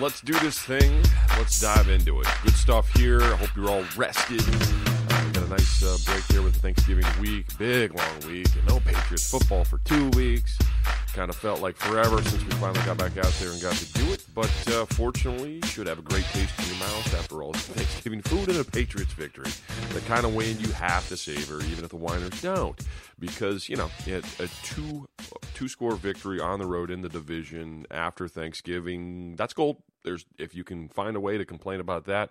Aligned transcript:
let's 0.00 0.20
do 0.22 0.32
this 0.40 0.58
thing. 0.58 1.02
Let's 1.36 1.60
dive 1.60 1.88
into 1.88 2.20
it. 2.20 2.26
Good 2.42 2.54
stuff 2.54 2.90
here. 2.96 3.22
I 3.22 3.36
hope 3.36 3.50
you're 3.54 3.68
all 3.68 3.84
rested. 3.96 4.40
Uh, 4.40 5.30
got 5.32 5.44
a 5.44 5.48
nice 5.48 5.82
uh, 5.82 5.96
break 6.10 6.24
here 6.24 6.42
with 6.42 6.56
Thanksgiving 6.56 7.04
week. 7.20 7.46
Big, 7.58 7.94
long 7.94 8.20
week. 8.26 8.48
And 8.56 8.66
no 8.66 8.80
Patriots 8.80 9.30
football 9.30 9.64
for 9.64 9.78
two 9.84 10.08
weeks. 10.10 10.58
Kind 11.12 11.28
of 11.28 11.36
felt 11.36 11.60
like 11.60 11.76
forever 11.76 12.22
since 12.22 12.42
we 12.42 12.50
finally 12.52 12.84
got 12.86 12.96
back 12.96 13.16
out 13.18 13.32
there 13.40 13.50
and 13.50 13.60
got 13.60 13.74
to 13.74 13.92
do 13.92 14.12
it. 14.12 14.19
But 14.40 14.72
uh, 14.72 14.86
fortunately, 14.86 15.56
you 15.56 15.66
should 15.66 15.86
have 15.86 15.98
a 15.98 16.02
great 16.02 16.24
taste 16.24 16.58
in 16.60 16.68
your 16.68 16.76
mouth 16.76 17.14
after 17.14 17.42
all. 17.42 17.50
It's 17.50 17.66
Thanksgiving 17.66 18.22
food 18.22 18.48
and 18.48 18.56
a 18.56 18.64
Patriots 18.64 19.12
victory. 19.12 19.50
The 19.92 20.00
kind 20.08 20.24
of 20.24 20.34
win 20.34 20.58
you 20.58 20.72
have 20.72 21.06
to 21.10 21.16
savor, 21.18 21.60
even 21.64 21.84
if 21.84 21.90
the 21.90 21.98
Winers 21.98 22.40
don't. 22.40 22.80
Because, 23.18 23.68
you 23.68 23.76
know, 23.76 23.90
a 24.06 24.48
two 24.62 25.06
two 25.52 25.68
score 25.68 25.94
victory 25.94 26.40
on 26.40 26.58
the 26.58 26.64
road 26.64 26.90
in 26.90 27.02
the 27.02 27.10
division 27.10 27.84
after 27.90 28.28
Thanksgiving, 28.28 29.36
that's 29.36 29.52
gold. 29.52 29.76
There's 30.04 30.24
if 30.38 30.54
you 30.54 30.64
can 30.64 30.88
find 30.88 31.18
a 31.18 31.20
way 31.20 31.36
to 31.36 31.44
complain 31.44 31.78
about 31.78 32.06
that, 32.06 32.30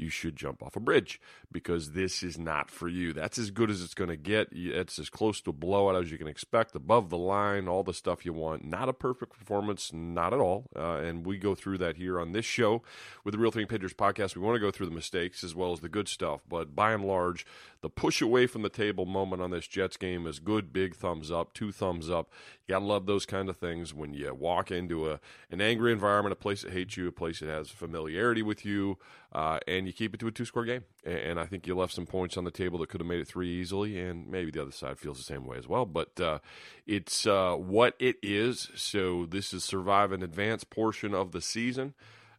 you 0.00 0.08
should 0.08 0.36
jump 0.36 0.62
off 0.62 0.76
a 0.76 0.80
bridge 0.80 1.20
because 1.52 1.92
this 1.92 2.22
is 2.22 2.38
not 2.38 2.70
for 2.70 2.88
you. 2.88 3.12
That's 3.12 3.38
as 3.38 3.50
good 3.50 3.70
as 3.70 3.82
it's 3.82 3.94
going 3.94 4.10
to 4.10 4.16
get. 4.16 4.48
It's 4.52 4.98
as 4.98 5.10
close 5.10 5.40
to 5.42 5.50
a 5.50 5.52
blowout 5.52 6.02
as 6.02 6.10
you 6.10 6.18
can 6.18 6.26
expect, 6.26 6.74
above 6.74 7.10
the 7.10 7.18
line, 7.18 7.68
all 7.68 7.82
the 7.82 7.94
stuff 7.94 8.24
you 8.24 8.32
want. 8.32 8.64
Not 8.64 8.88
a 8.88 8.92
perfect 8.92 9.38
performance, 9.38 9.92
not 9.92 10.32
at 10.32 10.40
all. 10.40 10.66
Uh, 10.74 10.96
and 10.96 11.26
we 11.26 11.38
go 11.38 11.54
through 11.54 11.78
that 11.78 11.96
here 11.96 12.18
on 12.18 12.32
this 12.32 12.44
show 12.44 12.82
with 13.24 13.32
the 13.32 13.38
Real 13.38 13.50
Thing 13.50 13.66
Patriots 13.66 13.94
podcast. 13.94 14.34
We 14.34 14.42
want 14.42 14.56
to 14.56 14.60
go 14.60 14.70
through 14.70 14.86
the 14.86 14.92
mistakes 14.92 15.44
as 15.44 15.54
well 15.54 15.72
as 15.72 15.80
the 15.80 15.88
good 15.88 16.08
stuff. 16.08 16.40
But 16.48 16.74
by 16.74 16.92
and 16.92 17.04
large, 17.04 17.46
the 17.82 17.90
push 17.90 18.20
away 18.20 18.46
from 18.46 18.62
the 18.62 18.68
table 18.68 19.06
moment 19.06 19.42
on 19.42 19.50
this 19.50 19.66
Jets 19.66 19.96
game 19.96 20.26
is 20.26 20.38
good. 20.38 20.72
Big 20.72 20.94
thumbs 20.94 21.30
up, 21.30 21.52
two 21.54 21.72
thumbs 21.72 22.10
up. 22.10 22.30
You 22.66 22.74
gotta 22.74 22.84
love 22.84 23.06
those 23.06 23.26
kind 23.26 23.48
of 23.48 23.56
things 23.56 23.94
when 23.94 24.14
you 24.14 24.34
walk 24.34 24.70
into 24.70 25.10
a 25.10 25.20
an 25.50 25.60
angry 25.60 25.92
environment, 25.92 26.32
a 26.32 26.36
place 26.36 26.62
that 26.62 26.72
hates 26.72 26.96
you, 26.96 27.08
a 27.08 27.12
place 27.12 27.40
that 27.40 27.48
has 27.48 27.70
familiarity 27.70 28.42
with 28.42 28.64
you, 28.64 28.98
uh, 29.32 29.60
and 29.68 29.86
you 29.86 29.92
keep 29.92 30.12
it 30.14 30.20
to 30.20 30.26
a 30.26 30.30
two 30.30 30.44
score 30.44 30.64
game. 30.64 30.84
And 31.04 31.38
I 31.38 31.46
think 31.46 31.66
you 31.66 31.76
left 31.76 31.94
some 31.94 32.06
points 32.06 32.36
on 32.36 32.44
the 32.44 32.50
table 32.50 32.78
that 32.80 32.88
could 32.88 33.00
have 33.00 33.06
made 33.06 33.20
it 33.20 33.28
three 33.28 33.48
easily, 33.48 33.98
and 33.98 34.28
maybe 34.28 34.50
the 34.50 34.62
other 34.62 34.72
side 34.72 34.98
feels 34.98 35.18
the 35.18 35.24
same 35.24 35.46
way 35.46 35.56
as 35.56 35.68
well. 35.68 35.86
But 35.86 36.20
uh, 36.20 36.38
it's 36.86 37.26
uh, 37.26 37.54
what 37.54 37.94
it 37.98 38.16
is. 38.22 38.70
So 38.74 39.26
this 39.26 39.52
is 39.52 39.64
survive 39.64 40.12
an 40.12 40.22
advanced 40.22 40.70
portion 40.70 41.14
of 41.14 41.32
the 41.32 41.40
season. 41.40 41.94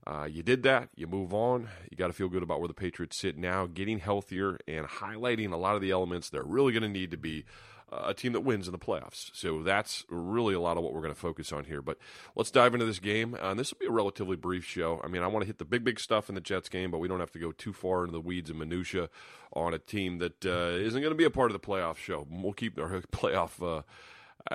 Uh, 0.06 0.28
you 0.30 0.42
did 0.42 0.64
that. 0.64 0.90
You 0.96 1.08
move 1.08 1.34
on. 1.34 1.70
You 1.90 1.96
got 1.96 2.08
to 2.08 2.14
feel 2.14 2.28
good 2.28 2.44
about 2.44 2.60
where 2.60 2.68
the 2.68 2.74
Patriots 2.74 3.18
sit 3.18 3.38
now, 3.38 3.68
getting 3.68 4.00
healthier 4.00 4.58
and 4.68 4.86
highlighting 4.88 5.54
a 5.54 5.58
lot 5.58 5.76
of 5.76 5.82
the 5.82 5.92
elements 5.92 6.30
they're 6.30 6.44
really 6.44 6.74
going 6.74 6.84
to 6.84 6.90
need 6.90 7.12
to 7.12 7.18
be 7.18 7.46
a 7.92 8.14
team 8.14 8.34
that 8.34 8.42
wins 8.42 8.68
in 8.68 8.72
the 8.72 8.80
playoffs. 8.80 9.30
So 9.34 9.64
that's 9.64 10.06
really 10.10 10.54
a 10.54 10.60
lot 10.60 10.78
of 10.78 10.84
what 10.84 10.94
we're 10.94 11.02
going 11.02 11.14
to 11.14 11.20
focus 11.20 11.52
on 11.52 11.66
here. 11.66 11.82
But 11.82 11.98
let's 12.36 12.52
dive 12.52 12.74
into 12.74 12.86
this 12.86 13.00
game. 13.00 13.36
Uh, 13.40 13.54
this 13.54 13.72
will 13.72 13.80
be 13.80 13.86
a 13.86 13.92
relatively 13.92 14.36
brief 14.36 14.66
show. 14.66 15.02
I 15.04 15.08
mean, 15.08 15.24
I 15.24 15.28
want 15.28 15.44
to 15.44 15.48
hit 15.48 15.58
the 15.58 15.66
big, 15.66 15.84
big 15.84 16.00
stuff 16.00 16.30
in 16.30 16.36
the 16.36 16.42
Jets 16.42 16.70
game, 16.70 16.92
but 16.92 17.00
we 17.00 17.08
don't 17.08 17.20
have 17.20 17.32
to 17.32 17.40
go 17.40 17.52
too 17.52 17.74
far 17.74 18.02
into 18.02 18.14
the 18.14 18.22
weeds 18.22 18.50
and 18.50 18.60
minutia 18.60 19.10
on 19.54 19.74
a 19.74 19.80
team 19.80 20.20
that 20.20 20.46
uh, 20.46 20.78
not 20.84 21.02
going 21.02 21.10
to 21.10 21.16
be 21.16 21.26
a 21.26 21.30
part 21.30 21.52
of 21.52 21.62
the 21.62 21.66
playoff 21.66 21.98
show. 21.98 22.26
We'll 22.30 22.54
keep 22.54 22.80
our 22.80 23.02
playoff 23.12 23.62
uh, 23.62 23.82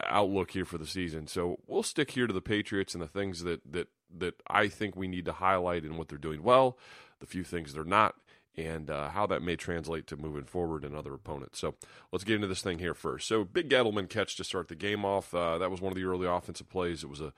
outlook 0.04 0.52
here 0.52 0.64
for 0.64 0.78
the 0.78 0.86
season. 0.86 1.26
So 1.26 1.58
we'll 1.66 1.82
stick 1.82 2.12
here 2.12 2.26
to 2.26 2.32
the 2.32 2.40
Patriots 2.40 2.94
and 2.94 3.02
the 3.02 3.08
things 3.08 3.42
that 3.42 3.60
that 3.70 3.88
that 4.18 4.34
I 4.46 4.68
think 4.68 4.96
we 4.96 5.08
need 5.08 5.24
to 5.26 5.32
highlight 5.32 5.82
and 5.82 5.98
what 5.98 6.08
they're 6.08 6.18
doing 6.18 6.42
well, 6.42 6.78
the 7.20 7.26
few 7.26 7.44
things 7.44 7.72
they're 7.72 7.84
not, 7.84 8.14
and 8.56 8.90
uh, 8.90 9.10
how 9.10 9.26
that 9.26 9.42
may 9.42 9.56
translate 9.56 10.06
to 10.06 10.16
moving 10.16 10.44
forward 10.44 10.84
in 10.84 10.94
other 10.94 11.14
opponents. 11.14 11.58
So 11.58 11.74
let's 12.12 12.24
get 12.24 12.36
into 12.36 12.46
this 12.46 12.62
thing 12.62 12.78
here 12.78 12.94
first. 12.94 13.28
So 13.28 13.44
big 13.44 13.68
Edelman 13.70 14.08
catch 14.08 14.36
to 14.36 14.44
start 14.44 14.68
the 14.68 14.74
game 14.74 15.04
off. 15.04 15.34
Uh, 15.34 15.58
that 15.58 15.70
was 15.70 15.80
one 15.80 15.92
of 15.92 15.96
the 15.96 16.04
early 16.04 16.26
offensive 16.26 16.68
plays. 16.68 17.04
It 17.04 17.10
was 17.10 17.20
a 17.20 17.32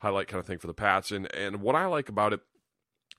highlight 0.00 0.28
kind 0.28 0.40
of 0.40 0.46
thing 0.46 0.58
for 0.58 0.66
the 0.66 0.74
Pats, 0.74 1.10
and 1.10 1.32
and 1.34 1.60
what 1.60 1.74
I 1.74 1.86
like 1.86 2.08
about 2.08 2.32
it 2.32 2.40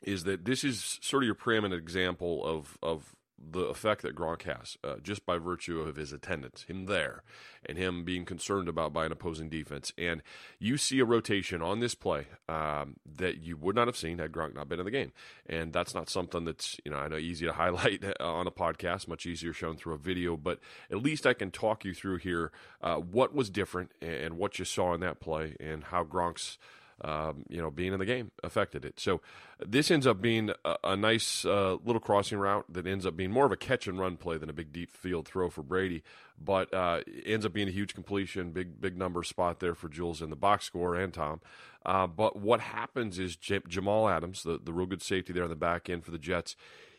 is 0.04 0.26
that 0.26 0.46
this 0.46 0.64
is 0.64 1.00
sort 1.02 1.24
of 1.24 1.26
your 1.26 1.36
preeminent 1.36 1.82
example 1.82 2.46
of 2.46 2.78
of 2.84 3.16
the 3.40 3.62
effect 3.62 4.02
that 4.02 4.16
Gronk 4.16 4.44
has 4.44 4.78
uh, 4.84 4.96
just 5.02 5.26
by 5.26 5.38
virtue 5.38 5.82
of 5.82 5.96
his 5.96 6.12
attendance, 6.12 6.64
him 6.64 6.86
there, 6.86 7.24
and 7.66 7.78
him 7.78 8.04
being 8.04 8.26
concerned 8.26 8.68
about 8.68 8.94
by 8.94 9.06
an 9.06 9.12
opposing 9.12 9.50
defense. 9.50 9.94
And 9.98 10.24
you 10.60 10.78
see 10.78 11.00
a 11.00 11.06
rotation 11.06 11.62
on 11.62 11.80
this 11.80 11.96
play 11.96 12.28
um, 12.50 12.96
that 13.06 13.38
you 13.44 13.56
would 13.58 13.76
not 13.76 13.88
have 13.88 13.98
seen 13.98 14.18
had 14.18 14.32
Gronk 14.32 14.56
not 14.56 14.70
been 14.70 14.80
in 14.80 14.86
the 14.86 14.92
game. 14.92 15.12
And 15.46 15.72
that's 15.72 15.94
not 15.94 16.10
something 16.10 16.46
that's 16.46 16.80
you 16.84 16.92
know 16.92 16.98
I 16.98 17.08
know 17.08 17.18
easy 17.18 17.46
to 17.46 17.54
highlight 17.54 18.04
on 18.20 18.48
a 18.48 18.52
podcast, 18.52 19.08
much 19.08 19.26
easier 19.26 19.54
shown 19.54 19.78
through 19.78 19.94
a 19.94 20.00
video. 20.00 20.36
But 20.36 20.60
at 20.90 21.02
least 21.02 21.26
I 21.26 21.34
can 21.34 21.52
talk 21.52 21.86
you 21.86 21.94
through 21.94 22.18
here 22.18 22.52
uh, 22.82 22.96
what 22.96 23.34
was 23.34 23.50
different 23.50 23.92
and 24.02 24.38
what 24.38 24.60
you 24.60 24.66
saw 24.66 24.94
in 24.94 25.02
that 25.02 25.20
play 25.20 25.56
and 25.60 25.86
how 25.86 26.04
Gronk's 26.04 26.58
um, 27.04 27.44
you 27.50 27.62
know, 27.62 27.70
being 27.70 27.94
in 27.94 28.00
the 28.00 28.06
game 28.06 28.32
affected 28.44 28.84
it. 28.86 29.00
So 29.00 29.22
this 29.66 29.92
ends 29.92 30.08
up 30.08 30.22
being 30.22 30.52
a, 30.66 30.76
a 30.84 30.96
nice 30.96 31.46
uh, 31.46 31.78
little 31.84 32.00
crossing 32.00 32.40
route 32.40 32.66
that 32.70 32.88
ends 32.88 33.06
up 33.06 33.16
being 33.16 33.32
more 33.32 33.46
of 33.46 33.52
a 33.52 33.58
catch 33.58 33.88
and 33.88 34.00
run 34.00 34.18
play 34.18 34.38
than 34.38 34.50
a 34.50 34.54
big 34.54 34.74
deep 34.74 34.92
field 34.92 35.28
throw 35.28 35.50
for 35.50 35.62
Brady, 35.62 36.04
but 36.44 36.74
uh, 36.74 37.02
ends 37.26 37.46
up 37.46 37.54
being 37.54 37.68
a 37.68 37.72
huge 37.72 37.94
completion, 37.94 38.52
big 38.52 38.82
big 38.82 38.98
number 38.98 39.24
spot 39.24 39.60
there 39.60 39.76
for 39.76 39.90
Jules 39.90 40.22
in 40.22 40.30
the 40.30 40.36
box 40.36 40.66
score 40.66 40.96
and 40.96 41.14
Tom. 41.14 41.42
Uh, 41.86 42.06
but 42.06 42.36
what 42.36 42.60
happens 42.60 43.18
is 43.18 43.36
J- 43.36 43.62
Jamal 43.68 44.10
Adams, 44.10 44.44
the, 44.44 44.60
the 44.62 44.74
real 44.74 44.88
good 44.88 45.02
safety 45.02 45.32
there 45.32 45.44
on 45.44 45.50
the 45.50 45.56
back 45.56 45.90
end 45.90 46.04
for 46.04 46.12
the 46.12 46.18
Jets, 46.18 46.56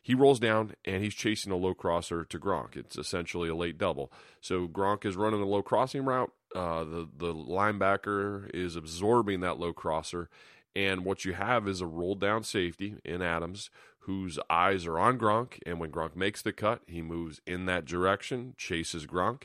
he 0.08 0.14
rolls 0.14 0.40
down 0.40 0.72
and 0.86 1.04
he's 1.04 1.14
chasing 1.14 1.52
a 1.52 1.56
low 1.56 1.74
crosser 1.74 2.24
to 2.24 2.38
Gronk. 2.38 2.76
It's 2.76 2.96
essentially 2.96 3.50
a 3.50 3.54
late 3.54 3.76
double. 3.76 4.10
So 4.40 4.66
Gronk 4.66 5.04
is 5.04 5.16
running 5.16 5.42
a 5.42 5.44
low 5.44 5.60
crossing 5.60 6.06
route. 6.06 6.32
Uh, 6.54 6.82
the 6.82 7.08
the 7.14 7.34
linebacker 7.34 8.48
is 8.54 8.74
absorbing 8.74 9.40
that 9.40 9.58
low 9.58 9.74
crosser, 9.74 10.30
and 10.74 11.04
what 11.04 11.26
you 11.26 11.34
have 11.34 11.68
is 11.68 11.82
a 11.82 11.86
roll 11.86 12.14
down 12.14 12.42
safety 12.42 12.94
in 13.04 13.20
Adams 13.20 13.68
whose 13.98 14.38
eyes 14.48 14.86
are 14.86 14.98
on 14.98 15.18
Gronk. 15.18 15.58
And 15.66 15.78
when 15.78 15.92
Gronk 15.92 16.16
makes 16.16 16.40
the 16.40 16.54
cut, 16.54 16.80
he 16.86 17.02
moves 17.02 17.42
in 17.46 17.66
that 17.66 17.84
direction, 17.84 18.54
chases 18.56 19.06
Gronk. 19.06 19.42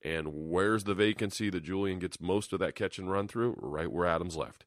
And 0.00 0.28
where's 0.48 0.84
the 0.84 0.94
vacancy 0.94 1.50
that 1.50 1.64
Julian 1.64 1.98
gets 1.98 2.20
most 2.20 2.52
of 2.52 2.60
that 2.60 2.76
catch 2.76 3.00
and 3.00 3.10
run 3.10 3.26
through? 3.26 3.56
Right 3.60 3.90
where 3.90 4.06
Adams 4.06 4.36
left. 4.36 4.64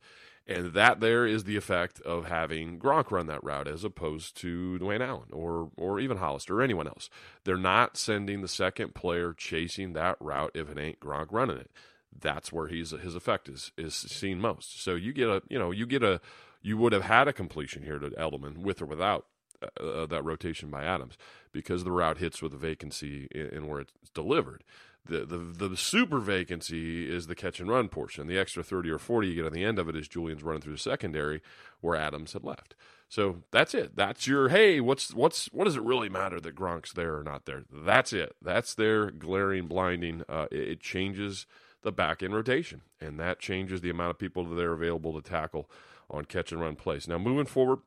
And 0.48 0.74
that 0.74 1.02
there 1.02 1.28
is 1.28 1.44
the 1.44 1.58
effect 1.58 2.00
of 2.02 2.26
having 2.26 2.80
Gronk 2.80 3.12
run 3.12 3.28
that 3.28 3.44
route 3.44 3.68
as 3.68 3.84
opposed 3.84 4.38
to 4.38 4.80
Dwayne 4.80 5.06
Allen 5.06 5.28
or 5.34 5.72
or 5.76 6.00
even 6.00 6.18
Hollister 6.18 6.60
or 6.60 6.62
anyone 6.64 6.88
else. 6.88 7.10
They're 7.44 7.58
not 7.58 7.98
sending 7.98 8.42
the 8.42 8.48
second 8.48 8.96
player 8.96 9.34
chasing 9.34 9.92
that 9.94 10.16
route 10.22 10.52
if 10.54 10.70
it 10.70 10.78
ain't 10.78 11.02
Gronk 11.02 11.28
running 11.32 11.58
it. 11.58 11.70
That's 12.18 12.52
where 12.52 12.68
he's 12.68 12.92
his 12.92 13.14
effect 13.14 13.50
is 13.50 13.74
is 13.78 13.94
seen 13.94 14.40
most. 14.40 14.82
So 14.82 14.96
you 14.96 15.12
get 15.12 15.28
a 15.28 15.44
you 15.50 15.60
know 15.60 15.72
you 15.72 15.86
get 15.86 16.02
a 16.02 16.22
you 16.62 16.78
would 16.78 16.94
have 16.94 17.04
had 17.04 17.28
a 17.28 17.34
completion 17.34 17.84
here 17.84 18.00
to 18.00 18.10
Edelman 18.12 18.60
with 18.60 18.82
or 18.82 18.86
without 18.86 19.26
uh, 19.62 19.84
uh 19.84 20.06
that 20.06 20.24
rotation 20.24 20.70
by 20.70 20.86
Adams 20.86 21.18
because 21.52 21.84
the 21.84 21.92
route 21.92 22.20
hits 22.20 22.42
with 22.42 22.54
a 22.54 22.58
vacancy 22.58 23.28
in, 23.32 23.48
in 23.48 23.68
where 23.68 23.82
it's 23.82 23.92
delivered 24.14 24.64
the, 25.08 25.26
the 25.26 25.68
the 25.68 25.78
super 25.78 26.20
vacancy 26.20 27.10
is 27.10 27.28
the 27.28 27.36
catch 27.36 27.60
and 27.60 27.70
run 27.70 27.90
portion. 27.90 28.28
The 28.28 28.38
extra 28.38 28.64
thirty 28.64 28.90
or 28.90 29.00
forty 29.00 29.30
you 29.30 29.36
get 29.36 29.46
on 29.46 29.54
the 29.54 29.64
end 29.64 29.80
of 29.80 29.90
it 29.90 29.96
is 29.96 30.08
Julian's 30.08 30.44
running 30.44 30.62
through 30.62 30.74
the 30.74 30.80
secondary 30.80 31.42
where 31.82 31.96
Adams 31.96 32.34
had 32.34 32.44
left. 32.44 32.76
So 33.10 33.44
that's 33.52 33.74
it. 33.74 33.96
That's 33.96 34.28
your 34.28 34.50
hey. 34.50 34.82
What's 34.82 35.14
what's 35.14 35.48
what 35.48 35.66
does 35.66 35.78
it 35.78 35.84
really 35.84 36.10
matter 36.10 36.40
that 36.42 36.56
Gronk's 36.56 36.94
there 36.94 37.18
or 37.18 37.24
not 37.24 37.46
there? 37.46 37.64
That's 37.72 38.12
it. 38.12 38.36
That's 38.42 38.74
their 38.74 39.12
glaring, 39.12 39.68
blinding. 39.68 40.24
Uh, 40.28 40.48
it, 40.52 40.70
it, 40.70 40.80
changes 40.82 41.46
the 41.84 41.92
back 41.92 42.22
end 42.22 42.36
rotation, 42.36 42.82
and 43.00 43.18
that 43.20 43.40
changes 43.40 43.80
the 43.80 43.90
amount 43.90 44.12
of 44.12 44.20
people 44.20 44.44
that 44.44 44.64
are 44.64 44.74
available 44.74 45.20
to 45.20 45.28
tackle 45.28 45.70
on 46.10 46.26
catch 46.26 46.52
and 46.52 46.60
run 46.60 46.76
plays. 46.76 47.08
Now 47.08 47.18
moving 47.18 47.46
forward, 47.46 47.80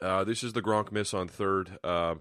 uh, 0.00 0.24
this 0.24 0.42
is 0.42 0.54
the 0.54 0.62
Gronk 0.62 0.92
miss 0.92 1.12
on 1.12 1.28
third. 1.28 1.78
Uh, 1.84 2.16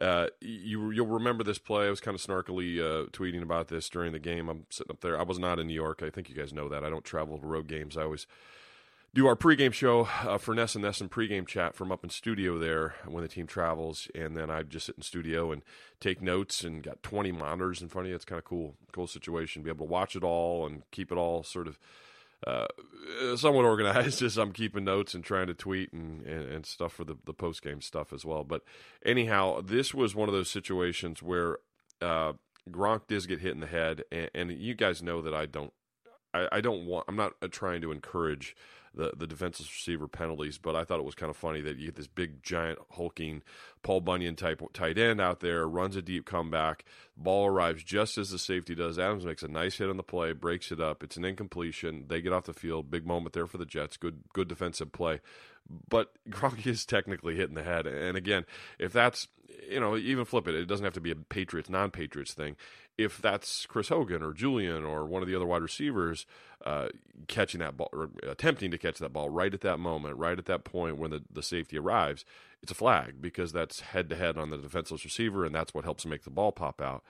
uh, 0.00 0.26
you 0.40 0.90
you'll 0.90 1.06
remember 1.06 1.44
this 1.44 1.58
play. 1.58 1.86
I 1.86 1.90
was 1.90 2.00
kind 2.00 2.14
of 2.14 2.20
snarkily 2.20 2.80
uh, 2.80 3.08
tweeting 3.10 3.42
about 3.42 3.68
this 3.68 3.88
during 3.88 4.12
the 4.12 4.18
game. 4.18 4.48
I'm 4.48 4.66
sitting 4.70 4.90
up 4.90 5.00
there. 5.00 5.18
I 5.18 5.22
was 5.22 5.38
not 5.38 5.58
in 5.58 5.68
New 5.68 5.74
York. 5.74 6.02
I 6.02 6.10
think 6.10 6.28
you 6.28 6.34
guys 6.34 6.52
know 6.52 6.68
that. 6.68 6.84
I 6.84 6.90
don't 6.90 7.04
travel 7.04 7.38
to 7.38 7.46
road 7.46 7.68
games. 7.68 7.96
I 7.96 8.02
always 8.02 8.26
do 9.14 9.28
our 9.28 9.36
pregame 9.36 9.72
show 9.72 10.08
uh, 10.24 10.38
for 10.38 10.56
Ness 10.56 10.74
and 10.74 10.82
Ness 10.82 11.00
and 11.00 11.08
pregame 11.08 11.46
chat 11.46 11.76
from 11.76 11.92
up 11.92 12.02
in 12.02 12.10
studio 12.10 12.58
there 12.58 12.96
when 13.06 13.22
the 13.22 13.28
team 13.28 13.46
travels, 13.46 14.08
and 14.12 14.36
then 14.36 14.50
I 14.50 14.64
just 14.64 14.86
sit 14.86 14.96
in 14.96 15.02
studio 15.02 15.52
and 15.52 15.62
take 16.00 16.20
notes 16.20 16.64
and 16.64 16.82
got 16.82 17.02
20 17.04 17.30
monitors 17.30 17.80
in 17.80 17.88
front 17.88 18.06
of 18.06 18.10
you. 18.10 18.16
It's 18.16 18.24
kind 18.24 18.40
of 18.40 18.44
cool, 18.44 18.74
cool 18.90 19.06
situation. 19.06 19.62
Be 19.62 19.70
able 19.70 19.86
to 19.86 19.92
watch 19.92 20.16
it 20.16 20.24
all 20.24 20.66
and 20.66 20.82
keep 20.90 21.12
it 21.12 21.18
all 21.18 21.44
sort 21.44 21.68
of 21.68 21.78
uh, 22.46 22.66
somewhat 23.36 23.64
organized 23.64 24.22
as 24.22 24.36
I'm 24.36 24.52
keeping 24.52 24.84
notes 24.84 25.14
and 25.14 25.24
trying 25.24 25.46
to 25.46 25.54
tweet 25.54 25.92
and, 25.92 26.22
and, 26.22 26.48
and 26.50 26.66
stuff 26.66 26.92
for 26.92 27.04
the, 27.04 27.16
the 27.24 27.34
post 27.34 27.62
game 27.62 27.80
stuff 27.80 28.12
as 28.12 28.24
well. 28.24 28.44
But 28.44 28.62
anyhow, 29.04 29.60
this 29.62 29.94
was 29.94 30.14
one 30.14 30.28
of 30.28 30.34
those 30.34 30.50
situations 30.50 31.22
where 31.22 31.58
uh, 32.02 32.34
Gronk 32.70 33.06
does 33.08 33.26
get 33.26 33.40
hit 33.40 33.52
in 33.52 33.60
the 33.60 33.66
head, 33.66 34.04
and, 34.10 34.30
and, 34.34 34.52
you 34.52 34.74
guys 34.74 35.02
know 35.02 35.22
that 35.22 35.34
I 35.34 35.46
don't 35.46 35.72
I, 36.34 36.48
I 36.52 36.60
don't 36.60 36.86
want. 36.86 37.06
I'm 37.08 37.16
not 37.16 37.34
uh, 37.40 37.48
trying 37.50 37.80
to 37.82 37.92
encourage 37.92 38.56
the 38.94 39.12
the 39.16 39.26
defenseless 39.26 39.70
receiver 39.70 40.08
penalties, 40.08 40.58
but 40.58 40.76
I 40.76 40.84
thought 40.84 41.00
it 41.00 41.04
was 41.04 41.14
kind 41.14 41.30
of 41.30 41.36
funny 41.36 41.60
that 41.62 41.76
you 41.76 41.86
get 41.86 41.96
this 41.96 42.06
big 42.06 42.42
giant 42.42 42.78
hulking 42.92 43.42
Paul 43.84 44.00
Bunyan 44.00 44.34
type 44.34 44.62
tight 44.72 44.98
end 44.98 45.20
out 45.20 45.40
there 45.40 45.68
runs 45.68 45.94
a 45.94 46.02
deep 46.02 46.24
comeback. 46.24 46.84
Ball 47.16 47.46
arrives 47.46 47.84
just 47.84 48.18
as 48.18 48.30
the 48.30 48.38
safety 48.38 48.74
does. 48.74 48.98
Adams 48.98 49.24
makes 49.24 49.42
a 49.42 49.48
nice 49.48 49.76
hit 49.76 49.90
on 49.90 49.98
the 49.98 50.02
play, 50.02 50.32
breaks 50.32 50.72
it 50.72 50.80
up. 50.80 51.04
It's 51.04 51.16
an 51.16 51.24
incompletion. 51.24 52.06
They 52.08 52.20
get 52.20 52.32
off 52.32 52.44
the 52.44 52.54
field. 52.54 52.90
Big 52.90 53.06
moment 53.06 53.34
there 53.34 53.46
for 53.46 53.58
the 53.58 53.66
Jets. 53.66 53.96
Good 53.96 54.24
good 54.32 54.48
defensive 54.48 54.90
play. 54.90 55.20
But 55.88 56.12
Gronk 56.30 56.66
is 56.66 56.84
technically 56.84 57.36
hitting 57.36 57.54
the 57.54 57.62
head. 57.62 57.86
And 57.86 58.16
again, 58.16 58.44
if 58.78 58.92
that's 58.92 59.28
you 59.68 59.80
know, 59.80 59.96
even 59.96 60.24
flip 60.24 60.48
it. 60.48 60.54
It 60.54 60.66
doesn't 60.66 60.84
have 60.84 60.94
to 60.94 61.00
be 61.00 61.10
a 61.10 61.16
Patriots, 61.16 61.68
non-Patriots 61.68 62.34
thing. 62.34 62.56
If 62.96 63.20
that's 63.20 63.66
Chris 63.66 63.88
Hogan 63.88 64.22
or 64.22 64.32
Julian 64.32 64.84
or 64.84 65.04
one 65.04 65.22
of 65.22 65.28
the 65.28 65.34
other 65.34 65.46
wide 65.46 65.62
receivers 65.62 66.26
uh, 66.64 66.88
catching 67.26 67.60
that 67.60 67.76
ball 67.76 67.88
or 67.92 68.10
attempting 68.22 68.70
to 68.70 68.78
catch 68.78 68.98
that 68.98 69.12
ball 69.12 69.28
right 69.30 69.52
at 69.52 69.62
that 69.62 69.78
moment, 69.78 70.16
right 70.16 70.38
at 70.38 70.46
that 70.46 70.64
point 70.64 70.98
when 70.98 71.10
the, 71.10 71.22
the 71.30 71.42
safety 71.42 71.76
arrives, 71.76 72.24
it's 72.62 72.70
a 72.70 72.74
flag 72.74 73.20
because 73.20 73.52
that's 73.52 73.80
head 73.80 74.08
to 74.10 74.16
head 74.16 74.38
on 74.38 74.50
the 74.50 74.56
defenseless 74.56 75.04
receiver, 75.04 75.44
and 75.44 75.54
that's 75.54 75.74
what 75.74 75.84
helps 75.84 76.06
make 76.06 76.22
the 76.22 76.30
ball 76.30 76.52
pop 76.52 76.80
out. 76.80 77.02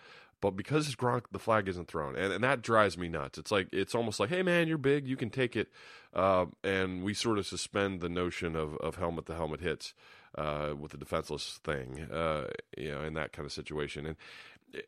But 0.44 0.56
because 0.56 0.86
it's 0.86 0.94
Gronk, 0.94 1.22
the 1.32 1.38
flag 1.38 1.68
isn't 1.68 1.88
thrown, 1.88 2.16
and, 2.16 2.30
and 2.30 2.44
that 2.44 2.60
drives 2.60 2.98
me 2.98 3.08
nuts. 3.08 3.38
It's 3.38 3.50
like 3.50 3.66
it's 3.72 3.94
almost 3.94 4.20
like, 4.20 4.28
hey 4.28 4.42
man, 4.42 4.68
you're 4.68 4.76
big, 4.76 5.08
you 5.08 5.16
can 5.16 5.30
take 5.30 5.56
it, 5.56 5.68
uh, 6.12 6.44
and 6.62 7.02
we 7.02 7.14
sort 7.14 7.38
of 7.38 7.46
suspend 7.46 8.02
the 8.02 8.10
notion 8.10 8.54
of, 8.54 8.76
of 8.76 8.96
helmet 8.96 9.24
to 9.24 9.34
helmet 9.34 9.62
hits 9.62 9.94
uh, 10.36 10.74
with 10.78 10.92
the 10.92 10.98
defenseless 10.98 11.60
thing, 11.64 12.02
uh, 12.12 12.48
you 12.76 12.90
know, 12.90 13.00
in 13.00 13.14
that 13.14 13.32
kind 13.32 13.46
of 13.46 13.52
situation. 13.52 14.04
And 14.04 14.16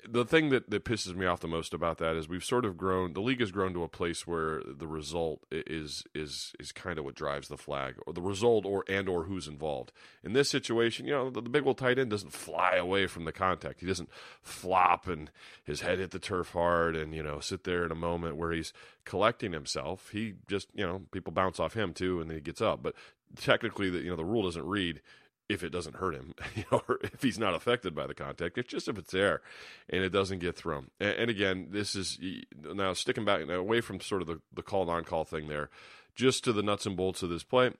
the 0.08 0.24
thing 0.24 0.50
that, 0.50 0.70
that 0.70 0.84
pisses 0.84 1.14
me 1.14 1.26
off 1.26 1.40
the 1.40 1.48
most 1.48 1.74
about 1.74 1.98
that 1.98 2.16
is 2.16 2.28
we've 2.28 2.44
sort 2.44 2.64
of 2.64 2.76
grown. 2.76 3.12
The 3.12 3.20
league 3.20 3.40
has 3.40 3.50
grown 3.50 3.72
to 3.74 3.82
a 3.82 3.88
place 3.88 4.26
where 4.26 4.62
the 4.66 4.86
result 4.86 5.44
is 5.50 6.04
is 6.14 6.54
is 6.58 6.72
kind 6.72 6.98
of 6.98 7.04
what 7.04 7.14
drives 7.14 7.48
the 7.48 7.56
flag, 7.56 7.96
or 8.06 8.12
the 8.12 8.22
result, 8.22 8.64
or 8.64 8.84
and 8.88 9.08
or 9.08 9.24
who's 9.24 9.48
involved. 9.48 9.92
In 10.24 10.32
this 10.32 10.50
situation, 10.50 11.06
you 11.06 11.12
know, 11.12 11.30
the, 11.30 11.40
the 11.40 11.50
big 11.50 11.66
old 11.66 11.78
tight 11.78 11.98
end 11.98 12.10
doesn't 12.10 12.32
fly 12.32 12.76
away 12.76 13.06
from 13.06 13.24
the 13.24 13.32
contact. 13.32 13.80
He 13.80 13.86
doesn't 13.86 14.10
flop 14.42 15.06
and 15.06 15.30
his 15.64 15.80
head 15.80 15.98
hit 15.98 16.10
the 16.10 16.18
turf 16.18 16.50
hard, 16.50 16.96
and 16.96 17.14
you 17.14 17.22
know, 17.22 17.40
sit 17.40 17.64
there 17.64 17.84
in 17.84 17.92
a 17.92 17.96
moment 17.96 18.36
where 18.36 18.52
he's 18.52 18.72
collecting 19.04 19.52
himself. 19.52 20.10
He 20.10 20.34
just, 20.48 20.68
you 20.74 20.86
know, 20.86 21.02
people 21.12 21.32
bounce 21.32 21.60
off 21.60 21.74
him 21.74 21.92
too, 21.92 22.20
and 22.20 22.30
then 22.30 22.36
he 22.36 22.42
gets 22.42 22.60
up. 22.60 22.82
But 22.82 22.94
technically, 23.40 23.90
the 23.90 23.98
you 23.98 24.10
know 24.10 24.16
the 24.16 24.24
rule 24.24 24.42
doesn't 24.42 24.66
read 24.66 25.00
if 25.48 25.62
it 25.62 25.70
doesn't 25.70 25.96
hurt 25.96 26.14
him, 26.14 26.34
you 26.54 26.64
know, 26.70 26.82
or 26.88 26.98
if 27.02 27.22
he's 27.22 27.38
not 27.38 27.54
affected 27.54 27.94
by 27.94 28.06
the 28.06 28.14
contact. 28.14 28.58
It's 28.58 28.70
just 28.70 28.88
if 28.88 28.98
it's 28.98 29.12
there 29.12 29.42
and 29.88 30.02
it 30.02 30.10
doesn't 30.10 30.40
get 30.40 30.56
thrown. 30.56 30.90
And, 31.00 31.10
and 31.10 31.30
again, 31.30 31.68
this 31.70 31.94
is 31.94 32.18
now 32.62 32.92
sticking 32.92 33.24
back 33.24 33.48
away 33.48 33.80
from 33.80 34.00
sort 34.00 34.22
of 34.22 34.28
the, 34.28 34.40
the 34.52 34.62
call 34.62 34.86
non 34.86 35.04
call 35.04 35.24
thing 35.24 35.48
there, 35.48 35.70
just 36.14 36.44
to 36.44 36.52
the 36.52 36.62
nuts 36.62 36.86
and 36.86 36.96
bolts 36.96 37.22
of 37.22 37.30
this 37.30 37.44
play. 37.44 37.72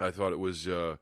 I 0.00 0.10
thought 0.10 0.32
it 0.32 0.38
was. 0.38 0.68
Uh, 0.68 0.96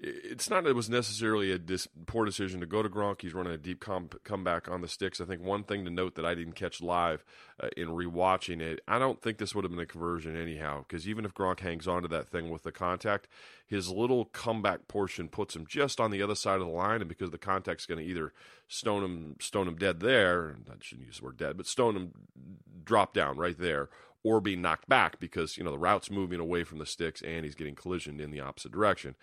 it's 0.00 0.48
not 0.48 0.64
that 0.64 0.70
it 0.70 0.76
was 0.76 0.88
necessarily 0.88 1.50
a 1.50 1.58
dis- 1.58 1.88
poor 2.06 2.24
decision 2.24 2.60
to 2.60 2.66
go 2.66 2.82
to 2.82 2.88
Gronk. 2.88 3.22
He's 3.22 3.34
running 3.34 3.52
a 3.52 3.58
deep 3.58 3.80
com- 3.80 4.10
comeback 4.24 4.68
on 4.68 4.80
the 4.80 4.88
sticks. 4.88 5.20
I 5.20 5.24
think 5.24 5.42
one 5.42 5.64
thing 5.64 5.84
to 5.84 5.90
note 5.90 6.14
that 6.14 6.24
I 6.24 6.34
didn't 6.34 6.52
catch 6.52 6.80
live 6.80 7.24
uh, 7.60 7.68
in 7.76 7.88
rewatching 7.88 8.60
it, 8.60 8.80
I 8.86 8.98
don't 8.98 9.20
think 9.20 9.38
this 9.38 9.54
would 9.54 9.64
have 9.64 9.72
been 9.72 9.80
a 9.80 9.86
conversion 9.86 10.36
anyhow. 10.36 10.84
Because 10.86 11.08
even 11.08 11.24
if 11.24 11.34
Gronk 11.34 11.60
hangs 11.60 11.88
on 11.88 12.02
to 12.02 12.08
that 12.08 12.28
thing 12.28 12.50
with 12.50 12.62
the 12.62 12.72
contact, 12.72 13.28
his 13.66 13.90
little 13.90 14.26
comeback 14.26 14.88
portion 14.88 15.28
puts 15.28 15.56
him 15.56 15.66
just 15.66 16.00
on 16.00 16.10
the 16.10 16.22
other 16.22 16.36
side 16.36 16.60
of 16.60 16.66
the 16.66 16.72
line, 16.72 17.00
and 17.00 17.08
because 17.08 17.30
the 17.30 17.38
contact's 17.38 17.86
going 17.86 17.98
to 17.98 18.08
either 18.08 18.32
stone 18.68 19.02
him, 19.02 19.36
stone 19.40 19.66
him 19.66 19.76
dead 19.76 20.00
there. 20.00 20.56
I 20.70 20.74
shouldn't 20.80 21.06
use 21.06 21.18
the 21.18 21.24
word 21.24 21.36
dead, 21.36 21.56
but 21.56 21.66
stone 21.66 21.96
him, 21.96 22.12
drop 22.84 23.14
down 23.14 23.36
right 23.36 23.58
there, 23.58 23.88
or 24.22 24.40
be 24.40 24.56
knocked 24.56 24.88
back 24.88 25.18
because 25.18 25.56
you 25.56 25.64
know 25.64 25.70
the 25.70 25.78
route's 25.78 26.10
moving 26.10 26.40
away 26.40 26.64
from 26.64 26.78
the 26.78 26.86
sticks 26.86 27.22
and 27.22 27.44
he's 27.44 27.54
getting 27.54 27.74
collisioned 27.74 28.20
in 28.20 28.30
the 28.30 28.40
opposite 28.40 28.72
direction 28.72 29.14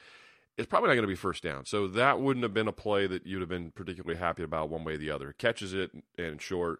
it's 0.57 0.67
probably 0.67 0.87
not 0.87 0.95
going 0.95 1.03
to 1.03 1.07
be 1.07 1.15
first 1.15 1.43
down. 1.43 1.65
So 1.65 1.87
that 1.87 2.19
wouldn't 2.19 2.43
have 2.43 2.53
been 2.53 2.67
a 2.67 2.73
play 2.73 3.07
that 3.07 3.25
you'd 3.25 3.41
have 3.41 3.49
been 3.49 3.71
particularly 3.71 4.19
happy 4.19 4.43
about 4.43 4.69
one 4.69 4.83
way 4.83 4.93
or 4.93 4.97
the 4.97 5.11
other. 5.11 5.33
Catches 5.33 5.73
it 5.73 5.91
in 6.17 6.37
short, 6.37 6.79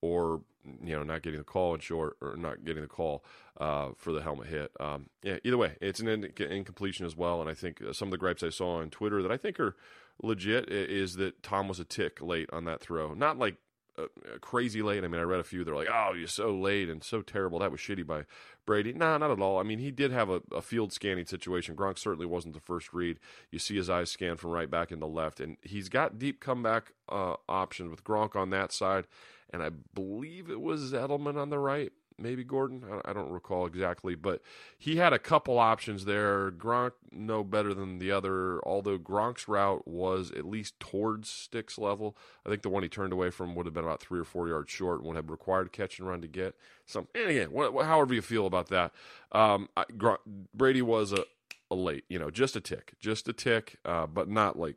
or 0.00 0.42
you 0.82 0.96
know, 0.96 1.02
not 1.02 1.22
getting 1.22 1.38
the 1.38 1.44
call 1.44 1.74
in 1.74 1.80
short, 1.80 2.16
or 2.20 2.36
not 2.36 2.64
getting 2.64 2.82
the 2.82 2.88
call 2.88 3.24
uh, 3.58 3.90
for 3.96 4.12
the 4.12 4.22
helmet 4.22 4.48
hit. 4.48 4.70
Um, 4.78 5.10
yeah, 5.22 5.38
either 5.44 5.58
way, 5.58 5.76
it's 5.80 6.00
an 6.00 6.08
in- 6.08 6.32
incompletion 6.38 7.06
as 7.06 7.16
well. 7.16 7.40
And 7.40 7.50
I 7.50 7.54
think 7.54 7.82
uh, 7.82 7.92
some 7.92 8.08
of 8.08 8.12
the 8.12 8.18
gripes 8.18 8.42
I 8.42 8.50
saw 8.50 8.80
on 8.80 8.90
Twitter 8.90 9.22
that 9.22 9.32
I 9.32 9.36
think 9.36 9.58
are 9.58 9.76
legit 10.22 10.68
is 10.70 11.16
that 11.16 11.42
Tom 11.42 11.68
was 11.68 11.80
a 11.80 11.84
tick 11.84 12.20
late 12.20 12.48
on 12.52 12.64
that 12.64 12.80
throw. 12.80 13.12
Not 13.14 13.38
like 13.38 13.56
uh, 13.98 14.06
crazy 14.40 14.82
late. 14.82 15.04
I 15.04 15.08
mean, 15.08 15.20
I 15.20 15.24
read 15.24 15.40
a 15.40 15.44
few. 15.44 15.64
They're 15.64 15.74
like, 15.74 15.88
"Oh, 15.92 16.12
you're 16.14 16.28
so 16.28 16.54
late 16.54 16.88
and 16.88 17.02
so 17.02 17.22
terrible." 17.22 17.58
That 17.58 17.70
was 17.70 17.80
shitty 17.80 18.06
by 18.06 18.24
Brady. 18.64 18.92
Nah, 18.92 19.18
not 19.18 19.30
at 19.30 19.40
all. 19.40 19.58
I 19.58 19.62
mean, 19.62 19.78
he 19.78 19.90
did 19.90 20.12
have 20.12 20.28
a, 20.28 20.42
a, 20.52 20.62
field 20.62 20.92
scanning 20.92 21.26
situation. 21.26 21.76
Gronk 21.76 21.98
certainly 21.98 22.26
wasn't 22.26 22.54
the 22.54 22.60
first 22.60 22.92
read. 22.92 23.18
You 23.50 23.58
see 23.58 23.76
his 23.76 23.88
eyes 23.88 24.10
scan 24.10 24.36
from 24.36 24.50
right 24.50 24.70
back 24.70 24.92
into 24.92 25.06
left, 25.06 25.40
and 25.40 25.56
he's 25.62 25.88
got 25.88 26.18
deep 26.18 26.40
comeback 26.40 26.92
uh, 27.08 27.36
options 27.48 27.90
with 27.90 28.04
Gronk 28.04 28.36
on 28.36 28.50
that 28.50 28.72
side, 28.72 29.06
and 29.50 29.62
I 29.62 29.70
believe 29.70 30.50
it 30.50 30.60
was 30.60 30.92
Edelman 30.92 31.36
on 31.36 31.50
the 31.50 31.58
right 31.58 31.92
maybe 32.18 32.44
Gordon. 32.44 32.82
I 33.04 33.12
don't 33.12 33.30
recall 33.30 33.66
exactly, 33.66 34.14
but 34.14 34.42
he 34.78 34.96
had 34.96 35.12
a 35.12 35.18
couple 35.18 35.58
options 35.58 36.04
there. 36.04 36.50
Gronk 36.50 36.92
no 37.12 37.44
better 37.44 37.74
than 37.74 37.98
the 37.98 38.10
other, 38.10 38.60
although 38.66 38.98
Gronk's 38.98 39.48
route 39.48 39.86
was 39.86 40.30
at 40.32 40.46
least 40.46 40.78
towards 40.80 41.28
Sticks 41.28 41.78
level. 41.78 42.16
I 42.44 42.50
think 42.50 42.62
the 42.62 42.68
one 42.68 42.82
he 42.82 42.88
turned 42.88 43.12
away 43.12 43.30
from 43.30 43.54
would 43.54 43.66
have 43.66 43.74
been 43.74 43.84
about 43.84 44.00
three 44.00 44.20
or 44.20 44.24
four 44.24 44.48
yards 44.48 44.70
short 44.70 45.02
would 45.02 45.16
have 45.16 45.30
required 45.30 45.72
catch 45.72 45.98
and 45.98 46.08
run 46.08 46.20
to 46.22 46.28
get 46.28 46.54
some. 46.84 47.08
And 47.14 47.30
again, 47.30 47.50
however 47.54 48.14
you 48.14 48.22
feel 48.22 48.46
about 48.46 48.68
that, 48.68 48.92
um, 49.32 49.68
I, 49.76 49.84
Gronk, 49.96 50.18
Brady 50.54 50.82
was 50.82 51.12
a, 51.12 51.24
a 51.70 51.74
late, 51.74 52.04
you 52.08 52.18
know, 52.18 52.30
just 52.30 52.56
a 52.56 52.60
tick, 52.60 52.94
just 53.00 53.28
a 53.28 53.32
tick, 53.32 53.78
uh, 53.84 54.06
but 54.06 54.28
not 54.28 54.58
like 54.58 54.76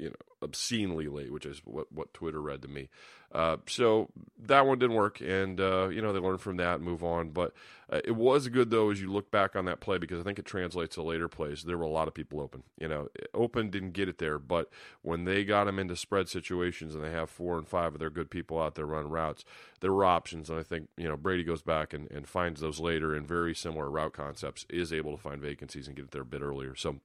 you 0.00 0.08
know 0.08 0.16
obscenely 0.42 1.06
late, 1.06 1.32
which 1.32 1.44
is 1.44 1.60
what 1.64 1.92
what 1.92 2.14
Twitter 2.14 2.40
read 2.40 2.62
to 2.62 2.68
me. 2.68 2.88
Uh, 3.32 3.58
so 3.68 4.08
that 4.38 4.66
one 4.66 4.78
didn't 4.78 4.96
work, 4.96 5.20
and 5.20 5.60
uh, 5.60 5.88
you 5.88 6.00
know 6.00 6.12
they 6.12 6.18
learned 6.18 6.40
from 6.40 6.56
that, 6.56 6.76
and 6.76 6.84
move 6.84 7.04
on. 7.04 7.28
But 7.30 7.52
uh, 7.90 8.00
it 8.04 8.16
was 8.16 8.48
good 8.48 8.70
though 8.70 8.90
as 8.90 9.00
you 9.00 9.12
look 9.12 9.30
back 9.30 9.54
on 9.54 9.66
that 9.66 9.80
play 9.80 9.98
because 9.98 10.18
I 10.18 10.22
think 10.22 10.38
it 10.38 10.46
translates 10.46 10.94
to 10.94 11.02
later 11.02 11.28
plays. 11.28 11.62
There 11.62 11.76
were 11.78 11.84
a 11.84 11.90
lot 11.90 12.08
of 12.08 12.14
people 12.14 12.40
open. 12.40 12.62
You 12.78 12.88
know, 12.88 13.08
open 13.34 13.70
didn't 13.70 13.92
get 13.92 14.08
it 14.08 14.18
there, 14.18 14.38
but 14.38 14.70
when 15.02 15.24
they 15.24 15.44
got 15.44 15.64
them 15.64 15.78
into 15.78 15.94
spread 15.94 16.28
situations 16.28 16.94
and 16.94 17.04
they 17.04 17.12
have 17.12 17.30
four 17.30 17.58
and 17.58 17.68
five 17.68 17.92
of 17.92 18.00
their 18.00 18.10
good 18.10 18.30
people 18.30 18.60
out 18.60 18.74
there 18.74 18.86
running 18.86 19.10
routes, 19.10 19.44
there 19.80 19.92
were 19.92 20.04
options. 20.06 20.48
And 20.48 20.58
I 20.58 20.62
think 20.62 20.88
you 20.96 21.08
know 21.08 21.16
Brady 21.16 21.44
goes 21.44 21.62
back 21.62 21.92
and, 21.92 22.10
and 22.10 22.26
finds 22.26 22.60
those 22.60 22.80
later 22.80 23.14
in 23.14 23.26
very 23.26 23.54
similar 23.54 23.90
route 23.90 24.14
concepts, 24.14 24.64
is 24.70 24.92
able 24.92 25.14
to 25.14 25.22
find 25.22 25.42
vacancies 25.42 25.86
and 25.86 25.94
get 25.94 26.06
it 26.06 26.10
there 26.12 26.22
a 26.22 26.24
bit 26.24 26.42
earlier. 26.42 26.74
So 26.74 26.96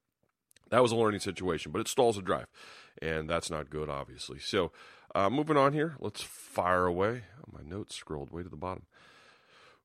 that 0.69 0.81
was 0.81 0.91
a 0.91 0.95
learning 0.95 1.19
situation, 1.19 1.71
but 1.71 1.81
it 1.81 1.87
stalls 1.87 2.17
a 2.17 2.21
drive, 2.21 2.47
and 3.01 3.29
that's 3.29 3.49
not 3.49 3.69
good, 3.69 3.89
obviously. 3.89 4.39
So, 4.39 4.71
uh, 5.13 5.29
moving 5.29 5.57
on 5.57 5.73
here, 5.73 5.95
let's 5.99 6.21
fire 6.21 6.85
away. 6.85 7.23
Oh, 7.39 7.51
my 7.51 7.67
notes 7.67 7.95
scrolled 7.95 8.31
way 8.31 8.43
to 8.43 8.49
the 8.49 8.55
bottom. 8.55 8.83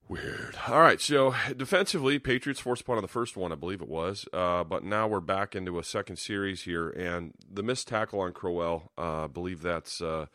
Weird. 0.09 0.57
All 0.67 0.81
right, 0.81 1.01
so 1.01 1.37
defensively, 1.57 2.19
Patriots 2.19 2.59
forced 2.59 2.85
punt 2.85 2.97
on 2.97 3.03
the 3.03 3.09
first 3.09 3.37
one, 3.37 3.53
I 3.53 3.55
believe 3.55 3.81
it 3.81 3.89
was, 3.89 4.27
uh, 4.33 4.65
but 4.65 4.83
now 4.83 5.07
we're 5.07 5.21
back 5.21 5.55
into 5.55 5.79
a 5.79 5.85
second 5.85 6.17
series 6.17 6.63
here, 6.63 6.91
and 6.91 7.33
the 7.49 7.63
missed 7.63 7.87
tackle 7.87 8.21
on 8.21 8.33
Crowell, 8.33 8.91
uh, 8.99 9.25
I 9.25 9.27
believe 9.29 9.63
that's 9.63 10.01
uh, 10.01 10.27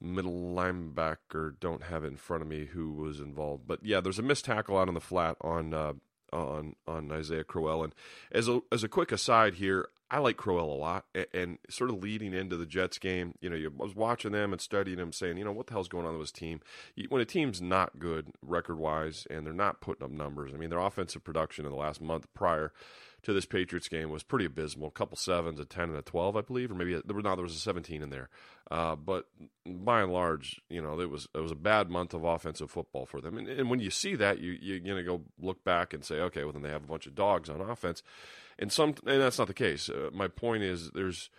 middle 0.00 0.54
linebacker. 0.54 1.60
Don't 1.60 1.82
have 1.82 2.02
it 2.02 2.08
in 2.08 2.16
front 2.16 2.42
of 2.42 2.48
me 2.48 2.64
who 2.72 2.92
was 2.92 3.20
involved, 3.20 3.66
but 3.66 3.80
yeah, 3.84 4.00
there's 4.00 4.18
a 4.18 4.22
missed 4.22 4.46
tackle 4.46 4.78
out 4.78 4.88
on 4.88 4.94
the 4.94 5.00
flat 5.00 5.36
on 5.42 5.74
uh, 5.74 5.92
on 6.32 6.76
on 6.86 7.10
Isaiah 7.12 7.44
Crowell. 7.44 7.84
And 7.84 7.94
as 8.32 8.48
a 8.48 8.60
as 8.72 8.84
a 8.84 8.88
quick 8.88 9.12
aside 9.12 9.54
here, 9.54 9.88
I 10.10 10.18
like 10.18 10.36
Crowell 10.36 10.72
a 10.72 10.74
lot, 10.74 11.04
and, 11.14 11.26
and, 11.32 11.58
sort 11.68 11.88
of 11.88 12.02
leading 12.02 12.34
into 12.34 12.56
the 12.56 12.66
Jets 12.66 12.98
game, 12.98 13.34
you 13.40 13.48
know, 13.48 13.54
you, 13.54 13.72
I 13.78 13.82
was 13.82 13.94
watching 13.94 14.32
them 14.32 14.52
and 14.52 14.60
studying 14.60 14.96
them, 14.96 15.12
saying, 15.12 15.38
you 15.38 15.44
know, 15.44 15.52
what 15.52 15.68
the 15.68 15.72
hell's 15.72 15.88
going 15.88 16.04
on 16.04 16.14
with 16.14 16.22
this 16.22 16.32
team? 16.32 16.60
When 17.08 17.22
a 17.22 17.24
team's 17.24 17.62
not 17.62 18.00
good 18.00 18.32
record 18.42 18.76
wise 18.76 19.24
and 19.30 19.46
they're 19.46 19.52
not 19.52 19.80
putting 19.80 20.04
up 20.04 20.10
numbers, 20.10 20.50
I 20.52 20.56
mean, 20.56 20.70
their 20.70 20.80
offensive 20.80 21.22
production 21.22 21.64
in 21.64 21.70
the 21.70 21.78
last 21.78 22.00
month 22.00 22.26
prior 22.34 22.72
to 23.22 23.32
this 23.32 23.46
Patriots 23.46 23.88
game 23.88 24.10
was 24.10 24.22
pretty 24.22 24.44
abysmal. 24.44 24.88
A 24.88 24.92
couple 24.92 25.16
sevens, 25.16 25.60
a 25.60 25.64
ten, 25.64 25.90
and 25.90 25.98
a 25.98 26.02
twelve, 26.02 26.36
I 26.36 26.40
believe, 26.40 26.70
or 26.70 26.74
maybe 26.74 27.00
there 27.04 27.14
was 27.14 27.24
no, 27.24 27.34
there 27.34 27.42
was 27.42 27.54
a 27.54 27.58
seventeen 27.58 28.02
in 28.02 28.10
there. 28.10 28.28
Uh, 28.70 28.94
but 28.96 29.26
by 29.66 30.02
and 30.02 30.12
large, 30.12 30.60
you 30.68 30.80
know, 30.80 31.00
it 31.00 31.10
was 31.10 31.28
it 31.34 31.40
was 31.40 31.52
a 31.52 31.56
bad 31.56 31.90
month 31.90 32.14
of 32.14 32.24
offensive 32.24 32.70
football 32.70 33.06
for 33.06 33.20
them. 33.20 33.36
And, 33.36 33.48
and 33.48 33.70
when 33.70 33.80
you 33.80 33.90
see 33.90 34.14
that, 34.16 34.38
you 34.38 34.56
you're 34.60 34.80
gonna 34.80 35.02
go 35.02 35.22
look 35.40 35.64
back 35.64 35.92
and 35.92 36.04
say, 36.04 36.20
okay, 36.20 36.44
well 36.44 36.52
then 36.52 36.62
they 36.62 36.70
have 36.70 36.84
a 36.84 36.88
bunch 36.88 37.06
of 37.06 37.14
dogs 37.14 37.48
on 37.48 37.60
offense, 37.60 38.02
and 38.58 38.72
some 38.72 38.94
and 39.06 39.20
that's 39.20 39.38
not 39.38 39.48
the 39.48 39.54
case. 39.54 39.88
Uh, 39.88 40.10
my 40.12 40.28
point 40.28 40.62
is 40.62 40.90
there's 40.90 41.30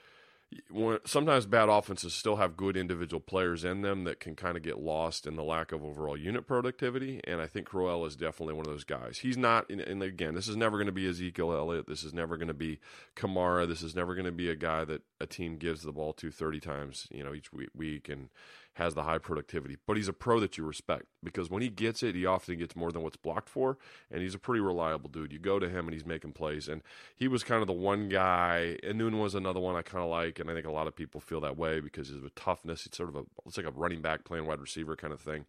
sometimes 1.05 1.45
bad 1.45 1.69
offenses 1.69 2.13
still 2.13 2.37
have 2.37 2.57
good 2.57 2.75
individual 2.75 3.19
players 3.19 3.63
in 3.63 3.81
them 3.81 4.03
that 4.03 4.19
can 4.19 4.35
kind 4.35 4.57
of 4.57 4.63
get 4.63 4.79
lost 4.79 5.25
in 5.25 5.35
the 5.35 5.43
lack 5.43 5.71
of 5.71 5.83
overall 5.83 6.17
unit 6.17 6.47
productivity. 6.47 7.21
And 7.25 7.41
I 7.41 7.47
think 7.47 7.67
Crowell 7.67 8.05
is 8.05 8.15
definitely 8.15 8.55
one 8.55 8.65
of 8.65 8.71
those 8.71 8.83
guys. 8.83 9.19
He's 9.19 9.37
not, 9.37 9.69
and 9.69 10.03
again, 10.03 10.33
this 10.33 10.47
is 10.47 10.55
never 10.55 10.77
going 10.77 10.87
to 10.87 10.91
be 10.91 11.07
Ezekiel 11.07 11.53
Elliott. 11.53 11.87
This 11.87 12.03
is 12.03 12.13
never 12.13 12.37
going 12.37 12.47
to 12.47 12.53
be 12.53 12.79
Kamara. 13.15 13.67
This 13.67 13.81
is 13.81 13.95
never 13.95 14.13
going 14.15 14.25
to 14.25 14.31
be 14.31 14.49
a 14.49 14.55
guy 14.55 14.85
that 14.85 15.01
a 15.19 15.25
team 15.25 15.57
gives 15.57 15.83
the 15.83 15.91
ball 15.91 16.13
to 16.13 16.31
30 16.31 16.59
times, 16.59 17.07
you 17.11 17.23
know, 17.23 17.33
each 17.33 17.51
week 17.53 18.09
and 18.09 18.29
has 18.73 18.93
the 18.93 19.03
high 19.03 19.17
productivity. 19.17 19.77
But 19.85 19.97
he's 19.97 20.07
a 20.07 20.13
pro 20.13 20.39
that 20.39 20.57
you 20.57 20.65
respect 20.65 21.05
because 21.23 21.49
when 21.49 21.61
he 21.61 21.69
gets 21.69 22.03
it, 22.03 22.15
he 22.15 22.25
often 22.25 22.57
gets 22.57 22.75
more 22.75 22.91
than 22.91 23.03
what's 23.03 23.17
blocked 23.17 23.49
for, 23.49 23.77
and 24.09 24.21
he's 24.21 24.35
a 24.35 24.39
pretty 24.39 24.61
reliable 24.61 25.09
dude. 25.09 25.33
You 25.33 25.39
go 25.39 25.59
to 25.59 25.69
him 25.69 25.85
and 25.85 25.93
he's 25.93 26.05
making 26.05 26.33
plays, 26.33 26.67
and 26.67 26.81
he 27.15 27.27
was 27.27 27.43
kind 27.43 27.61
of 27.61 27.67
the 27.67 27.73
one 27.73 28.09
guy. 28.09 28.77
And 28.83 28.97
Noon 28.97 29.19
was 29.19 29.35
another 29.35 29.59
one 29.59 29.75
I 29.75 29.81
kind 29.81 30.03
of 30.03 30.09
like, 30.09 30.39
and 30.39 30.49
I 30.49 30.53
think 30.53 30.65
a 30.65 30.71
lot 30.71 30.87
of 30.87 30.95
people 30.95 31.19
feel 31.19 31.41
that 31.41 31.57
way 31.57 31.79
because 31.79 32.09
he's 32.09 32.23
a 32.23 32.29
toughness. 32.29 32.83
He's 32.83 32.95
sort 32.95 33.09
of 33.09 33.15
a 33.15 33.23
it's 33.45 33.57
like 33.57 33.65
a 33.65 33.71
running 33.71 34.01
back 34.01 34.23
playing 34.23 34.45
wide 34.45 34.61
receiver 34.61 34.95
kind 34.95 35.13
of 35.13 35.19
thing. 35.19 35.45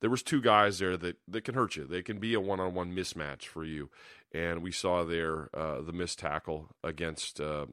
There 0.00 0.10
was 0.10 0.22
two 0.22 0.42
guys 0.42 0.78
there 0.78 0.98
that, 0.98 1.16
that 1.26 1.44
can 1.44 1.54
hurt 1.54 1.74
you. 1.76 1.86
They 1.86 2.02
can 2.02 2.18
be 2.18 2.34
a 2.34 2.40
one 2.40 2.60
on 2.60 2.74
one 2.74 2.94
mismatch 2.94 3.44
for 3.44 3.64
you, 3.64 3.88
and 4.32 4.62
we 4.62 4.70
saw 4.70 5.04
there 5.04 5.48
uh, 5.54 5.80
the 5.80 5.92
missed 5.92 6.18
tackle 6.18 6.68
against 6.84 7.40
uh, 7.40 7.64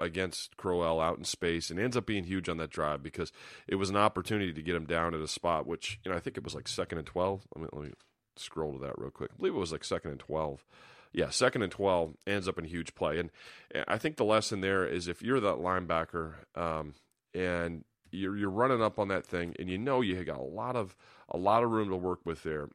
against 0.00 0.56
Crowell 0.56 1.00
out 1.00 1.18
in 1.18 1.24
space 1.24 1.70
and 1.70 1.78
ends 1.78 1.96
up 1.96 2.06
being 2.06 2.24
huge 2.24 2.48
on 2.48 2.56
that 2.58 2.70
drive 2.70 3.02
because 3.02 3.32
it 3.66 3.76
was 3.76 3.90
an 3.90 3.96
opportunity 3.96 4.52
to 4.52 4.62
get 4.62 4.74
him 4.74 4.86
down 4.86 5.14
at 5.14 5.20
a 5.20 5.28
spot 5.28 5.66
which 5.66 5.98
you 6.04 6.10
know 6.10 6.16
I 6.16 6.20
think 6.20 6.36
it 6.36 6.44
was 6.44 6.54
like 6.54 6.68
second 6.68 6.98
and 6.98 7.06
twelve. 7.06 7.46
Let 7.54 7.62
me 7.62 7.68
let 7.72 7.88
me 7.88 7.94
scroll 8.36 8.72
to 8.72 8.78
that 8.80 8.98
real 8.98 9.10
quick. 9.10 9.30
I 9.32 9.36
believe 9.36 9.54
it 9.54 9.58
was 9.58 9.72
like 9.72 9.84
second 9.84 10.12
and 10.12 10.20
twelve. 10.20 10.64
Yeah, 11.12 11.30
second 11.30 11.62
and 11.62 11.70
twelve 11.70 12.14
ends 12.26 12.48
up 12.48 12.58
in 12.58 12.64
huge 12.64 12.94
play, 12.94 13.18
and 13.20 13.30
I 13.86 13.98
think 13.98 14.16
the 14.16 14.24
lesson 14.24 14.60
there 14.60 14.84
is 14.84 15.06
if 15.06 15.22
you're 15.22 15.40
that 15.40 15.56
linebacker 15.56 16.34
um, 16.56 16.94
and 17.32 17.84
you're 18.10 18.36
you're 18.36 18.50
running 18.50 18.82
up 18.82 18.98
on 18.98 19.08
that 19.08 19.26
thing 19.26 19.54
and 19.58 19.68
you 19.68 19.78
know 19.78 20.00
you 20.00 20.22
got 20.24 20.38
a 20.38 20.42
lot 20.42 20.76
of 20.76 20.96
a 21.28 21.36
lot 21.36 21.62
of 21.62 21.70
room 21.70 21.90
to 21.90 21.96
work 21.96 22.20
with 22.24 22.42
there 22.42 22.68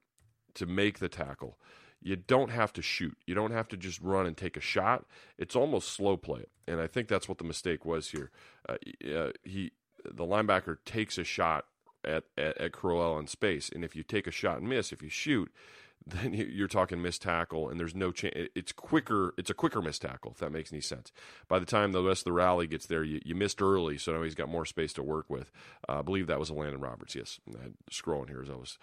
to 0.55 0.65
make 0.65 0.99
the 0.99 1.09
tackle 1.09 1.57
you 2.01 2.15
don't 2.15 2.49
have 2.51 2.73
to 2.73 2.81
shoot. 2.81 3.17
You 3.25 3.35
don't 3.35 3.51
have 3.51 3.67
to 3.69 3.77
just 3.77 3.99
run 4.01 4.25
and 4.25 4.37
take 4.37 4.55
a 4.55 4.61
shot. 4.61 5.05
It's 5.37 5.55
almost 5.55 5.89
slow 5.89 6.17
play, 6.17 6.45
and 6.67 6.79
I 6.79 6.87
think 6.87 7.07
that's 7.07 7.27
what 7.27 7.37
the 7.37 7.43
mistake 7.43 7.85
was 7.85 8.09
here. 8.09 8.31
Uh, 8.67 8.75
uh, 9.13 9.31
he, 9.43 9.71
the 10.05 10.25
linebacker, 10.25 10.77
takes 10.85 11.17
a 11.17 11.23
shot 11.23 11.65
at, 12.05 12.23
at, 12.37 12.57
at 12.57 12.71
Crowell 12.71 13.19
in 13.19 13.27
space, 13.27 13.69
and 13.73 13.83
if 13.83 13.95
you 13.95 14.03
take 14.03 14.27
a 14.27 14.31
shot 14.31 14.59
and 14.59 14.69
miss, 14.69 14.91
if 14.91 15.01
you 15.01 15.09
shoot, 15.09 15.51
then 16.05 16.33
you're 16.33 16.69
talking 16.69 17.01
missed 17.01 17.21
tackle, 17.21 17.69
and 17.69 17.79
there's 17.79 17.95
no 17.95 18.11
chance. 18.11 18.33
It's 18.55 18.71
quicker. 18.71 19.33
It's 19.37 19.49
a 19.49 19.53
quicker 19.53 19.81
missed 19.81 20.01
tackle, 20.01 20.31
if 20.31 20.37
that 20.37 20.51
makes 20.51 20.71
any 20.71 20.81
sense. 20.81 21.11
By 21.49 21.59
the 21.59 21.65
time 21.65 21.91
the 21.91 22.01
rest 22.01 22.21
of 22.21 22.25
the 22.25 22.31
rally 22.31 22.67
gets 22.67 22.85
there, 22.85 23.03
you, 23.03 23.19
you 23.25 23.35
missed 23.35 23.61
early, 23.61 23.97
so 23.97 24.13
now 24.13 24.23
he's 24.23 24.35
got 24.35 24.47
more 24.47 24.65
space 24.65 24.93
to 24.93 25.03
work 25.03 25.29
with. 25.29 25.51
Uh, 25.87 25.99
I 25.99 26.01
believe 26.01 26.27
that 26.27 26.39
was 26.39 26.49
Elandon 26.49 26.81
Roberts. 26.81 27.15
Yes, 27.15 27.41
I 27.53 27.63
had 27.63 27.73
scrolling 27.91 28.29
here 28.29 28.41
as 28.41 28.49
I 28.49 28.55
was 28.55 28.77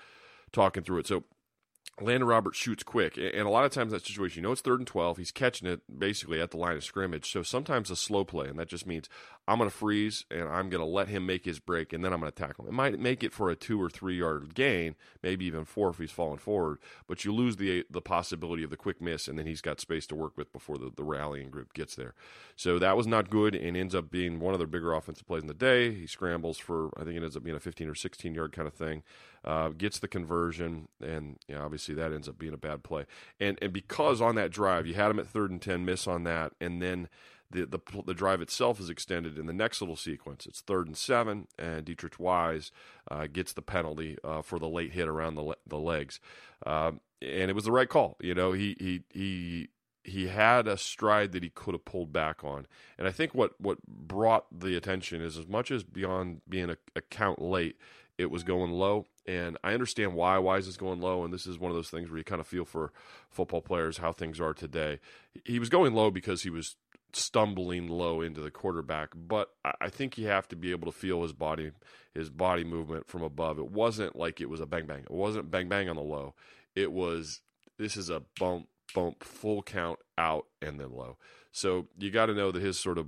talking 0.52 0.82
through 0.82 0.98
it. 0.98 1.06
So 1.06 1.24
Landon 1.98 2.28
Roberts 2.28 2.58
shoots 2.58 2.82
quick, 2.82 3.16
and 3.16 3.46
a 3.46 3.48
lot 3.48 3.64
of 3.64 3.70
times 3.70 3.90
that 3.92 4.04
situation, 4.04 4.42
you 4.42 4.46
know, 4.46 4.52
it's 4.52 4.60
third 4.60 4.80
and 4.80 4.86
twelve. 4.86 5.16
He's 5.16 5.30
catching 5.30 5.66
it 5.66 5.80
basically 5.98 6.42
at 6.42 6.50
the 6.50 6.58
line 6.58 6.76
of 6.76 6.84
scrimmage. 6.84 7.30
So 7.32 7.42
sometimes 7.42 7.90
a 7.90 7.96
slow 7.96 8.22
play, 8.22 8.48
and 8.48 8.58
that 8.58 8.68
just 8.68 8.86
means 8.86 9.08
I'm 9.48 9.56
going 9.56 9.70
to 9.70 9.74
freeze 9.74 10.26
and 10.30 10.42
I'm 10.48 10.68
going 10.68 10.82
to 10.82 10.86
let 10.86 11.08
him 11.08 11.24
make 11.24 11.46
his 11.46 11.58
break, 11.58 11.94
and 11.94 12.04
then 12.04 12.12
I'm 12.12 12.20
going 12.20 12.30
to 12.30 12.36
tackle 12.36 12.64
him. 12.64 12.68
It 12.68 12.74
might 12.74 12.98
make 12.98 13.24
it 13.24 13.32
for 13.32 13.48
a 13.48 13.56
two 13.56 13.80
or 13.80 13.88
three 13.88 14.18
yard 14.18 14.54
gain, 14.54 14.94
maybe 15.22 15.46
even 15.46 15.64
four 15.64 15.88
if 15.88 15.96
he's 15.96 16.10
falling 16.10 16.36
forward. 16.36 16.80
But 17.06 17.24
you 17.24 17.32
lose 17.32 17.56
the 17.56 17.86
the 17.90 18.02
possibility 18.02 18.62
of 18.62 18.68
the 18.68 18.76
quick 18.76 19.00
miss, 19.00 19.26
and 19.26 19.38
then 19.38 19.46
he's 19.46 19.62
got 19.62 19.80
space 19.80 20.06
to 20.08 20.14
work 20.14 20.36
with 20.36 20.52
before 20.52 20.76
the, 20.76 20.92
the 20.94 21.04
rallying 21.04 21.48
group 21.48 21.72
gets 21.72 21.94
there. 21.94 22.14
So 22.56 22.78
that 22.78 22.96
was 22.98 23.06
not 23.06 23.30
good, 23.30 23.54
and 23.54 23.74
ends 23.74 23.94
up 23.94 24.10
being 24.10 24.38
one 24.38 24.52
of 24.52 24.60
their 24.60 24.66
bigger 24.66 24.92
offensive 24.92 25.26
plays 25.26 25.42
in 25.42 25.48
the 25.48 25.54
day. 25.54 25.94
He 25.94 26.06
scrambles 26.06 26.58
for 26.58 26.90
I 27.00 27.04
think 27.04 27.16
it 27.16 27.22
ends 27.22 27.38
up 27.38 27.44
being 27.44 27.56
a 27.56 27.60
15 27.60 27.88
or 27.88 27.94
16 27.94 28.34
yard 28.34 28.52
kind 28.52 28.68
of 28.68 28.74
thing 28.74 29.02
uh, 29.44 29.68
gets 29.70 29.98
the 29.98 30.08
conversion, 30.08 30.88
and 31.00 31.38
you 31.48 31.54
know, 31.54 31.64
obviously 31.64 31.94
that 31.94 32.12
ends 32.12 32.28
up 32.28 32.38
being 32.38 32.54
a 32.54 32.58
bad 32.58 32.82
play. 32.82 33.06
And 33.40 33.58
and 33.62 33.72
because 33.72 34.20
on 34.20 34.34
that 34.36 34.50
drive 34.50 34.86
you 34.86 34.94
had 34.94 35.10
him 35.10 35.18
at 35.18 35.26
third 35.26 35.50
and 35.50 35.60
ten, 35.60 35.84
miss 35.84 36.06
on 36.06 36.24
that, 36.24 36.52
and 36.60 36.80
then 36.80 37.08
the 37.50 37.66
the, 37.66 37.80
the 38.04 38.14
drive 38.14 38.40
itself 38.40 38.80
is 38.80 38.90
extended 38.90 39.38
in 39.38 39.46
the 39.46 39.52
next 39.52 39.80
little 39.80 39.96
sequence. 39.96 40.46
It's 40.46 40.60
third 40.60 40.86
and 40.86 40.96
seven, 40.96 41.46
and 41.58 41.84
Deatrich 41.84 42.18
Wise 42.18 42.72
uh, 43.10 43.26
gets 43.26 43.52
the 43.52 43.62
penalty 43.62 44.16
uh, 44.24 44.42
for 44.42 44.58
the 44.58 44.68
late 44.68 44.92
hit 44.92 45.08
around 45.08 45.36
the 45.36 45.42
le- 45.42 45.56
the 45.66 45.78
legs, 45.78 46.20
um, 46.66 47.00
and 47.22 47.50
it 47.50 47.54
was 47.54 47.64
the 47.64 47.72
right 47.72 47.88
call. 47.88 48.16
You 48.20 48.34
know, 48.34 48.52
he 48.52 48.76
he 48.78 49.02
he 49.12 49.68
he 50.06 50.28
had 50.28 50.68
a 50.68 50.76
stride 50.76 51.32
that 51.32 51.42
he 51.42 51.50
could 51.50 51.74
have 51.74 51.84
pulled 51.84 52.12
back 52.12 52.44
on. 52.44 52.66
And 52.96 53.08
I 53.08 53.10
think 53.10 53.34
what, 53.34 53.60
what 53.60 53.84
brought 53.86 54.46
the 54.56 54.76
attention 54.76 55.20
is 55.20 55.36
as 55.36 55.48
much 55.48 55.70
as 55.70 55.82
beyond 55.82 56.42
being 56.48 56.70
a, 56.70 56.76
a 56.94 57.00
count 57.00 57.42
late, 57.42 57.76
it 58.18 58.30
was 58.30 58.42
going 58.42 58.72
low. 58.72 59.06
And 59.26 59.58
I 59.64 59.74
understand 59.74 60.14
why 60.14 60.38
Wise 60.38 60.66
is 60.66 60.76
going 60.76 61.00
low. 61.00 61.24
And 61.24 61.32
this 61.32 61.46
is 61.46 61.58
one 61.58 61.70
of 61.70 61.76
those 61.76 61.90
things 61.90 62.08
where 62.08 62.18
you 62.18 62.24
kind 62.24 62.40
of 62.40 62.46
feel 62.46 62.64
for 62.64 62.92
football 63.28 63.60
players 63.60 63.98
how 63.98 64.12
things 64.12 64.40
are 64.40 64.54
today. 64.54 65.00
He 65.44 65.58
was 65.58 65.68
going 65.68 65.94
low 65.94 66.10
because 66.10 66.42
he 66.42 66.50
was 66.50 66.76
stumbling 67.12 67.88
low 67.88 68.20
into 68.20 68.40
the 68.40 68.50
quarterback, 68.50 69.10
but 69.14 69.50
I 69.80 69.88
think 69.88 70.18
you 70.18 70.26
have 70.26 70.48
to 70.48 70.56
be 70.56 70.70
able 70.70 70.90
to 70.90 70.96
feel 70.96 71.22
his 71.22 71.32
body, 71.32 71.72
his 72.14 72.30
body 72.30 72.64
movement 72.64 73.08
from 73.08 73.22
above. 73.22 73.58
It 73.58 73.70
wasn't 73.70 74.16
like 74.16 74.40
it 74.40 74.50
was 74.50 74.60
a 74.60 74.66
bang 74.66 74.86
bang. 74.86 75.00
It 75.00 75.10
wasn't 75.10 75.50
bang 75.50 75.68
bang 75.68 75.88
on 75.88 75.96
the 75.96 76.02
low. 76.02 76.34
It 76.74 76.92
was 76.92 77.40
this 77.78 77.96
is 77.96 78.10
a 78.10 78.22
bump 78.38 78.68
bump 78.94 79.24
full 79.24 79.62
count 79.62 79.98
out 80.18 80.46
and 80.62 80.78
then 80.78 80.92
low. 80.92 81.16
So 81.52 81.88
you 81.98 82.10
got 82.10 82.26
to 82.26 82.34
know 82.34 82.52
that 82.52 82.62
his 82.62 82.78
sort 82.78 82.98
of 82.98 83.06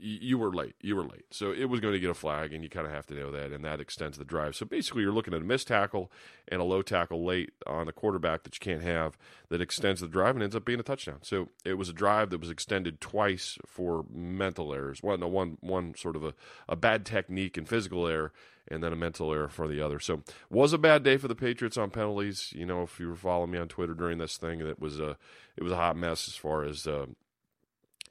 you 0.00 0.38
were 0.38 0.52
late. 0.52 0.74
You 0.80 0.96
were 0.96 1.02
late. 1.02 1.24
So 1.30 1.52
it 1.52 1.64
was 1.64 1.80
going 1.80 1.94
to 1.94 2.00
get 2.00 2.10
a 2.10 2.14
flag, 2.14 2.52
and 2.52 2.62
you 2.62 2.70
kind 2.70 2.86
of 2.86 2.92
have 2.92 3.06
to 3.06 3.14
know 3.14 3.30
that, 3.32 3.52
and 3.52 3.64
that 3.64 3.80
extends 3.80 4.16
the 4.16 4.24
drive. 4.24 4.54
So 4.54 4.64
basically, 4.64 5.02
you're 5.02 5.12
looking 5.12 5.34
at 5.34 5.40
a 5.40 5.44
missed 5.44 5.68
tackle 5.68 6.10
and 6.46 6.60
a 6.60 6.64
low 6.64 6.82
tackle 6.82 7.24
late 7.24 7.50
on 7.66 7.88
a 7.88 7.92
quarterback 7.92 8.44
that 8.44 8.54
you 8.54 8.60
can't 8.60 8.82
have 8.82 9.18
that 9.48 9.60
extends 9.60 10.00
the 10.00 10.08
drive 10.08 10.36
and 10.36 10.42
ends 10.42 10.56
up 10.56 10.64
being 10.64 10.80
a 10.80 10.84
touchdown. 10.84 11.18
So 11.22 11.48
it 11.64 11.74
was 11.74 11.88
a 11.88 11.92
drive 11.92 12.30
that 12.30 12.40
was 12.40 12.50
extended 12.50 13.00
twice 13.00 13.58
for 13.66 14.04
mental 14.10 14.72
errors. 14.72 15.02
One, 15.02 15.20
no, 15.20 15.28
one, 15.28 15.58
one 15.60 15.94
sort 15.96 16.16
of 16.16 16.24
a, 16.24 16.34
a 16.68 16.76
bad 16.76 17.04
technique 17.04 17.56
and 17.56 17.68
physical 17.68 18.06
error, 18.06 18.32
and 18.68 18.82
then 18.82 18.92
a 18.92 18.96
mental 18.96 19.32
error 19.32 19.48
for 19.48 19.66
the 19.66 19.80
other. 19.80 19.98
So 19.98 20.22
was 20.48 20.72
a 20.72 20.78
bad 20.78 21.02
day 21.02 21.16
for 21.16 21.28
the 21.28 21.34
Patriots 21.34 21.76
on 21.76 21.90
penalties. 21.90 22.52
You 22.54 22.66
know, 22.66 22.82
if 22.82 23.00
you 23.00 23.08
were 23.08 23.16
following 23.16 23.50
me 23.50 23.58
on 23.58 23.68
Twitter 23.68 23.94
during 23.94 24.18
this 24.18 24.36
thing, 24.36 24.60
it 24.60 24.78
was 24.78 25.00
a 25.00 25.16
it 25.56 25.62
was 25.62 25.72
a 25.72 25.76
hot 25.76 25.96
mess 25.96 26.28
as 26.28 26.36
far 26.36 26.64
as. 26.64 26.86
Uh, 26.86 27.06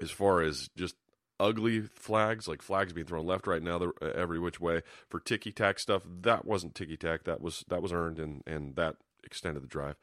as 0.02 0.12
far 0.12 0.42
as 0.42 0.70
just 0.76 0.96
ugly 1.40 1.82
flags, 1.82 2.48
like 2.48 2.62
flags 2.62 2.94
being 2.94 3.08
thrown 3.08 3.26
left, 3.26 3.48
right, 3.48 3.62
now 3.62 3.92
every 4.02 4.40
which 4.40 4.60
way 4.60 4.82
for 5.10 5.20
ticky 5.20 5.52
tack 5.52 5.80
stuff. 5.80 6.04
That 6.22 6.46
wasn't 6.46 6.76
ticky 6.76 6.98
tack. 6.98 7.24
That 7.24 7.42
was 7.42 7.64
that 7.70 7.82
was 7.82 7.92
earned, 7.92 8.20
and 8.20 8.44
and 8.46 8.76
that 8.76 8.98
extended 9.24 9.64
the 9.64 9.68
drive. 9.68 9.96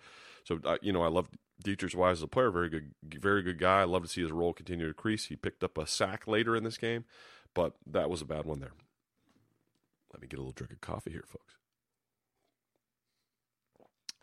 So 0.44 0.60
uh, 0.64 0.78
you 0.82 0.92
know, 0.92 1.02
I 1.02 1.08
love 1.08 1.28
Deatrich 1.64 1.94
Wise 1.94 2.18
as 2.18 2.22
a 2.22 2.28
player. 2.28 2.50
Very 2.50 2.68
good, 2.68 2.92
very 3.02 3.42
good 3.42 3.58
guy. 3.58 3.80
I 3.80 3.84
love 3.84 4.02
to 4.02 4.08
see 4.08 4.22
his 4.22 4.32
role 4.32 4.52
continue 4.52 4.84
to 4.84 4.90
increase. 4.90 5.26
He 5.26 5.36
picked 5.36 5.64
up 5.64 5.78
a 5.78 5.86
sack 5.86 6.26
later 6.26 6.56
in 6.56 6.64
this 6.64 6.78
game, 6.78 7.04
but 7.54 7.74
that 7.86 8.10
was 8.10 8.22
a 8.22 8.26
bad 8.26 8.44
one 8.44 8.60
there. 8.60 8.72
Let 10.12 10.22
me 10.22 10.28
get 10.28 10.38
a 10.38 10.42
little 10.42 10.52
drink 10.52 10.72
of 10.72 10.80
coffee 10.80 11.10
here, 11.10 11.24
folks. 11.26 11.54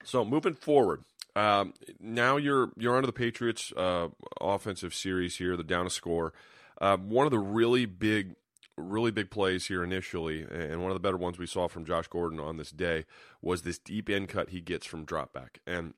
So 0.04 0.26
moving 0.26 0.54
forward, 0.56 1.04
um, 1.36 1.74
now 2.00 2.38
you're 2.38 2.72
you're 2.78 2.96
under 2.96 3.08
the 3.08 3.14
Patriots' 3.14 3.72
uh, 3.76 4.08
offensive 4.40 4.94
series 4.94 5.38
here. 5.38 5.56
The 5.56 5.64
down 5.64 5.86
a 5.86 5.90
score. 5.90 6.34
Uh, 6.82 6.98
one 6.98 7.28
of 7.28 7.32
the 7.32 7.40
really 7.40 7.86
big, 7.86 8.36
really 8.76 9.12
big 9.12 9.30
plays 9.30 9.68
here 9.68 9.84
initially, 9.84 10.42
and 10.42 10.82
one 10.82 10.90
of 10.90 10.96
the 10.96 11.00
better 11.00 11.16
ones 11.16 11.38
we 11.38 11.46
saw 11.46 11.68
from 11.68 11.86
Josh 11.86 12.08
Gordon 12.08 12.40
on 12.40 12.58
this 12.58 12.72
day 12.72 13.06
was 13.40 13.62
this 13.62 13.78
deep 13.78 14.10
end 14.10 14.30
cut 14.30 14.50
he 14.50 14.62
gets 14.62 14.88
from 14.88 15.06
dropback. 15.06 15.58
And 15.68 15.94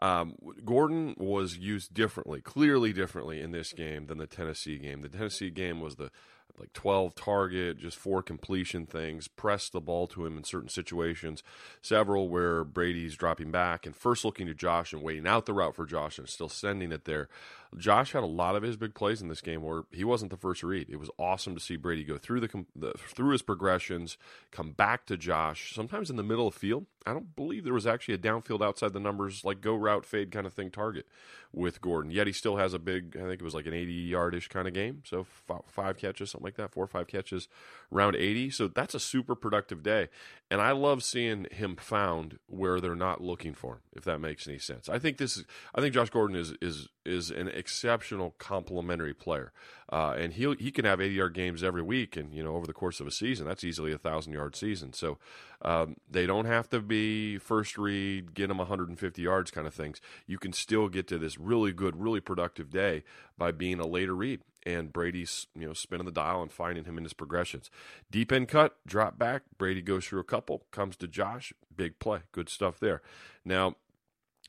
um, 0.00 0.34
Gordon 0.64 1.14
was 1.16 1.56
used 1.56 1.94
differently, 1.94 2.42
clearly 2.42 2.92
differently 2.92 3.40
in 3.40 3.52
this 3.52 3.72
game 3.72 4.06
than 4.06 4.18
the 4.18 4.26
Tennessee 4.26 4.78
game. 4.78 5.00
The 5.00 5.08
Tennessee 5.08 5.50
game 5.50 5.80
was 5.80 5.96
the 5.96 6.10
like 6.58 6.72
12 6.72 7.14
target, 7.14 7.78
just 7.78 7.96
four 7.96 8.22
completion 8.22 8.86
things, 8.86 9.28
press 9.28 9.68
the 9.68 9.80
ball 9.80 10.06
to 10.08 10.26
him 10.26 10.36
in 10.36 10.44
certain 10.44 10.68
situations, 10.68 11.42
several 11.80 12.28
where 12.28 12.64
Brady's 12.64 13.16
dropping 13.16 13.50
back 13.50 13.86
and 13.86 13.94
first 13.94 14.24
looking 14.24 14.46
to 14.46 14.54
Josh 14.54 14.92
and 14.92 15.02
waiting 15.02 15.26
out 15.26 15.46
the 15.46 15.54
route 15.54 15.74
for 15.74 15.86
Josh 15.86 16.18
and 16.18 16.28
still 16.28 16.48
sending 16.48 16.92
it 16.92 17.04
there. 17.04 17.28
Josh 17.76 18.12
had 18.12 18.22
a 18.22 18.26
lot 18.26 18.56
of 18.56 18.62
his 18.62 18.76
big 18.76 18.94
plays 18.94 19.20
in 19.20 19.28
this 19.28 19.42
game 19.42 19.62
where 19.62 19.82
he 19.90 20.02
wasn't 20.02 20.30
the 20.30 20.38
first 20.38 20.62
read. 20.62 20.88
It 20.88 20.98
was 20.98 21.10
awesome 21.18 21.54
to 21.54 21.60
see 21.60 21.76
Brady 21.76 22.02
go 22.02 22.16
through 22.16 22.40
the, 22.40 22.64
the 22.74 22.92
through 22.96 23.32
his 23.32 23.42
progressions, 23.42 24.16
come 24.50 24.72
back 24.72 25.04
to 25.06 25.18
Josh, 25.18 25.74
sometimes 25.74 26.08
in 26.08 26.16
the 26.16 26.22
middle 26.22 26.48
of 26.48 26.54
field. 26.54 26.86
I 27.06 27.12
don't 27.12 27.36
believe 27.36 27.64
there 27.64 27.74
was 27.74 27.86
actually 27.86 28.14
a 28.14 28.18
downfield 28.18 28.62
outside 28.62 28.92
the 28.92 29.00
numbers 29.00 29.44
like 29.44 29.60
go 29.60 29.74
route 29.74 30.06
fade 30.06 30.30
kind 30.30 30.46
of 30.46 30.54
thing 30.54 30.70
target 30.70 31.06
with 31.52 31.80
Gordon. 31.80 32.10
Yet 32.10 32.26
he 32.26 32.32
still 32.32 32.56
has 32.56 32.74
a 32.74 32.78
big, 32.78 33.16
I 33.16 33.22
think 33.22 33.34
it 33.34 33.42
was 33.42 33.54
like 33.54 33.66
an 33.66 33.74
80 33.74 34.10
yardish 34.10 34.48
kind 34.48 34.68
of 34.68 34.74
game. 34.74 35.02
So 35.04 35.26
five 35.66 35.96
catches, 35.96 36.30
something 36.30 36.44
like 36.44 36.56
that, 36.56 36.72
four 36.72 36.84
or 36.84 36.88
five 36.88 37.06
catches, 37.06 37.48
around 37.92 38.16
80. 38.16 38.50
So 38.50 38.68
that's 38.68 38.94
a 38.94 39.00
super 39.00 39.34
productive 39.34 39.82
day. 39.82 40.08
And 40.50 40.60
I 40.60 40.72
love 40.72 41.02
seeing 41.02 41.46
him 41.50 41.76
found 41.76 42.38
where 42.46 42.80
they're 42.80 42.94
not 42.94 43.22
looking 43.22 43.54
for 43.54 43.74
him, 43.74 43.80
if 43.94 44.04
that 44.04 44.20
makes 44.20 44.46
any 44.46 44.58
sense. 44.58 44.88
I 44.88 44.98
think 44.98 45.16
this 45.16 45.36
is, 45.36 45.44
I 45.74 45.80
think 45.80 45.94
Josh 45.94 46.10
Gordon 46.10 46.36
is, 46.36 46.54
is, 46.60 46.88
is 47.04 47.30
an 47.30 47.48
exceptional 47.48 48.34
complementary 48.38 49.14
player. 49.14 49.52
Uh, 49.90 50.14
and 50.18 50.34
he 50.34 50.54
he 50.58 50.70
can 50.70 50.84
have 50.84 51.00
80 51.00 51.14
yard 51.14 51.34
games 51.34 51.62
every 51.62 51.82
week. 51.82 52.16
And, 52.16 52.32
you 52.34 52.42
know, 52.42 52.54
over 52.54 52.66
the 52.66 52.74
course 52.74 53.00
of 53.00 53.06
a 53.06 53.10
season, 53.10 53.46
that's 53.46 53.64
easily 53.64 53.92
a 53.92 53.98
thousand 53.98 54.34
yard 54.34 54.54
season. 54.54 54.92
So 54.92 55.18
um, 55.62 55.96
they 56.10 56.26
don't 56.26 56.44
have 56.44 56.68
to 56.70 56.80
be 56.80 57.38
first 57.38 57.78
read, 57.78 58.34
get 58.34 58.48
them 58.48 58.58
150 58.58 59.22
yards 59.22 59.50
kind 59.50 59.66
of 59.66 59.74
things. 59.74 60.00
You 60.26 60.38
can 60.38 60.52
still 60.52 60.88
get 60.88 61.06
to 61.08 61.18
this 61.18 61.38
really 61.38 61.72
good, 61.72 61.96
really 62.00 62.20
productive 62.20 62.70
day 62.70 63.02
by 63.38 63.50
being 63.50 63.80
a 63.80 63.86
later 63.86 64.14
read. 64.14 64.40
and 64.66 64.92
Brady's 64.92 65.46
you 65.54 65.66
know 65.66 65.72
spinning 65.72 66.04
the 66.04 66.12
dial 66.12 66.42
and 66.42 66.52
finding 66.52 66.84
him 66.84 66.98
in 66.98 67.04
his 67.04 67.14
progressions. 67.14 67.70
Deep 68.10 68.30
end 68.32 68.48
cut, 68.48 68.76
drop 68.86 69.18
back. 69.18 69.42
Brady 69.56 69.80
goes 69.82 70.06
through 70.06 70.20
a 70.20 70.24
couple, 70.24 70.64
comes 70.70 70.96
to 70.96 71.08
Josh, 71.08 71.52
big 71.74 71.98
play, 71.98 72.20
good 72.32 72.48
stuff 72.48 72.78
there. 72.78 73.00
Now, 73.44 73.76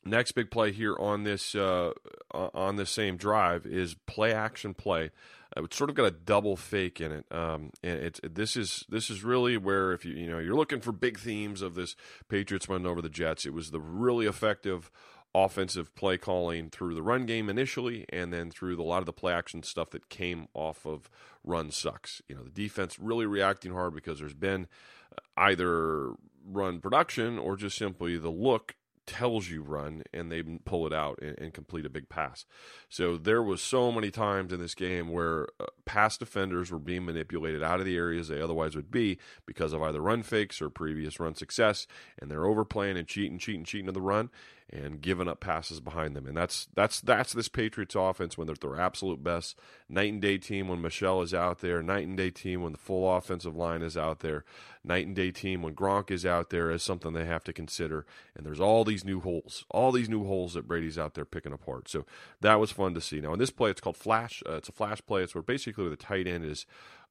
next 0.06 0.34
big 0.34 0.52
play 0.52 0.72
here 0.72 0.96
on 0.98 1.24
this 1.24 1.56
uh, 1.56 1.92
on 2.34 2.76
this 2.76 2.90
same 2.90 3.18
drive 3.18 3.66
is 3.66 3.96
play 4.06 4.34
action 4.34 4.74
play. 4.74 5.12
Uh, 5.56 5.64
it's 5.64 5.78
sort 5.78 5.90
of 5.90 5.96
got 5.96 6.06
a 6.06 6.12
double 6.12 6.56
fake 6.56 7.02
in 7.02 7.12
it. 7.12 7.26
Um, 7.32 7.72
and 7.84 8.00
it's 8.00 8.20
this 8.24 8.56
is 8.56 8.86
this 8.90 9.10
is 9.10 9.24
really 9.24 9.58
where 9.58 9.94
if 9.94 10.06
you 10.06 10.14
you 10.14 10.30
know 10.30 10.40
you're 10.40 10.56
looking 10.56 10.82
for 10.82 10.92
big 10.92 11.20
themes 11.20 11.62
of 11.62 11.76
this 11.76 11.96
Patriots 12.28 12.68
win 12.68 12.86
over 12.86 13.02
the 13.02 13.10
Jets, 13.10 13.46
it 13.46 13.54
was 13.54 13.72
the 13.72 13.80
really 13.80 14.26
effective 14.26 14.92
offensive 15.36 15.94
play 15.96 16.18
calling 16.18 16.70
through 16.70 16.96
the 16.96 17.04
run 17.04 17.26
game 17.26 17.50
initially, 17.50 18.06
and 18.10 18.34
then 18.34 18.50
through 18.50 18.76
the, 18.76 18.82
a 18.82 18.84
lot 18.84 19.00
of 19.00 19.06
the 19.06 19.14
play 19.14 19.34
action 19.34 19.62
stuff 19.62 19.92
that 19.92 20.10
came 20.10 20.48
off 20.54 20.86
of 20.86 21.10
run 21.44 21.72
sucks. 21.72 22.22
You 22.28 22.36
know, 22.36 22.44
the 22.44 22.50
defense 22.50 23.00
really 23.00 23.26
reacting 23.26 23.74
hard 23.74 23.94
because 23.94 24.20
there's 24.20 24.34
been 24.34 24.68
either 25.38 26.14
run 26.46 26.80
production 26.80 27.38
or 27.38 27.56
just 27.56 27.78
simply 27.78 28.18
the 28.18 28.30
look 28.30 28.76
tells 29.10 29.50
you 29.50 29.64
run 29.64 30.04
and 30.14 30.32
they 30.32 30.44
pull 30.44 30.86
it 30.86 30.94
out 30.94 31.18
and, 31.20 31.36
and, 31.40 31.52
complete 31.52 31.84
a 31.84 31.90
big 31.90 32.10
pass. 32.10 32.46
So 32.90 33.18
there 33.18 33.42
was 33.42 33.60
so 33.60 33.92
many 33.92 34.12
times 34.12 34.54
in 34.54 34.60
this 34.60 34.76
game 34.76 35.10
where 35.10 35.48
uh, 35.60 35.66
pass 35.86 36.16
defenders 36.16 36.72
were 36.72 36.78
being 36.78 37.06
manipulated 37.06 37.64
out 37.64 37.80
of 37.80 37.88
the 37.88 37.98
areas 37.98 38.28
they 38.28 38.40
otherwise 38.40 38.76
would 38.76 38.92
be 38.92 39.18
because 39.48 39.74
of 39.74 39.82
either 39.82 40.00
run 40.00 40.22
fakes 40.22 40.62
or 40.62 40.70
previous 40.70 41.20
run 41.20 41.34
success 41.34 41.88
and 42.20 42.30
they're 42.30 42.46
overplaying 42.46 42.98
and 42.98 43.08
cheating, 43.08 43.40
cheating, 43.40 43.64
cheating 43.64 43.88
to 43.88 43.92
the 43.92 44.00
run 44.00 44.30
and 44.72 45.02
giving 45.02 45.28
up 45.28 45.40
passes 45.40 45.80
behind 45.80 46.16
them. 46.16 46.28
And 46.28 46.38
that's 46.38 46.68
that's 46.76 47.02
that's 47.02 47.34
this 47.34 47.48
Patriots 47.48 47.96
offense 47.96 48.38
when 48.38 48.48
they're 48.48 48.54
at 48.54 48.62
their 48.62 48.80
absolute 48.80 49.24
best. 49.24 49.58
Night 49.88 50.14
and 50.14 50.22
day 50.22 50.38
team 50.38 50.68
when 50.68 50.82
Michel 50.82 51.22
is 51.22 51.34
out 51.34 51.60
there. 51.60 51.82
Night 51.82 52.08
and 52.08 52.16
day 52.16 52.30
team 52.30 52.62
when 52.62 52.74
the 52.74 52.78
full 52.78 53.16
offensive 53.16 53.56
line 53.56 53.82
is 53.82 53.98
out 53.98 54.20
there. 54.20 54.46
Night 54.84 55.08
and 55.08 55.16
day 55.16 55.32
team 55.32 55.64
when 55.64 55.76
Gronk 55.76 56.12
is 56.12 56.26
out 56.26 56.52
there 56.52 56.70
is 56.70 56.84
something 56.84 57.14
they 57.14 57.26
have 57.26 57.44
to 57.46 57.54
consider. 57.54 58.06
And 58.36 58.46
there's 58.46 58.60
all 58.60 58.84
these 58.84 59.04
new 59.04 59.20
holes, 59.20 59.66
all 59.72 59.92
these 59.92 60.10
new 60.10 60.26
holes 60.26 60.54
that 60.54 60.68
Brady's 60.68 60.98
out 60.98 61.16
there 61.16 61.26
picking 61.26 61.54
apart. 61.54 61.90
So 61.90 62.06
that 62.42 62.60
was 62.60 62.72
fun 62.72 62.94
to 62.94 63.02
see. 63.02 63.20
Now 63.20 63.34
in 63.34 63.40
this 63.40 63.52
play, 63.52 63.72
it's 63.72 63.82
called 63.82 63.98
flash. 63.98 64.44
Uh, 64.48 64.58
it's 64.58 64.70
a 64.70 64.74
flash 64.74 65.02
play. 65.06 65.24
It's 65.24 65.34
where 65.34 65.42
basically 65.42 65.84
where 65.84 65.92
the 65.92 65.98
tight 65.98 66.28
end 66.28 66.46
is 66.46 66.66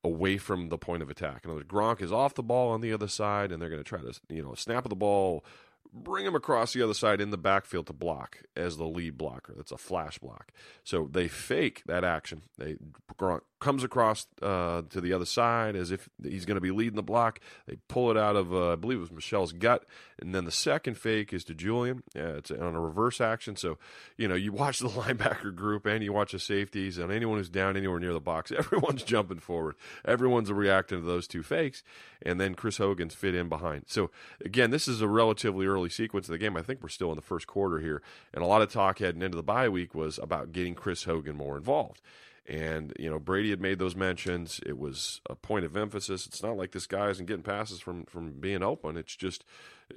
away 0.04 0.38
from 0.38 0.68
the 0.68 0.78
point 0.78 1.02
of 1.02 1.10
attack. 1.10 1.44
In 1.44 1.50
other 1.50 1.58
words, 1.58 1.68
Gronk 1.68 2.00
is 2.00 2.12
off 2.12 2.34
the 2.34 2.42
ball 2.42 2.70
on 2.70 2.80
the 2.80 2.92
other 2.92 3.08
side, 3.08 3.50
and 3.50 3.60
they're 3.60 3.68
going 3.68 3.82
to 3.82 3.88
try 3.88 4.00
to 4.00 4.18
you 4.28 4.42
know 4.42 4.54
snap 4.54 4.88
the 4.88 4.94
ball 4.94 5.44
bring 5.92 6.26
him 6.26 6.34
across 6.34 6.72
the 6.72 6.82
other 6.82 6.94
side 6.94 7.20
in 7.20 7.30
the 7.30 7.38
backfield 7.38 7.86
to 7.86 7.92
block 7.92 8.42
as 8.56 8.76
the 8.76 8.86
lead 8.86 9.16
blocker. 9.18 9.52
That's 9.56 9.72
a 9.72 9.78
flash 9.78 10.18
block. 10.18 10.52
So 10.84 11.08
they 11.10 11.28
fake 11.28 11.82
that 11.86 12.04
action. 12.04 12.42
They 12.56 12.76
Gronk 13.18 13.42
comes 13.60 13.82
across 13.82 14.26
uh, 14.40 14.82
to 14.90 15.00
the 15.00 15.12
other 15.12 15.24
side 15.24 15.74
as 15.74 15.90
if 15.90 16.08
he's 16.22 16.44
going 16.44 16.56
to 16.56 16.60
be 16.60 16.70
leading 16.70 16.96
the 16.96 17.02
block. 17.02 17.40
They 17.66 17.76
pull 17.88 18.10
it 18.10 18.16
out 18.16 18.36
of, 18.36 18.52
uh, 18.52 18.72
I 18.72 18.76
believe 18.76 18.98
it 18.98 19.02
was 19.02 19.12
Michel's 19.12 19.52
gut. 19.52 19.84
And 20.20 20.34
then 20.34 20.44
the 20.44 20.52
second 20.52 20.96
fake 20.96 21.32
is 21.32 21.44
to 21.44 21.54
Julian. 21.54 22.02
Yeah, 22.14 22.36
it's 22.36 22.50
on 22.50 22.74
a 22.74 22.80
reverse 22.80 23.20
action. 23.20 23.56
So, 23.56 23.78
you 24.16 24.28
know, 24.28 24.34
you 24.34 24.52
watch 24.52 24.78
the 24.78 24.88
linebacker 24.88 25.54
group 25.54 25.86
and 25.86 26.02
you 26.04 26.12
watch 26.12 26.32
the 26.32 26.38
safeties 26.38 26.98
and 26.98 27.12
anyone 27.12 27.38
who's 27.38 27.48
down 27.48 27.76
anywhere 27.76 28.00
near 28.00 28.12
the 28.12 28.20
box, 28.20 28.52
everyone's 28.56 29.02
jumping 29.02 29.40
forward. 29.40 29.74
Everyone's 30.04 30.52
reacting 30.52 31.00
to 31.00 31.06
those 31.06 31.26
two 31.26 31.42
fakes. 31.42 31.82
And 32.22 32.40
then 32.40 32.54
Chris 32.54 32.78
Hogan's 32.78 33.14
fit 33.14 33.34
in 33.34 33.48
behind. 33.48 33.84
So, 33.86 34.10
again, 34.44 34.70
this 34.70 34.88
is 34.88 35.00
a 35.00 35.08
relatively 35.08 35.66
early 35.66 35.88
sequence 35.88 36.28
of 36.28 36.32
the 36.32 36.38
game. 36.38 36.56
I 36.56 36.62
think 36.62 36.82
we're 36.82 36.88
still 36.88 37.10
in 37.10 37.16
the 37.16 37.22
first 37.22 37.46
quarter 37.46 37.80
here. 37.80 38.02
And 38.32 38.42
a 38.42 38.46
lot 38.46 38.62
of 38.62 38.72
talk 38.72 38.98
heading 38.98 39.22
into 39.22 39.36
the 39.36 39.42
bye 39.42 39.68
week 39.68 39.94
was 39.94 40.18
about 40.18 40.52
getting 40.52 40.74
Chris 40.74 41.04
Hogan 41.04 41.36
more 41.36 41.56
involved. 41.56 42.00
And, 42.48 42.94
you 42.98 43.10
know, 43.10 43.18
Brady 43.18 43.50
had 43.50 43.60
made 43.60 43.78
those 43.78 43.94
mentions. 43.94 44.58
It 44.64 44.78
was 44.78 45.20
a 45.28 45.34
point 45.34 45.66
of 45.66 45.76
emphasis. 45.76 46.26
It's 46.26 46.42
not 46.42 46.56
like 46.56 46.72
this 46.72 46.86
guy 46.86 47.10
isn't 47.10 47.26
getting 47.26 47.42
passes 47.42 47.78
from, 47.78 48.04
from 48.06 48.40
being 48.40 48.62
open. 48.62 48.96
It's 48.96 49.14
just 49.14 49.44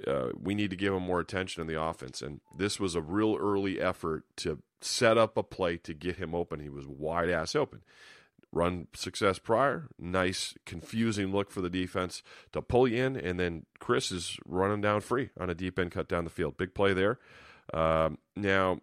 uh, 0.06 0.28
we 0.38 0.54
need 0.54 0.68
to 0.68 0.76
give 0.76 0.92
him 0.92 1.02
more 1.02 1.20
attention 1.20 1.62
in 1.62 1.66
the 1.66 1.80
offense. 1.80 2.20
And 2.20 2.40
this 2.56 2.78
was 2.78 2.94
a 2.94 3.00
real 3.00 3.36
early 3.40 3.80
effort 3.80 4.24
to 4.36 4.58
set 4.82 5.16
up 5.16 5.38
a 5.38 5.42
play 5.42 5.78
to 5.78 5.94
get 5.94 6.16
him 6.16 6.34
open. 6.34 6.60
He 6.60 6.68
was 6.68 6.86
wide 6.86 7.30
ass 7.30 7.56
open. 7.56 7.80
Run 8.54 8.88
success 8.94 9.38
prior, 9.38 9.88
nice, 9.98 10.52
confusing 10.66 11.32
look 11.32 11.50
for 11.50 11.62
the 11.62 11.70
defense 11.70 12.22
to 12.52 12.60
pull 12.60 12.86
you 12.86 13.02
in. 13.02 13.16
And 13.16 13.40
then 13.40 13.64
Chris 13.78 14.12
is 14.12 14.36
running 14.44 14.82
down 14.82 15.00
free 15.00 15.30
on 15.40 15.48
a 15.48 15.54
deep 15.54 15.78
end 15.78 15.92
cut 15.92 16.06
down 16.06 16.24
the 16.24 16.30
field. 16.30 16.58
Big 16.58 16.74
play 16.74 16.92
there. 16.92 17.18
Um, 17.72 18.18
now, 18.36 18.80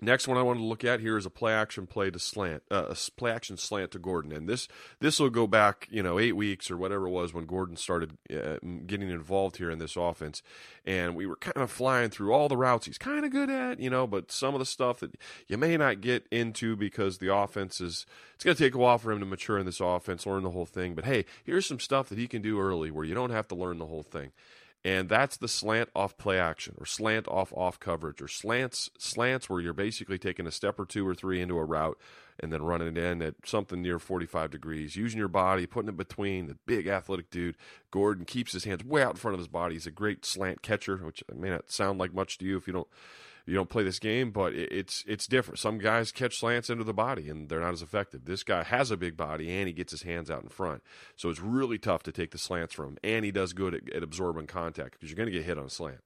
Next 0.00 0.28
one 0.28 0.36
I 0.36 0.42
wanted 0.42 0.60
to 0.60 0.66
look 0.66 0.84
at 0.84 1.00
here 1.00 1.16
is 1.16 1.24
a 1.24 1.30
play 1.30 1.54
action 1.54 1.86
play 1.86 2.10
to 2.10 2.18
slant, 2.18 2.62
uh, 2.70 2.88
a 2.90 2.96
play 3.16 3.30
action 3.30 3.56
slant 3.56 3.92
to 3.92 3.98
Gordon, 3.98 4.30
and 4.30 4.46
this 4.46 4.68
this 5.00 5.18
will 5.18 5.30
go 5.30 5.46
back 5.46 5.88
you 5.90 6.02
know 6.02 6.18
eight 6.18 6.36
weeks 6.36 6.70
or 6.70 6.76
whatever 6.76 7.06
it 7.06 7.10
was 7.10 7.32
when 7.32 7.46
Gordon 7.46 7.76
started 7.76 8.18
uh, 8.30 8.58
getting 8.86 9.08
involved 9.08 9.56
here 9.56 9.70
in 9.70 9.78
this 9.78 9.96
offense, 9.96 10.42
and 10.84 11.16
we 11.16 11.24
were 11.24 11.36
kind 11.36 11.56
of 11.56 11.70
flying 11.70 12.10
through 12.10 12.32
all 12.32 12.48
the 12.48 12.58
routes 12.58 12.86
he's 12.86 12.98
kind 12.98 13.24
of 13.24 13.30
good 13.30 13.48
at, 13.48 13.80
you 13.80 13.88
know, 13.88 14.06
but 14.06 14.30
some 14.30 14.54
of 14.54 14.58
the 14.58 14.66
stuff 14.66 15.00
that 15.00 15.14
you 15.48 15.56
may 15.56 15.78
not 15.78 16.02
get 16.02 16.26
into 16.30 16.76
because 16.76 17.16
the 17.16 17.34
offense 17.34 17.80
is 17.80 18.04
it's 18.34 18.44
going 18.44 18.56
to 18.56 18.62
take 18.62 18.74
a 18.74 18.78
while 18.78 18.98
for 18.98 19.10
him 19.10 19.20
to 19.20 19.26
mature 19.26 19.58
in 19.58 19.64
this 19.64 19.80
offense, 19.80 20.26
learn 20.26 20.42
the 20.42 20.50
whole 20.50 20.66
thing. 20.66 20.94
But 20.94 21.06
hey, 21.06 21.24
here's 21.44 21.64
some 21.64 21.80
stuff 21.80 22.10
that 22.10 22.18
he 22.18 22.28
can 22.28 22.42
do 22.42 22.60
early 22.60 22.90
where 22.90 23.04
you 23.04 23.14
don't 23.14 23.30
have 23.30 23.48
to 23.48 23.54
learn 23.54 23.78
the 23.78 23.86
whole 23.86 24.02
thing 24.02 24.32
and 24.86 25.08
that's 25.08 25.36
the 25.36 25.48
slant 25.48 25.90
off 25.96 26.16
play 26.16 26.38
action 26.38 26.76
or 26.78 26.86
slant 26.86 27.26
off 27.26 27.52
off 27.54 27.80
coverage 27.80 28.22
or 28.22 28.28
slants 28.28 28.88
slants 28.96 29.50
where 29.50 29.60
you're 29.60 29.72
basically 29.72 30.16
taking 30.16 30.46
a 30.46 30.52
step 30.52 30.78
or 30.78 30.86
two 30.86 31.06
or 31.06 31.12
three 31.12 31.40
into 31.40 31.58
a 31.58 31.64
route 31.64 31.98
and 32.38 32.52
then 32.52 32.62
running 32.62 32.88
it 32.88 32.98
in 32.98 33.20
at 33.20 33.34
something 33.44 33.82
near 33.82 33.98
45 33.98 34.52
degrees 34.52 34.94
using 34.94 35.18
your 35.18 35.26
body 35.26 35.66
putting 35.66 35.88
it 35.88 35.96
between 35.96 36.46
the 36.46 36.56
big 36.66 36.86
athletic 36.86 37.30
dude 37.30 37.56
gordon 37.90 38.24
keeps 38.24 38.52
his 38.52 38.62
hands 38.62 38.84
way 38.84 39.02
out 39.02 39.10
in 39.10 39.16
front 39.16 39.34
of 39.34 39.40
his 39.40 39.48
body. 39.48 39.74
He's 39.74 39.88
a 39.88 39.90
great 39.90 40.24
slant 40.24 40.62
catcher 40.62 40.98
which 40.98 41.24
may 41.34 41.50
not 41.50 41.70
sound 41.70 41.98
like 41.98 42.14
much 42.14 42.38
to 42.38 42.44
you 42.44 42.56
if 42.56 42.68
you 42.68 42.72
don't 42.72 42.88
you 43.46 43.54
don't 43.54 43.68
play 43.68 43.84
this 43.84 43.98
game, 43.98 44.32
but 44.32 44.54
it's 44.54 45.04
it's 45.06 45.26
different. 45.26 45.58
Some 45.58 45.78
guys 45.78 46.10
catch 46.10 46.38
slants 46.38 46.68
into 46.68 46.84
the 46.84 46.92
body 46.92 47.28
and 47.28 47.48
they're 47.48 47.60
not 47.60 47.72
as 47.72 47.82
effective. 47.82 48.24
This 48.24 48.42
guy 48.42 48.64
has 48.64 48.90
a 48.90 48.96
big 48.96 49.16
body 49.16 49.50
and 49.50 49.68
he 49.68 49.72
gets 49.72 49.92
his 49.92 50.02
hands 50.02 50.30
out 50.30 50.42
in 50.42 50.48
front, 50.48 50.82
so 51.14 51.30
it's 51.30 51.40
really 51.40 51.78
tough 51.78 52.02
to 52.04 52.12
take 52.12 52.32
the 52.32 52.38
slants 52.38 52.74
from 52.74 52.86
him. 52.86 52.98
And 53.04 53.24
he 53.24 53.30
does 53.30 53.52
good 53.52 53.74
at, 53.74 53.92
at 53.92 54.02
absorbing 54.02 54.48
contact 54.48 54.92
because 54.92 55.10
you're 55.10 55.16
going 55.16 55.30
to 55.30 55.36
get 55.36 55.44
hit 55.44 55.58
on 55.58 55.66
a 55.66 55.70
slant. 55.70 56.00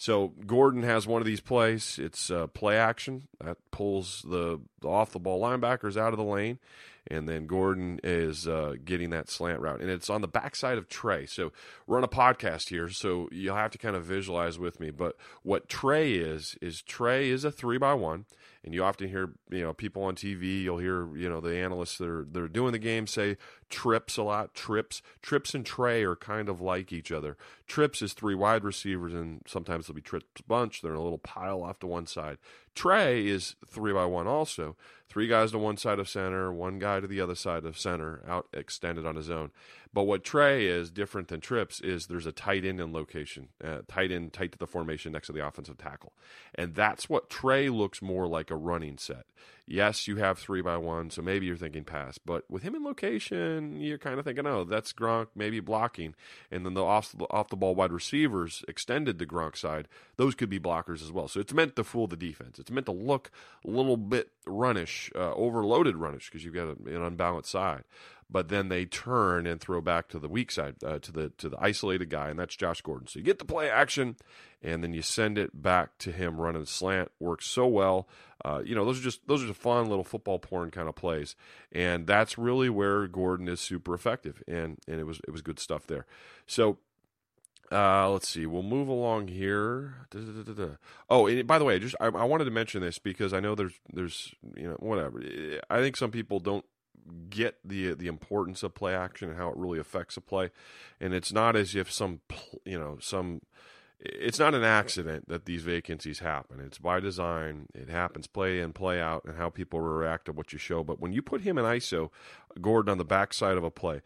So 0.00 0.28
Gordon 0.46 0.82
has 0.82 1.06
one 1.06 1.20
of 1.20 1.26
these 1.26 1.42
plays. 1.42 1.98
It's 1.98 2.30
uh, 2.30 2.46
play 2.46 2.78
action 2.78 3.28
that 3.38 3.58
pulls 3.70 4.24
the, 4.26 4.58
off 4.82 5.12
the 5.12 5.18
ball 5.18 5.42
linebackers 5.42 5.98
out 5.98 6.14
of 6.14 6.16
the 6.16 6.24
lane, 6.24 6.58
and 7.06 7.28
then 7.28 7.46
Gordon 7.46 8.00
is 8.02 8.48
uh, 8.48 8.76
getting 8.82 9.10
that 9.10 9.28
slant 9.28 9.60
route, 9.60 9.82
and 9.82 9.90
it's 9.90 10.08
on 10.08 10.22
the 10.22 10.26
backside 10.26 10.78
of 10.78 10.88
Trey. 10.88 11.26
So 11.26 11.52
on 11.86 12.02
a 12.02 12.08
podcast 12.08 12.70
here, 12.70 12.88
so 12.88 13.28
you'll 13.30 13.56
have 13.56 13.72
to 13.72 13.78
kind 13.78 13.94
of 13.94 14.06
visualize 14.06 14.58
with 14.58 14.80
me. 14.80 14.90
But 14.90 15.16
what 15.42 15.68
Trey 15.68 16.14
is 16.14 16.56
is 16.62 16.80
Trey 16.80 17.28
is 17.28 17.44
a 17.44 17.52
three 17.52 17.76
by 17.76 17.92
one 17.92 18.24
and 18.64 18.74
you 18.74 18.84
often 18.84 19.08
hear 19.08 19.32
you 19.50 19.62
know 19.62 19.72
people 19.72 20.02
on 20.02 20.14
TV. 20.14 20.62
You'll 20.62 20.78
hear 20.78 21.16
you 21.16 21.28
know 21.28 21.40
the 21.40 21.56
analysts 21.56 21.98
that 21.98 22.08
are 22.08 22.26
that 22.30 22.42
are 22.42 22.48
doing 22.48 22.72
the 22.72 22.78
game 22.78 23.06
say 23.06 23.36
trips 23.68 24.16
a 24.16 24.22
lot. 24.22 24.54
Trips, 24.54 25.02
trips, 25.22 25.54
and 25.54 25.64
Trey 25.64 26.02
are 26.02 26.16
kind 26.16 26.48
of 26.48 26.60
like 26.60 26.92
each 26.92 27.10
other. 27.10 27.36
Trips 27.66 28.02
is 28.02 28.12
three 28.12 28.34
wide 28.34 28.64
receivers, 28.64 29.14
and 29.14 29.42
sometimes 29.46 29.86
they'll 29.86 29.94
be 29.94 30.02
trips 30.02 30.42
bunch. 30.46 30.82
They're 30.82 30.92
in 30.92 30.98
a 30.98 31.02
little 31.02 31.18
pile 31.18 31.62
off 31.62 31.78
to 31.80 31.86
one 31.86 32.06
side. 32.06 32.38
Trey 32.74 33.26
is 33.26 33.56
three 33.66 33.92
by 33.92 34.04
one 34.04 34.26
also. 34.26 34.76
Three 35.08 35.26
guys 35.26 35.50
to 35.50 35.58
one 35.58 35.76
side 35.76 35.98
of 35.98 36.08
center, 36.08 36.52
one 36.52 36.78
guy 36.78 37.00
to 37.00 37.06
the 37.06 37.20
other 37.20 37.34
side 37.34 37.64
of 37.64 37.76
center, 37.76 38.22
out 38.28 38.46
extended 38.52 39.04
on 39.04 39.16
his 39.16 39.28
own. 39.28 39.50
But 39.92 40.04
what 40.04 40.22
Trey 40.22 40.66
is 40.66 40.90
different 40.90 41.28
than 41.28 41.40
Trips 41.40 41.80
is 41.80 42.06
there's 42.06 42.26
a 42.26 42.32
tight 42.32 42.64
end 42.64 42.80
in 42.80 42.92
location, 42.92 43.48
uh, 43.62 43.78
tight 43.88 44.12
end 44.12 44.32
tight 44.32 44.52
to 44.52 44.58
the 44.58 44.66
formation 44.66 45.12
next 45.12 45.26
to 45.26 45.32
the 45.32 45.44
offensive 45.44 45.78
tackle, 45.78 46.12
and 46.54 46.74
that's 46.74 47.08
what 47.08 47.28
Trey 47.28 47.68
looks 47.68 48.00
more 48.00 48.28
like 48.28 48.50
a 48.50 48.56
running 48.56 48.98
set. 48.98 49.26
Yes, 49.66 50.08
you 50.08 50.16
have 50.16 50.38
three 50.38 50.62
by 50.62 50.76
one, 50.76 51.10
so 51.10 51.22
maybe 51.22 51.46
you're 51.46 51.56
thinking 51.56 51.84
pass, 51.84 52.18
but 52.18 52.44
with 52.48 52.62
him 52.62 52.74
in 52.74 52.84
location, 52.84 53.80
you're 53.80 53.98
kind 53.98 54.18
of 54.18 54.24
thinking, 54.24 54.46
oh, 54.46 54.64
that's 54.64 54.92
Gronk 54.92 55.28
maybe 55.34 55.58
blocking, 55.58 56.14
and 56.52 56.64
then 56.64 56.74
the 56.74 56.84
off 56.84 57.14
off 57.30 57.48
the 57.48 57.56
ball 57.56 57.74
wide 57.74 57.92
receivers 57.92 58.64
extended 58.68 59.18
to 59.18 59.26
Gronk 59.26 59.56
side, 59.56 59.88
those 60.16 60.36
could 60.36 60.50
be 60.50 60.60
blockers 60.60 61.02
as 61.02 61.10
well. 61.10 61.26
So 61.26 61.40
it's 61.40 61.52
meant 61.52 61.74
to 61.74 61.84
fool 61.84 62.06
the 62.06 62.16
defense. 62.16 62.60
It's 62.60 62.70
meant 62.70 62.86
to 62.86 62.92
look 62.92 63.32
a 63.64 63.70
little 63.70 63.96
bit 63.96 64.30
runnish, 64.46 65.10
uh, 65.16 65.34
overloaded 65.34 65.96
runnish 65.96 66.30
because 66.30 66.44
you've 66.44 66.54
got 66.54 66.68
an 66.68 67.02
unbalanced 67.02 67.50
side 67.50 67.84
but 68.30 68.48
then 68.48 68.68
they 68.68 68.84
turn 68.84 69.46
and 69.46 69.60
throw 69.60 69.80
back 69.80 70.08
to 70.08 70.18
the 70.18 70.28
weak 70.28 70.50
side 70.50 70.76
uh, 70.84 70.98
to 71.00 71.12
the 71.12 71.30
to 71.38 71.48
the 71.48 71.56
isolated 71.60 72.10
guy, 72.10 72.28
and 72.28 72.38
that's 72.38 72.56
Josh 72.56 72.80
Gordon. 72.80 73.06
So 73.06 73.18
you 73.18 73.24
get 73.24 73.38
the 73.38 73.44
play 73.44 73.68
action, 73.68 74.16
and 74.62 74.82
then 74.82 74.92
you 74.92 75.02
send 75.02 75.38
it 75.38 75.62
back 75.62 75.98
to 75.98 76.12
him 76.12 76.40
running 76.40 76.64
slant. 76.66 77.10
Works 77.18 77.46
so 77.46 77.66
well. 77.66 78.08
Uh, 78.44 78.62
you 78.64 78.74
know, 78.74 78.84
those 78.84 79.00
are 79.00 79.02
just 79.02 79.26
those 79.26 79.42
are 79.42 79.48
just 79.48 79.60
fun 79.60 79.88
little 79.88 80.04
football 80.04 80.38
porn 80.38 80.70
kind 80.70 80.88
of 80.88 80.94
plays, 80.94 81.34
and 81.72 82.06
that's 82.06 82.38
really 82.38 82.70
where 82.70 83.06
Gordon 83.06 83.48
is 83.48 83.60
super 83.60 83.94
effective, 83.94 84.42
and 84.46 84.78
and 84.86 85.00
it 85.00 85.04
was 85.04 85.20
it 85.26 85.30
was 85.30 85.42
good 85.42 85.58
stuff 85.58 85.86
there. 85.86 86.06
So 86.46 86.78
uh, 87.72 88.10
let's 88.10 88.28
see. 88.28 88.46
We'll 88.46 88.62
move 88.62 88.88
along 88.88 89.28
here. 89.28 89.94
Da, 90.10 90.20
da, 90.20 90.52
da, 90.52 90.68
oh, 91.08 91.26
and 91.26 91.46
by 91.46 91.58
the 91.58 91.64
way, 91.64 91.78
just 91.78 91.94
I, 92.00 92.06
I, 92.06 92.24
wanted 92.24 92.44
to 92.44 92.50
mention 92.50 92.80
this 92.80 92.98
because 92.98 93.32
I 93.32 93.38
know 93.38 93.54
there's 93.54 93.74
there's 93.92 94.34
you 94.56 94.68
know 94.68 94.76
whatever. 94.80 95.22
I 95.70 95.78
think 95.78 95.96
some 95.96 96.10
people 96.10 96.40
don't 96.40 96.64
get 97.28 97.58
the 97.64 97.94
the 97.94 98.06
importance 98.06 98.62
of 98.62 98.74
play 98.74 98.94
action 98.94 99.28
and 99.28 99.38
how 99.38 99.48
it 99.48 99.56
really 99.56 99.78
affects 99.78 100.16
a 100.16 100.20
play. 100.20 100.50
And 101.00 101.14
it's 101.14 101.32
not 101.32 101.56
as 101.56 101.74
if 101.74 101.90
some 101.90 102.20
you 102.64 102.78
know 102.78 102.98
some 103.00 103.42
it's 104.02 104.38
not 104.38 104.54
an 104.54 104.64
accident 104.64 105.28
that 105.28 105.44
these 105.44 105.62
vacancies 105.62 106.20
happen. 106.20 106.58
It's 106.60 106.78
by 106.78 107.00
design. 107.00 107.66
It 107.74 107.90
happens 107.90 108.26
play 108.26 108.60
in, 108.60 108.72
play 108.72 109.00
out, 109.00 109.24
and 109.26 109.36
how 109.36 109.50
people 109.50 109.80
react 109.80 110.24
to 110.24 110.32
what 110.32 110.52
you 110.52 110.58
show. 110.58 110.82
But 110.82 111.00
when 111.00 111.12
you 111.12 111.20
put 111.20 111.42
him 111.42 111.58
in 111.58 111.66
ISO, 111.66 112.10
Gordon 112.60 112.90
on 112.90 112.98
the 112.98 113.04
backside 113.04 113.58
of 113.58 113.64
a 113.64 113.70
play, 113.70 114.00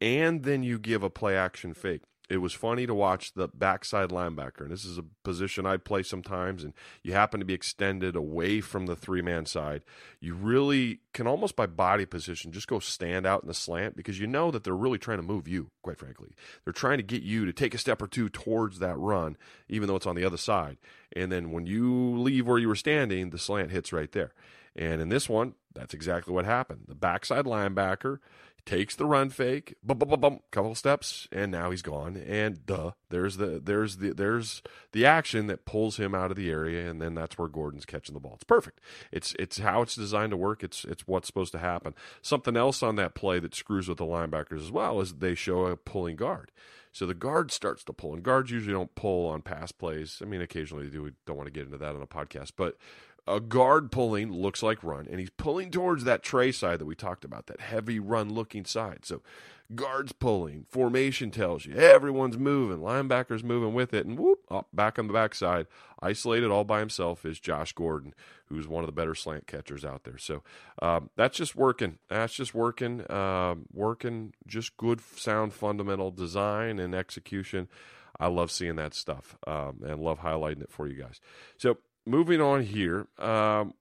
and 0.00 0.42
then 0.42 0.62
you 0.64 0.78
give 0.78 1.02
a 1.04 1.10
play 1.10 1.36
action 1.36 1.74
fake, 1.74 2.02
it 2.28 2.38
was 2.38 2.52
funny 2.52 2.86
to 2.86 2.94
watch 2.94 3.34
the 3.34 3.48
backside 3.48 4.10
linebacker. 4.10 4.62
And 4.62 4.70
this 4.70 4.84
is 4.84 4.98
a 4.98 5.04
position 5.22 5.64
I'd 5.64 5.84
play 5.84 6.02
sometimes, 6.02 6.64
and 6.64 6.72
you 7.02 7.12
happen 7.12 7.38
to 7.40 7.46
be 7.46 7.54
extended 7.54 8.16
away 8.16 8.60
from 8.60 8.86
the 8.86 8.96
three 8.96 9.22
man 9.22 9.46
side. 9.46 9.82
You 10.20 10.34
really 10.34 11.00
can 11.12 11.26
almost 11.26 11.54
by 11.54 11.66
body 11.66 12.04
position 12.04 12.50
just 12.50 12.66
go 12.66 12.78
stand 12.80 13.26
out 13.26 13.42
in 13.42 13.48
the 13.48 13.54
slant 13.54 13.96
because 13.96 14.18
you 14.18 14.26
know 14.26 14.50
that 14.50 14.64
they're 14.64 14.74
really 14.74 14.98
trying 14.98 15.18
to 15.18 15.22
move 15.22 15.46
you, 15.46 15.70
quite 15.82 15.98
frankly. 15.98 16.30
They're 16.64 16.72
trying 16.72 16.98
to 16.98 17.04
get 17.04 17.22
you 17.22 17.44
to 17.46 17.52
take 17.52 17.74
a 17.74 17.78
step 17.78 18.02
or 18.02 18.08
two 18.08 18.28
towards 18.28 18.80
that 18.80 18.98
run, 18.98 19.36
even 19.68 19.86
though 19.86 19.96
it's 19.96 20.06
on 20.06 20.16
the 20.16 20.24
other 20.24 20.36
side. 20.36 20.78
And 21.14 21.30
then 21.30 21.52
when 21.52 21.66
you 21.66 22.18
leave 22.18 22.46
where 22.46 22.58
you 22.58 22.68
were 22.68 22.74
standing, 22.74 23.30
the 23.30 23.38
slant 23.38 23.70
hits 23.70 23.92
right 23.92 24.10
there. 24.10 24.32
And 24.74 25.00
in 25.00 25.08
this 25.08 25.28
one, 25.28 25.54
that's 25.74 25.94
exactly 25.94 26.34
what 26.34 26.44
happened. 26.44 26.86
The 26.88 26.94
backside 26.94 27.44
linebacker 27.44 28.18
takes 28.66 28.96
the 28.96 29.06
run 29.06 29.30
fake, 29.30 29.76
bum, 29.82 29.98
bum, 29.98 30.08
bum, 30.08 30.20
bum, 30.20 30.40
couple 30.50 30.74
steps, 30.74 31.28
and 31.30 31.52
now 31.52 31.70
he's 31.70 31.82
gone. 31.82 32.16
And 32.16 32.66
duh, 32.66 32.90
there's 33.08 33.36
the 33.36 33.60
there's 33.62 33.98
the 33.98 34.12
there's 34.12 34.62
the 34.92 35.06
action 35.06 35.46
that 35.46 35.64
pulls 35.64 35.96
him 35.96 36.14
out 36.14 36.30
of 36.30 36.36
the 36.36 36.50
area, 36.50 36.90
and 36.90 37.00
then 37.00 37.14
that's 37.14 37.38
where 37.38 37.48
Gordon's 37.48 37.86
catching 37.86 38.14
the 38.14 38.20
ball. 38.20 38.34
It's 38.34 38.44
perfect. 38.44 38.80
It's 39.12 39.34
it's 39.38 39.58
how 39.58 39.82
it's 39.82 39.94
designed 39.94 40.32
to 40.32 40.36
work. 40.36 40.62
It's 40.62 40.84
it's 40.84 41.06
what's 41.06 41.28
supposed 41.28 41.52
to 41.52 41.58
happen. 41.58 41.94
Something 42.20 42.56
else 42.56 42.82
on 42.82 42.96
that 42.96 43.14
play 43.14 43.38
that 43.38 43.54
screws 43.54 43.88
with 43.88 43.98
the 43.98 44.04
linebackers 44.04 44.60
as 44.60 44.72
well 44.72 45.00
is 45.00 45.14
they 45.14 45.34
show 45.34 45.66
a 45.66 45.76
pulling 45.76 46.16
guard. 46.16 46.50
So 46.92 47.04
the 47.04 47.14
guard 47.14 47.52
starts 47.52 47.84
to 47.84 47.92
pull, 47.92 48.14
and 48.14 48.22
guards 48.22 48.50
usually 48.50 48.72
don't 48.72 48.94
pull 48.94 49.28
on 49.28 49.42
pass 49.42 49.70
plays. 49.70 50.20
I 50.22 50.24
mean, 50.24 50.40
occasionally 50.40 50.86
they 50.86 50.92
do. 50.92 51.02
We 51.02 51.12
don't 51.26 51.36
want 51.36 51.46
to 51.46 51.52
get 51.52 51.66
into 51.66 51.78
that 51.78 51.94
on 51.94 52.02
a 52.02 52.06
podcast, 52.06 52.52
but 52.56 52.78
a 53.26 53.40
guard 53.40 53.90
pulling 53.90 54.32
looks 54.32 54.62
like 54.62 54.84
run, 54.84 55.06
and 55.10 55.18
he's 55.18 55.30
pulling 55.30 55.70
towards 55.70 56.04
that 56.04 56.22
trey 56.22 56.52
side 56.52 56.78
that 56.78 56.86
we 56.86 56.94
talked 56.94 57.24
about, 57.24 57.46
that 57.46 57.60
heavy 57.60 57.98
run 57.98 58.32
looking 58.32 58.64
side. 58.64 59.04
So 59.04 59.22
guards 59.74 60.12
pulling, 60.12 60.64
formation 60.68 61.30
tells 61.30 61.66
you 61.66 61.74
everyone's 61.74 62.38
moving, 62.38 62.78
linebackers 62.78 63.42
moving 63.42 63.74
with 63.74 63.92
it, 63.92 64.06
and 64.06 64.18
whoop, 64.18 64.40
up 64.50 64.68
back 64.72 64.98
on 64.98 65.08
the 65.08 65.12
backside, 65.12 65.66
isolated 66.00 66.50
all 66.50 66.64
by 66.64 66.78
himself 66.78 67.24
is 67.24 67.40
Josh 67.40 67.72
Gordon, 67.72 68.14
who's 68.46 68.68
one 68.68 68.84
of 68.84 68.86
the 68.86 68.92
better 68.92 69.14
slant 69.14 69.46
catchers 69.46 69.84
out 69.84 70.04
there. 70.04 70.18
So 70.18 70.42
um, 70.80 71.10
that's 71.16 71.36
just 71.36 71.56
working. 71.56 71.98
That's 72.08 72.34
just 72.34 72.54
working. 72.54 73.10
Um, 73.10 73.66
working. 73.72 74.34
Just 74.46 74.76
good, 74.76 75.00
sound, 75.16 75.52
fundamental 75.52 76.12
design 76.12 76.78
and 76.78 76.94
execution. 76.94 77.68
I 78.18 78.28
love 78.28 78.50
seeing 78.50 78.76
that 78.76 78.94
stuff 78.94 79.36
um, 79.46 79.80
and 79.84 80.00
love 80.00 80.20
highlighting 80.20 80.62
it 80.62 80.70
for 80.70 80.86
you 80.86 80.94
guys. 80.94 81.20
So 81.58 81.78
moving 82.06 82.40
on 82.40 82.62
here, 82.62 83.06
um, 83.18 83.74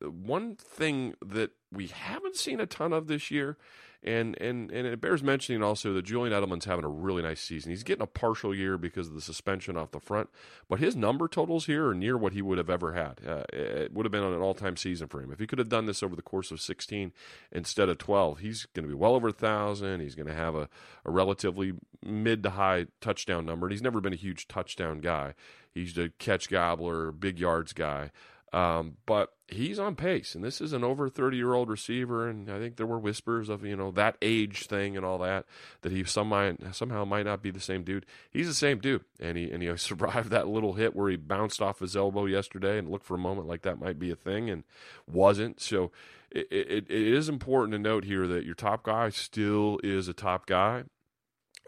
one 0.00 0.56
thing 0.56 1.14
that 1.24 1.50
we 1.72 1.88
haven't 1.88 2.36
seen 2.36 2.60
a 2.60 2.66
ton 2.66 2.92
of 2.92 3.06
this 3.06 3.30
year, 3.30 3.56
and 4.02 4.40
and 4.40 4.70
and 4.70 4.86
it 4.86 5.00
bears 5.00 5.22
mentioning 5.22 5.62
also 5.62 5.92
that 5.92 6.02
Julian 6.02 6.32
Edelman's 6.32 6.64
having 6.64 6.84
a 6.84 6.88
really 6.88 7.22
nice 7.22 7.40
season. 7.40 7.70
He's 7.70 7.82
getting 7.82 8.02
a 8.02 8.06
partial 8.06 8.54
year 8.54 8.78
because 8.78 9.08
of 9.08 9.14
the 9.14 9.20
suspension 9.20 9.76
off 9.76 9.90
the 9.90 10.00
front, 10.00 10.28
but 10.68 10.78
his 10.78 10.94
number 10.94 11.26
totals 11.28 11.66
here 11.66 11.88
are 11.88 11.94
near 11.94 12.16
what 12.16 12.32
he 12.32 12.42
would 12.42 12.58
have 12.58 12.70
ever 12.70 12.92
had. 12.92 13.20
Uh, 13.26 13.44
it 13.52 13.92
would 13.92 14.06
have 14.06 14.12
been 14.12 14.22
an 14.22 14.40
all-time 14.40 14.76
season 14.76 15.08
for 15.08 15.20
him 15.20 15.32
if 15.32 15.40
he 15.40 15.46
could 15.46 15.58
have 15.58 15.68
done 15.68 15.86
this 15.86 16.02
over 16.02 16.14
the 16.14 16.22
course 16.22 16.50
of 16.50 16.60
16 16.60 17.12
instead 17.50 17.88
of 17.88 17.98
12. 17.98 18.38
He's 18.38 18.66
going 18.66 18.84
to 18.84 18.88
be 18.88 18.98
well 18.98 19.14
over 19.14 19.28
a 19.28 19.32
thousand. 19.32 20.00
He's 20.00 20.14
going 20.14 20.28
to 20.28 20.34
have 20.34 20.54
a, 20.54 20.68
a 21.04 21.10
relatively 21.10 21.72
mid 22.04 22.42
to 22.44 22.50
high 22.50 22.86
touchdown 23.00 23.44
number, 23.44 23.66
and 23.66 23.72
he's 23.72 23.82
never 23.82 24.00
been 24.00 24.12
a 24.12 24.16
huge 24.16 24.46
touchdown 24.46 25.00
guy. 25.00 25.34
He's 25.74 25.98
a 25.98 26.10
catch 26.18 26.48
gobbler, 26.48 27.12
big 27.12 27.38
yards 27.38 27.72
guy. 27.72 28.10
Um, 28.52 28.96
but 29.06 29.32
he's 29.48 29.78
on 29.78 29.96
pace, 29.96 30.34
and 30.34 30.42
this 30.42 30.60
is 30.60 30.72
an 30.72 30.84
over 30.84 31.08
30 31.08 31.36
year 31.36 31.52
old 31.52 31.68
receiver. 31.68 32.28
And 32.28 32.50
I 32.50 32.58
think 32.58 32.76
there 32.76 32.86
were 32.86 32.98
whispers 32.98 33.48
of, 33.48 33.64
you 33.64 33.76
know, 33.76 33.90
that 33.92 34.16
age 34.22 34.66
thing 34.66 34.96
and 34.96 35.04
all 35.04 35.18
that, 35.18 35.46
that 35.82 35.92
he 35.92 36.04
somehow, 36.04 36.52
somehow 36.72 37.04
might 37.04 37.26
not 37.26 37.42
be 37.42 37.50
the 37.50 37.60
same 37.60 37.82
dude. 37.82 38.06
He's 38.30 38.46
the 38.46 38.54
same 38.54 38.78
dude. 38.78 39.04
And 39.20 39.36
he, 39.36 39.50
and 39.50 39.62
he 39.62 39.76
survived 39.76 40.30
that 40.30 40.48
little 40.48 40.74
hit 40.74 40.94
where 40.94 41.10
he 41.10 41.16
bounced 41.16 41.60
off 41.60 41.80
his 41.80 41.96
elbow 41.96 42.26
yesterday 42.26 42.78
and 42.78 42.88
looked 42.88 43.06
for 43.06 43.14
a 43.14 43.18
moment 43.18 43.48
like 43.48 43.62
that 43.62 43.80
might 43.80 43.98
be 43.98 44.10
a 44.10 44.16
thing 44.16 44.48
and 44.48 44.64
wasn't. 45.06 45.60
So 45.60 45.90
it, 46.30 46.46
it, 46.50 46.86
it 46.88 46.90
is 46.90 47.28
important 47.28 47.72
to 47.72 47.78
note 47.78 48.04
here 48.04 48.26
that 48.28 48.44
your 48.44 48.54
top 48.54 48.84
guy 48.84 49.10
still 49.10 49.80
is 49.82 50.08
a 50.08 50.14
top 50.14 50.46
guy 50.46 50.84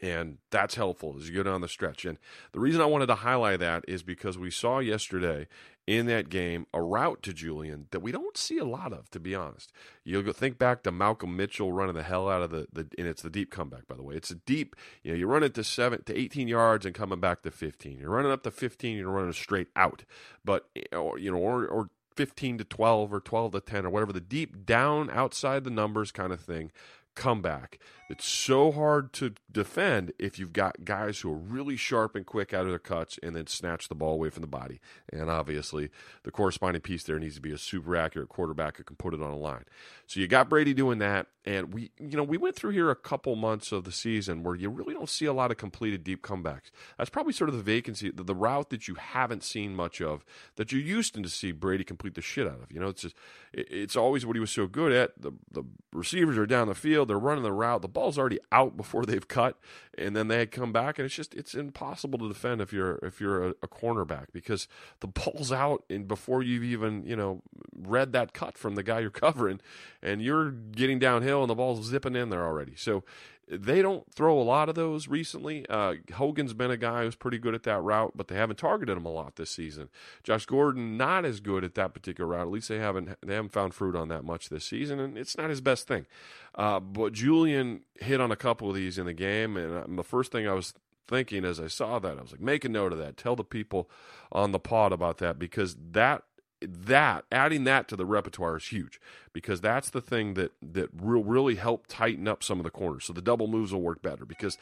and 0.01 0.38
that's 0.51 0.77
helpful 0.77 1.17
as 1.19 1.29
you 1.29 1.35
go 1.35 1.43
down 1.43 1.61
the 1.61 1.69
stretch. 1.69 2.05
And 2.05 2.19
the 2.53 2.61
reason 2.61 2.81
I 2.81 2.87
wanted 2.87 3.07
to 3.07 3.17
highlight 3.17 3.61
that 3.61 3.85
is 3.88 4.03
because 4.03 4.38
we 4.38 4.51
saw 4.51 4.79
yesterday 4.79 5.49
in 5.88 6.05
that 6.05 6.29
game 6.29 6.66
a 6.74 6.83
route 6.83 7.22
to 7.22 7.33
Julian 7.33 7.87
that 7.92 8.01
we 8.01 8.12
don't 8.12 8.37
see 8.37 8.59
a 8.59 8.64
lot 8.64 8.92
of, 8.92 9.11
to 9.11 9.18
be 9.18 9.35
honest. 9.35 9.72
You'll 10.05 10.22
go 10.22 10.33
think 10.33 10.59
back 10.59 10.83
to 10.83 10.92
Malcolm 10.92 11.35
Mitchell 11.35 11.72
running 11.72 11.94
the 11.94 12.03
hell 12.03 12.29
out 12.29 12.42
of 12.42 12.51
the, 12.51 12.68
the 12.70 12.87
and 12.98 13.09
it's 13.09 13.22
the 13.22 13.31
deep 13.31 13.51
comeback, 13.51 13.88
by 13.88 13.96
the 13.96 14.03
way. 14.03 14.14
It's 14.14 14.31
a 14.31 14.35
deep, 14.35 14.77
you 15.03 15.12
know, 15.12 15.16
you 15.16 15.27
run 15.27 15.42
it 15.42 15.55
to 15.55 15.64
seven 15.64 16.05
to 16.05 16.16
18 16.16 16.46
yards 16.46 16.85
and 16.85 16.94
coming 16.94 17.20
back 17.20 17.40
to 17.42 17.51
15. 17.51 17.98
You're 17.98 18.11
running 18.11 18.31
up 18.31 18.42
to 18.42 18.51
15, 18.51 18.98
you're 18.98 19.09
running 19.09 19.33
straight 19.33 19.68
out. 19.74 20.05
But, 20.44 20.68
you 20.74 21.31
know, 21.33 21.38
or, 21.38 21.66
or 21.66 21.88
15 22.16 22.59
to 22.59 22.64
12 22.64 23.14
or 23.14 23.20
12 23.20 23.53
to 23.53 23.61
10 23.61 23.87
or 23.87 23.90
whatever, 23.90 24.12
the 24.12 24.20
deep 24.20 24.66
down 24.66 25.09
outside 25.09 25.64
the 25.64 25.70
numbers 25.70 26.12
kind 26.12 26.35
of 26.35 26.40
thing 26.40 26.70
comeback. 27.14 27.79
It's 28.09 28.27
so 28.27 28.73
hard 28.73 29.12
to 29.14 29.35
defend 29.53 30.12
if 30.18 30.38
you've 30.38 30.55
got 30.55 30.85
guys 30.85 31.21
who 31.21 31.31
are 31.31 31.37
really 31.37 31.77
sharp 31.77 32.16
and 32.16 32.25
quick 32.25 32.55
out 32.55 32.62
of 32.62 32.71
their 32.71 32.79
cuts 32.79 33.18
and 33.23 33.37
then 33.37 33.47
snatch 33.47 33.88
the 33.88 33.94
ball 33.94 34.14
away 34.14 34.31
from 34.31 34.40
the 34.40 34.47
body. 34.47 34.81
And 35.12 35.29
obviously, 35.29 35.90
the 36.23 36.31
corresponding 36.31 36.81
piece 36.81 37.05
there 37.05 37.18
needs 37.18 37.35
to 37.35 37.42
be 37.42 37.53
a 37.53 37.59
super 37.59 37.97
accurate 37.97 38.31
quarterback 38.31 38.79
who 38.79 38.85
can 38.85 38.97
put 38.97 39.12
it 39.12 39.21
on 39.21 39.31
a 39.31 39.37
line. 39.37 39.64
So 40.07 40.21
you 40.21 40.27
got 40.27 40.49
Brady 40.49 40.73
doing 40.73 40.99
that, 41.01 41.27
and 41.44 41.75
we, 41.75 41.90
you 41.99 42.16
know, 42.16 42.23
we 42.23 42.38
went 42.38 42.57
through 42.57 42.71
here 42.71 42.90
a 42.90 42.97
couple 42.97 43.37
months 43.37 43.73
of 43.73 43.85
the 43.85 43.92
season 43.92 44.42
where 44.42 44.55
you 44.55 44.71
really 44.71 44.94
don't 44.94 45.09
see 45.09 45.27
a 45.27 45.33
lot 45.35 45.51
of 45.51 45.59
completed 45.59 46.03
deep 46.03 46.23
comebacks. 46.23 46.71
That's 46.97 47.11
probably 47.11 47.35
sort 47.35 47.51
of 47.51 47.57
the 47.57 47.62
vacancy, 47.62 48.11
the, 48.11 48.23
the 48.23 48.35
route 48.35 48.71
that 48.71 48.88
you 48.88 48.94
haven't 48.94 49.44
seen 49.44 49.75
much 49.75 50.01
of 50.01 50.25
that 50.57 50.73
you 50.73 50.79
used 50.79 51.14
to 51.14 51.29
see 51.29 51.53
Brady 51.53 51.85
complete 51.85 52.14
the 52.14 52.23
shit 52.23 52.47
out 52.47 52.61
of. 52.62 52.73
You 52.73 52.81
know, 52.81 52.88
it's 52.88 53.03
just 53.03 53.16
it's 53.53 53.97
always 53.97 54.25
what 54.25 54.37
he 54.37 54.40
was 54.40 54.51
so 54.51 54.66
good 54.66 54.92
at. 54.92 55.21
The 55.21 55.33
the 55.51 55.64
receivers 55.92 56.38
are 56.38 56.47
down 56.47 56.68
the 56.68 56.75
field, 56.75 57.09
they're 57.09 57.18
running 57.18 57.44
the 57.44 57.53
route, 57.53 57.83
the 57.83 57.88
ball's 57.99 58.17
already 58.17 58.39
out 58.53 58.77
before 58.77 59.05
they've 59.05 59.27
cut, 59.27 59.59
and 59.97 60.15
then 60.15 60.29
they 60.29 60.47
come 60.47 60.73
back, 60.73 60.99
and 60.99 61.07
it's 61.07 61.15
just 61.15 61.35
it's 61.35 61.55
impossible 61.55 62.17
to 62.21 62.29
defend 62.29 62.61
if 62.61 62.73
you're 62.73 62.97
if 63.03 63.21
you're 63.21 63.49
a, 63.49 63.51
a 63.63 63.69
cornerback 63.69 64.27
because 64.33 64.69
the 65.01 65.09
ball's 65.09 65.51
out 65.51 65.83
and 65.91 66.07
before 66.07 66.43
you've 66.43 66.63
even 66.63 67.05
you 67.05 67.17
know 67.17 67.43
read 67.77 68.13
that 68.13 68.33
cut 68.33 68.57
from 68.57 68.77
the 68.77 68.85
guy 68.85 69.01
you're 69.01 69.11
covering, 69.27 69.61
and 70.01 70.23
you're 70.23 70.53
getting 70.53 71.01
downhill 71.01 71.43
and 71.43 71.51
the 71.51 71.57
ball's 71.57 71.85
zipping 71.87 72.15
in 72.15 72.31
there 72.31 72.45
already. 72.45 72.75
So 72.77 73.03
they 73.51 73.83
don't 73.83 74.13
throw 74.13 74.39
a 74.39 74.43
lot 74.43 74.69
of 74.69 74.75
those 74.75 75.09
recently. 75.09 75.67
Uh, 75.69 75.95
Hogan's 76.15 76.55
been 76.55 76.71
a 76.71 76.77
guy 76.77 77.05
who's 77.05 77.17
pretty 77.17 77.39
good 77.39 77.55
at 77.55 77.63
that 77.65 77.83
route, 77.83 78.13
but 78.15 78.29
they 78.29 78.35
haven't 78.35 78.57
targeted 78.57 78.97
him 78.97 79.07
a 79.07 79.11
lot 79.11 79.37
this 79.37 79.51
season. 79.51 79.89
Josh 80.23 80.47
Gordon 80.47 80.97
not 80.97 81.25
as 81.25 81.41
good 81.41 81.65
at 81.65 81.75
that 81.75 81.95
particular 81.95 82.31
route. 82.31 82.43
At 82.43 82.51
least 82.51 82.69
they 82.69 82.79
haven't 82.79 83.17
they 83.23 83.35
haven't 83.35 83.53
found 83.53 83.75
fruit 83.75 83.97
on 83.97 84.09
that 84.09 84.25
much 84.25 84.49
this 84.49 84.65
season, 84.65 85.01
and 85.01 85.17
it's 85.17 85.37
not 85.37 85.51
his 85.51 85.61
best 85.61 85.89
thing. 85.89 86.07
Uh, 86.55 86.81
but 86.81 87.13
Julian 87.13 87.83
hit 87.95 88.21
on 88.21 88.31
a 88.31 88.37
couple 88.37 88.69
of 88.69 88.75
these 88.75 88.99
in 88.99 89.07
the 89.07 89.13
game, 89.13 89.57
and 89.57 89.99
the 89.99 90.05
first 90.05 90.33
thing 90.33 90.47
I 90.47 90.53
was 90.53 90.75
thinking 91.07 91.45
as 91.45 91.59
I 91.59 91.69
saw 91.69 91.99
that, 91.99 92.19
I 92.19 92.21
was 92.21 92.33
like, 92.33 92.41
make 92.41 92.65
a 92.65 92.69
note 92.69 92.93
of 92.93 92.99
that. 92.99 93.17
Tell 93.17 93.35
the 93.35 93.45
people 93.45 93.91
on 94.31 94.53
the 94.53 94.59
pod 94.59 94.93
about 94.93 95.19
that 95.19 95.39
because 95.39 95.77
that 95.93 96.25
that 96.61 97.25
adding 97.31 97.64
that 97.64 97.88
to 97.88 97.97
the 97.97 98.07
repertoire 98.07 98.57
is 98.57 98.66
huge 98.66 99.01
because 99.33 99.61
that's 99.61 99.90
the 99.90 100.01
thing 100.01 100.35
that 100.35 100.53
that 100.61 100.94
will 100.94 101.23
really 101.23 101.55
help 101.55 101.87
tighten 101.87 102.27
up 102.27 102.42
some 102.42 102.59
of 102.59 102.64
the 102.64 102.71
corners. 102.71 103.05
So 103.05 103.12
the 103.12 103.23
double 103.23 103.47
moves 103.47 103.73
will 103.73 103.83
work 103.83 104.03
better 104.03 104.25
because 104.25 104.59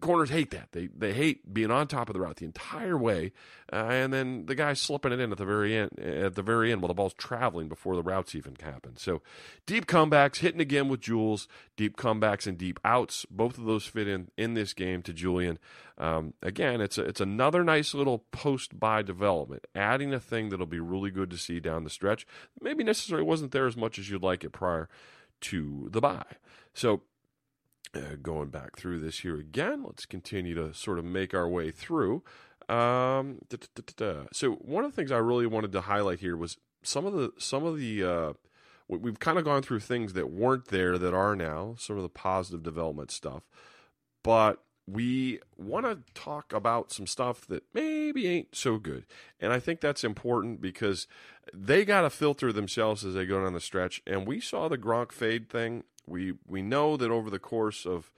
corners 0.00 0.30
hate 0.30 0.50
that. 0.50 0.72
They 0.72 0.88
they 0.88 1.12
hate 1.12 1.54
being 1.54 1.70
on 1.70 1.86
top 1.86 2.08
of 2.08 2.12
the 2.12 2.20
route 2.20 2.36
the 2.36 2.44
entire 2.44 2.98
way, 2.98 3.32
uh, 3.72 3.76
and 3.76 4.12
then 4.12 4.46
the 4.46 4.54
guy's 4.54 4.80
slipping 4.80 5.12
it 5.12 5.20
in 5.20 5.32
at 5.32 5.38
the 5.38 5.44
very 5.44 5.76
end. 5.76 5.98
At 5.98 6.34
the 6.34 6.42
very 6.42 6.70
end, 6.70 6.82
while 6.82 6.88
the 6.88 6.94
ball's 6.94 7.14
traveling 7.14 7.68
before 7.68 7.96
the 7.96 8.02
routes 8.02 8.34
even 8.34 8.56
happen. 8.60 8.96
So 8.96 9.22
deep 9.66 9.86
comebacks, 9.86 10.36
hitting 10.38 10.60
again 10.60 10.88
with 10.88 11.00
Jules, 11.00 11.48
deep 11.76 11.96
comebacks 11.96 12.46
and 12.46 12.58
deep 12.58 12.78
outs. 12.84 13.24
Both 13.30 13.56
of 13.58 13.64
those 13.64 13.86
fit 13.86 14.08
in 14.08 14.30
in 14.36 14.54
this 14.54 14.74
game 14.74 15.02
to 15.02 15.12
Julian. 15.12 15.58
Um, 15.96 16.34
again, 16.42 16.80
it's 16.80 16.98
a, 16.98 17.04
it's 17.04 17.20
another 17.20 17.62
nice 17.62 17.94
little 17.94 18.24
post 18.32 18.78
bye 18.78 19.02
development, 19.02 19.66
adding 19.74 20.12
a 20.12 20.20
thing 20.20 20.48
that'll 20.48 20.66
be 20.66 20.80
really 20.80 21.10
good 21.10 21.30
to 21.30 21.38
see 21.38 21.60
down 21.60 21.84
the 21.84 21.90
stretch. 21.90 22.26
Maybe 22.60 22.82
necessarily 22.82 23.24
wasn't 23.24 23.52
there 23.52 23.66
as 23.66 23.76
much 23.76 23.98
as 23.98 24.10
you'd 24.10 24.22
like 24.22 24.42
it 24.42 24.50
prior 24.50 24.88
to 25.42 25.88
the 25.92 26.00
bye. 26.00 26.24
So, 26.72 27.02
uh, 27.94 28.16
going 28.20 28.48
back 28.48 28.76
through 28.76 29.00
this 29.00 29.20
here 29.20 29.36
again, 29.36 29.84
let's 29.84 30.04
continue 30.04 30.54
to 30.56 30.74
sort 30.74 30.98
of 30.98 31.04
make 31.04 31.32
our 31.32 31.48
way 31.48 31.70
through. 31.70 32.24
Um, 32.68 33.38
da, 33.48 33.58
da, 33.74 33.82
da, 33.96 34.22
so, 34.32 34.52
one 34.52 34.84
of 34.84 34.90
the 34.90 34.96
things 34.96 35.12
I 35.12 35.18
really 35.18 35.46
wanted 35.46 35.70
to 35.72 35.82
highlight 35.82 36.20
here 36.20 36.36
was 36.36 36.56
some 36.82 37.06
of 37.06 37.12
the 37.12 37.32
some 37.38 37.64
of 37.64 37.78
the 37.78 38.02
uh, 38.02 38.32
we've 38.88 39.18
kind 39.18 39.38
of 39.38 39.44
gone 39.44 39.62
through 39.62 39.80
things 39.80 40.12
that 40.14 40.30
weren't 40.30 40.68
there 40.68 40.98
that 40.98 41.14
are 41.14 41.36
now, 41.36 41.74
some 41.78 41.96
of 41.96 42.02
the 42.02 42.08
positive 42.08 42.62
development 42.62 43.10
stuff. 43.10 43.42
But 44.22 44.62
we 44.86 45.40
want 45.56 45.86
to 45.86 45.98
talk 46.12 46.52
about 46.52 46.92
some 46.92 47.06
stuff 47.06 47.46
that 47.46 47.64
maybe 47.72 48.28
ain't 48.28 48.54
so 48.54 48.78
good. 48.78 49.06
And 49.40 49.52
I 49.52 49.58
think 49.58 49.80
that's 49.80 50.04
important 50.04 50.60
because 50.60 51.06
they 51.52 51.84
got 51.84 52.02
to 52.02 52.10
filter 52.10 52.52
themselves 52.52 53.04
as 53.04 53.14
they 53.14 53.24
go 53.26 53.42
down 53.42 53.54
the 53.54 53.60
stretch. 53.60 54.02
And 54.06 54.26
we 54.26 54.40
saw 54.40 54.68
the 54.68 54.78
Gronk 54.78 55.12
fade 55.12 55.48
thing. 55.48 55.84
We 56.06 56.34
we 56.46 56.60
know 56.60 56.96
that 56.98 57.10
over 57.10 57.30
the 57.30 57.38
course 57.38 57.86
of 57.86 58.10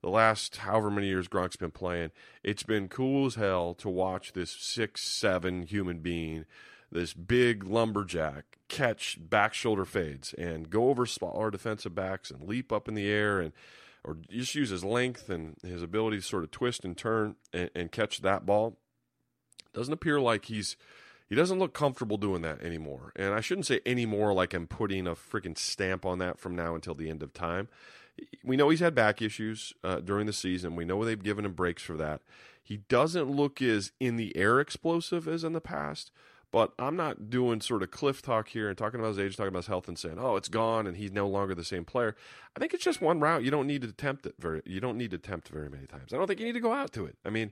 the 0.00 0.08
last 0.08 0.58
however 0.58 0.90
many 0.90 1.08
years 1.08 1.28
Gronk's 1.28 1.56
been 1.56 1.70
playing, 1.70 2.10
it's 2.42 2.62
been 2.62 2.88
cool 2.88 3.26
as 3.26 3.34
hell 3.34 3.74
to 3.74 3.88
watch 3.88 4.32
this 4.32 4.50
six 4.50 5.02
seven 5.02 5.62
human 5.62 5.98
being, 5.98 6.46
this 6.90 7.12
big 7.12 7.64
lumberjack 7.64 8.58
catch 8.68 9.18
back 9.20 9.52
shoulder 9.52 9.84
fades 9.84 10.32
and 10.34 10.70
go 10.70 10.88
over 10.88 11.04
smaller 11.04 11.50
defensive 11.50 11.94
backs 11.94 12.30
and 12.30 12.48
leap 12.48 12.72
up 12.72 12.88
in 12.88 12.94
the 12.94 13.08
air 13.08 13.40
and 13.40 13.52
or 14.04 14.18
just 14.30 14.54
use 14.54 14.70
his 14.70 14.84
length 14.84 15.30
and 15.30 15.56
his 15.62 15.82
ability 15.82 16.18
to 16.18 16.22
sort 16.22 16.44
of 16.44 16.50
twist 16.50 16.84
and 16.84 16.96
turn 16.96 17.36
and, 17.52 17.70
and 17.74 17.92
catch 17.92 18.20
that 18.20 18.44
ball. 18.44 18.76
Doesn't 19.72 19.92
appear 19.94 20.20
like 20.20 20.44
he's 20.44 20.76
he 21.28 21.34
doesn't 21.34 21.58
look 21.58 21.72
comfortable 21.72 22.16
doing 22.16 22.42
that 22.42 22.62
anymore. 22.62 23.12
And 23.16 23.32
I 23.34 23.40
shouldn't 23.40 23.66
say 23.66 23.80
anymore 23.86 24.32
like 24.34 24.52
I'm 24.52 24.66
putting 24.66 25.06
a 25.06 25.14
freaking 25.14 25.56
stamp 25.56 26.04
on 26.04 26.18
that 26.18 26.38
from 26.38 26.54
now 26.54 26.74
until 26.74 26.94
the 26.94 27.08
end 27.08 27.22
of 27.22 27.32
time. 27.32 27.68
We 28.44 28.56
know 28.56 28.68
he's 28.68 28.80
had 28.80 28.94
back 28.94 29.20
issues 29.22 29.72
uh, 29.82 30.00
during 30.00 30.26
the 30.26 30.32
season. 30.32 30.76
We 30.76 30.84
know 30.84 31.04
they've 31.04 31.20
given 31.20 31.44
him 31.44 31.54
breaks 31.54 31.82
for 31.82 31.96
that. 31.96 32.20
He 32.62 32.78
doesn't 32.88 33.30
look 33.30 33.60
as 33.60 33.92
in 33.98 34.16
the 34.16 34.36
air 34.36 34.60
explosive 34.60 35.26
as 35.26 35.44
in 35.44 35.52
the 35.52 35.60
past, 35.60 36.12
but 36.54 36.72
I'm 36.78 36.94
not 36.94 37.30
doing 37.30 37.60
sort 37.60 37.82
of 37.82 37.90
cliff 37.90 38.22
talk 38.22 38.46
here 38.46 38.68
and 38.68 38.78
talking 38.78 39.00
about 39.00 39.08
his 39.08 39.18
age, 39.18 39.36
talking 39.36 39.48
about 39.48 39.64
his 39.64 39.66
health, 39.66 39.88
and 39.88 39.98
saying, 39.98 40.20
"Oh, 40.20 40.36
it's 40.36 40.46
gone," 40.46 40.86
and 40.86 40.96
he's 40.96 41.10
no 41.10 41.26
longer 41.26 41.52
the 41.52 41.64
same 41.64 41.84
player. 41.84 42.14
I 42.54 42.60
think 42.60 42.72
it's 42.72 42.84
just 42.84 43.00
one 43.00 43.18
route. 43.18 43.42
You 43.42 43.50
don't 43.50 43.66
need 43.66 43.82
to 43.82 43.88
attempt 43.88 44.24
it 44.24 44.36
very. 44.38 44.62
You 44.64 44.78
don't 44.78 44.96
need 44.96 45.10
to 45.10 45.16
attempt 45.16 45.48
very 45.48 45.68
many 45.68 45.88
times. 45.88 46.12
I 46.12 46.16
don't 46.16 46.28
think 46.28 46.38
you 46.38 46.46
need 46.46 46.52
to 46.52 46.60
go 46.60 46.72
out 46.72 46.92
to 46.92 47.06
it. 47.06 47.18
I 47.24 47.30
mean, 47.30 47.50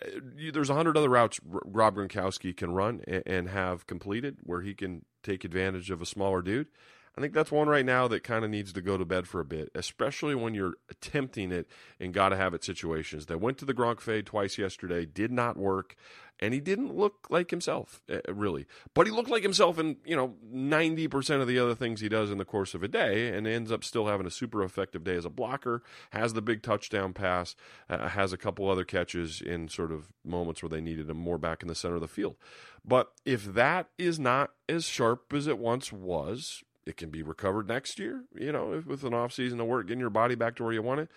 uh, 0.00 0.20
you, 0.36 0.52
there's 0.52 0.70
a 0.70 0.74
hundred 0.74 0.96
other 0.96 1.08
routes 1.08 1.40
Rob 1.44 1.96
Gronkowski 1.96 2.56
can 2.56 2.72
run 2.72 3.02
and, 3.08 3.24
and 3.26 3.48
have 3.48 3.88
completed 3.88 4.36
where 4.44 4.60
he 4.60 4.72
can 4.72 5.04
take 5.24 5.44
advantage 5.44 5.90
of 5.90 6.00
a 6.00 6.06
smaller 6.06 6.40
dude. 6.40 6.68
I 7.16 7.20
think 7.20 7.32
that's 7.32 7.52
one 7.52 7.68
right 7.68 7.86
now 7.86 8.08
that 8.08 8.24
kind 8.24 8.44
of 8.44 8.50
needs 8.50 8.72
to 8.72 8.80
go 8.80 8.96
to 8.96 9.04
bed 9.04 9.28
for 9.28 9.40
a 9.40 9.44
bit, 9.44 9.70
especially 9.74 10.34
when 10.34 10.52
you're 10.52 10.74
attempting 10.90 11.52
it 11.52 11.68
in 12.00 12.10
got 12.10 12.30
to 12.30 12.36
have 12.36 12.54
it 12.54 12.64
situations. 12.64 13.26
They 13.26 13.36
went 13.36 13.58
to 13.58 13.64
the 13.64 13.74
Gronk 13.74 14.00
fade 14.00 14.26
twice 14.26 14.58
yesterday, 14.58 15.06
did 15.06 15.30
not 15.30 15.56
work, 15.56 15.94
and 16.40 16.52
he 16.52 16.60
didn't 16.60 16.94
look 16.94 17.26
like 17.30 17.50
himself 17.50 18.02
eh, 18.08 18.20
really. 18.28 18.66
But 18.94 19.06
he 19.06 19.12
looked 19.12 19.30
like 19.30 19.42
himself 19.42 19.78
in 19.78 19.96
you 20.04 20.16
know 20.16 20.34
ninety 20.42 21.08
percent 21.08 21.42
of 21.42 21.48
the 21.48 21.58
other 21.58 21.74
things 21.74 22.00
he 22.00 22.08
does 22.08 22.30
in 22.30 22.38
the 22.38 22.44
course 22.44 22.74
of 22.74 22.82
a 22.82 22.88
day, 22.88 23.28
and 23.28 23.46
ends 23.46 23.72
up 23.72 23.84
still 23.84 24.06
having 24.06 24.26
a 24.26 24.30
super 24.30 24.62
effective 24.62 25.04
day 25.04 25.16
as 25.16 25.24
a 25.24 25.30
blocker. 25.30 25.82
Has 26.10 26.32
the 26.32 26.42
big 26.42 26.62
touchdown 26.62 27.12
pass, 27.12 27.56
uh, 27.88 28.08
has 28.08 28.32
a 28.32 28.38
couple 28.38 28.68
other 28.68 28.84
catches 28.84 29.40
in 29.40 29.68
sort 29.68 29.92
of 29.92 30.12
moments 30.24 30.62
where 30.62 30.70
they 30.70 30.80
needed 30.80 31.08
him 31.08 31.16
more 31.16 31.38
back 31.38 31.62
in 31.62 31.68
the 31.68 31.74
center 31.74 31.96
of 31.96 32.00
the 32.00 32.08
field. 32.08 32.36
But 32.84 33.12
if 33.24 33.54
that 33.54 33.88
is 33.98 34.18
not 34.18 34.52
as 34.68 34.84
sharp 34.84 35.32
as 35.32 35.46
it 35.46 35.58
once 35.58 35.92
was, 35.92 36.62
it 36.86 36.96
can 36.96 37.10
be 37.10 37.22
recovered 37.22 37.68
next 37.68 37.98
year, 37.98 38.24
you 38.34 38.52
know, 38.52 38.82
with 38.86 39.04
an 39.04 39.14
off 39.14 39.32
season 39.32 39.60
of 39.60 39.66
work, 39.66 39.86
getting 39.86 40.00
your 40.00 40.10
body 40.10 40.34
back 40.34 40.56
to 40.56 40.64
where 40.64 40.72
you 40.72 40.82
want 40.82 41.00
it. 41.00 41.10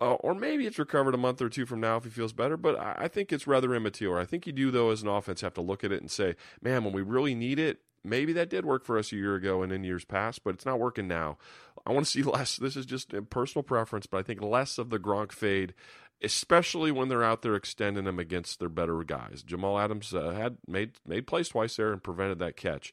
Uh, 0.00 0.14
or 0.14 0.34
maybe 0.34 0.66
it's 0.66 0.78
recovered 0.78 1.14
a 1.14 1.18
month 1.18 1.40
or 1.40 1.48
two 1.48 1.66
from 1.66 1.80
now 1.80 1.96
if 1.96 2.04
he 2.04 2.10
feels 2.10 2.32
better. 2.32 2.56
But 2.56 2.78
I, 2.78 2.94
I 2.98 3.08
think 3.08 3.32
it's 3.32 3.46
rather 3.46 3.74
immature. 3.74 4.18
I 4.18 4.24
think 4.24 4.46
you 4.46 4.52
do, 4.52 4.70
though, 4.70 4.90
as 4.90 5.02
an 5.02 5.08
offense, 5.08 5.40
have 5.42 5.54
to 5.54 5.60
look 5.60 5.84
at 5.84 5.92
it 5.92 6.00
and 6.00 6.10
say, 6.10 6.34
man, 6.60 6.84
when 6.84 6.92
we 6.92 7.02
really 7.02 7.34
need 7.34 7.58
it, 7.58 7.80
maybe 8.04 8.32
that 8.32 8.50
did 8.50 8.64
work 8.64 8.84
for 8.84 8.98
us 8.98 9.12
a 9.12 9.16
year 9.16 9.34
ago 9.34 9.62
and 9.62 9.72
in 9.72 9.84
years 9.84 10.04
past, 10.04 10.44
but 10.44 10.54
it's 10.54 10.66
not 10.66 10.80
working 10.80 11.06
now. 11.06 11.38
I 11.86 11.92
want 11.92 12.06
to 12.06 12.10
see 12.10 12.22
less. 12.28 12.56
This 12.56 12.76
is 12.76 12.86
just 12.86 13.12
a 13.12 13.22
personal 13.22 13.62
preference, 13.62 14.06
but 14.06 14.18
I 14.18 14.22
think 14.22 14.40
less 14.40 14.78
of 14.78 14.90
the 14.90 14.98
Gronk 14.98 15.32
fade, 15.32 15.74
especially 16.22 16.90
when 16.90 17.08
they're 17.08 17.24
out 17.24 17.42
there 17.42 17.54
extending 17.54 18.04
them 18.04 18.18
against 18.18 18.58
their 18.58 18.68
better 18.68 19.02
guys. 19.04 19.42
Jamal 19.42 19.78
Adams 19.78 20.14
uh, 20.14 20.30
had 20.30 20.58
made 20.66 20.92
made 21.06 21.26
plays 21.26 21.48
twice 21.48 21.76
there 21.76 21.92
and 21.92 22.02
prevented 22.02 22.38
that 22.38 22.56
catch 22.56 22.92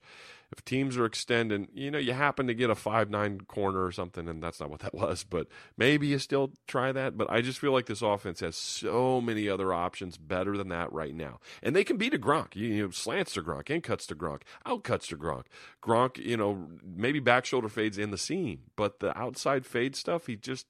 if 0.52 0.66
teams 0.66 0.98
are 0.98 1.06
extending, 1.06 1.68
you 1.74 1.92
know, 1.92 2.00
you 2.00 2.14
happen 2.14 2.48
to 2.48 2.54
get 2.54 2.70
a 2.70 2.76
five 2.76 3.10
nine 3.10 3.42
corner 3.42 3.86
or 3.86 3.92
something, 3.92 4.28
and 4.28 4.42
that's 4.42 4.60
not 4.60 4.70
what 4.70 4.80
that 4.80 4.94
was, 4.96 5.24
but 5.24 5.48
maybe 5.78 6.08
you 6.08 6.18
still 6.18 6.52
try 6.68 6.92
that. 6.92 7.18
But 7.18 7.30
I 7.30 7.42
just 7.42 7.60
feel 7.60 7.72
like 7.72 7.86
this 7.86 8.02
offense 8.02 8.40
has 8.40 8.56
so 8.56 9.22
many 9.22 9.48
other 9.48 9.74
options 9.74 10.18
better 10.18 10.58
than 10.58 10.70
that 10.70 10.92
right 10.92 11.14
now, 11.14 11.40
and 11.62 11.76
they 11.76 11.84
can 11.84 11.98
beat 11.98 12.14
a 12.14 12.18
Gronk. 12.18 12.56
You, 12.56 12.86
know, 12.86 12.92
slants 12.92 13.34
to 13.34 13.44
Gronk, 13.44 13.70
in 13.70 13.82
cuts 13.82 14.08
to 14.08 14.16
Gronk, 14.16 14.42
out 14.66 14.84
cuts 14.84 15.08
to 15.08 15.18
Gronk. 15.18 15.46
Gronk, 15.84 16.18
you 16.18 16.38
know, 16.38 16.68
maybe 16.84 17.20
back 17.20 17.46
shoulder 17.46 17.70
fades 17.70 17.98
in 17.98 18.12
the 18.12 18.18
seam, 18.18 18.62
but 18.76 19.00
the 19.00 19.18
outside 19.18 19.66
fade 19.66 19.96
stuff, 19.96 20.26
he 20.26 20.36
just 20.36 20.66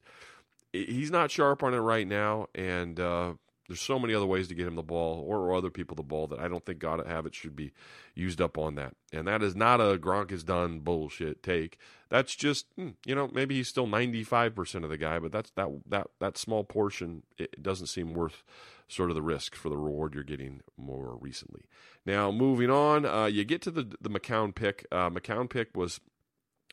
he's 0.71 1.11
not 1.11 1.31
sharp 1.31 1.63
on 1.63 1.73
it 1.73 1.79
right 1.79 2.07
now, 2.07 2.47
and. 2.55 2.99
uh 2.99 3.33
there's 3.69 3.79
so 3.79 3.99
many 3.99 4.15
other 4.15 4.25
ways 4.25 4.47
to 4.47 4.55
get 4.55 4.65
him 4.65 4.75
the 4.75 4.81
ball 4.81 5.23
or, 5.25 5.53
other 5.53 5.69
people 5.69 5.95
the 5.95 6.01
ball 6.01 6.25
that 6.27 6.39
I 6.39 6.47
don't 6.47 6.65
think 6.65 6.79
God 6.79 7.05
have 7.05 7.27
it 7.27 7.35
should 7.35 7.55
be 7.55 7.71
used 8.15 8.41
up 8.41 8.57
on 8.57 8.75
that. 8.75 8.95
And 9.13 9.27
that 9.27 9.43
is 9.43 9.55
not 9.55 9.79
a 9.79 9.97
Gronk 9.97 10.31
is 10.31 10.43
done 10.43 10.79
bullshit 10.79 11.43
take. 11.43 11.77
That's 12.09 12.35
just 12.35 12.65
hmm, 12.75 12.89
you 13.05 13.13
know 13.13 13.29
maybe 13.31 13.55
he's 13.55 13.67
still 13.67 13.87
95% 13.87 14.83
of 14.83 14.89
the 14.89 14.97
guy, 14.97 15.19
but 15.19 15.31
that's 15.31 15.51
that 15.51 15.69
that 15.87 16.07
that 16.19 16.37
small 16.37 16.63
portion 16.63 17.21
it 17.37 17.61
doesn't 17.61 17.87
seem 17.87 18.13
worth 18.13 18.43
sort 18.87 19.11
of 19.11 19.15
the 19.15 19.21
risk 19.21 19.53
for 19.53 19.69
the 19.69 19.77
reward 19.77 20.15
you're 20.15 20.23
getting 20.23 20.61
more 20.75 21.15
recently. 21.21 21.61
Now 22.05 22.31
moving 22.31 22.71
on, 22.71 23.05
uh, 23.05 23.25
you 23.25 23.43
get 23.45 23.61
to 23.63 23.71
the 23.71 23.95
the 24.01 24.09
McCown 24.09 24.53
pick. 24.55 24.87
Uh, 24.91 25.11
McCown 25.11 25.47
pick 25.47 25.77
was 25.77 25.99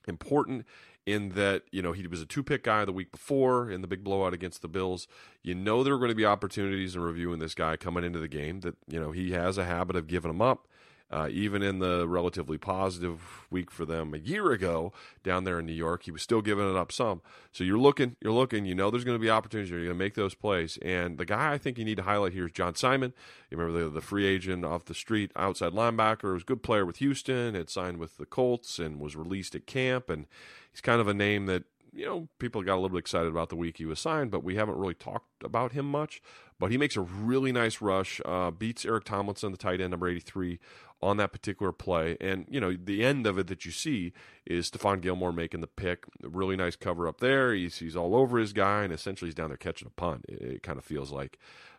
important 0.06 0.64
in 1.06 1.30
that 1.30 1.62
you 1.70 1.80
know 1.80 1.92
he 1.92 2.06
was 2.06 2.20
a 2.20 2.26
two 2.26 2.42
pick 2.42 2.64
guy 2.64 2.84
the 2.84 2.92
week 2.92 3.12
before 3.12 3.70
in 3.70 3.80
the 3.80 3.86
big 3.86 4.02
blowout 4.02 4.34
against 4.34 4.60
the 4.60 4.68
Bills. 4.68 5.06
You 5.42 5.54
know 5.54 5.84
there 5.84 5.94
are 5.94 5.98
going 5.98 6.10
to 6.10 6.16
be 6.16 6.26
opportunities 6.26 6.96
in 6.96 7.00
reviewing 7.00 7.38
this 7.38 7.54
guy 7.54 7.76
coming 7.76 8.04
into 8.04 8.18
the 8.18 8.28
game 8.28 8.60
that 8.60 8.76
you 8.88 9.00
know 9.00 9.12
he 9.12 9.30
has 9.32 9.56
a 9.56 9.64
habit 9.64 9.96
of 9.96 10.08
giving 10.08 10.30
them 10.30 10.42
up. 10.42 10.66
Uh, 11.08 11.28
even 11.30 11.62
in 11.62 11.78
the 11.78 12.06
relatively 12.08 12.58
positive 12.58 13.46
week 13.48 13.70
for 13.70 13.84
them 13.84 14.12
a 14.12 14.18
year 14.18 14.50
ago 14.50 14.92
down 15.22 15.44
there 15.44 15.60
in 15.60 15.66
New 15.66 15.72
York, 15.72 16.02
he 16.02 16.10
was 16.10 16.20
still 16.20 16.42
giving 16.42 16.68
it 16.68 16.76
up 16.76 16.90
some. 16.90 17.22
So 17.52 17.62
you're 17.62 17.78
looking, 17.78 18.16
you're 18.20 18.32
looking. 18.32 18.66
You 18.66 18.74
know, 18.74 18.90
there's 18.90 19.04
going 19.04 19.16
to 19.16 19.22
be 19.22 19.30
opportunities. 19.30 19.70
You're 19.70 19.84
going 19.84 19.90
to 19.90 19.94
make 19.94 20.14
those 20.14 20.34
plays. 20.34 20.78
And 20.82 21.16
the 21.16 21.24
guy 21.24 21.52
I 21.52 21.58
think 21.58 21.78
you 21.78 21.84
need 21.84 21.98
to 21.98 22.02
highlight 22.02 22.32
here 22.32 22.46
is 22.46 22.52
John 22.52 22.74
Simon. 22.74 23.12
You 23.50 23.56
remember 23.56 23.84
the, 23.84 23.88
the 23.88 24.00
free 24.00 24.26
agent 24.26 24.64
off 24.64 24.86
the 24.86 24.94
street, 24.94 25.30
outside 25.36 25.72
linebacker, 25.72 26.32
was 26.32 26.42
a 26.42 26.46
good 26.46 26.64
player 26.64 26.84
with 26.84 26.96
Houston. 26.96 27.54
Had 27.54 27.70
signed 27.70 27.98
with 27.98 28.16
the 28.16 28.26
Colts 28.26 28.80
and 28.80 28.98
was 28.98 29.14
released 29.14 29.54
at 29.54 29.66
camp. 29.66 30.10
And 30.10 30.26
he's 30.72 30.80
kind 30.80 31.00
of 31.00 31.06
a 31.06 31.14
name 31.14 31.46
that 31.46 31.62
you 31.96 32.04
know, 32.04 32.28
people 32.38 32.62
got 32.62 32.74
a 32.74 32.80
little 32.80 32.90
bit 32.90 32.98
excited 32.98 33.28
about 33.28 33.48
the 33.48 33.56
week 33.56 33.78
he 33.78 33.86
was 33.86 33.98
signed, 33.98 34.30
but 34.30 34.44
we 34.44 34.56
haven't 34.56 34.76
really 34.76 34.94
talked 34.94 35.42
about 35.42 35.72
him 35.72 35.90
much. 35.90 36.20
But 36.58 36.70
he 36.70 36.78
makes 36.78 36.96
a 36.96 37.00
really 37.00 37.52
nice 37.52 37.80
rush, 37.80 38.20
uh, 38.24 38.50
beats 38.50 38.84
Eric 38.84 39.04
Tomlinson, 39.04 39.52
the 39.52 39.58
tight 39.58 39.80
end, 39.80 39.90
number 39.90 40.08
83, 40.08 40.58
on 41.02 41.16
that 41.18 41.32
particular 41.32 41.72
play. 41.72 42.16
And, 42.20 42.46
you 42.48 42.60
know, 42.60 42.74
the 42.74 43.04
end 43.04 43.26
of 43.26 43.38
it 43.38 43.46
that 43.48 43.64
you 43.64 43.70
see 43.70 44.12
is 44.46 44.70
Stephon 44.70 45.00
Gilmore 45.00 45.32
making 45.32 45.60
the 45.60 45.66
pick. 45.66 46.04
A 46.24 46.28
really 46.28 46.56
nice 46.56 46.76
cover 46.76 47.06
up 47.06 47.20
there. 47.20 47.52
He's, 47.54 47.78
he's 47.78 47.96
all 47.96 48.14
over 48.14 48.38
his 48.38 48.52
guy, 48.52 48.82
and 48.82 48.92
essentially 48.92 49.28
he's 49.28 49.34
down 49.34 49.50
there 49.50 49.56
catching 49.56 49.88
a 49.88 49.90
punt, 49.90 50.24
it, 50.28 50.42
it 50.42 50.62
kind 50.62 50.78
of 50.78 50.84
feels 50.84 51.10
like, 51.12 51.38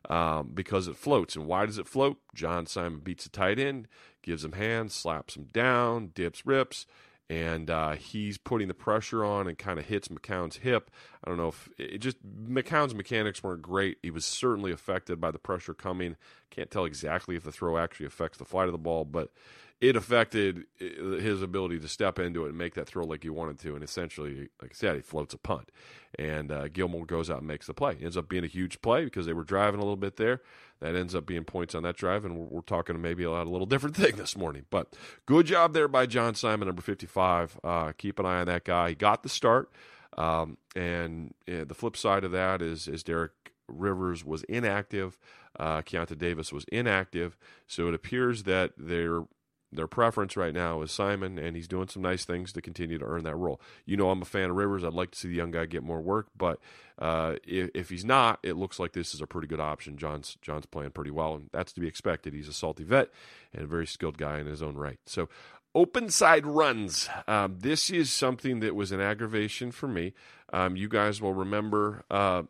um, 0.09 0.51
because 0.53 0.87
it 0.87 0.95
floats. 0.95 1.35
And 1.35 1.47
why 1.47 1.65
does 1.65 1.77
it 1.77 1.87
float? 1.87 2.17
John 2.35 2.65
Simon 2.67 2.99
beats 2.99 3.23
the 3.23 3.29
tight 3.29 3.59
end, 3.59 3.87
gives 4.21 4.45
him 4.45 4.53
hands, 4.53 4.93
slaps 4.93 5.35
him 5.35 5.47
down, 5.51 6.11
dips, 6.13 6.45
rips 6.45 6.85
and 7.29 7.69
uh, 7.69 7.91
he's 7.91 8.37
putting 8.37 8.67
the 8.67 8.73
pressure 8.73 9.25
on 9.25 9.47
and 9.47 9.57
kind 9.57 9.79
of 9.79 9.85
hits 9.85 10.07
McCown's 10.07 10.57
hip. 10.57 10.89
I 11.23 11.29
don't 11.29 11.37
know 11.37 11.49
if 11.49 11.69
it 11.77 11.97
just 11.99 12.17
McCown's 12.25 12.95
mechanics 12.95 13.43
weren't 13.43 13.61
great. 13.61 13.97
He 14.01 14.11
was 14.11 14.25
certainly 14.25 14.71
affected 14.71 15.19
by 15.19 15.31
the 15.31 15.39
pressure 15.39 15.73
coming. 15.73 16.15
Can't 16.49 16.71
tell 16.71 16.85
exactly 16.85 17.35
if 17.35 17.43
the 17.43 17.51
throw 17.51 17.77
actually 17.77 18.05
affects 18.05 18.37
the 18.37 18.45
flight 18.45 18.67
of 18.67 18.71
the 18.71 18.77
ball, 18.77 19.03
but 19.03 19.31
it 19.79 19.95
affected 19.95 20.65
uh, 20.81 21.17
his 21.17 21.41
ability 21.41 21.79
to 21.79 21.87
step 21.87 22.17
into 22.17 22.45
it 22.45 22.49
and 22.49 22.57
make 22.57 22.73
that 22.73 22.87
throw 22.87 23.05
like 23.05 23.23
he 23.23 23.29
wanted 23.29 23.59
to. 23.59 23.75
And 23.75 23.83
essentially, 23.83 24.49
like 24.61 24.71
I 24.71 24.73
said, 24.73 24.95
he 24.95 25.01
floats 25.01 25.33
a 25.33 25.37
punt. 25.37 25.71
And 26.17 26.51
uh, 26.51 26.67
Gilmore 26.69 27.05
goes 27.05 27.29
out 27.29 27.39
and 27.39 27.47
makes 27.47 27.67
the 27.67 27.73
play. 27.73 27.93
It 27.93 28.03
ends 28.03 28.17
up 28.17 28.27
being 28.27 28.43
a 28.43 28.47
huge 28.47 28.81
play 28.81 29.03
because 29.03 29.27
they 29.27 29.33
were 29.33 29.43
driving 29.43 29.79
a 29.79 29.83
little 29.83 29.97
bit 29.97 30.17
there. 30.17 30.41
That 30.79 30.95
ends 30.95 31.13
up 31.13 31.25
being 31.25 31.43
points 31.43 31.75
on 31.75 31.83
that 31.83 31.95
drive. 31.95 32.25
And 32.25 32.37
we're, 32.37 32.45
we're 32.45 32.61
talking 32.61 32.99
maybe 33.01 33.23
about 33.23 33.45
a 33.45 33.51
little 33.51 33.67
different 33.67 33.95
thing 33.95 34.15
this 34.15 34.35
morning. 34.35 34.65
But 34.71 34.95
good 35.27 35.45
job 35.45 35.73
there 35.73 35.87
by 35.87 36.07
John 36.07 36.33
Simon, 36.33 36.67
number 36.67 36.81
55. 36.81 37.59
Uh, 37.63 37.91
keep 37.97 38.17
an 38.17 38.25
eye 38.25 38.39
on 38.39 38.47
that 38.47 38.63
guy. 38.63 38.89
He 38.89 38.95
got 38.95 39.21
the 39.21 39.29
start. 39.29 39.71
Um, 40.17 40.57
and 40.75 41.35
the 41.45 41.75
flip 41.75 41.95
side 41.95 42.23
of 42.23 42.31
that 42.31 42.63
is, 42.63 42.87
is 42.87 43.03
Derek 43.03 43.31
Rivers 43.67 44.25
was 44.25 44.43
inactive. 44.43 45.19
Uh, 45.59 45.81
Keionta 45.81 46.17
Davis 46.17 46.51
was 46.51 46.65
inactive. 46.71 47.37
So 47.67 47.87
it 47.87 47.93
appears 47.93 48.43
that 48.43 48.71
they're 48.77 49.23
their 49.71 49.87
preference 49.87 50.37
right 50.37 50.53
now 50.53 50.81
is 50.81 50.91
Simon, 50.91 51.37
and 51.37 51.55
he's 51.55 51.67
doing 51.67 51.87
some 51.87 52.01
nice 52.01 52.23
things 52.23 52.53
to 52.53 52.61
continue 52.61 52.97
to 52.97 53.05
earn 53.05 53.23
that 53.23 53.35
role. 53.35 53.59
You 53.85 53.97
know, 53.97 54.09
I'm 54.09 54.21
a 54.21 54.25
fan 54.25 54.49
of 54.49 54.55
Rivers. 54.55 54.83
I'd 54.83 54.93
like 54.93 55.11
to 55.11 55.19
see 55.19 55.27
the 55.27 55.35
young 55.35 55.51
guy 55.51 55.65
get 55.65 55.83
more 55.83 56.01
work, 56.01 56.27
but 56.37 56.59
uh, 56.99 57.35
if, 57.45 57.69
if, 57.73 57.89
he's 57.89 58.05
not, 58.05 58.39
it 58.43 58.55
looks 58.55 58.79
like 58.79 58.93
this 58.93 59.13
is 59.13 59.21
a 59.21 59.27
pretty 59.27 59.47
good 59.47 59.59
option. 59.59 59.97
John's 59.97 60.37
John's 60.41 60.65
playing 60.65 60.91
pretty 60.91 61.11
well, 61.11 61.35
and 61.35 61.49
that's 61.51 61.73
to 61.73 61.81
be 61.81 61.87
expected. 61.87 62.33
He's 62.33 62.47
a 62.47 62.53
salty 62.53 62.83
vet 62.83 63.09
and 63.53 63.63
a 63.63 63.67
very 63.67 63.87
skilled 63.87 64.17
guy 64.17 64.39
in 64.39 64.47
his 64.47 64.61
own 64.61 64.75
right. 64.75 64.99
So, 65.05 65.29
Open 65.75 66.09
side 66.09 66.47
runs. 66.47 67.07
Um, 67.27 67.57
this 67.59 67.91
is 67.91 68.11
something 68.11 68.61
that 68.61 68.73
was 68.73 68.91
an 68.91 68.99
aggravation 68.99 69.71
for 69.71 69.87
me. 69.87 70.13
Um, 70.51 70.75
you 70.75 70.89
guys 70.89 71.21
will 71.21 71.35
remember 71.35 72.03
uh, 72.09 72.43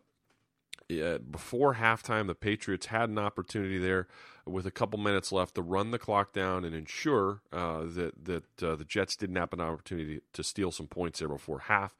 before 0.88 1.74
halftime, 1.74 2.26
the 2.26 2.34
Patriots 2.34 2.86
had 2.86 3.10
an 3.10 3.18
opportunity 3.18 3.76
there 3.76 4.06
with 4.48 4.66
a 4.66 4.70
couple 4.70 4.98
minutes 4.98 5.32
left 5.32 5.54
to 5.54 5.62
run 5.62 5.90
the 5.90 5.98
clock 5.98 6.32
down 6.32 6.64
and 6.64 6.74
ensure 6.74 7.42
uh, 7.52 7.82
that 7.84 8.12
that 8.24 8.62
uh, 8.62 8.76
the 8.76 8.84
Jets 8.84 9.16
didn't 9.16 9.36
have 9.36 9.52
an 9.52 9.60
opportunity 9.60 10.20
to 10.32 10.42
steal 10.42 10.70
some 10.72 10.86
points 10.86 11.18
there 11.18 11.28
before 11.28 11.60
half 11.60 11.96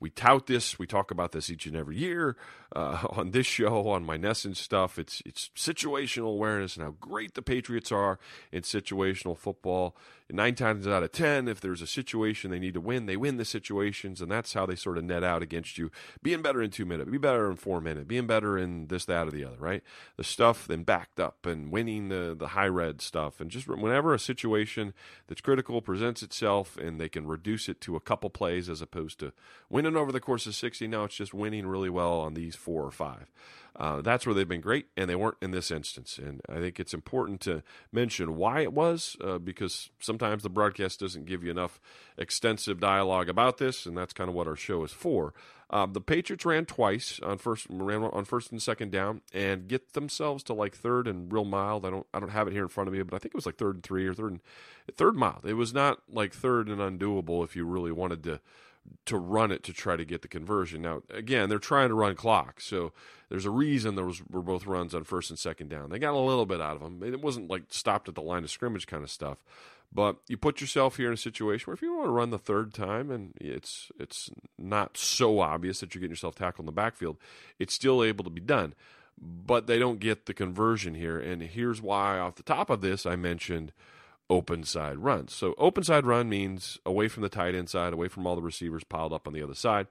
we 0.00 0.10
tout 0.10 0.46
this. 0.46 0.78
We 0.78 0.86
talk 0.86 1.10
about 1.10 1.32
this 1.32 1.50
each 1.50 1.66
and 1.66 1.76
every 1.76 1.96
year 1.96 2.36
uh, 2.74 3.06
on 3.10 3.30
this 3.30 3.46
show, 3.46 3.88
on 3.88 4.04
my 4.04 4.18
Nessens 4.18 4.56
stuff. 4.56 4.98
It's 4.98 5.22
it's 5.24 5.50
situational 5.56 6.32
awareness 6.34 6.76
and 6.76 6.84
how 6.84 6.94
great 7.00 7.34
the 7.34 7.42
Patriots 7.42 7.90
are 7.90 8.18
in 8.52 8.62
situational 8.62 9.36
football. 9.36 9.96
nine 10.30 10.54
times 10.54 10.86
out 10.86 11.02
of 11.02 11.10
ten, 11.10 11.48
if 11.48 11.60
there's 11.60 11.80
a 11.80 11.86
situation 11.86 12.50
they 12.50 12.58
need 12.58 12.74
to 12.74 12.80
win, 12.80 13.06
they 13.06 13.16
win 13.16 13.38
the 13.38 13.44
situations, 13.46 14.20
and 14.20 14.30
that's 14.30 14.52
how 14.52 14.66
they 14.66 14.74
sort 14.74 14.98
of 14.98 15.04
net 15.04 15.24
out 15.24 15.42
against 15.42 15.78
you. 15.78 15.90
Being 16.22 16.42
better 16.42 16.60
in 16.60 16.70
two 16.70 16.84
minutes, 16.84 17.10
be 17.10 17.16
better 17.16 17.50
in 17.50 17.56
four 17.56 17.80
minutes, 17.80 18.06
being 18.06 18.26
better 18.26 18.58
in 18.58 18.88
this, 18.88 19.06
that, 19.06 19.28
or 19.28 19.30
the 19.30 19.44
other. 19.44 19.56
Right? 19.56 19.82
The 20.18 20.24
stuff 20.24 20.66
then 20.68 20.82
backed 20.82 21.18
up 21.18 21.46
and 21.46 21.72
winning 21.72 22.10
the 22.10 22.36
the 22.38 22.48
high 22.48 22.68
red 22.68 23.00
stuff, 23.00 23.40
and 23.40 23.50
just 23.50 23.66
whenever 23.66 24.12
a 24.12 24.18
situation 24.18 24.92
that's 25.26 25.40
critical 25.40 25.80
presents 25.80 26.22
itself, 26.22 26.76
and 26.76 27.00
they 27.00 27.08
can 27.08 27.26
reduce 27.26 27.68
it 27.70 27.80
to 27.82 27.96
a 27.96 28.00
couple 28.00 28.28
plays 28.28 28.68
as 28.68 28.82
opposed 28.82 29.18
to 29.20 29.32
winning 29.70 29.96
over 29.96 30.12
the 30.12 30.20
course 30.20 30.46
of 30.46 30.54
60. 30.54 30.86
Now 30.86 31.04
it's 31.04 31.16
just 31.16 31.32
winning 31.32 31.66
really 31.66 31.88
well 31.88 32.20
on 32.20 32.34
these 32.34 32.57
four 32.58 32.84
or 32.84 32.90
five. 32.90 33.30
Uh, 33.78 34.00
that's 34.00 34.26
where 34.26 34.34
they've 34.34 34.48
been 34.48 34.60
great, 34.60 34.86
and 34.96 35.08
they 35.08 35.14
weren't 35.14 35.36
in 35.40 35.52
this 35.52 35.70
instance. 35.70 36.18
And 36.18 36.40
I 36.48 36.58
think 36.58 36.80
it's 36.80 36.92
important 36.92 37.40
to 37.42 37.62
mention 37.92 38.34
why 38.34 38.62
it 38.62 38.72
was, 38.72 39.16
uh, 39.22 39.38
because 39.38 39.90
sometimes 40.00 40.42
the 40.42 40.50
broadcast 40.50 40.98
doesn't 40.98 41.26
give 41.26 41.44
you 41.44 41.52
enough 41.52 41.80
extensive 42.16 42.80
dialogue 42.80 43.28
about 43.28 43.58
this, 43.58 43.86
and 43.86 43.96
that's 43.96 44.12
kind 44.12 44.28
of 44.28 44.34
what 44.34 44.48
our 44.48 44.56
show 44.56 44.82
is 44.82 44.90
for. 44.90 45.32
Uh, 45.70 45.86
the 45.86 46.00
Patriots 46.00 46.44
ran 46.44 46.64
twice 46.64 47.20
on 47.22 47.38
first 47.38 47.66
ran 47.70 48.02
on 48.02 48.24
first 48.24 48.50
and 48.50 48.60
second 48.60 48.90
down, 48.90 49.20
and 49.32 49.68
get 49.68 49.92
themselves 49.92 50.42
to 50.44 50.54
like 50.54 50.74
third 50.74 51.06
and 51.06 51.32
real 51.32 51.44
mild. 51.44 51.84
I 51.84 51.90
don't 51.90 52.06
I 52.12 52.18
don't 52.18 52.30
have 52.30 52.48
it 52.48 52.54
here 52.54 52.62
in 52.62 52.68
front 52.68 52.88
of 52.88 52.94
me, 52.94 53.02
but 53.02 53.14
I 53.14 53.18
think 53.18 53.34
it 53.34 53.36
was 53.36 53.46
like 53.46 53.58
third 53.58 53.76
and 53.76 53.84
three 53.84 54.06
or 54.06 54.14
third 54.14 54.32
and 54.32 54.40
third 54.96 55.14
mild. 55.14 55.44
It 55.44 55.54
was 55.54 55.72
not 55.72 56.00
like 56.10 56.32
third 56.32 56.68
and 56.68 56.80
undoable 56.80 57.44
if 57.44 57.54
you 57.54 57.64
really 57.64 57.92
wanted 57.92 58.24
to 58.24 58.40
to 59.06 59.16
run 59.16 59.50
it 59.50 59.62
to 59.64 59.72
try 59.72 59.96
to 59.96 60.04
get 60.04 60.22
the 60.22 60.28
conversion. 60.28 60.82
Now, 60.82 61.02
again, 61.10 61.48
they're 61.48 61.58
trying 61.58 61.88
to 61.88 61.94
run 61.94 62.14
clock, 62.14 62.60
so 62.60 62.92
there's 63.28 63.44
a 63.44 63.50
reason 63.50 63.94
there 63.94 64.04
was, 64.04 64.22
were 64.28 64.42
both 64.42 64.66
runs 64.66 64.94
on 64.94 65.04
first 65.04 65.30
and 65.30 65.38
second 65.38 65.68
down. 65.68 65.90
They 65.90 65.98
got 65.98 66.14
a 66.14 66.18
little 66.18 66.46
bit 66.46 66.60
out 66.60 66.76
of 66.76 66.82
them. 66.82 67.02
It 67.02 67.20
wasn't 67.20 67.50
like 67.50 67.64
stopped 67.68 68.08
at 68.08 68.14
the 68.14 68.22
line 68.22 68.44
of 68.44 68.50
scrimmage 68.50 68.86
kind 68.86 69.02
of 69.02 69.10
stuff. 69.10 69.38
But 69.92 70.16
you 70.28 70.36
put 70.36 70.60
yourself 70.60 70.96
here 70.96 71.08
in 71.08 71.14
a 71.14 71.18
situation 71.18 71.66
where 71.66 71.74
if 71.74 71.82
you 71.82 71.94
want 71.94 72.06
to 72.06 72.12
run 72.12 72.30
the 72.30 72.38
third 72.38 72.74
time 72.74 73.10
and 73.10 73.32
it's 73.40 73.90
it's 73.98 74.30
not 74.58 74.98
so 74.98 75.40
obvious 75.40 75.80
that 75.80 75.94
you're 75.94 76.00
getting 76.00 76.12
yourself 76.12 76.34
tackled 76.34 76.64
in 76.64 76.66
the 76.66 76.72
backfield, 76.72 77.16
it's 77.58 77.72
still 77.72 78.04
able 78.04 78.24
to 78.24 78.30
be 78.30 78.40
done. 78.40 78.74
But 79.20 79.66
they 79.66 79.78
don't 79.78 79.98
get 79.98 80.26
the 80.26 80.34
conversion 80.34 80.94
here, 80.94 81.18
and 81.18 81.42
here's 81.42 81.82
why. 81.82 82.18
Off 82.18 82.36
the 82.36 82.42
top 82.42 82.70
of 82.70 82.82
this, 82.82 83.04
I 83.04 83.16
mentioned 83.16 83.72
open 84.30 84.64
side 84.64 84.98
runs. 84.98 85.32
So 85.32 85.54
open 85.58 85.84
side 85.84 86.06
run 86.06 86.28
means 86.28 86.78
away 86.84 87.08
from 87.08 87.22
the 87.22 87.28
tight 87.28 87.54
end 87.54 87.68
side, 87.68 87.92
away 87.92 88.08
from 88.08 88.26
all 88.26 88.36
the 88.36 88.42
receivers 88.42 88.84
piled 88.84 89.12
up 89.12 89.26
on 89.26 89.32
the 89.32 89.42
other 89.42 89.54
side. 89.54 89.86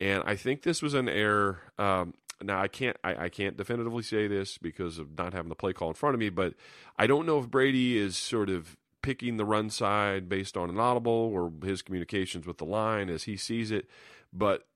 And 0.00 0.22
I 0.26 0.36
think 0.36 0.62
this 0.62 0.82
was 0.82 0.94
an 0.94 1.08
error. 1.08 1.60
Um, 1.78 2.14
now 2.42 2.60
I 2.60 2.68
can't 2.68 2.96
I, 3.02 3.24
I, 3.24 3.28
can't 3.28 3.56
definitively 3.56 4.02
say 4.02 4.28
this 4.28 4.58
because 4.58 4.98
of 4.98 5.18
not 5.18 5.32
having 5.32 5.48
the 5.48 5.56
play 5.56 5.72
call 5.72 5.88
in 5.88 5.94
front 5.94 6.14
of 6.14 6.20
me, 6.20 6.28
but 6.28 6.54
I 6.96 7.06
don't 7.06 7.26
know 7.26 7.38
if 7.40 7.50
Brady 7.50 7.98
is 7.98 8.16
sort 8.16 8.48
of 8.48 8.76
picking 9.02 9.36
the 9.36 9.44
run 9.44 9.70
side 9.70 10.28
based 10.28 10.56
on 10.56 10.70
an 10.70 10.78
audible 10.78 11.12
or 11.12 11.52
his 11.64 11.82
communications 11.82 12.46
with 12.46 12.58
the 12.58 12.64
line 12.64 13.08
as 13.08 13.24
he 13.24 13.36
sees 13.36 13.70
it. 13.70 13.88
But 14.32 14.66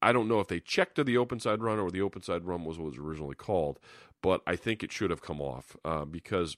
I 0.00 0.12
don't 0.12 0.28
know 0.28 0.40
if 0.40 0.48
they 0.48 0.60
checked 0.60 0.96
to 0.96 1.04
the 1.04 1.16
open 1.16 1.40
side 1.40 1.62
run 1.62 1.78
or 1.78 1.90
the 1.90 2.02
open 2.02 2.22
side 2.22 2.44
run 2.44 2.64
was 2.64 2.78
what 2.78 2.86
was 2.86 2.98
originally 2.98 3.34
called. 3.34 3.78
But 4.22 4.42
I 4.46 4.56
think 4.56 4.82
it 4.82 4.92
should 4.92 5.10
have 5.10 5.22
come 5.22 5.40
off 5.40 5.76
uh, 5.84 6.04
because 6.04 6.56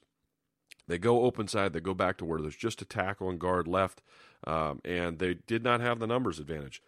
they 0.87 0.97
go 0.97 1.23
open 1.23 1.47
side. 1.47 1.73
They 1.73 1.79
go 1.79 1.93
back 1.93 2.17
to 2.17 2.25
where 2.25 2.41
there's 2.41 2.55
just 2.55 2.81
a 2.81 2.85
tackle 2.85 3.29
and 3.29 3.39
guard 3.39 3.67
left, 3.67 4.01
um, 4.45 4.81
and 4.83 5.19
they 5.19 5.35
did 5.35 5.63
not 5.63 5.81
have 5.81 5.99
the 5.99 6.07
numbers 6.07 6.39
advantage. 6.39 6.81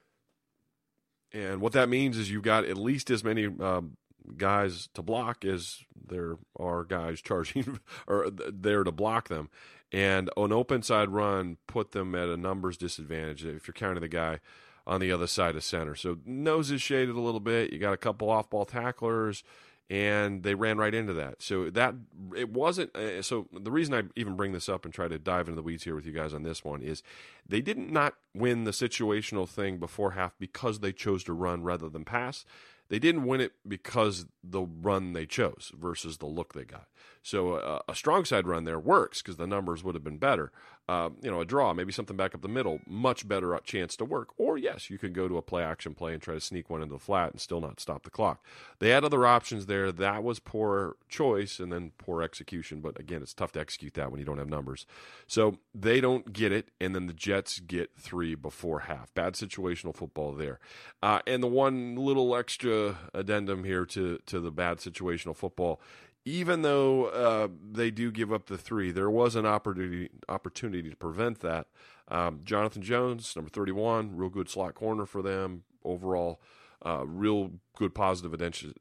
And 1.31 1.60
what 1.60 1.73
that 1.73 1.89
means 1.89 2.17
is 2.17 2.31
you've 2.31 2.43
got 2.43 2.65
at 2.65 2.77
least 2.77 3.10
as 3.10 3.23
many 3.23 3.45
um, 3.45 3.97
guys 4.38 4.89
to 4.93 5.01
block 5.01 5.43
as 5.45 5.84
there 6.08 6.38
are 6.58 6.84
guys 6.84 7.21
charging 7.23 7.79
or 8.08 8.29
there 8.31 8.84
to 8.84 8.91
block 8.91 9.27
them. 9.27 9.49
And 9.91 10.29
an 10.36 10.51
open 10.51 10.81
side 10.81 11.10
run 11.10 11.58
put 11.67 11.91
them 11.91 12.15
at 12.15 12.27
a 12.27 12.38
numbers 12.38 12.77
disadvantage 12.77 13.45
if 13.45 13.67
you're 13.67 13.73
counting 13.73 14.01
the 14.01 14.08
guy 14.08 14.39
on 14.88 14.99
the 14.99 15.12
other 15.12 15.27
side 15.27 15.55
of 15.55 15.63
center. 15.63 15.95
So 15.95 16.17
nose 16.25 16.69
is 16.71 16.81
shaded 16.81 17.15
a 17.15 17.21
little 17.21 17.39
bit. 17.39 17.71
You 17.71 17.79
got 17.79 17.93
a 17.93 17.97
couple 17.97 18.29
off 18.29 18.49
ball 18.49 18.65
tacklers 18.65 19.43
and 19.89 20.41
they 20.43 20.56
ran 20.56 20.78
right 20.78 20.93
into 20.93 21.13
that. 21.13 21.41
So 21.41 21.69
that 21.69 21.95
it 22.36 22.50
wasn't. 22.50 22.95
Uh, 22.95 23.21
so 23.21 23.48
the 23.54 23.71
reason 23.71 23.93
I 23.93 24.04
even 24.15 24.36
bring 24.36 24.52
this 24.52 24.67
up 24.69 24.86
and 24.86 24.93
try 24.93 25.08
to 25.08 25.19
dive 25.19 25.48
into 25.48 25.58
the 25.58 25.63
weeds 25.63 25.84
here 25.84 25.95
with 25.95 26.06
you 26.06 26.12
guys 26.12 26.34
on 26.34 26.43
this 26.43 26.63
one 26.63 26.82
is 26.82 27.04
they 27.48 27.62
didn't 27.62 27.91
not 27.91 28.15
win 28.34 28.63
the 28.63 28.71
situational 28.71 29.48
thing 29.48 29.78
before 29.78 30.12
half 30.12 30.34
because 30.39 30.80
they 30.80 30.91
chose 30.91 31.24
to 31.26 31.34
run 31.34 31.63
rather 31.63 31.89
than 31.89 32.04
pass. 32.04 32.45
They 32.88 33.00
didn't 33.00 33.26
win 33.26 33.41
it 33.41 33.54
because 33.67 34.28
the 34.43 34.62
run 34.62 35.13
they 35.13 35.26
chose 35.26 35.71
versus 35.76 36.17
the 36.17 36.28
look 36.28 36.54
they 36.54 36.65
got. 36.65 36.88
So 37.24 37.54
uh, 37.54 37.80
a 37.88 37.95
strong 37.95 38.26
side 38.26 38.48
run 38.48 38.65
there 38.65 38.80
works 38.80 39.21
because 39.21 39.38
the 39.38 39.48
numbers 39.48 39.84
would 39.84 39.95
have 39.95 40.04
been 40.04 40.19
better. 40.19 40.52
Uh, 40.88 41.10
you 41.21 41.32
know, 41.32 41.41
a 41.41 41.45
draw, 41.45 41.74
maybe 41.74 41.91
something 41.91 42.15
back 42.15 42.36
up 42.36 42.41
the 42.41 42.48
middle, 42.48 42.80
much 42.86 43.28
better 43.28 43.60
chance 43.63 43.95
to 43.95 44.06
work. 44.06 44.30
Or 44.38 44.56
yes, 44.56 44.89
you 44.89 45.00
could 45.00 45.13
go 45.13 45.28
to 45.28 45.38
a 45.38 45.41
play 45.41 45.63
action 45.63 45.95
play 45.95 46.13
and 46.13 46.21
try 46.21 46.36
to 46.36 46.39
sneak 46.39 46.69
one 46.69 46.84
into 46.84 46.93
the 46.93 47.00
flat 47.00 47.32
and 47.32 47.41
still 47.41 47.60
not 47.60 47.80
stop 47.80 48.04
the 48.04 48.12
clock. 48.12 48.43
They 48.78 48.89
had 48.89 49.04
other 49.04 49.26
options 49.26 49.65
there. 49.65 49.91
That 49.91 50.24
was 50.24 50.39
poor 50.39 50.98
choice 51.10 51.60
and 51.60 51.71
then 51.71 51.91
poor 51.98 52.21
execution. 52.21 52.82
But 52.82 53.00
again, 53.00 53.24
it's 53.24 53.34
tough 53.34 53.52
to 53.54 53.60
execute 53.60 53.95
that 53.95 54.12
when 54.12 54.19
you 54.19 54.26
don't 54.26 54.38
have 54.38 54.48
numbers. 54.48 54.86
So 55.26 55.58
they 55.74 56.02
don't 56.02 56.32
get 56.32 56.52
it, 56.52 56.69
and 56.80 56.93
then 56.93 57.08
the 57.08 57.13
Jets 57.13 57.60
get 57.60 57.91
three 57.98 58.36
before 58.36 58.82
half. 58.82 59.12
Bad 59.15 59.34
situational 59.34 59.95
football 59.95 60.34
there. 60.34 60.60
Uh, 61.02 61.19
and 61.26 61.41
the 61.41 61.48
one 61.48 61.95
little 61.95 62.36
extra 62.36 62.98
addendum 63.13 63.63
here 63.63 63.86
to 63.88 64.19
to 64.28 64.39
the 64.39 64.52
bad 64.52 64.78
situational 64.78 65.36
football 65.36 65.82
even 66.25 66.63
though 66.63 67.05
uh, 67.05 67.47
they 67.71 67.91
do 67.91 68.11
give 68.11 68.33
up 68.33 68.47
the 68.47 68.57
three, 68.57 68.91
there 68.91 69.09
was 69.09 69.35
an 69.35 69.45
opportunity 69.45 70.09
opportunity 70.27 70.89
to 70.89 70.95
prevent 70.95 71.39
that. 71.41 71.67
Um, 72.07 72.41
Jonathan 72.43 72.81
Jones, 72.81 73.35
number 73.35 73.49
31, 73.49 74.15
real 74.15 74.29
good 74.29 74.49
slot 74.49 74.73
corner 74.73 75.05
for 75.05 75.21
them. 75.21 75.63
Overall, 75.83 76.41
uh, 76.86 77.04
real 77.06 77.52
good 77.76 77.93
positive 77.95 78.34
addition, 78.34 78.74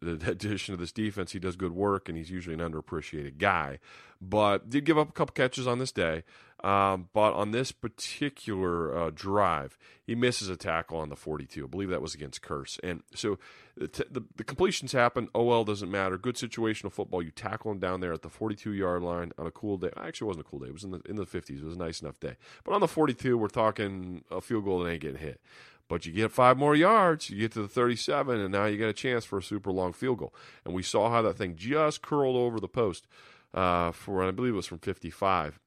to 0.74 0.76
this 0.76 0.92
defense. 0.92 1.32
He 1.32 1.38
does 1.38 1.56
good 1.56 1.72
work, 1.72 2.08
and 2.08 2.16
he's 2.18 2.30
usually 2.30 2.54
an 2.54 2.60
underappreciated 2.60 3.38
guy. 3.38 3.78
But 4.20 4.70
did 4.70 4.84
give 4.84 4.98
up 4.98 5.08
a 5.08 5.12
couple 5.12 5.32
catches 5.32 5.66
on 5.66 5.78
this 5.78 5.92
day. 5.92 6.24
Um, 6.64 7.10
but 7.12 7.34
on 7.34 7.50
this 7.50 7.72
particular 7.72 8.96
uh, 8.96 9.10
drive, 9.14 9.76
he 10.02 10.14
misses 10.14 10.48
a 10.48 10.56
tackle 10.56 10.96
on 10.96 11.10
the 11.10 11.16
42. 11.16 11.62
I 11.62 11.66
believe 11.66 11.90
that 11.90 12.00
was 12.00 12.14
against 12.14 12.40
Kearse. 12.40 12.78
And 12.82 13.02
so 13.14 13.38
the, 13.76 13.86
t- 13.86 14.04
the, 14.10 14.22
the, 14.36 14.44
completions 14.44 14.92
happen. 14.92 15.28
OL 15.34 15.64
doesn't 15.64 15.90
matter. 15.90 16.16
Good 16.16 16.36
situational 16.36 16.90
football. 16.90 17.22
You 17.22 17.32
tackle 17.32 17.70
him 17.70 17.80
down 17.80 18.00
there 18.00 18.14
at 18.14 18.22
the 18.22 18.30
42 18.30 18.72
yard 18.72 19.02
line 19.02 19.32
on 19.36 19.46
a 19.46 19.50
cool 19.50 19.76
day. 19.76 19.90
Actually, 19.94 20.24
it 20.24 20.28
wasn't 20.28 20.46
a 20.46 20.48
cool 20.48 20.60
day. 20.60 20.68
It 20.68 20.72
was 20.72 20.84
in 20.84 20.92
the 20.92 21.02
in 21.06 21.16
the 21.16 21.26
50s. 21.26 21.58
It 21.58 21.64
was 21.64 21.76
a 21.76 21.78
nice 21.78 22.00
enough 22.00 22.18
day. 22.18 22.36
But 22.64 22.72
on 22.72 22.80
the 22.80 22.88
42, 22.88 23.36
we're 23.36 23.48
talking 23.48 24.24
a 24.30 24.40
field 24.40 24.64
goal 24.64 24.78
that 24.78 24.90
ain't 24.90 25.02
getting 25.02 25.20
hit. 25.20 25.42
But 25.88 26.06
you 26.06 26.12
get 26.12 26.32
five 26.32 26.56
more 26.56 26.74
yards, 26.74 27.28
you 27.28 27.38
get 27.38 27.52
to 27.52 27.62
the 27.62 27.68
37, 27.68 28.40
and 28.40 28.52
now 28.52 28.64
you 28.64 28.78
get 28.78 28.88
a 28.88 28.94
chance 28.94 29.24
for 29.24 29.38
a 29.38 29.42
super 29.42 29.70
long 29.70 29.92
field 29.92 30.18
goal. 30.18 30.34
And 30.64 30.74
we 30.74 30.82
saw 30.82 31.10
how 31.10 31.22
that 31.22 31.36
thing 31.36 31.56
just 31.56 32.00
curled 32.00 32.36
over 32.36 32.58
the 32.58 32.68
post 32.68 33.06
uh, 33.52 33.92
for, 33.92 34.22
I 34.22 34.30
believe 34.30 34.54
it 34.54 34.56
was 34.56 34.66
from 34.66 34.78
55 34.78 35.60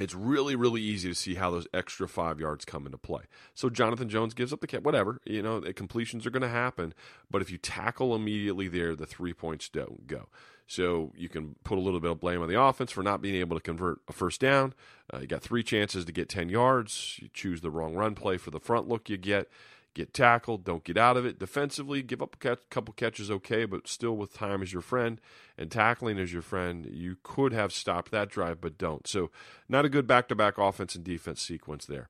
it's 0.00 0.14
really, 0.14 0.56
really 0.56 0.80
easy 0.80 1.10
to 1.10 1.14
see 1.14 1.34
how 1.34 1.50
those 1.50 1.68
extra 1.74 2.08
five 2.08 2.40
yards 2.40 2.64
come 2.64 2.86
into 2.86 2.98
play. 2.98 3.24
So 3.54 3.68
Jonathan 3.68 4.08
Jones 4.08 4.32
gives 4.32 4.52
up 4.52 4.60
the 4.60 4.66
catch, 4.66 4.82
whatever, 4.82 5.20
you 5.24 5.42
know, 5.42 5.60
completions 5.76 6.26
are 6.26 6.30
going 6.30 6.42
to 6.42 6.48
happen. 6.48 6.94
But 7.30 7.42
if 7.42 7.50
you 7.50 7.58
tackle 7.58 8.14
immediately 8.14 8.66
there, 8.66 8.96
the 8.96 9.06
three 9.06 9.34
points 9.34 9.68
don't 9.68 10.06
go. 10.06 10.28
So 10.70 11.10
you 11.16 11.28
can 11.28 11.56
put 11.64 11.78
a 11.78 11.80
little 11.80 11.98
bit 11.98 12.12
of 12.12 12.20
blame 12.20 12.42
on 12.42 12.48
the 12.48 12.60
offense 12.60 12.92
for 12.92 13.02
not 13.02 13.20
being 13.20 13.34
able 13.34 13.56
to 13.56 13.60
convert 13.60 14.02
a 14.06 14.12
first 14.12 14.40
down. 14.40 14.72
Uh, 15.12 15.18
you 15.18 15.26
got 15.26 15.42
three 15.42 15.64
chances 15.64 16.04
to 16.04 16.12
get 16.12 16.28
10 16.28 16.48
yards. 16.48 17.18
You 17.20 17.28
choose 17.34 17.60
the 17.60 17.72
wrong 17.72 17.96
run 17.96 18.14
play 18.14 18.36
for 18.36 18.52
the 18.52 18.60
front 18.60 18.86
look 18.86 19.10
you 19.10 19.16
get 19.16 19.50
get 19.94 20.14
tackled, 20.14 20.62
don't 20.62 20.84
get 20.84 20.96
out 20.96 21.16
of 21.16 21.26
it. 21.26 21.40
Defensively, 21.40 22.04
give 22.04 22.22
up 22.22 22.36
a 22.36 22.38
catch, 22.38 22.60
couple 22.70 22.94
catches, 22.94 23.32
okay, 23.32 23.64
but 23.64 23.88
still 23.88 24.16
with 24.16 24.32
time 24.32 24.62
as 24.62 24.72
your 24.72 24.80
friend 24.80 25.20
and 25.58 25.72
tackling 25.72 26.20
as 26.20 26.32
your 26.32 26.40
friend, 26.40 26.86
you 26.86 27.16
could 27.24 27.52
have 27.52 27.72
stopped 27.72 28.12
that 28.12 28.28
drive, 28.28 28.60
but 28.60 28.78
don't. 28.78 29.08
So, 29.08 29.32
not 29.68 29.84
a 29.84 29.88
good 29.88 30.06
back 30.06 30.28
to 30.28 30.36
back 30.36 30.56
offense 30.56 30.94
and 30.94 31.02
defense 31.02 31.42
sequence 31.42 31.84
there. 31.84 32.08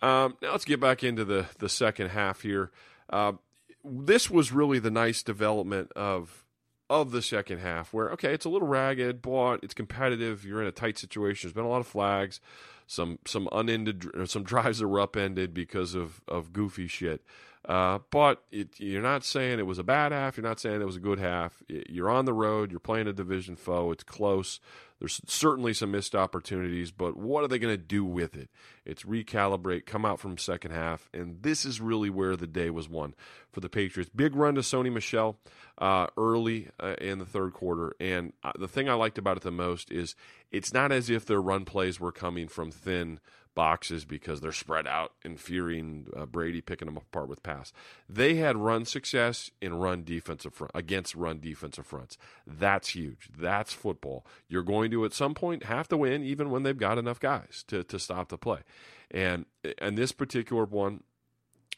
Um, 0.00 0.36
now, 0.42 0.50
let's 0.50 0.64
get 0.64 0.80
back 0.80 1.04
into 1.04 1.24
the, 1.24 1.46
the 1.60 1.68
second 1.68 2.08
half 2.08 2.40
here. 2.40 2.72
Uh, 3.08 3.34
this 3.84 4.28
was 4.28 4.50
really 4.50 4.80
the 4.80 4.90
nice 4.90 5.22
development 5.22 5.92
of 5.92 6.41
of 7.00 7.10
the 7.10 7.22
second 7.22 7.58
half 7.58 7.92
where 7.92 8.10
okay 8.10 8.32
it's 8.32 8.44
a 8.44 8.48
little 8.48 8.68
ragged 8.68 9.22
but 9.22 9.58
it's 9.62 9.74
competitive 9.74 10.44
you're 10.44 10.60
in 10.60 10.68
a 10.68 10.72
tight 10.72 10.98
situation 10.98 11.48
there's 11.48 11.54
been 11.54 11.64
a 11.64 11.68
lot 11.68 11.80
of 11.80 11.86
flags 11.86 12.40
some 12.92 13.18
some 13.26 13.48
unended 13.52 14.06
some 14.26 14.42
drives 14.52 14.78
that 14.78 14.88
were 14.88 15.00
upended 15.00 15.54
because 15.54 15.94
of 15.94 16.20
of 16.28 16.52
goofy 16.52 16.86
shit. 16.86 17.22
Uh, 17.64 18.00
but 18.10 18.42
it, 18.50 18.80
you're 18.80 19.00
not 19.00 19.24
saying 19.24 19.60
it 19.60 19.66
was 19.66 19.78
a 19.78 19.84
bad 19.84 20.10
half. 20.10 20.36
You're 20.36 20.46
not 20.46 20.58
saying 20.58 20.82
it 20.82 20.84
was 20.84 20.96
a 20.96 21.00
good 21.00 21.20
half. 21.20 21.62
You're 21.68 22.10
on 22.10 22.24
the 22.24 22.32
road. 22.32 22.72
You're 22.72 22.80
playing 22.80 23.06
a 23.06 23.12
division 23.12 23.54
foe. 23.54 23.92
It's 23.92 24.02
close. 24.02 24.58
There's 25.02 25.20
certainly 25.26 25.74
some 25.74 25.90
missed 25.90 26.14
opportunities, 26.14 26.92
but 26.92 27.16
what 27.16 27.42
are 27.42 27.48
they 27.48 27.58
going 27.58 27.74
to 27.74 27.82
do 27.82 28.04
with 28.04 28.36
it? 28.36 28.48
It's 28.84 29.02
recalibrate, 29.02 29.84
come 29.84 30.04
out 30.04 30.20
from 30.20 30.38
second 30.38 30.70
half, 30.70 31.08
and 31.12 31.42
this 31.42 31.64
is 31.64 31.80
really 31.80 32.08
where 32.08 32.36
the 32.36 32.46
day 32.46 32.70
was 32.70 32.88
won 32.88 33.16
for 33.50 33.58
the 33.58 33.68
Patriots. 33.68 34.12
Big 34.14 34.36
run 34.36 34.54
to 34.54 34.60
Sony 34.60 34.92
Michel 34.92 35.40
uh, 35.78 36.06
early 36.16 36.68
uh, 36.78 36.94
in 37.00 37.18
the 37.18 37.26
third 37.26 37.52
quarter, 37.52 37.96
and 37.98 38.32
uh, 38.44 38.52
the 38.56 38.68
thing 38.68 38.88
I 38.88 38.94
liked 38.94 39.18
about 39.18 39.38
it 39.38 39.42
the 39.42 39.50
most 39.50 39.90
is 39.90 40.14
it's 40.52 40.72
not 40.72 40.92
as 40.92 41.10
if 41.10 41.26
their 41.26 41.42
run 41.42 41.64
plays 41.64 41.98
were 41.98 42.12
coming 42.12 42.46
from 42.46 42.70
thin 42.70 43.18
boxes 43.54 44.04
because 44.04 44.40
they're 44.40 44.52
spread 44.52 44.86
out 44.86 45.12
and 45.24 45.38
fearing 45.38 46.06
uh, 46.16 46.26
Brady 46.26 46.60
picking 46.60 46.86
them 46.86 46.96
apart 46.96 47.28
with 47.28 47.42
pass. 47.42 47.72
They 48.08 48.36
had 48.36 48.56
run 48.56 48.84
success 48.84 49.50
in 49.60 49.74
run 49.74 50.04
defensive 50.04 50.54
front 50.54 50.72
against 50.74 51.14
run 51.14 51.40
defensive 51.40 51.86
fronts. 51.86 52.16
That's 52.46 52.90
huge. 52.90 53.28
That's 53.36 53.72
football. 53.72 54.26
You're 54.48 54.62
going 54.62 54.90
to 54.92 55.04
at 55.04 55.12
some 55.12 55.34
point 55.34 55.64
have 55.64 55.88
to 55.88 55.96
win 55.96 56.22
even 56.22 56.50
when 56.50 56.62
they've 56.62 56.76
got 56.76 56.98
enough 56.98 57.20
guys 57.20 57.64
to 57.68 57.82
to 57.84 57.98
stop 57.98 58.28
the 58.28 58.38
play. 58.38 58.60
And 59.10 59.46
and 59.78 59.98
this 59.98 60.12
particular 60.12 60.64
one 60.64 61.02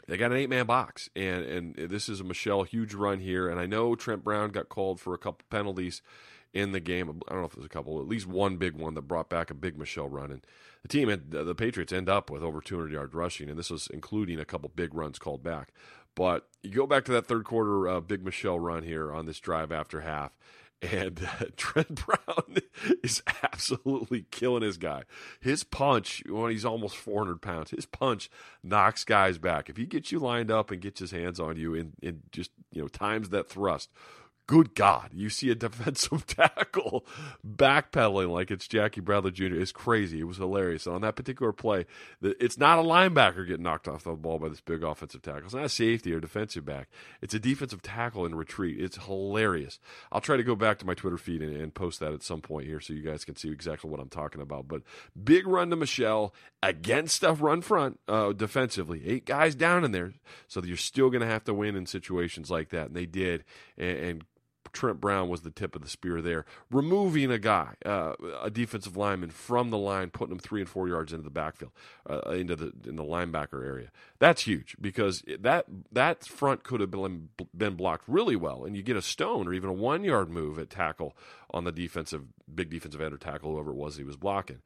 they 0.06 0.16
got 0.16 0.32
an 0.32 0.36
eight 0.36 0.50
man 0.50 0.66
box, 0.66 1.08
and 1.16 1.44
and 1.44 1.74
this 1.74 2.08
is 2.08 2.20
a 2.20 2.24
Michel 2.24 2.64
huge 2.64 2.94
run 2.94 3.20
here. 3.20 3.48
And 3.48 3.58
I 3.58 3.66
know 3.66 3.94
Trent 3.94 4.22
Brown 4.22 4.50
got 4.50 4.68
called 4.68 5.00
for 5.00 5.14
a 5.14 5.18
couple 5.18 5.44
penalties 5.48 6.02
in 6.52 6.72
the 6.72 6.80
game. 6.80 7.08
I 7.28 7.32
don't 7.32 7.40
know 7.40 7.46
if 7.46 7.52
there's 7.52 7.66
a 7.66 7.70
couple, 7.70 8.00
at 8.00 8.08
least 8.08 8.26
one 8.26 8.56
big 8.56 8.74
one 8.74 8.94
that 8.94 9.02
brought 9.02 9.28
back 9.28 9.50
a 9.50 9.54
big 9.54 9.78
Michel 9.78 10.08
run. 10.08 10.30
And 10.30 10.46
the 10.82 10.88
team, 10.88 11.08
had, 11.08 11.30
the 11.30 11.54
Patriots, 11.54 11.92
end 11.92 12.08
up 12.08 12.30
with 12.30 12.42
over 12.42 12.60
200 12.60 12.92
yards 12.92 13.14
rushing, 13.14 13.48
and 13.48 13.58
this 13.58 13.70
was 13.70 13.88
including 13.92 14.38
a 14.38 14.44
couple 14.44 14.70
big 14.74 14.94
runs 14.94 15.18
called 15.18 15.42
back. 15.42 15.72
But 16.14 16.46
you 16.62 16.70
go 16.70 16.86
back 16.86 17.04
to 17.06 17.12
that 17.12 17.26
third 17.26 17.44
quarter 17.44 17.88
uh, 17.88 18.00
big 18.00 18.24
Michel 18.24 18.60
run 18.60 18.84
here 18.84 19.12
on 19.12 19.26
this 19.26 19.40
drive 19.40 19.72
after 19.72 20.02
half, 20.02 20.36
and 20.92 21.26
uh, 21.40 21.46
Trent 21.56 21.94
Brown 22.06 22.58
is 23.02 23.22
absolutely 23.42 24.26
killing 24.30 24.62
his 24.62 24.76
guy. 24.76 25.02
His 25.40 25.64
punch, 25.64 26.22
when 26.28 26.50
he's 26.50 26.64
almost 26.64 26.96
400 26.96 27.40
pounds, 27.40 27.70
his 27.70 27.86
punch 27.86 28.30
knocks 28.62 29.04
guys 29.04 29.38
back. 29.38 29.68
If 29.68 29.76
he 29.76 29.86
gets 29.86 30.12
you 30.12 30.18
lined 30.18 30.50
up 30.50 30.70
and 30.70 30.80
gets 30.80 31.00
his 31.00 31.10
hands 31.10 31.40
on 31.40 31.56
you 31.56 31.74
and, 31.74 31.92
and 32.02 32.22
just 32.32 32.50
you 32.72 32.82
know 32.82 32.88
times 32.88 33.30
that 33.30 33.48
thrust, 33.48 33.90
good 34.46 34.74
God, 34.74 35.10
you 35.12 35.30
see 35.30 35.50
a 35.50 35.54
defensive 35.64 36.26
tackle 36.26 37.06
backpedaling 37.46 38.30
like 38.30 38.50
it's 38.50 38.68
Jackie 38.68 39.00
Bradley 39.00 39.30
Jr. 39.30 39.54
It's 39.54 39.72
crazy. 39.72 40.20
It 40.20 40.24
was 40.24 40.36
hilarious. 40.36 40.86
And 40.86 40.96
on 40.96 41.00
that 41.02 41.16
particular 41.16 41.52
play, 41.52 41.86
it's 42.20 42.58
not 42.58 42.78
a 42.78 42.82
linebacker 42.82 43.46
getting 43.46 43.62
knocked 43.62 43.88
off 43.88 44.04
the 44.04 44.12
ball 44.12 44.38
by 44.38 44.48
this 44.48 44.60
big 44.60 44.82
offensive 44.82 45.22
tackle. 45.22 45.44
It's 45.44 45.54
not 45.54 45.64
a 45.64 45.68
safety 45.68 46.12
or 46.12 46.20
defensive 46.20 46.64
back. 46.64 46.88
It's 47.22 47.34
a 47.34 47.38
defensive 47.38 47.82
tackle 47.82 48.26
in 48.26 48.34
retreat. 48.34 48.80
It's 48.80 49.04
hilarious. 49.04 49.78
I'll 50.12 50.20
try 50.20 50.36
to 50.36 50.42
go 50.42 50.54
back 50.54 50.78
to 50.78 50.86
my 50.86 50.94
Twitter 50.94 51.18
feed 51.18 51.42
and, 51.42 51.56
and 51.56 51.74
post 51.74 52.00
that 52.00 52.12
at 52.12 52.22
some 52.22 52.40
point 52.40 52.66
here 52.66 52.80
so 52.80 52.92
you 52.92 53.02
guys 53.02 53.24
can 53.24 53.36
see 53.36 53.50
exactly 53.50 53.90
what 53.90 54.00
I'm 54.00 54.08
talking 54.08 54.40
about. 54.40 54.68
But 54.68 54.82
big 55.22 55.46
run 55.46 55.70
to 55.70 55.76
Michel 55.76 56.34
against 56.62 57.22
a 57.22 57.32
run 57.32 57.62
front 57.62 58.00
uh, 58.08 58.32
defensively. 58.32 59.02
Eight 59.06 59.26
guys 59.26 59.54
down 59.54 59.84
in 59.84 59.92
there. 59.92 60.14
So 60.48 60.62
you're 60.62 60.76
still 60.76 61.10
going 61.10 61.20
to 61.22 61.26
have 61.26 61.44
to 61.44 61.54
win 61.54 61.76
in 61.76 61.86
situations 61.86 62.50
like 62.50 62.70
that. 62.70 62.88
And 62.88 62.96
they 62.96 63.06
did. 63.06 63.44
and, 63.76 63.98
and 63.98 64.24
Trent 64.74 65.00
Brown 65.00 65.28
was 65.28 65.42
the 65.42 65.50
tip 65.50 65.74
of 65.74 65.82
the 65.82 65.88
spear 65.88 66.20
there, 66.20 66.44
removing 66.70 67.30
a 67.30 67.38
guy, 67.38 67.74
uh, 67.84 68.14
a 68.42 68.50
defensive 68.50 68.96
lineman 68.96 69.30
from 69.30 69.70
the 69.70 69.78
line, 69.78 70.10
putting 70.10 70.32
him 70.32 70.38
three 70.38 70.60
and 70.60 70.68
four 70.68 70.88
yards 70.88 71.12
into 71.12 71.24
the 71.24 71.30
backfield, 71.30 71.72
uh, 72.08 72.30
into 72.30 72.56
the 72.56 72.72
in 72.86 72.96
the 72.96 73.04
linebacker 73.04 73.64
area. 73.64 73.90
That's 74.18 74.42
huge 74.42 74.76
because 74.80 75.22
that 75.38 75.66
that 75.92 76.24
front 76.24 76.64
could 76.64 76.80
have 76.80 76.90
been 76.90 77.30
been 77.56 77.74
blocked 77.74 78.04
really 78.06 78.36
well, 78.36 78.64
and 78.64 78.76
you 78.76 78.82
get 78.82 78.96
a 78.96 79.02
stone 79.02 79.48
or 79.48 79.54
even 79.54 79.70
a 79.70 79.74
one 79.74 80.04
yard 80.04 80.28
move 80.28 80.58
at 80.58 80.70
tackle 80.70 81.16
on 81.52 81.64
the 81.64 81.72
defensive 81.72 82.24
big 82.52 82.70
defensive 82.70 83.00
end 83.00 83.14
or 83.14 83.18
tackle 83.18 83.52
whoever 83.52 83.70
it 83.70 83.76
was 83.76 83.96
he 83.96 84.04
was 84.04 84.16
blocking, 84.16 84.60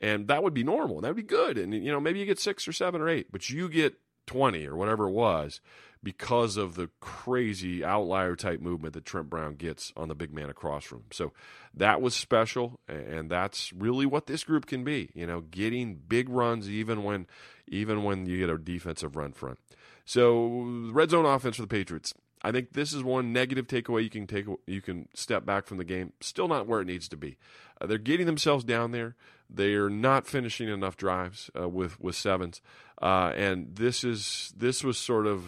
and 0.00 0.28
that 0.28 0.42
would 0.42 0.54
be 0.54 0.64
normal. 0.64 1.00
That 1.00 1.08
would 1.08 1.16
be 1.16 1.22
good, 1.22 1.58
and 1.58 1.74
you 1.74 1.90
know 1.90 2.00
maybe 2.00 2.20
you 2.20 2.26
get 2.26 2.38
six 2.38 2.68
or 2.68 2.72
seven 2.72 3.00
or 3.00 3.08
eight, 3.08 3.32
but 3.32 3.50
you 3.50 3.68
get 3.68 3.96
20 4.26 4.66
or 4.66 4.76
whatever 4.76 5.08
it 5.08 5.12
was 5.12 5.60
because 6.04 6.56
of 6.56 6.76
the 6.76 6.90
crazy 7.00 7.82
outlier 7.82 8.36
type 8.36 8.60
movement 8.60 8.94
that 8.94 9.04
Trent 9.04 9.30
Brown 9.30 9.54
gets 9.54 9.92
on 9.96 10.08
the 10.08 10.14
big 10.14 10.32
man 10.32 10.50
across 10.50 10.84
from. 10.84 11.04
So 11.10 11.32
that 11.74 12.00
was 12.00 12.14
special, 12.14 12.78
and 12.86 13.30
that's 13.30 13.72
really 13.72 14.06
what 14.06 14.26
this 14.26 14.44
group 14.44 14.66
can 14.66 14.84
be. 14.84 15.10
You 15.14 15.26
know, 15.26 15.40
getting 15.40 15.96
big 15.96 16.28
runs 16.28 16.70
even 16.70 17.02
when 17.02 17.26
even 17.66 18.04
when 18.04 18.26
you 18.26 18.38
get 18.38 18.50
a 18.50 18.58
defensive 18.58 19.16
run 19.16 19.32
front. 19.32 19.58
So 20.04 20.90
red 20.92 21.10
zone 21.10 21.24
offense 21.24 21.56
for 21.56 21.62
the 21.62 21.68
Patriots. 21.68 22.14
I 22.42 22.52
think 22.52 22.74
this 22.74 22.92
is 22.92 23.02
one 23.02 23.32
negative 23.32 23.66
takeaway 23.66 24.04
you 24.04 24.10
can 24.10 24.26
take. 24.26 24.44
You 24.66 24.82
can 24.82 25.08
step 25.14 25.46
back 25.46 25.66
from 25.66 25.78
the 25.78 25.84
game. 25.84 26.12
Still 26.20 26.46
not 26.46 26.66
where 26.66 26.82
it 26.82 26.86
needs 26.86 27.08
to 27.08 27.16
be. 27.16 27.38
Uh, 27.80 27.86
they're 27.86 27.96
getting 27.96 28.26
themselves 28.26 28.64
down 28.64 28.92
there. 28.92 29.16
They're 29.50 29.90
not 29.90 30.26
finishing 30.26 30.68
enough 30.68 30.96
drives 30.96 31.50
uh, 31.58 31.68
with 31.68 32.00
with 32.00 32.16
sevens, 32.16 32.60
uh, 33.00 33.32
and 33.36 33.76
this 33.76 34.02
is 34.02 34.52
this 34.56 34.82
was 34.82 34.98
sort 34.98 35.26
of 35.26 35.44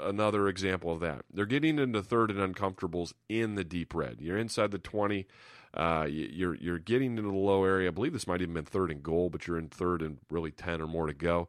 another 0.00 0.48
example 0.48 0.92
of 0.92 1.00
that. 1.00 1.24
They're 1.32 1.46
getting 1.46 1.78
into 1.78 2.02
third 2.02 2.30
and 2.30 2.54
uncomfortables 2.54 3.12
in 3.28 3.54
the 3.54 3.64
deep 3.64 3.94
red. 3.94 4.18
You're 4.20 4.38
inside 4.38 4.70
the 4.70 4.78
twenty. 4.78 5.26
Uh, 5.72 6.06
you're 6.08 6.54
you're 6.54 6.78
getting 6.78 7.12
into 7.12 7.22
the 7.22 7.28
low 7.30 7.64
area. 7.64 7.88
I 7.88 7.92
believe 7.92 8.12
this 8.12 8.26
might 8.26 8.42
even 8.42 8.54
been 8.54 8.64
third 8.64 8.90
and 8.90 9.02
goal, 9.02 9.30
but 9.30 9.46
you're 9.46 9.58
in 9.58 9.68
third 9.68 10.02
and 10.02 10.18
really 10.30 10.50
ten 10.50 10.80
or 10.80 10.86
more 10.86 11.06
to 11.06 11.14
go 11.14 11.48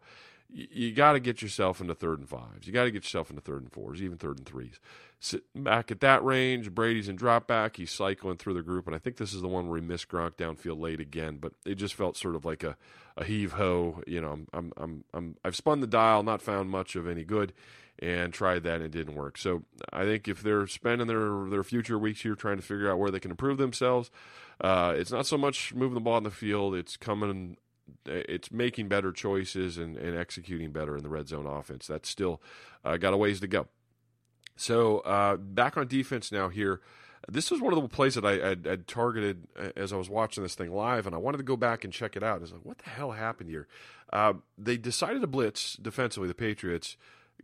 you, 0.51 0.91
got 0.93 1.13
to 1.13 1.19
get 1.19 1.41
yourself 1.41 1.81
into 1.81 1.95
third 1.95 2.19
and 2.19 2.27
fives. 2.27 2.67
You 2.67 2.73
got 2.73 2.83
to 2.83 2.91
get 2.91 3.03
yourself 3.03 3.29
into 3.29 3.41
third 3.41 3.61
and 3.61 3.71
fours, 3.71 4.01
even 4.01 4.17
third 4.17 4.37
and 4.37 4.45
threes. 4.45 4.79
Sit 5.19 5.43
back 5.55 5.91
at 5.91 6.01
that 6.01 6.23
range. 6.23 6.71
Brady's 6.73 7.07
in 7.07 7.15
drop 7.15 7.47
back. 7.47 7.77
He's 7.77 7.91
cycling 7.91 8.37
through 8.37 8.55
the 8.55 8.63
group, 8.63 8.87
and 8.87 8.95
I 8.95 8.99
think 8.99 9.17
this 9.17 9.33
is 9.33 9.41
the 9.41 9.47
one 9.47 9.69
where 9.69 9.79
he 9.79 9.85
missed 9.85 10.09
Gronk 10.09 10.33
downfield 10.33 10.79
late 10.79 10.99
again. 10.99 11.37
But 11.37 11.53
it 11.65 11.75
just 11.75 11.93
felt 11.93 12.17
sort 12.17 12.35
of 12.35 12.43
like 12.43 12.63
a, 12.63 12.75
a 13.15 13.23
heave 13.23 13.53
ho. 13.53 14.01
You 14.07 14.21
know, 14.21 14.39
I'm 14.53 14.73
I'm 14.77 15.03
I'm 15.13 15.35
I've 15.45 15.55
spun 15.55 15.79
the 15.79 15.87
dial, 15.87 16.23
not 16.23 16.41
found 16.41 16.69
much 16.69 16.95
of 16.95 17.07
any 17.07 17.23
good, 17.23 17.53
and 17.99 18.33
tried 18.33 18.63
that 18.63 18.75
and 18.75 18.85
it 18.85 18.91
didn't 18.91 19.15
work. 19.15 19.37
So 19.37 19.63
I 19.93 20.03
think 20.03 20.27
if 20.27 20.41
they're 20.41 20.67
spending 20.67 21.07
their 21.07 21.45
their 21.49 21.63
future 21.63 21.99
weeks 21.99 22.21
here 22.21 22.35
trying 22.35 22.57
to 22.57 22.63
figure 22.63 22.91
out 22.91 22.97
where 22.97 23.11
they 23.11 23.19
can 23.19 23.31
improve 23.31 23.57
themselves, 23.57 24.09
uh, 24.59 24.93
it's 24.97 25.11
not 25.11 25.27
so 25.27 25.37
much 25.37 25.73
moving 25.73 25.95
the 25.95 26.01
ball 26.01 26.17
in 26.17 26.23
the 26.23 26.31
field. 26.31 26.75
It's 26.75 26.97
coming 26.97 27.57
it's 28.05 28.51
making 28.51 28.87
better 28.87 29.11
choices 29.11 29.77
and, 29.77 29.97
and 29.97 30.17
executing 30.17 30.71
better 30.71 30.95
in 30.95 31.03
the 31.03 31.09
red 31.09 31.27
zone 31.27 31.45
offense. 31.45 31.87
That's 31.87 32.09
still 32.09 32.41
uh, 32.83 32.97
got 32.97 33.13
a 33.13 33.17
ways 33.17 33.39
to 33.41 33.47
go. 33.47 33.67
So 34.55 34.99
uh, 34.99 35.37
back 35.37 35.77
on 35.77 35.87
defense 35.87 36.31
now 36.31 36.49
here. 36.49 36.81
This 37.29 37.51
was 37.51 37.61
one 37.61 37.71
of 37.71 37.81
the 37.81 37.87
plays 37.87 38.15
that 38.15 38.25
I 38.25 38.67
had 38.67 38.87
targeted 38.87 39.47
uh, 39.57 39.69
as 39.75 39.93
I 39.93 39.95
was 39.95 40.09
watching 40.09 40.41
this 40.41 40.55
thing 40.55 40.73
live, 40.73 41.05
and 41.05 41.13
I 41.15 41.19
wanted 41.19 41.37
to 41.37 41.43
go 41.43 41.55
back 41.55 41.83
and 41.83 41.93
check 41.93 42.15
it 42.15 42.23
out. 42.23 42.37
I 42.37 42.41
was 42.41 42.51
like, 42.51 42.65
what 42.65 42.79
the 42.79 42.89
hell 42.89 43.11
happened 43.11 43.49
here? 43.49 43.67
Uh, 44.11 44.33
they 44.57 44.75
decided 44.75 45.21
to 45.21 45.27
blitz 45.27 45.75
defensively, 45.75 46.27
the 46.27 46.33
Patriots, 46.33 46.97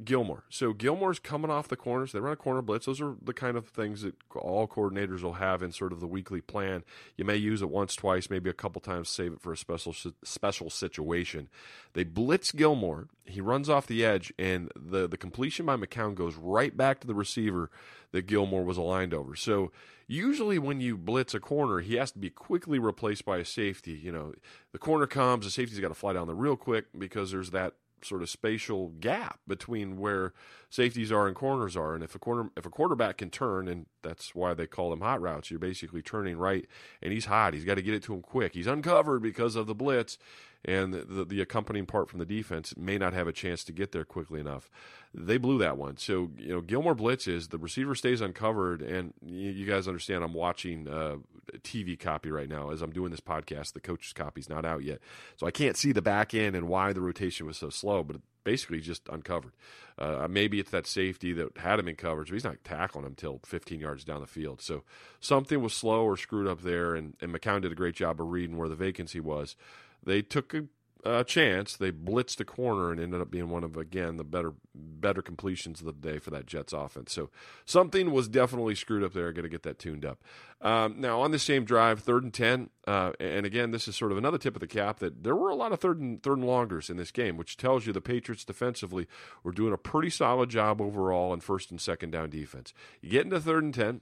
Gilmore. 0.04 0.43
So 0.50 0.74
Gilmore's 0.74 1.20
coming 1.20 1.50
off 1.50 1.68
the 1.68 1.76
corners. 1.76 2.12
They 2.12 2.20
run 2.20 2.34
a 2.34 2.38
corner 2.38 2.62
blitz. 2.62 2.86
Those 2.86 3.02
are 3.02 3.16
the 3.22 3.34
kind 3.34 3.58
of 3.58 3.68
things 3.68 4.04
that 4.04 4.16
all 4.36 4.68
coordinators 4.68 5.24
will 5.24 5.34
have 5.34 5.64
in 5.64 5.72
sort 5.72 5.91
of 5.91 6.00
the 6.00 6.08
weekly 6.08 6.39
plan. 6.39 6.84
You 7.16 7.26
may 7.26 7.36
use 7.36 7.62
it 7.62 7.70
once, 7.70 7.95
twice, 7.95 8.30
maybe 8.30 8.50
a 8.50 8.54
couple 8.54 8.80
times, 8.80 9.10
save 9.10 9.34
it 9.34 9.41
for 9.41 9.52
a 9.52 9.58
special 9.58 9.95
special 10.24 10.70
situation. 10.70 11.50
They 11.93 12.04
blitz 12.04 12.52
Gilmore. 12.52 13.08
He 13.26 13.41
runs 13.41 13.70
off 13.70 13.88
the 13.88 14.06
edge, 14.06 14.32
and 14.38 14.72
the 14.76 15.08
the 15.08 15.18
completion 15.18 15.66
by 15.66 15.78
McCown 15.78 16.14
goes 16.14 16.36
right 16.36 16.76
back 16.76 17.00
to 17.00 17.08
the 17.08 17.16
receiver 17.16 17.72
that 18.12 18.28
Gilmore 18.28 18.64
was 18.64 18.78
aligned 18.78 19.14
over. 19.14 19.36
So 19.36 19.72
usually 20.08 20.60
when 20.60 20.80
you 20.80 20.95
blitz 20.95 21.34
a 21.34 21.39
corner, 21.39 21.80
he 21.80 21.95
has 21.95 22.12
to 22.12 22.20
be 22.20 22.30
quickly 22.30 22.80
replaced 22.80 23.26
by 23.26 23.38
a 23.38 23.45
safety. 23.45 23.93
You 23.93 24.12
know, 24.12 24.34
the 24.72 24.80
corner 24.80 25.08
comes, 25.08 25.45
the 25.45 25.52
safety's 25.52 25.80
got 25.80 25.89
to 25.89 25.93
fly 25.93 26.14
down 26.14 26.28
there 26.28 26.36
real 26.36 26.56
quick 26.56 26.86
because 26.98 27.32
there's 27.32 27.50
that 27.52 27.74
sort 28.04 28.22
of 28.22 28.30
spatial 28.30 28.89
gap 29.00 29.39
between 29.48 29.98
where 29.98 30.34
safeties 30.70 31.11
are 31.11 31.28
and 31.28 31.36
corners 31.36 31.76
are. 31.78 31.93
And 31.93 32.03
if 32.03 32.15
a 32.15 32.20
corner 32.20 32.49
if 32.57 32.65
a 32.65 32.70
quarterback 32.70 33.18
can 33.18 33.30
turn, 33.30 33.68
and 33.68 33.86
that's 34.03 34.36
why 34.36 34.53
they 34.53 34.68
call 34.68 34.89
them 34.89 35.01
hot 35.01 35.22
routes, 35.22 35.49
you're 35.49 35.59
basically 35.59 36.01
turning 36.01 36.38
right, 36.38 36.65
and 37.01 37.13
he's 37.13 37.26
hot. 37.26 37.53
He's 37.53 37.63
got 37.65 37.76
to 37.76 37.82
get 37.82 37.93
it 37.93 38.03
to 38.03 38.13
him 38.13 38.22
quick. 38.22 38.53
He's 38.53 38.68
uncovered 38.68 39.22
because 39.22 39.55
of 39.55 39.68
the 39.68 39.76
blitz, 39.76 40.18
and 40.65 40.93
the, 40.93 41.26
the 41.26 41.41
accompanying 41.41 41.86
part 41.86 42.09
from 42.09 42.20
the 42.20 42.26
defense 42.26 42.76
may 42.76 42.97
not 42.97 43.13
have 43.13 43.28
a 43.28 43.34
chance 43.34 43.63
to 43.65 43.72
get 43.72 43.91
there 43.91 44.05
quickly 44.05 44.39
enough. 44.39 44.70
They 45.13 45.38
blew 45.38 45.57
that 45.59 45.78
one. 45.78 45.97
So 45.97 46.32
you 46.38 46.49
know 46.49 46.61
Gilmore 46.61 46.95
blitzes, 46.95 47.49
the 47.49 47.57
receiver 47.57 47.95
stays 47.95 48.22
uncovered, 48.22 48.82
and 48.82 49.13
you, 49.26 49.51
you 49.51 49.65
guys 49.65 49.88
understand. 49.88 50.24
I'm 50.24 50.34
watching 50.34 50.88
uh, 50.88 51.18
TV 51.59 51.97
copy 51.97 52.30
right 52.30 52.49
now 52.49 52.72
as 52.72 52.82
I'm 52.82 52.91
doing 52.91 53.11
this 53.11 53.22
podcast. 53.22 53.74
The 53.74 53.80
coach's 53.80 54.13
copy's 54.13 54.49
not 54.49 54.65
out 54.65 54.84
yet, 54.84 54.99
so 55.38 55.47
I 55.47 55.51
can't 55.51 55.78
see 55.78 55.91
the 55.91 56.01
back 56.01 56.34
end 56.34 56.55
and 56.55 56.68
why 56.68 56.91
the 56.93 57.01
rotation 57.01 57.45
was 57.45 57.57
so 57.57 57.70
slow. 57.70 58.03
But 58.03 58.18
basically 58.48 58.80
just 58.80 59.10
uncovered. 59.10 59.52
Uh, 59.98 60.26
maybe 60.30 60.58
it's 60.58 60.72
that 60.72 60.88
safety 60.88 61.34
that 61.34 61.58
had 61.58 61.80
him 61.80 61.89
in 61.89 61.98
coverage, 61.98 62.30
but 62.30 62.36
he's 62.36 62.45
not 62.45 62.64
tackling 62.64 63.04
him 63.04 63.12
until 63.12 63.41
15 63.45 63.82
yards 63.82 64.06
down 64.06 64.22
the 64.22 64.26
field. 64.26 64.62
So 64.62 64.84
something 65.20 65.62
was 65.62 65.74
slow 65.74 66.06
or 66.06 66.16
screwed 66.16 66.48
up 66.48 66.62
there, 66.62 66.95
and, 66.95 67.18
and 67.20 67.34
McCown 67.34 67.62
did 67.62 67.74
a 67.74 67.76
great 67.76 67.95
job 67.95 68.22
of 68.22 68.28
reading 68.30 68.56
where 68.56 68.70
the 68.70 68.76
vacancy 68.78 69.20
was. 69.20 69.58
They 70.02 70.22
took 70.22 70.54
a, 70.54 70.64
uh, 71.08 71.24
chance, 71.24 71.76
they 71.76 71.91
blitzed 71.91 72.38
the 72.38 72.45
corner 72.45 72.91
and 72.91 72.99
ended 72.99 73.22
up 73.22 73.32
being 73.32 73.49
one 73.49 73.64
of 73.64 73.78
again 73.78 74.18
the 74.18 74.24
better 74.24 74.53
better 74.76 75.22
completions 75.22 75.80
of 75.80 75.86
the 75.86 75.93
day 75.93 76.20
for 76.20 76.30
that 76.32 76.45
Jets 76.45 76.74
offense. 76.74 77.14
So 77.14 77.30
something 77.66 78.12
was 78.12 78.28
definitely 78.28 78.76
screwed 78.76 79.03
up 79.03 79.14
there. 79.14 79.32
Got 79.32 79.43
to 79.43 79.49
get 79.49 79.64
that 79.64 79.80
tuned 79.80 80.05
up. 80.05 80.24
Um, 80.62 80.99
now 80.99 81.22
on 81.22 81.32
the 81.32 81.39
same 81.39 81.66
drive, 81.66 81.99
third 81.99 82.24
and 82.24 82.34
ten, 82.34 82.70
uh, 82.86 83.14
and 83.20 83.45
again 83.45 83.72
this 83.72 83.88
is 83.88 83.95
sort 83.95 84.12
of 84.12 84.18
another 84.18 84.38
tip 84.38 84.55
of 84.55 84.60
the 84.60 84.68
cap 84.68 84.99
that 84.99 85.24
there 85.24 85.36
were 85.36 85.49
a 85.49 85.55
lot 85.55 85.72
of 85.72 85.80
third 85.80 85.99
and 85.99 86.22
third 86.22 86.39
and 86.39 86.47
longers 86.47 86.89
in 86.89 86.97
this 86.97 87.12
game, 87.12 87.38
which 87.38 87.58
tells 87.58 87.86
you 87.86 87.93
the 87.93 88.01
Patriots 88.01 88.43
defensively 88.43 89.08
were 89.43 89.51
doing 89.51 89.74
a 89.74 89.78
pretty 89.78 90.10
solid 90.10 90.49
job 90.49 90.82
overall 90.82 91.34
in 91.34 91.39
first 91.39 91.72
and 91.72 91.80
second 91.80 92.12
down 92.12 92.30
defense. 92.30 92.74
You 93.01 93.10
get 93.10 93.26
into 93.26 93.39
third 93.39 93.64
and 93.64 93.74
ten 93.74 94.01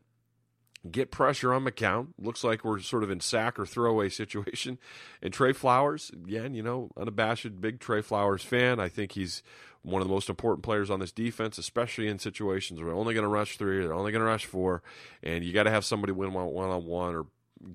get 0.92 1.12
pressure 1.12 1.54
on 1.54 1.66
McCown. 1.66 2.08
Looks 2.20 2.44
like 2.44 2.64
we're 2.64 2.80
sort 2.80 3.04
of 3.04 3.10
in 3.10 3.20
sack 3.20 3.60
or 3.60 3.66
throwaway 3.66 4.10
situation. 4.10 4.78
And 5.22 5.34
Trey 5.34 5.54
Flowers, 5.54 6.12
again, 6.12 6.54
you 6.54 6.64
know, 6.64 6.92
unabashed 6.98 7.62
big 7.62 7.80
Trey 7.80 8.02
Flowers 8.02 8.44
fan. 8.44 8.80
I 8.80 8.90
think 8.90 9.14
he's 9.14 9.44
one 9.86 10.02
of 10.02 10.08
the 10.08 10.14
most 10.14 10.30
important 10.30 10.64
players 10.64 10.90
on 10.90 11.00
this 11.00 11.12
defense, 11.12 11.58
especially 11.58 12.08
in 12.08 12.18
situations 12.18 12.80
where 12.80 12.88
they're 12.88 12.98
only 12.98 13.14
going 13.14 13.24
to 13.24 13.30
rush 13.30 13.58
three, 13.58 13.82
they're 13.82 13.94
only 13.94 14.12
going 14.12 14.22
to 14.22 14.26
rush 14.26 14.46
four, 14.46 14.82
and 15.22 15.44
you 15.44 15.54
got 15.54 15.64
to 15.64 15.72
have 15.72 15.86
somebody 15.86 16.12
win 16.12 16.34
one 16.34 16.70
on 16.70 16.86
one 16.86 17.16
or 17.16 17.28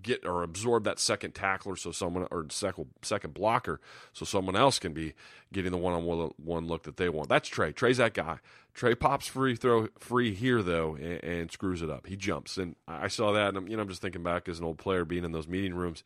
get 0.02 0.24
or 0.24 0.42
absorb 0.42 0.84
that 0.84 0.98
second 0.98 1.32
tackler 1.32 1.76
so 1.76 1.90
someone 1.92 2.26
or 2.30 2.46
second 2.50 2.86
second 3.02 3.34
blocker 3.34 3.80
so 4.12 4.24
someone 4.24 4.56
else 4.56 4.78
can 4.78 4.92
be 4.92 5.14
getting 5.52 5.72
the 5.72 5.78
one 5.78 5.94
on 5.94 6.32
one 6.36 6.66
look 6.66 6.84
that 6.84 6.96
they 6.96 7.08
want. 7.08 7.28
That's 7.28 7.48
Trey. 7.48 7.72
Trey's 7.72 7.98
that 7.98 8.14
guy. 8.14 8.38
Trey 8.74 8.94
pops 8.94 9.26
free 9.26 9.56
throw 9.56 9.88
free 9.98 10.34
here 10.34 10.62
though 10.62 10.94
and, 10.96 11.24
and 11.24 11.52
screws 11.52 11.82
it 11.82 11.90
up. 11.90 12.06
He 12.06 12.16
jumps 12.16 12.56
and 12.56 12.76
I 12.86 13.08
saw 13.08 13.32
that 13.32 13.48
and 13.48 13.58
I'm, 13.58 13.68
you 13.68 13.76
know 13.76 13.82
I'm 13.82 13.88
just 13.88 14.02
thinking 14.02 14.22
back 14.22 14.48
as 14.48 14.58
an 14.58 14.64
old 14.64 14.78
player 14.78 15.04
being 15.04 15.24
in 15.24 15.32
those 15.32 15.48
meeting 15.48 15.74
rooms. 15.74 16.02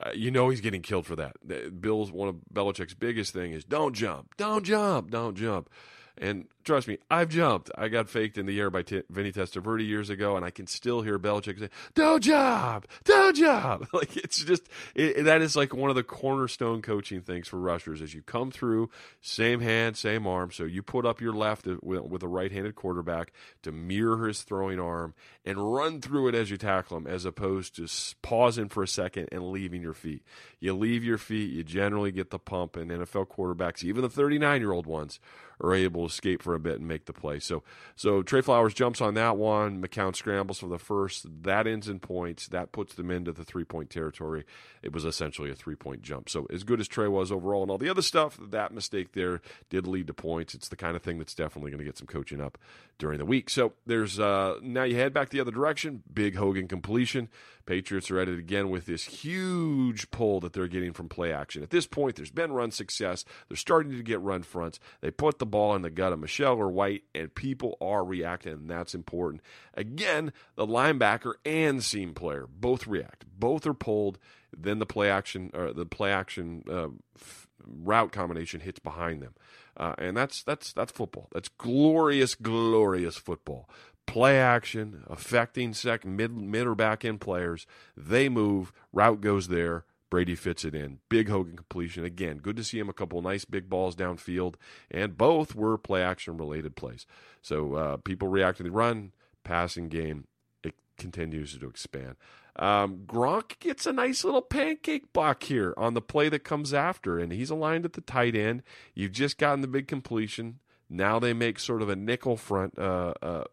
Uh, 0.00 0.10
you 0.14 0.30
know 0.30 0.48
he's 0.48 0.60
getting 0.60 0.82
killed 0.82 1.06
for 1.06 1.16
that. 1.16 1.80
Bill's 1.80 2.10
one 2.10 2.28
of 2.28 2.36
Belichick's 2.52 2.94
biggest 2.94 3.32
thing 3.32 3.52
is 3.52 3.64
don't 3.64 3.94
jump, 3.94 4.36
don't 4.36 4.64
jump, 4.64 5.10
don't 5.10 5.36
jump. 5.36 5.68
And 6.16 6.48
trust 6.70 6.86
me, 6.86 6.98
I've 7.10 7.30
jumped. 7.30 7.68
I 7.76 7.88
got 7.88 8.08
faked 8.08 8.38
in 8.38 8.46
the 8.46 8.60
air 8.60 8.70
by 8.70 8.82
T- 8.82 9.02
Vinny 9.10 9.32
Testaverde 9.32 9.84
years 9.84 10.08
ago, 10.08 10.36
and 10.36 10.44
I 10.44 10.50
can 10.50 10.68
still 10.68 11.02
hear 11.02 11.18
Belichick 11.18 11.58
say, 11.58 11.68
"Do 11.94 12.20
job, 12.20 12.86
do 13.04 13.32
job." 13.32 13.88
Like 13.92 14.16
it's 14.16 14.44
just 14.44 14.62
it, 14.94 15.24
that 15.24 15.42
is 15.42 15.56
like 15.56 15.74
one 15.74 15.90
of 15.90 15.96
the 15.96 16.04
cornerstone 16.04 16.80
coaching 16.80 17.22
things 17.22 17.48
for 17.48 17.58
rushers. 17.58 18.00
As 18.00 18.14
you 18.14 18.22
come 18.22 18.52
through, 18.52 18.88
same 19.20 19.60
hand, 19.60 19.96
same 19.96 20.28
arm. 20.28 20.52
So 20.52 20.62
you 20.62 20.82
put 20.82 21.04
up 21.04 21.20
your 21.20 21.34
left 21.34 21.66
with, 21.66 22.22
a 22.22 22.28
right-handed 22.28 22.76
quarterback 22.76 23.32
to 23.62 23.72
mirror 23.72 24.28
his 24.28 24.42
throwing 24.42 24.78
arm 24.78 25.14
and 25.44 25.74
run 25.74 26.00
through 26.00 26.28
it 26.28 26.34
as 26.34 26.50
you 26.50 26.56
tackle 26.56 26.96
him, 26.96 27.06
as 27.06 27.24
opposed 27.24 27.76
to 27.76 27.88
pausing 28.22 28.68
for 28.68 28.82
a 28.82 28.88
second 28.88 29.28
and 29.32 29.50
leaving 29.50 29.82
your 29.82 29.92
feet. 29.92 30.22
You 30.60 30.74
leave 30.74 31.02
your 31.02 31.18
feet, 31.18 31.50
you 31.50 31.64
generally 31.64 32.12
get 32.12 32.30
the 32.30 32.38
pump, 32.38 32.76
and 32.76 32.90
NFL 32.90 33.26
quarterbacks, 33.26 33.82
even 33.82 34.02
the 34.02 34.08
39-year-old 34.08 34.86
ones, 34.86 35.18
are 35.60 35.74
able 35.74 36.02
to 36.02 36.12
escape 36.12 36.42
for 36.42 36.54
a 36.54 36.59
bit 36.60 36.78
and 36.78 36.86
make 36.86 37.06
the 37.06 37.12
play. 37.12 37.38
So, 37.38 37.62
so 37.96 38.22
Trey 38.22 38.40
Flowers 38.40 38.74
jumps 38.74 39.00
on 39.00 39.14
that 39.14 39.36
one. 39.36 39.82
McCown 39.82 40.14
scrambles 40.14 40.58
for 40.58 40.68
the 40.68 40.78
first. 40.78 41.26
That 41.42 41.66
ends 41.66 41.88
in 41.88 42.00
points. 42.00 42.48
That 42.48 42.72
puts 42.72 42.94
them 42.94 43.10
into 43.10 43.32
the 43.32 43.44
three 43.44 43.64
point 43.64 43.90
territory. 43.90 44.44
It 44.82 44.92
was 44.92 45.04
essentially 45.04 45.50
a 45.50 45.54
three 45.54 45.74
point 45.74 46.02
jump. 46.02 46.28
So, 46.28 46.46
as 46.50 46.64
good 46.64 46.80
as 46.80 46.88
Trey 46.88 47.08
was 47.08 47.32
overall 47.32 47.62
and 47.62 47.70
all 47.70 47.78
the 47.78 47.88
other 47.88 48.02
stuff, 48.02 48.38
that 48.50 48.72
mistake 48.72 49.12
there 49.12 49.40
did 49.68 49.86
lead 49.86 50.06
to 50.06 50.14
points. 50.14 50.54
It's 50.54 50.68
the 50.68 50.76
kind 50.76 50.96
of 50.96 51.02
thing 51.02 51.18
that's 51.18 51.34
definitely 51.34 51.70
going 51.70 51.78
to 51.78 51.84
get 51.84 51.98
some 51.98 52.06
coaching 52.06 52.40
up 52.40 52.58
during 52.98 53.18
the 53.18 53.26
week. 53.26 53.50
So, 53.50 53.72
there's 53.86 54.18
uh, 54.18 54.58
now 54.62 54.84
you 54.84 54.96
head 54.96 55.12
back 55.12 55.30
the 55.30 55.40
other 55.40 55.52
direction. 55.52 56.02
Big 56.12 56.36
Hogan 56.36 56.68
completion. 56.68 57.28
Patriots 57.70 58.10
are 58.10 58.18
at 58.18 58.28
it 58.28 58.36
again 58.36 58.68
with 58.68 58.86
this 58.86 59.04
huge 59.04 60.10
pull 60.10 60.40
that 60.40 60.52
they're 60.52 60.66
getting 60.66 60.92
from 60.92 61.08
play 61.08 61.32
action. 61.32 61.62
At 61.62 61.70
this 61.70 61.86
point, 61.86 62.16
there's 62.16 62.32
been 62.32 62.50
run 62.50 62.72
success. 62.72 63.24
They're 63.46 63.56
starting 63.56 63.92
to 63.92 64.02
get 64.02 64.20
run 64.20 64.42
fronts. 64.42 64.80
They 65.02 65.12
put 65.12 65.38
the 65.38 65.46
ball 65.46 65.76
in 65.76 65.82
the 65.82 65.88
gut 65.88 66.12
of 66.12 66.18
Michel 66.18 66.54
or 66.54 66.68
White, 66.68 67.04
and 67.14 67.32
people 67.32 67.78
are 67.80 68.04
reacting, 68.04 68.54
and 68.54 68.68
that's 68.68 68.92
important. 68.92 69.40
Again, 69.74 70.32
the 70.56 70.66
linebacker 70.66 71.34
and 71.44 71.80
seam 71.80 72.12
player 72.12 72.48
both 72.52 72.88
react. 72.88 73.24
Both 73.38 73.68
are 73.68 73.74
pulled. 73.74 74.18
Then 74.52 74.80
the 74.80 74.86
play 74.86 75.08
action 75.08 75.52
or 75.54 75.72
the 75.72 75.86
play 75.86 76.10
action 76.10 76.64
uh, 76.68 76.88
f- 77.16 77.46
route 77.64 78.10
combination 78.10 78.58
hits 78.58 78.80
behind 78.80 79.22
them, 79.22 79.34
uh, 79.76 79.94
and 79.96 80.16
that's 80.16 80.42
that's 80.42 80.72
that's 80.72 80.90
football. 80.90 81.28
That's 81.32 81.48
glorious, 81.48 82.34
glorious 82.34 83.16
football 83.16 83.68
play 84.10 84.40
action, 84.40 85.04
affecting 85.08 85.72
second, 85.72 86.16
mid, 86.16 86.36
mid 86.36 86.66
or 86.66 86.74
back 86.74 87.04
end 87.04 87.20
players. 87.20 87.64
They 87.96 88.28
move, 88.28 88.72
route 88.92 89.20
goes 89.20 89.46
there. 89.46 89.84
Brady 90.10 90.34
fits 90.34 90.64
it 90.64 90.74
in. 90.74 90.98
Big 91.08 91.28
Hogan 91.28 91.54
completion. 91.54 92.04
Again, 92.04 92.38
good 92.38 92.56
to 92.56 92.64
see 92.64 92.80
him 92.80 92.88
a 92.88 92.92
couple 92.92 93.22
nice 93.22 93.44
big 93.44 93.70
balls 93.70 93.94
downfield, 93.94 94.56
and 94.90 95.16
both 95.16 95.54
were 95.54 95.78
play 95.78 96.02
action 96.02 96.36
related 96.36 96.74
plays. 96.74 97.06
So 97.40 97.74
uh, 97.74 97.96
people 97.98 98.26
react 98.26 98.56
to 98.56 98.64
the 98.64 98.72
run, 98.72 99.12
passing 99.44 99.88
game, 99.88 100.26
it 100.64 100.74
continues 100.98 101.56
to 101.56 101.68
expand. 101.68 102.16
Um, 102.56 103.04
Gronk 103.06 103.60
gets 103.60 103.86
a 103.86 103.92
nice 103.92 104.24
little 104.24 104.42
pancake 104.42 105.12
block 105.12 105.44
here 105.44 105.72
on 105.76 105.94
the 105.94 106.02
play 106.02 106.28
that 106.30 106.42
comes 106.42 106.74
after, 106.74 107.20
and 107.20 107.32
he's 107.32 107.50
aligned 107.50 107.84
at 107.84 107.92
the 107.92 108.00
tight 108.00 108.34
end. 108.34 108.64
You've 108.92 109.12
just 109.12 109.38
gotten 109.38 109.60
the 109.60 109.68
big 109.68 109.86
completion. 109.86 110.58
Now 110.88 111.20
they 111.20 111.32
make 111.32 111.60
sort 111.60 111.82
of 111.82 111.88
a 111.88 111.94
nickel 111.94 112.36
front 112.36 112.76
uh, 112.76 113.14
uh, 113.22 113.44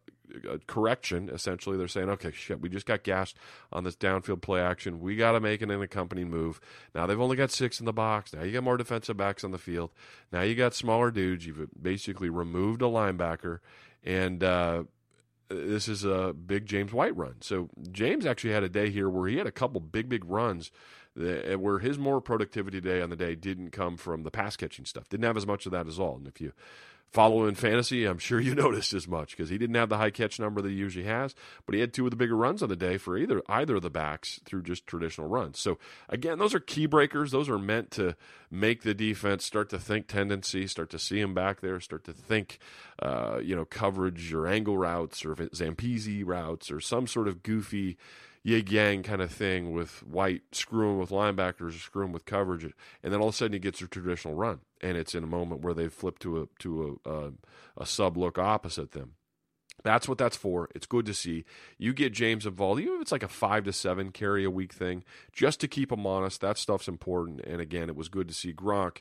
correction. 0.67 1.29
Essentially, 1.29 1.77
they're 1.77 1.88
saying, 1.88 2.09
okay, 2.09 2.31
shit, 2.31 2.61
we 2.61 2.69
just 2.69 2.85
got 2.85 3.03
gassed 3.03 3.38
on 3.71 3.83
this 3.83 3.95
downfield 3.95 4.41
play 4.41 4.61
action. 4.61 4.99
We 4.99 5.15
got 5.15 5.33
to 5.33 5.39
make 5.39 5.61
an 5.61 5.71
accompanying 5.71 6.29
move. 6.29 6.59
Now 6.93 7.05
they've 7.05 7.19
only 7.19 7.35
got 7.35 7.51
six 7.51 7.79
in 7.79 7.85
the 7.85 7.93
box. 7.93 8.33
Now 8.33 8.43
you 8.43 8.51
got 8.51 8.63
more 8.63 8.77
defensive 8.77 9.17
backs 9.17 9.43
on 9.43 9.51
the 9.51 9.57
field. 9.57 9.91
Now 10.31 10.41
you 10.41 10.55
got 10.55 10.73
smaller 10.73 11.11
dudes. 11.11 11.45
You've 11.45 11.69
basically 11.81 12.29
removed 12.29 12.81
a 12.81 12.85
linebacker, 12.85 13.59
and 14.03 14.43
uh, 14.43 14.83
this 15.49 15.88
is 15.88 16.03
a 16.03 16.33
big 16.33 16.65
James 16.65 16.93
White 16.93 17.15
run. 17.15 17.35
So 17.41 17.69
James 17.91 18.25
actually 18.25 18.53
had 18.53 18.63
a 18.63 18.69
day 18.69 18.89
here 18.89 19.09
where 19.09 19.27
he 19.29 19.38
had 19.38 19.47
a 19.47 19.51
couple 19.51 19.79
big, 19.79 20.09
big 20.09 20.25
runs 20.25 20.71
where 21.18 21.80
his 21.80 21.97
more 21.97 22.22
productivity 22.22 22.80
day 22.80 23.01
on 23.01 23.09
the 23.09 23.15
day 23.15 23.36
didn't 23.36 23.72
come 23.72 23.97
from 23.97 24.24
the 24.24 24.32
pass 24.32 24.55
catching 24.55 24.86
stuff. 24.86 25.09
Didn't 25.09 25.26
have 25.26 25.38
as 25.38 25.47
much 25.47 25.65
of 25.65 25.72
that 25.72 25.88
as 25.88 25.99
all. 25.99 26.15
And 26.15 26.28
if 26.28 26.39
you 26.39 26.53
follow 27.11 27.45
in 27.45 27.55
fantasy, 27.55 28.05
I'm 28.05 28.18
sure 28.18 28.39
you 28.39 28.53
noticed 28.55 28.93
as 28.93 29.07
much 29.07 29.32
because 29.32 29.49
he 29.49 29.57
didn't 29.57 29.76
have 29.76 29.89
the 29.89 29.97
high 29.97 30.09
catch 30.09 30.39
number 30.39 30.61
that 30.61 30.70
he 30.70 30.76
usually 30.76 31.05
has, 31.05 31.36
but 31.65 31.74
he 31.74 31.82
had 31.82 31.93
two 31.93 32.05
of 32.05 32.11
the 32.11 32.18
bigger 32.18 32.36
runs 32.36 32.61
on 32.61 32.70
the 32.70 32.76
day 32.76 32.97
for 32.97 33.18
either 33.18 33.41
either 33.47 33.78
of 33.78 33.82
the 33.82 33.89
backs 33.89 34.39
through 34.45 34.63
just 34.63 34.86
traditional 34.86 35.28
runs. 35.28 35.59
So 35.59 35.78
again, 36.09 36.38
those 36.38 36.53
are 36.53 36.59
key 36.59 36.86
breakers. 36.86 37.32
Those 37.32 37.49
are 37.49 37.59
meant 37.59 37.91
to 37.91 38.15
make 38.51 38.84
the 38.84 38.93
defense 38.93 39.45
start 39.45 39.70
to 39.70 39.80
think 39.80 40.07
tendency, 40.07 40.68
start 40.68 40.89
to 40.91 40.99
see 40.99 41.20
him 41.20 41.34
back 41.34 41.61
there, 41.61 41.80
start 41.80 42.03
to 42.05 42.13
think, 42.13 42.59
uh, 43.01 43.39
you 43.41 43.55
know, 43.55 43.65
coverage 43.65 44.34
or 44.34 44.47
angle 44.47 44.78
routes 44.78 45.26
or 45.26 45.36
Zampese 45.36 46.24
routes 46.26 46.72
or 46.72 46.80
some 46.80 47.07
sort 47.07 47.28
of 47.28 47.43
goofy 47.43 47.97
yig 48.47 48.71
yang 48.71 49.03
kind 49.03 49.21
of 49.21 49.31
thing 49.31 49.73
with 49.73 50.03
White 50.07 50.43
screwing 50.53 50.97
with 50.97 51.09
linebackers, 51.09 51.79
screwing 51.79 52.13
with 52.13 52.25
coverage, 52.25 52.63
and 53.03 53.13
then 53.13 53.19
all 53.19 53.27
of 53.27 53.33
a 53.33 53.37
sudden 53.37 53.53
he 53.53 53.59
gets 53.59 53.81
a 53.81 53.87
traditional 53.87 54.35
run, 54.35 54.61
and 54.81 54.97
it's 54.97 55.13
in 55.13 55.23
a 55.23 55.27
moment 55.27 55.61
where 55.61 55.73
they've 55.73 55.93
flipped 55.93 56.21
to 56.21 56.41
a 56.41 56.47
to 56.59 56.99
a, 57.05 57.09
a, 57.09 57.31
a 57.77 57.85
sub 57.85 58.15
look 58.15 58.39
opposite 58.39 58.91
them. 58.91 59.13
That's 59.83 60.07
what 60.07 60.17
that's 60.17 60.37
for. 60.37 60.69
It's 60.73 60.87
good 60.87 61.05
to 61.05 61.13
see. 61.13 61.45
You 61.77 61.93
get 61.93 62.13
James 62.13 62.45
involved, 62.45 62.81
even 62.81 62.95
if 62.95 63.01
it's 63.01 63.11
like 63.11 63.23
a 63.23 63.27
five 63.27 63.63
to 63.65 63.73
seven 63.73 64.11
carry 64.11 64.43
a 64.43 64.49
week 64.49 64.73
thing, 64.73 65.03
just 65.31 65.59
to 65.59 65.67
keep 65.67 65.91
him 65.91 66.07
honest. 66.07 66.41
That 66.41 66.57
stuff's 66.57 66.87
important. 66.87 67.41
And 67.41 67.61
again, 67.61 67.89
it 67.89 67.95
was 67.95 68.09
good 68.09 68.27
to 68.27 68.33
see 68.33 68.53
Gronk 68.53 68.97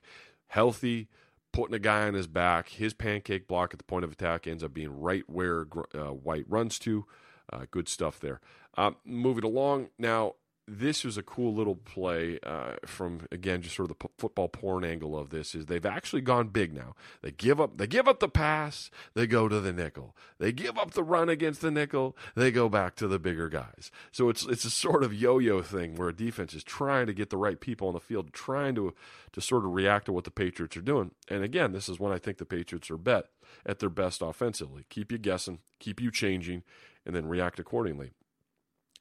healthy, 0.48 1.08
putting 1.52 1.74
a 1.74 1.78
guy 1.78 2.06
on 2.06 2.14
his 2.14 2.26
back. 2.26 2.68
His 2.68 2.92
pancake 2.92 3.48
block 3.48 3.72
at 3.72 3.78
the 3.78 3.84
point 3.84 4.04
of 4.04 4.12
attack 4.12 4.46
ends 4.46 4.62
up 4.62 4.74
being 4.74 5.00
right 5.00 5.24
where 5.26 5.66
uh, 5.94 6.12
White 6.12 6.44
runs 6.46 6.78
to. 6.80 7.06
Uh, 7.52 7.66
good 7.70 7.88
stuff 7.88 8.18
there. 8.20 8.40
Uh, 8.76 8.92
moving 9.04 9.44
along 9.44 9.88
now, 9.98 10.34
this 10.68 11.04
was 11.04 11.16
a 11.16 11.22
cool 11.22 11.54
little 11.54 11.76
play 11.76 12.40
uh, 12.42 12.72
from 12.84 13.20
again 13.30 13.62
just 13.62 13.76
sort 13.76 13.84
of 13.90 13.96
the 13.96 14.08
p- 14.08 14.14
football 14.18 14.48
porn 14.48 14.84
angle 14.84 15.16
of 15.16 15.30
this 15.30 15.54
is 15.54 15.66
they've 15.66 15.86
actually 15.86 16.22
gone 16.22 16.48
big 16.48 16.74
now. 16.74 16.94
They 17.22 17.30
give 17.30 17.60
up 17.60 17.78
they 17.78 17.86
give 17.86 18.08
up 18.08 18.18
the 18.18 18.28
pass, 18.28 18.90
they 19.14 19.28
go 19.28 19.48
to 19.48 19.60
the 19.60 19.72
nickel. 19.72 20.16
They 20.38 20.50
give 20.50 20.76
up 20.76 20.92
the 20.92 21.04
run 21.04 21.28
against 21.28 21.60
the 21.60 21.70
nickel, 21.70 22.16
they 22.34 22.50
go 22.50 22.68
back 22.68 22.96
to 22.96 23.06
the 23.06 23.20
bigger 23.20 23.48
guys. 23.48 23.92
So 24.10 24.28
it's 24.28 24.44
it's 24.44 24.64
a 24.64 24.70
sort 24.70 25.04
of 25.04 25.14
yo-yo 25.14 25.62
thing 25.62 25.94
where 25.94 26.08
a 26.08 26.16
defense 26.16 26.52
is 26.52 26.64
trying 26.64 27.06
to 27.06 27.14
get 27.14 27.30
the 27.30 27.36
right 27.36 27.60
people 27.60 27.86
on 27.86 27.94
the 27.94 28.00
field, 28.00 28.32
trying 28.32 28.74
to 28.74 28.92
to 29.32 29.40
sort 29.40 29.64
of 29.64 29.72
react 29.72 30.06
to 30.06 30.12
what 30.12 30.24
the 30.24 30.30
Patriots 30.32 30.76
are 30.76 30.82
doing. 30.82 31.12
And 31.28 31.44
again, 31.44 31.72
this 31.72 31.88
is 31.88 32.00
when 32.00 32.12
I 32.12 32.18
think 32.18 32.38
the 32.38 32.44
Patriots 32.44 32.90
are 32.90 32.98
bet 32.98 33.26
at 33.64 33.78
their 33.78 33.90
best 33.90 34.20
offensively. 34.20 34.84
Keep 34.88 35.12
you 35.12 35.18
guessing, 35.18 35.60
keep 35.78 36.00
you 36.00 36.10
changing, 36.10 36.64
and 37.06 37.14
then 37.14 37.26
react 37.26 37.58
accordingly. 37.58 38.10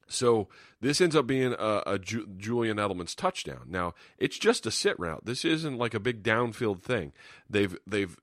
So 0.08 0.48
this 0.80 1.00
ends 1.00 1.16
up 1.16 1.26
being 1.26 1.54
a, 1.58 1.82
a 1.86 1.98
Ju- 1.98 2.28
Julian 2.36 2.76
Edelman's 2.76 3.14
touchdown. 3.14 3.66
Now 3.68 3.94
it's 4.18 4.38
just 4.38 4.64
a 4.66 4.70
sit 4.70 4.98
route. 4.98 5.24
This 5.24 5.44
isn't 5.44 5.78
like 5.78 5.94
a 5.94 6.00
big 6.00 6.22
downfield 6.22 6.82
thing. 6.82 7.12
They've 7.50 7.76
they've 7.86 8.16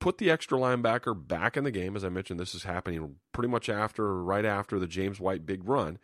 put 0.00 0.18
the 0.18 0.30
extra 0.30 0.58
linebacker 0.58 1.14
back 1.14 1.56
in 1.56 1.64
the 1.64 1.70
game. 1.70 1.94
As 1.94 2.04
I 2.04 2.08
mentioned, 2.08 2.40
this 2.40 2.54
is 2.54 2.64
happening 2.64 3.16
pretty 3.32 3.48
much 3.48 3.68
after, 3.68 4.22
right 4.22 4.44
after 4.44 4.78
the 4.78 4.86
James 4.86 5.20
White 5.20 5.46
big 5.46 5.68
run. 5.68 5.98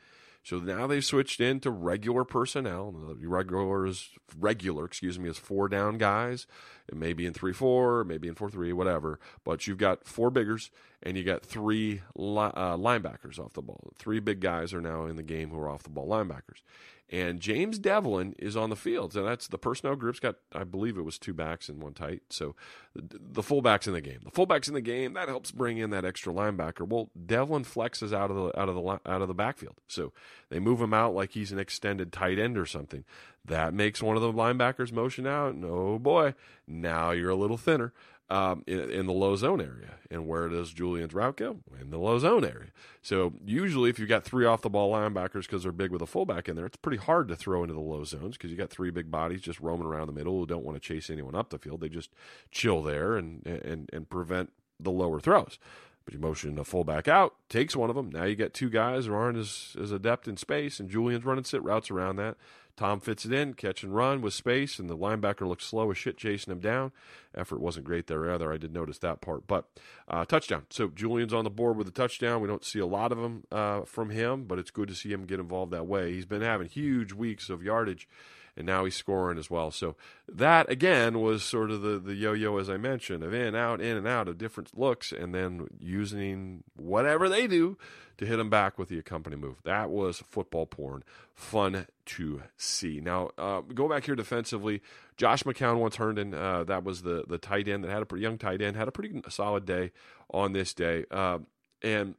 So 0.45 0.59
now 0.59 0.87
they've 0.87 1.05
switched 1.05 1.41
into 1.41 1.71
regular 1.71 2.25
personnel. 2.25 2.95
Regular 3.21 3.87
is 3.87 4.11
regular, 4.39 4.85
excuse 4.85 5.19
me, 5.19 5.29
is 5.29 5.39
four 5.39 5.69
down 5.69 5.99
guys. 5.99 6.47
It 6.89 6.97
may 6.97 7.13
be 7.13 7.27
in 7.27 7.33
three 7.33 7.53
four, 7.53 8.05
maybe 8.05 8.29
in 8.29 8.35
four 8.35 8.51
three, 8.51 8.73
whatever. 8.73 9.19
But 9.45 9.67
you've 9.67 9.79
got 9.79 10.07
four 10.07 10.31
biggers 10.31 10.71
and 11.03 11.17
you 11.17 11.25
got 11.25 11.45
three 11.45 12.03
li- 12.15 12.53
uh, 12.55 12.77
linebackers 12.77 13.39
off 13.39 13.55
the 13.55 13.63
ball. 13.63 13.93
Three 13.99 14.21
big 14.21 14.41
guys 14.41 14.73
are 14.73 14.81
now 14.81 15.07
in 15.07 15.17
the 15.17 15.23
game 15.23 15.51
who 15.51 15.59
are 15.59 15.69
off 15.69 15.83
the 15.83 15.91
ball 15.91 16.09
linebackers. 16.09 16.63
And 17.09 17.39
James 17.39 17.79
Develin 17.79 18.35
is 18.37 18.57
on 18.57 18.69
the 18.69 18.75
field. 18.75 19.13
So 19.13 19.23
that's 19.23 19.47
the 19.47 19.59
personnel 19.59 19.95
group's 19.95 20.19
got, 20.19 20.37
I 20.53 20.65
believe 20.65 20.99
it 20.99 21.03
was 21.03 21.21
two 21.21 21.35
backs 21.35 21.69
and 21.69 21.81
one 21.81 21.95
tight. 21.95 22.23
So 22.31 22.57
the, 22.97 23.21
the 23.21 23.43
fullbacks 23.43 23.87
in 23.87 23.93
the 23.93 24.01
game. 24.01 24.19
The 24.25 24.33
fullbacks 24.33 24.67
in 24.67 24.75
the 24.75 24.81
game 24.81 25.13
that 25.13 25.29
helps 25.29 25.53
bring 25.53 25.79
in 25.79 25.91
that 25.91 26.05
extra 26.05 26.33
linebacker. 26.33 26.87
Well, 26.87 27.11
Develin 27.17 27.65
flexes 27.65 28.13
out 28.13 28.33
of 28.33 28.37
the 28.37 28.61
out 28.61 28.69
of 28.69 28.75
the 28.75 28.83
out 28.83 29.23
of 29.23 29.29
the 29.29 29.35
backfield. 29.35 29.77
So 29.87 30.13
they 30.49 30.59
move 30.59 30.81
him 30.81 30.93
out 30.93 31.15
like 31.15 31.31
he's 31.31 31.53
an 31.53 31.61
extended 31.61 32.13
tight 32.13 32.41
end 32.41 32.59
or 32.59 32.67
something. 32.67 33.05
That 33.47 33.75
makes 33.75 34.03
one 34.03 34.17
of 34.17 34.23
the 34.23 34.33
linebackers 34.33 34.93
motion 34.93 35.27
out. 35.27 35.55
And 35.55 35.65
oh 35.65 35.99
boy, 35.99 36.35
now 36.67 37.11
you're 37.11 37.31
a 37.31 37.37
little 37.37 37.57
thinner 37.57 37.93
um, 38.29 38.65
in, 38.67 38.91
in, 38.91 39.07
the 39.07 39.13
low 39.13 39.37
zone 39.37 39.61
area. 39.61 39.95
And 40.11 40.27
where 40.27 40.49
does 40.49 40.73
Julian's 40.73 41.15
route 41.15 41.37
go? 41.37 41.59
In 41.81 41.91
the 41.91 41.99
low 41.99 42.19
zone 42.19 42.45
area. 42.45 42.71
So 43.03 43.35
usually, 43.45 43.89
if 43.89 43.99
you've 43.99 44.09
got 44.09 44.25
three 44.25 44.45
off 44.45 44.63
the 44.63 44.71
ball 44.71 44.93
linebackers 44.93 45.43
because 45.43 45.63
they're 45.63 45.73
big 45.73 45.93
with 45.93 46.03
a 46.03 46.07
fullback 46.07 46.49
in 46.49 46.57
there, 46.57 46.67
it's 46.67 46.77
pretty 46.77 46.99
hard 46.99 47.29
to 47.29 47.37
throw 47.37 47.63
into 47.63 47.75
the 47.75 47.81
low 47.81 48.03
zones 48.05 48.37
because 48.37 48.51
you 48.51 48.57
got 48.57 48.71
three 48.71 48.91
big 48.91 49.11
bodies 49.11 49.43
just 49.43 49.61
roaming 49.61 49.87
around 49.87 50.09
the 50.09 50.13
middle 50.13 50.39
who 50.41 50.47
don't 50.47 50.65
want 50.65 50.81
to 50.81 50.81
chase 50.81 51.09
anyone 51.09 51.37
up 51.37 51.51
the 51.51 51.59
field. 51.59 51.81
They 51.81 51.89
just 51.89 52.11
chill 52.51 52.83
there 52.83 53.17
and 53.17 53.47
and 53.47 53.89
and 53.93 54.11
prevent 54.11 54.51
the 54.81 54.91
lower 54.91 55.21
throws. 55.21 55.59
But 56.05 56.15
you 56.15 56.21
motion 56.21 56.57
a 56.59 56.65
fullback 56.65 57.09
out, 57.09 57.35
takes 57.49 57.75
one 57.75 57.91
of 57.91 57.97
them. 57.97 58.11
Now 58.11 58.25
you 58.25 58.37
got 58.37 58.55
two 58.55 58.71
guys 58.71 59.07
who 59.07 59.15
aren't 59.15 59.39
as, 59.39 59.77
as 59.81 59.91
adept 59.91 60.29
in 60.29 60.37
space, 60.37 60.79
and 60.79 60.89
Julian's 60.89 61.25
running 61.25 61.43
sit 61.43 61.63
routes 61.65 61.91
around 61.91 62.15
that. 62.17 62.37
Tom 62.77 63.01
fits 63.01 63.25
it 63.25 63.33
in, 63.33 63.55
catch 63.55 63.83
and 63.83 63.95
run 63.95 64.21
with 64.21 64.35
space, 64.35 64.79
and 64.79 64.91
the 64.91 64.97
linebacker 64.97 65.49
looks 65.49 65.65
slow 65.65 65.91
as 65.91 65.97
shit 65.97 66.19
chasing 66.19 66.53
him 66.53 66.61
down. 66.61 66.93
Effort 67.35 67.61
wasn't 67.61 67.87
great 67.87 68.07
there 68.07 68.31
either. 68.31 68.53
I 68.53 68.59
did 68.59 68.73
notice 68.73 68.99
that 68.99 69.21
part, 69.21 69.47
but 69.47 69.67
uh, 70.09 70.25
touchdown. 70.25 70.67
So 70.71 70.89
Julian's 70.89 71.33
on 71.33 71.45
the 71.45 71.51
board 71.51 71.77
with 71.77 71.89
a 71.89 71.93
touchdown. 71.93 72.43
We 72.43 72.49
don't 72.49 72.65
see 72.65 72.79
a 72.79 72.87
lot 72.87 73.13
of 73.13 73.19
them 73.19 73.45
uh, 73.51 73.83
from 73.83 74.11
him, 74.11 74.45
but 74.45 74.59
it's 74.59 74.71
good 74.71 74.89
to 74.89 74.95
see 74.95 75.11
him 75.11 75.25
get 75.25 75.41
involved 75.41 75.73
that 75.73 75.87
way. 75.87 76.13
He's 76.13 76.27
been 76.27 76.43
having 76.43 76.69
huge 76.69 77.13
weeks 77.13 77.49
of 77.49 77.63
yardage 77.63 78.09
and 78.57 78.67
now 78.67 78.85
he's 78.85 78.97
scoring 78.97 79.39
as 79.39 79.51
well. 79.51 79.71
So 79.71 79.97
that 80.29 80.71
again 80.71 81.21
was 81.21 81.43
sort 81.43 81.71
of 81.71 81.83
the 81.83 81.99
the 81.99 82.15
yo-yo 82.15 82.59
as 82.59 82.71
I 82.71 82.77
mentioned 82.77 83.23
of 83.23 83.35
in 83.35 83.43
and 83.43 83.57
out 83.57 83.81
in 83.81 83.97
and 83.97 84.09
out 84.09 84.29
of 84.29 84.39
different 84.39 84.77
looks, 84.77 85.13
and 85.13 85.35
then 85.35 85.67
using 85.79 86.65
whatever 86.75 87.29
they 87.29 87.47
do 87.47 87.77
to 88.19 88.25
hit 88.25 88.39
him 88.39 88.49
back 88.49 88.79
with 88.79 88.89
the 88.89 88.99
accompany 88.99 89.37
move. 89.37 89.57
That 89.65 89.91
was 89.91 90.23
football 90.31 90.67
porn, 90.67 91.05
fun 91.35 91.87
to 92.07 92.43
see. 92.57 93.01
Now 93.01 93.31
uh, 93.37 93.61
go 93.61 93.89
back 93.89 94.05
here 94.05 94.17
defensively. 94.17 94.81
Josh 95.17 95.43
McCown 95.43 95.79
once 95.79 95.97
Herndon, 95.97 96.35
uh, 96.35 96.65
that 96.65 96.85
was 96.85 97.03
the 97.03 97.25
the 97.29 97.39
tight 97.39 97.69
end 97.69 97.85
that 97.85 97.91
had 97.91 98.03
a 98.03 98.07
pretty 98.07 98.23
young 98.23 98.39
tight 98.39 98.63
end, 98.63 98.77
had 98.77 98.89
a 98.89 98.93
pretty 98.93 99.23
solid 99.29 99.67
day 99.67 99.93
on 100.31 100.53
this 100.53 100.75
day, 100.75 101.05
uh, 101.11 101.39
and 101.83 102.15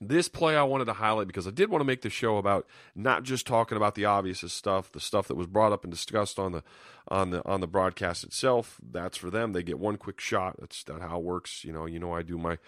this 0.00 0.28
play 0.28 0.56
I 0.56 0.62
wanted 0.62 0.86
to 0.86 0.94
highlight 0.94 1.26
because 1.26 1.46
I 1.46 1.50
did 1.50 1.70
want 1.70 1.80
to 1.82 1.86
make 1.86 2.02
the 2.02 2.10
show 2.10 2.38
about 2.38 2.66
not 2.94 3.22
just 3.22 3.46
talking 3.46 3.76
about 3.76 3.94
the 3.94 4.06
obvious 4.06 4.40
stuff, 4.52 4.90
the 4.90 5.00
stuff 5.00 5.28
that 5.28 5.34
was 5.34 5.46
brought 5.46 5.72
up 5.72 5.84
and 5.84 5.92
discussed 5.92 6.38
on 6.38 6.52
the 6.52 6.62
on 7.08 7.30
the 7.30 7.46
on 7.46 7.60
the 7.60 7.66
broadcast 7.66 8.24
itself. 8.24 8.80
That's 8.82 9.18
for 9.18 9.30
them. 9.30 9.52
They 9.52 9.62
get 9.62 9.78
one 9.78 9.96
quick 9.96 10.20
shot. 10.20 10.56
That's 10.58 10.86
not 10.88 11.02
how 11.02 11.18
it 11.18 11.24
works. 11.24 11.64
You 11.64 11.72
know, 11.72 11.84
you 11.84 11.98
know 11.98 12.14
I 12.14 12.22
do 12.22 12.38
my 12.38 12.58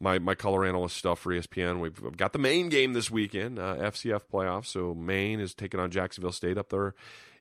my 0.00 0.18
my 0.18 0.34
color 0.34 0.66
analyst 0.66 0.96
stuff 0.96 1.20
for 1.20 1.32
ESPN. 1.32 1.80
We've 1.80 2.16
got 2.16 2.34
the 2.34 2.38
Maine 2.38 2.68
game 2.68 2.92
this 2.92 3.10
weekend, 3.10 3.58
uh, 3.58 3.76
FCS 3.76 4.22
playoffs. 4.30 4.66
So 4.66 4.94
Maine 4.94 5.40
is 5.40 5.54
taking 5.54 5.80
on 5.80 5.90
Jacksonville 5.90 6.32
State 6.32 6.58
up 6.58 6.68
there 6.68 6.94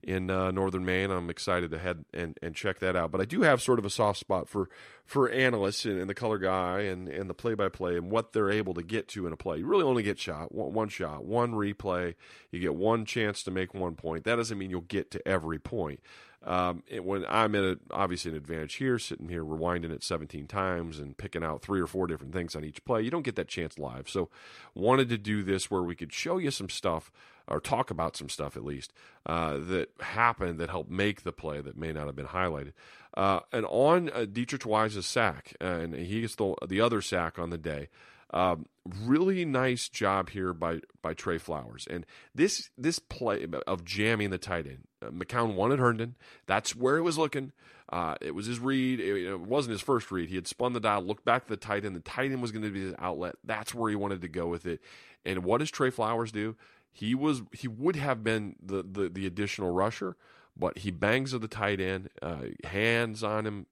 in 0.03 0.29
uh, 0.29 0.51
northern 0.51 0.85
Maine. 0.85 1.11
I'm 1.11 1.29
excited 1.29 1.71
to 1.71 1.77
head 1.77 2.05
and, 2.13 2.37
and 2.41 2.55
check 2.55 2.79
that 2.79 2.95
out. 2.95 3.11
But 3.11 3.21
I 3.21 3.25
do 3.25 3.41
have 3.41 3.61
sort 3.61 3.79
of 3.79 3.85
a 3.85 3.89
soft 3.89 4.19
spot 4.19 4.49
for 4.49 4.69
for 5.05 5.29
analysts 5.29 5.85
and, 5.85 5.99
and 5.99 6.09
the 6.09 6.13
color 6.13 6.37
guy 6.37 6.81
and, 6.81 7.09
and 7.09 7.29
the 7.29 7.33
play 7.33 7.53
by 7.53 7.67
play 7.67 7.97
and 7.97 8.09
what 8.09 8.31
they're 8.31 8.51
able 8.51 8.73
to 8.73 8.83
get 8.83 9.07
to 9.09 9.27
in 9.27 9.33
a 9.33 9.37
play. 9.37 9.57
You 9.57 9.65
really 9.65 9.83
only 9.83 10.03
get 10.03 10.19
shot 10.19 10.53
one, 10.53 10.73
one 10.73 10.89
shot, 10.89 11.25
one 11.25 11.53
replay. 11.53 12.15
You 12.49 12.59
get 12.59 12.75
one 12.75 13.05
chance 13.05 13.43
to 13.43 13.51
make 13.51 13.73
one 13.73 13.95
point. 13.95 14.23
That 14.23 14.37
doesn't 14.37 14.57
mean 14.57 14.69
you'll 14.69 14.81
get 14.81 15.11
to 15.11 15.27
every 15.27 15.59
point. 15.59 15.99
Um, 16.43 16.81
when 17.01 17.23
I'm 17.27 17.53
at 17.53 17.63
a, 17.63 17.79
obviously 17.91 18.31
an 18.31 18.37
advantage 18.37 18.75
here, 18.75 18.97
sitting 18.97 19.29
here 19.29 19.43
rewinding 19.43 19.91
it 19.91 20.03
17 20.03 20.47
times 20.47 20.97
and 20.97 21.15
picking 21.15 21.43
out 21.43 21.61
three 21.61 21.79
or 21.79 21.85
four 21.85 22.07
different 22.07 22.33
things 22.33 22.55
on 22.55 22.65
each 22.65 22.83
play, 22.83 23.03
you 23.03 23.11
don't 23.11 23.21
get 23.21 23.35
that 23.35 23.47
chance 23.47 23.77
live. 23.77 24.09
So, 24.09 24.29
wanted 24.73 25.09
to 25.09 25.17
do 25.17 25.43
this 25.43 25.69
where 25.69 25.83
we 25.83 25.95
could 25.95 26.11
show 26.11 26.39
you 26.39 26.49
some 26.49 26.69
stuff 26.69 27.11
or 27.47 27.59
talk 27.59 27.91
about 27.91 28.15
some 28.15 28.29
stuff 28.29 28.55
at 28.55 28.63
least 28.63 28.93
uh, 29.25 29.57
that 29.57 29.89
happened 29.99 30.59
that 30.59 30.69
helped 30.69 30.89
make 30.89 31.23
the 31.23 31.31
play 31.31 31.61
that 31.61 31.77
may 31.77 31.91
not 31.91 32.07
have 32.07 32.15
been 32.15 32.27
highlighted. 32.27 32.73
Uh, 33.15 33.41
and 33.51 33.65
on 33.67 34.09
uh, 34.09 34.25
Deatrich 34.25 34.65
Wise's 34.65 35.05
sack, 35.05 35.53
and 35.59 35.93
he 35.93 36.21
gets 36.21 36.35
the, 36.35 36.55
the 36.67 36.81
other 36.81 37.01
sack 37.01 37.37
on 37.37 37.49
the 37.49 37.57
day. 37.57 37.89
Um, 38.33 38.65
really 38.85 39.45
nice 39.45 39.89
job 39.89 40.29
here 40.29 40.53
by 40.53 40.79
by 41.01 41.13
Trey 41.13 41.37
Flowers, 41.37 41.87
and 41.89 42.05
this 42.33 42.69
this 42.77 42.99
play 42.99 43.45
of 43.67 43.85
jamming 43.85 44.29
the 44.29 44.37
tight 44.37 44.65
end. 44.65 44.87
Uh, 45.01 45.09
McCown 45.09 45.55
wanted 45.55 45.79
Herndon. 45.79 46.15
That's 46.47 46.75
where 46.75 46.97
it 46.97 47.01
was 47.01 47.17
looking. 47.17 47.51
Uh, 47.91 48.15
it 48.21 48.33
was 48.33 48.45
his 48.45 48.59
read. 48.59 49.01
It, 49.01 49.27
it, 49.27 49.41
wasn't 49.41 49.73
his 49.73 49.81
first 49.81 50.11
read. 50.11 50.29
He 50.29 50.35
had 50.35 50.47
spun 50.47 50.71
the 50.71 50.79
dial, 50.79 51.03
looked 51.03 51.25
back 51.25 51.43
to 51.43 51.49
the 51.49 51.57
tight 51.57 51.83
end. 51.83 51.95
The 51.95 51.99
tight 51.99 52.31
end 52.31 52.41
was 52.41 52.53
going 52.53 52.63
to 52.63 52.71
be 52.71 52.81
his 52.81 52.95
outlet. 52.97 53.35
That's 53.43 53.75
where 53.75 53.89
he 53.89 53.97
wanted 53.97 54.21
to 54.21 54.29
go 54.29 54.47
with 54.47 54.65
it. 54.65 54.79
And 55.25 55.43
what 55.43 55.57
does 55.57 55.69
Trey 55.69 55.89
Flowers 55.89 56.31
do? 56.31 56.55
He 56.91 57.13
was 57.15 57.41
he 57.51 57.67
would 57.67 57.95
have 57.97 58.23
been 58.23 58.55
the 58.61 58.83
the, 58.83 59.09
the 59.09 59.27
additional 59.27 59.71
rusher, 59.71 60.15
but 60.55 60.79
he 60.79 60.91
bangs 60.91 61.33
of 61.33 61.41
the 61.41 61.47
tight 61.47 61.79
end, 61.81 62.09
uh, 62.21 62.43
hands 62.63 63.23
on 63.23 63.45
him, 63.45 63.65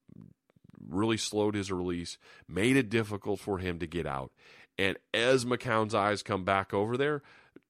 really 0.88 1.18
slowed 1.18 1.56
his 1.56 1.72
release, 1.72 2.18
made 2.48 2.76
it 2.76 2.90
difficult 2.90 3.40
for 3.40 3.58
him 3.60 3.80
to 3.80 3.88
get 3.88 4.06
out. 4.06 4.32
And 4.78 4.98
as 5.14 5.46
McCown's 5.46 5.94
eyes 5.94 6.24
come 6.24 6.46
back 6.46 6.74
over 6.74 6.96
there, 6.96 7.22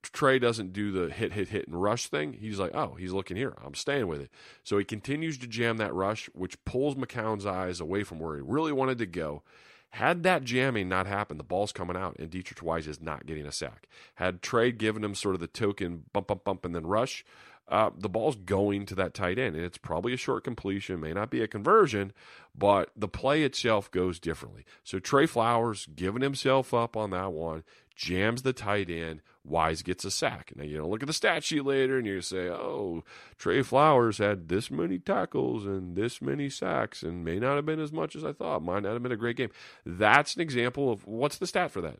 Trey 0.03 0.39
doesn't 0.39 0.73
do 0.73 0.91
the 0.91 1.11
hit, 1.11 1.33
hit, 1.33 1.49
hit, 1.49 1.67
and 1.67 1.81
rush 1.81 2.07
thing. 2.07 2.33
He's 2.33 2.59
like, 2.59 2.75
oh, 2.75 2.95
he's 2.95 3.11
looking 3.11 3.35
here. 3.35 3.55
I'm 3.65 3.73
staying 3.73 4.07
with 4.07 4.21
it. 4.21 4.29
So 4.63 4.77
he 4.77 4.85
continues 4.85 5.37
to 5.39 5.47
jam 5.47 5.77
that 5.77 5.93
rush, 5.93 6.29
which 6.33 6.63
pulls 6.65 6.95
McCown's 6.95 7.45
eyes 7.45 7.79
away 7.79 8.03
from 8.03 8.19
where 8.19 8.35
he 8.35 8.41
really 8.41 8.71
wanted 8.71 8.99
to 8.99 9.05
go. 9.05 9.43
Had 9.91 10.21
that 10.23 10.43
jamming 10.43 10.87
not 10.87 11.07
happened, 11.07 11.39
the 11.39 11.43
ball's 11.43 11.71
coming 11.71 11.97
out, 11.97 12.15
and 12.19 12.29
Deatrich 12.29 12.61
Wise 12.61 12.87
is 12.87 13.01
not 13.01 13.25
getting 13.25 13.47
a 13.47 13.51
sack. 13.51 13.89
Had 14.15 14.43
Trey 14.43 14.71
given 14.71 15.03
him 15.03 15.15
sort 15.15 15.33
of 15.33 15.41
the 15.41 15.47
token 15.47 16.03
bump, 16.13 16.27
bump, 16.27 16.43
bump, 16.43 16.63
and 16.63 16.75
then 16.75 16.85
rush, 16.85 17.25
uh, 17.69 17.91
the 17.95 18.09
ball's 18.09 18.35
going 18.35 18.85
to 18.87 18.95
that 18.95 19.13
tight 19.13 19.37
end, 19.37 19.55
and 19.55 19.63
it's 19.63 19.77
probably 19.77 20.13
a 20.13 20.17
short 20.17 20.43
completion, 20.43 20.99
may 20.99 21.13
not 21.13 21.29
be 21.29 21.41
a 21.41 21.47
conversion, 21.47 22.11
but 22.57 22.89
the 22.95 23.07
play 23.07 23.43
itself 23.43 23.91
goes 23.91 24.19
differently. 24.19 24.65
So 24.83 24.99
Trey 24.99 25.27
Flowers 25.27 25.87
giving 25.95 26.23
himself 26.23 26.73
up 26.73 26.97
on 26.97 27.11
that 27.11 27.31
one, 27.31 27.63
jams 27.95 28.41
the 28.41 28.53
tight 28.53 28.89
end. 28.89 29.21
Wise 29.43 29.81
gets 29.81 30.03
a 30.05 30.11
sack. 30.11 30.51
Now, 30.55 30.63
you 30.63 30.77
know, 30.77 30.87
look 30.87 31.01
at 31.01 31.07
the 31.07 31.13
stat 31.13 31.43
sheet 31.43 31.65
later 31.65 31.97
and 31.97 32.05
you 32.05 32.21
say, 32.21 32.49
oh, 32.49 33.03
Trey 33.37 33.61
Flowers 33.61 34.17
had 34.17 34.47
this 34.47 34.69
many 34.69 34.99
tackles 34.99 35.65
and 35.65 35.95
this 35.95 36.21
many 36.21 36.49
sacks 36.49 37.03
and 37.03 37.25
may 37.25 37.39
not 37.39 37.55
have 37.55 37.65
been 37.65 37.79
as 37.79 37.91
much 37.91 38.15
as 38.15 38.23
I 38.23 38.33
thought. 38.33 38.61
Might 38.61 38.83
not 38.83 38.93
have 38.93 39.03
been 39.03 39.11
a 39.11 39.17
great 39.17 39.37
game. 39.37 39.49
That's 39.85 40.35
an 40.35 40.41
example 40.41 40.91
of 40.91 41.07
what's 41.07 41.37
the 41.37 41.47
stat 41.47 41.71
for 41.71 41.81
that? 41.81 41.97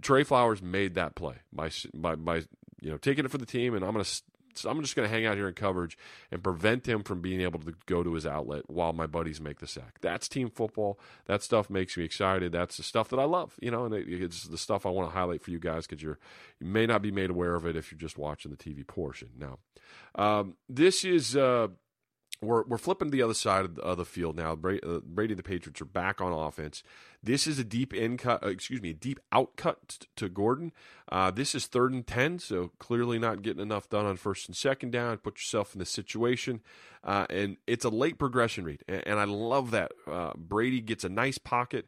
Trey 0.00 0.24
Flowers 0.24 0.60
made 0.60 0.94
that 0.94 1.14
play 1.14 1.36
by, 1.52 1.70
by, 1.94 2.16
by 2.16 2.36
you 2.80 2.90
know, 2.90 2.98
taking 2.98 3.24
it 3.24 3.30
for 3.30 3.38
the 3.38 3.46
team, 3.46 3.74
and 3.74 3.84
I'm 3.84 3.92
going 3.92 4.04
to 4.04 4.22
so 4.54 4.70
I'm 4.70 4.80
just 4.80 4.96
going 4.96 5.08
to 5.08 5.14
hang 5.14 5.26
out 5.26 5.36
here 5.36 5.48
in 5.48 5.54
coverage 5.54 5.96
and 6.30 6.42
prevent 6.42 6.86
him 6.86 7.02
from 7.02 7.20
being 7.20 7.40
able 7.40 7.60
to 7.60 7.74
go 7.86 8.02
to 8.02 8.14
his 8.14 8.26
outlet 8.26 8.68
while 8.68 8.92
my 8.92 9.06
buddies 9.06 9.40
make 9.40 9.58
the 9.58 9.66
sack. 9.66 9.98
That's 10.00 10.28
team 10.28 10.50
football. 10.50 10.98
That 11.26 11.42
stuff 11.42 11.70
makes 11.70 11.96
me 11.96 12.04
excited. 12.04 12.52
That's 12.52 12.76
the 12.76 12.82
stuff 12.82 13.08
that 13.08 13.18
I 13.18 13.24
love, 13.24 13.54
you 13.60 13.70
know, 13.70 13.84
and 13.84 13.94
it's 13.94 14.44
the 14.44 14.58
stuff 14.58 14.86
I 14.86 14.90
want 14.90 15.10
to 15.10 15.14
highlight 15.16 15.42
for 15.42 15.50
you 15.50 15.58
guys 15.58 15.86
because 15.86 16.02
you're 16.02 16.18
you 16.60 16.66
may 16.66 16.86
not 16.86 17.02
be 17.02 17.10
made 17.10 17.30
aware 17.30 17.54
of 17.54 17.66
it 17.66 17.76
if 17.76 17.92
you're 17.92 17.98
just 17.98 18.18
watching 18.18 18.50
the 18.50 18.56
TV 18.56 18.86
portion. 18.86 19.28
Now, 19.38 19.58
um, 20.14 20.54
this 20.68 21.04
is. 21.04 21.36
Uh, 21.36 21.68
we're, 22.40 22.62
we're 22.64 22.78
flipping 22.78 23.08
to 23.08 23.12
the 23.12 23.22
other 23.22 23.34
side 23.34 23.64
of 23.64 23.74
the, 23.74 23.82
of 23.82 23.96
the 23.96 24.04
field 24.04 24.36
now. 24.36 24.54
Brady, 24.54 24.82
uh, 24.86 25.00
Brady 25.04 25.34
the 25.34 25.42
Patriots 25.42 25.80
are 25.80 25.86
back 25.86 26.20
on 26.20 26.32
offense. 26.32 26.82
This 27.22 27.46
is 27.48 27.58
a 27.58 27.64
deep 27.64 27.92
in 27.92 28.16
cut, 28.16 28.44
uh, 28.44 28.48
excuse 28.48 28.80
me, 28.80 28.90
a 28.90 28.94
deep 28.94 29.18
out 29.32 29.56
cut 29.56 30.06
to 30.16 30.28
Gordon. 30.28 30.72
Uh, 31.10 31.32
this 31.32 31.54
is 31.54 31.66
third 31.66 31.92
and 31.92 32.06
10, 32.06 32.38
so 32.38 32.70
clearly 32.78 33.18
not 33.18 33.42
getting 33.42 33.62
enough 33.62 33.88
done 33.88 34.06
on 34.06 34.16
first 34.16 34.46
and 34.46 34.56
second 34.56 34.92
down. 34.92 35.16
Put 35.18 35.38
yourself 35.38 35.74
in 35.74 35.80
this 35.80 35.90
situation. 35.90 36.60
Uh, 37.02 37.26
and 37.28 37.56
it's 37.66 37.84
a 37.84 37.90
late 37.90 38.18
progression 38.18 38.64
read. 38.64 38.84
And, 38.86 39.06
and 39.06 39.18
I 39.18 39.24
love 39.24 39.72
that. 39.72 39.92
Uh, 40.06 40.32
Brady 40.36 40.80
gets 40.80 41.02
a 41.02 41.08
nice 41.08 41.38
pocket. 41.38 41.86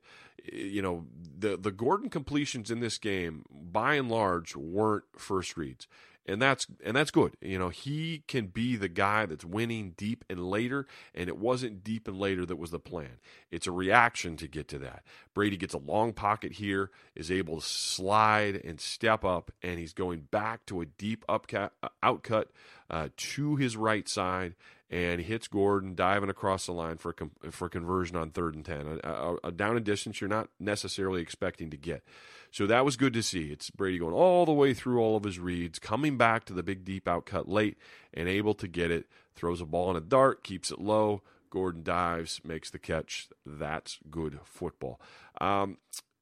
You 0.53 0.82
know, 0.82 1.07
the, 1.38 1.57
the 1.57 1.70
Gordon 1.70 2.11
completions 2.11 2.70
in 2.70 2.80
this 2.80 2.98
game, 2.98 3.44
by 3.51 3.94
and 3.94 4.11
large, 4.11 4.57
weren't 4.57 5.05
first 5.16 5.57
reads 5.57 5.86
and 6.31 6.41
that's 6.41 6.66
and 6.85 6.97
that's 6.97 7.11
good. 7.11 7.37
You 7.41 7.59
know, 7.59 7.68
he 7.68 8.22
can 8.28 8.47
be 8.47 8.76
the 8.76 8.89
guy 8.89 9.26
that's 9.26 9.45
winning 9.45 9.95
deep 9.97 10.24
and 10.31 10.49
later, 10.49 10.87
and 11.14 11.28
it 11.28 11.37
wasn't 11.37 11.85
deep 11.85 12.07
and 12.07 12.18
later 12.18 12.47
that 12.47 12.57
was 12.57 12.70
the 12.70 12.78
plan. 12.78 13.18
It's 13.51 13.66
a 13.66 13.72
reaction 13.72 14.37
to 14.37 14.49
get 14.49 14.68
to 14.68 14.78
that. 14.78 15.03
Brady 15.35 15.57
gets 15.57 15.74
a 15.74 15.78
long 15.78 16.12
pocket 16.12 16.53
here, 16.53 16.91
is 17.14 17.31
able 17.31 17.61
to 17.61 17.66
slide 17.66 18.61
and 18.64 18.81
step 18.81 19.24
up, 19.24 19.51
and 19.62 19.78
he's 19.78 19.93
going 19.93 20.20
back 20.31 20.64
to 20.66 20.81
a 20.81 20.87
deep 20.87 21.24
upcut, 21.28 21.72
outcut 22.03 22.49
uh, 22.89 23.09
to 23.16 23.57
his 23.57 23.76
right 23.76 24.09
side, 24.09 24.55
and 24.89 25.20
hits 25.20 25.49
Gordon 25.49 25.95
diving 25.95 26.31
across 26.31 26.66
the 26.66 26.72
line 26.72 26.97
for 26.97 27.14
for 27.51 27.68
conversion 27.68 28.16
on 28.16 28.31
third 28.31 28.55
and 28.55 28.64
ten, 28.64 29.01
a, 29.03 29.37
a 29.45 29.53
down 29.53 29.76
and 29.76 29.85
distance 29.85 30.20
you're 30.20 30.28
not 30.28 30.49
necessarily 30.59 31.20
expecting 31.20 31.70
to 31.70 31.76
get. 31.76 32.03
So 32.51 32.66
that 32.66 32.84
was 32.84 32.96
good 32.96 33.12
to 33.14 33.22
see. 33.22 33.53
It's 33.53 33.70
Brady 33.70 33.98
going 33.98 34.14
all 34.14 34.44
the 34.44 34.53
way 34.53 34.74
through 34.74 35.01
all 35.01 35.16
of 35.16 35.24
his 35.24 35.38
reads, 35.38 35.78
coming 35.78 36.16
back 36.16 36.44
to 36.46 36.53
the 36.53 36.62
big 36.62 36.84
deep 36.84 37.07
out 37.07 37.26
cut 37.26 37.48
late 37.48 37.78
and 38.12 38.28
able 38.28 38.55
to 38.55 38.68
get 38.68 38.90
it. 38.90 39.07
Throws 39.34 39.61
a 39.61 39.66
ball 39.66 39.90
in 39.90 39.96
a 39.96 40.01
dart, 40.01 40.42
keeps 40.42 40.70
it 40.70 40.80
low. 40.80 41.22
Gordon 41.51 41.82
dives, 41.82 42.40
makes 42.44 42.70
the 42.70 42.78
catch. 42.78 43.28
That's 43.44 43.98
good 44.11 44.38
football. 44.44 45.01
Um, 45.40 45.78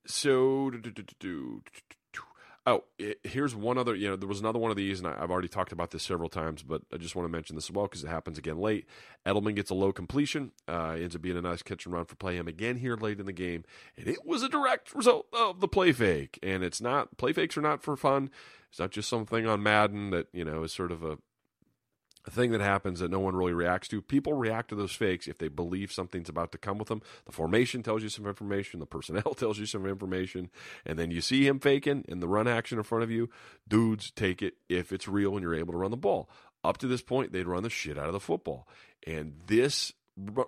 so, 0.07 0.71
Oh, 2.69 2.85
here's 3.25 3.55
one 3.55 3.79
other. 3.79 3.95
You 3.95 4.11
know, 4.11 4.17
there 4.17 4.29
was 4.29 4.41
another 4.41 4.59
one 4.59 4.71
of 4.71 4.77
these, 4.77 4.99
and 4.99 5.09
I've 5.09 5.31
already 5.31 5.49
talked 5.49 5.73
about 5.73 5.91
this 5.91 6.03
several 6.03 6.29
times, 6.29 6.63
but 6.63 6.83
I 6.93 6.99
just 6.99 7.17
want 7.17 7.25
to 7.25 7.33
mention 7.33 7.57
this 7.57 7.71
as 7.71 7.71
well 7.71 7.87
because 7.87 8.05
it 8.05 8.09
happens 8.09 8.37
again 8.37 8.59
late. 8.59 8.87
Edelman 9.25 9.57
gets 9.57 9.71
a 9.71 9.75
low 9.75 9.91
completion, 9.91 10.53
uh, 10.69 10.91
ends 10.91 11.17
up 11.17 11.23
being 11.23 11.39
a 11.39 11.41
nice 11.41 11.63
catch 11.63 11.87
and 11.87 11.95
run 11.95 12.05
for 12.05 12.17
play 12.17 12.37
him 12.37 12.47
again 12.47 12.77
here 12.77 12.95
late 12.95 13.21
in 13.21 13.25
the 13.25 13.33
game, 13.33 13.65
and 13.97 14.07
it 14.07 14.27
was 14.27 14.43
a 14.43 14.51
direct 14.51 14.95
result 14.95 15.29
of 15.33 15.61
the 15.61 15.69
play 15.69 15.93
fake. 15.93 16.39
And 16.43 16.63
it's 16.63 16.81
not 16.81 17.17
play 17.17 17.33
fakes 17.33 17.57
are 17.57 17.63
not 17.63 17.83
for 17.83 17.97
fun. 17.97 18.29
It's 18.69 18.79
not 18.79 18.91
just 18.91 19.09
something 19.09 19.47
on 19.47 19.63
Madden 19.63 20.11
that 20.11 20.27
you 20.35 20.45
know 20.45 20.63
is 20.63 20.73
sort 20.73 20.93
of 20.93 21.03
a 21.03 21.17
a 22.29 22.31
thing 22.31 22.51
that 22.53 22.61
happens 22.61 23.01
that 23.01 23.11
no 23.11 23.21
one 23.21 23.35
really 23.35 23.55
reacts 23.55 23.89
to. 23.89 24.03
People 24.03 24.35
react 24.35 24.69
to 24.69 24.75
those 24.75 24.93
fakes 24.93 25.27
if 25.27 25.39
they 25.39 25.49
believe 25.49 25.91
something's 25.91 26.29
about 26.29 26.53
to 26.53 26.59
come 26.59 26.77
with 26.77 26.89
them. 26.89 27.01
The 27.25 27.33
formation 27.33 27.83
tells 27.83 28.03
you 28.03 28.11
some 28.11 28.27
information, 28.27 28.81
the 28.81 28.87
personnel 28.87 29.35
tells 29.37 29.59
you 29.59 29.65
some 29.65 29.87
information, 29.87 30.51
and 30.85 30.99
then 30.99 31.11
you 31.11 31.23
see 31.23 31.47
him 31.47 31.59
faking 31.59 32.05
in 32.07 32.21
the 32.21 32.29
run 32.29 32.47
action 32.47 32.77
in 32.77 32.85
front 32.85 33.03
of 33.03 33.11
you. 33.11 33.31
Dudes 33.67 34.11
take 34.11 34.43
it 34.43 34.55
if 34.69 34.93
it's 34.93 35.09
real 35.09 35.33
and 35.33 35.43
you're 35.43 35.55
able 35.55 35.73
to 35.73 35.79
run 35.79 35.91
the 35.91 35.97
ball. 35.97 36.29
Up 36.63 36.77
to 36.79 36.87
this 36.87 37.01
point, 37.01 37.33
they'd 37.33 37.47
run 37.47 37.63
the 37.63 37.71
shit 37.71 37.97
out 37.97 38.09
of 38.09 38.13
the 38.13 38.21
football. 38.21 38.69
And 39.07 39.37
this 39.47 39.95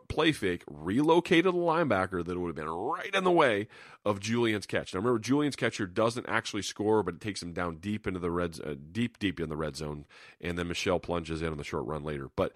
play 0.08 0.32
fake 0.32 0.64
relocated 0.66 1.54
a 1.54 1.56
linebacker 1.56 2.24
that 2.24 2.38
would 2.38 2.48
have 2.48 2.56
been 2.56 2.68
right 2.68 3.14
in 3.14 3.24
the 3.24 3.30
way 3.30 3.68
of 4.04 4.20
Julian's 4.20 4.66
catch. 4.66 4.92
Now 4.94 4.98
remember, 4.98 5.18
Julian's 5.18 5.56
catcher 5.56 5.86
doesn't 5.86 6.28
actually 6.28 6.62
score, 6.62 7.02
but 7.02 7.14
it 7.14 7.20
takes 7.20 7.42
him 7.42 7.52
down 7.52 7.76
deep 7.76 8.06
into 8.06 8.20
the 8.20 8.30
red, 8.30 8.58
uh, 8.64 8.74
deep, 8.92 9.18
deep 9.18 9.38
in 9.40 9.48
the 9.48 9.56
red 9.56 9.76
zone, 9.76 10.06
and 10.40 10.58
then 10.58 10.68
Michel 10.68 10.98
plunges 10.98 11.42
in 11.42 11.48
on 11.48 11.58
the 11.58 11.64
short 11.64 11.86
run 11.86 12.02
later. 12.02 12.30
But 12.34 12.52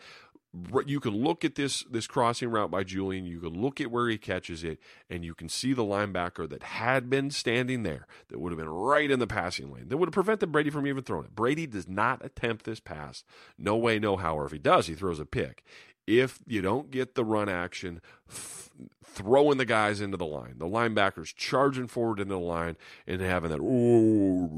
you 0.87 1.01
can 1.01 1.17
look 1.17 1.45
at 1.45 1.57
this 1.57 1.83
this 1.91 2.07
crossing 2.07 2.49
route 2.49 2.71
by 2.71 2.85
Julian. 2.85 3.27
You 3.27 3.41
can 3.41 3.61
look 3.61 3.81
at 3.81 3.91
where 3.91 4.09
he 4.09 4.19
catches 4.19 4.62
it, 4.62 4.79
and 5.11 5.25
you 5.25 5.35
can 5.35 5.49
see 5.49 5.73
the 5.73 5.83
linebacker 5.83 6.49
that 6.49 6.62
had 6.62 7.11
been 7.11 7.31
standing 7.31 7.83
there 7.83 8.07
that 8.29 8.39
would 8.39 8.53
have 8.53 8.59
been 8.59 8.69
right 8.69 9.11
in 9.11 9.19
the 9.19 9.27
passing 9.27 9.73
lane 9.73 9.89
that 9.89 9.97
would 9.97 10.09
have 10.09 10.15
prevented 10.15 10.53
Brady 10.53 10.71
from 10.71 10.87
even 10.87 11.03
throwing 11.03 11.25
it. 11.25 11.35
Brady 11.35 11.67
does 11.67 11.89
not 11.89 12.25
attempt 12.25 12.65
this 12.65 12.81
pass. 12.81 13.25
No 13.59 13.77
way, 13.77 13.99
no 13.99 14.17
how. 14.17 14.37
Or 14.37 14.47
if 14.47 14.53
he 14.53 14.59
does, 14.59 14.87
he 14.87 14.95
throws 14.95 15.19
a 15.19 15.27
pick 15.27 15.65
if 16.07 16.39
you 16.47 16.63
don't 16.63 16.91
get 16.91 17.15
the 17.15 17.25
run 17.25 17.49
action, 17.49 18.01
f- 18.29 18.71
throwing 19.05 19.59
the 19.59 19.65
guys 19.65 20.01
into 20.01 20.17
the 20.17 20.27
line, 20.27 20.55
the 20.59 20.67
linebackers 20.67 21.35
charging 21.35 21.87
forward 21.87 22.21
into 22.21 22.35
the 22.35 22.41
line 22.41 22.77
and 23.07 23.21
having 23.21 23.51
that 23.51 23.61
oh 23.61 24.51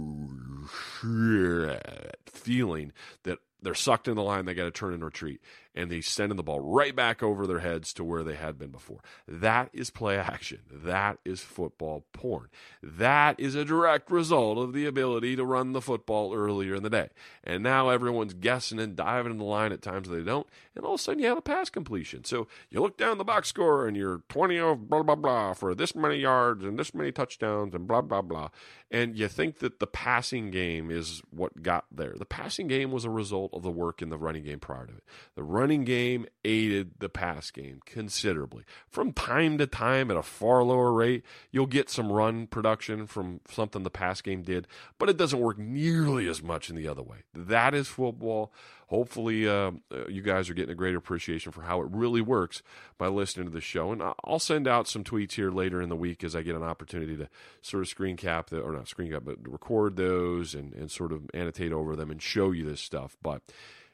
shit 1.01 2.17
feeling 2.27 2.93
that 3.25 3.39
they're 3.63 3.75
sucked 3.75 4.09
in 4.09 4.17
the 4.17 4.23
line, 4.23 4.45
they 4.45 4.55
got 4.55 4.65
to 4.65 4.71
turn 4.71 4.95
and 4.95 5.05
retreat 5.05 5.41
and 5.77 5.93
he's 5.93 6.09
sending 6.09 6.37
the 6.37 6.43
ball 6.43 6.61
right 6.61 6.97
back 6.97 7.23
over 7.23 7.47
their 7.47 7.59
heads 7.59 7.93
to 7.93 8.03
where 8.03 8.25
they 8.25 8.35
had 8.35 8.59
been 8.59 8.71
before. 8.71 9.01
That 9.29 9.69
is 9.73 9.91
play 9.91 10.17
action. 10.17 10.61
That 10.73 11.19
is 11.25 11.41
football 11.41 12.07
porn. 12.13 12.49
That 12.83 13.39
is 13.39 13.55
a 13.55 13.65
direct 13.65 14.11
result 14.11 14.57
of 14.57 14.73
the 14.73 14.87
ability 14.87 15.37
to 15.37 15.45
run 15.45 15.73
the 15.73 15.83
football 15.83 16.35
earlier 16.35 16.75
in 16.75 16.83
the 16.83 16.91
day. 16.91 17.11
And 17.45 17.63
now 17.63 17.91
everyone's 17.91 18.35
guessing 18.35 18.81
and 18.81 18.97
diving 18.97 19.33
in 19.33 19.39
the 19.39 19.45
line 19.45 19.73
at 19.73 19.83
times 19.83 20.09
they 20.09 20.23
don't, 20.23 20.47
and 20.75 20.85
all 20.85 20.95
of 20.95 21.01
a 21.01 21.03
sudden 21.03 21.23
you 21.23 21.29
have 21.29 21.39
a 21.39 21.43
pass 21.43 21.69
completion. 21.69 22.25
So 22.25 22.49
you 22.71 22.81
look 22.81 22.97
down 22.97 23.19
the 23.19 23.25
box 23.25 23.49
score 23.49 23.87
and 23.87 23.97
you're 23.97 24.23
20 24.31 24.59
of 24.59 24.89
blah, 24.89 25.03
blah, 25.03 25.15
blah 25.15 25.53
for 25.53 25.75
this 25.75 25.95
many 25.95 26.17
yards 26.17 26.65
and 26.65 26.79
this 26.79 26.95
many 26.95 27.13
touchdowns 27.13 27.75
and 27.75 27.87
blah, 27.87 28.01
blah, 28.01 28.23
blah. 28.23 28.49
And 28.91 29.19
you 29.19 29.27
think 29.29 29.59
that 29.59 29.81
the 29.81 29.87
passing 29.87 30.51
game 30.51 30.91
is 30.91 31.21
what 31.31 31.63
got 31.63 31.87
there. 31.91 32.15
The 32.17 32.25
passing 32.25 32.69
game 32.69 32.93
was 32.93 33.05
a 33.05 33.11
result 33.11 33.53
of 33.53 33.63
the 33.63 33.71
work 33.71 34.01
in 34.01 34.11
the 34.11 34.19
running 34.19 34.45
game 34.45 34.61
prior 34.61 34.87
to 34.87 34.93
it. 34.93 35.05
The 35.35 35.43
run 35.43 35.66
running 35.67 35.85
game 35.85 36.25
aided 36.45 36.93
the 37.01 37.09
pass 37.09 37.51
game 37.51 37.81
considerably. 37.85 38.63
From 38.89 39.13
time 39.13 39.59
to 39.59 39.67
time, 39.67 40.13
at 40.13 40.17
a 40.17 40.23
far 40.23 40.63
lower 40.63 40.93
rate, 40.93 41.25
you'll 41.51 41.67
get 41.67 41.91
some 41.91 42.13
run 42.13 42.47
production 42.47 43.09
from 43.09 43.41
something 43.51 43.83
the 43.83 43.91
pass 43.91 44.21
game 44.21 44.43
did, 44.43 44.69
but 44.97 45.09
it 45.09 45.17
doesn't 45.17 45.41
work 45.41 45.59
nearly 45.59 46.29
as 46.29 46.41
much 46.41 46.71
in 46.71 46.77
the 46.77 46.87
other 46.87 47.03
way. 47.03 47.25
That 47.35 47.75
is 47.75 47.89
football. 47.89 48.53
Hopefully, 48.87 49.49
uh, 49.49 49.73
uh 49.93 50.07
you 50.07 50.23
guys 50.23 50.49
are 50.49 50.55
getting 50.55 50.71
a 50.71 50.77
greater 50.77 50.99
appreciation 50.99 51.51
for 51.51 51.63
how 51.63 51.81
it 51.81 51.89
really 51.91 52.21
works 52.21 52.63
by 52.97 53.09
listening 53.09 53.47
to 53.47 53.53
the 53.53 53.61
show. 53.61 53.91
And 53.91 54.01
I'll 54.23 54.39
send 54.39 54.69
out 54.69 54.87
some 54.87 55.03
tweets 55.03 55.33
here 55.33 55.51
later 55.51 55.83
in 55.83 55.89
the 55.89 55.97
week 55.97 56.23
as 56.23 56.37
I 56.37 56.43
get 56.43 56.55
an 56.55 56.63
opportunity 56.63 57.17
to 57.17 57.29
sort 57.61 57.83
of 57.83 57.89
screen 57.89 58.17
cap, 58.17 58.51
the, 58.51 58.61
or 58.61 58.71
not 58.71 58.87
screen 58.87 59.11
cap, 59.11 59.23
but 59.25 59.39
record 59.43 59.97
those 59.97 60.55
and, 60.55 60.73
and 60.75 60.93
sort 60.93 61.11
of 61.11 61.29
annotate 61.35 61.73
over 61.73 61.97
them 61.97 62.13
and 62.13 62.23
show 62.23 62.53
you 62.53 62.65
this 62.65 62.81
stuff. 62.81 63.17
But 63.21 63.43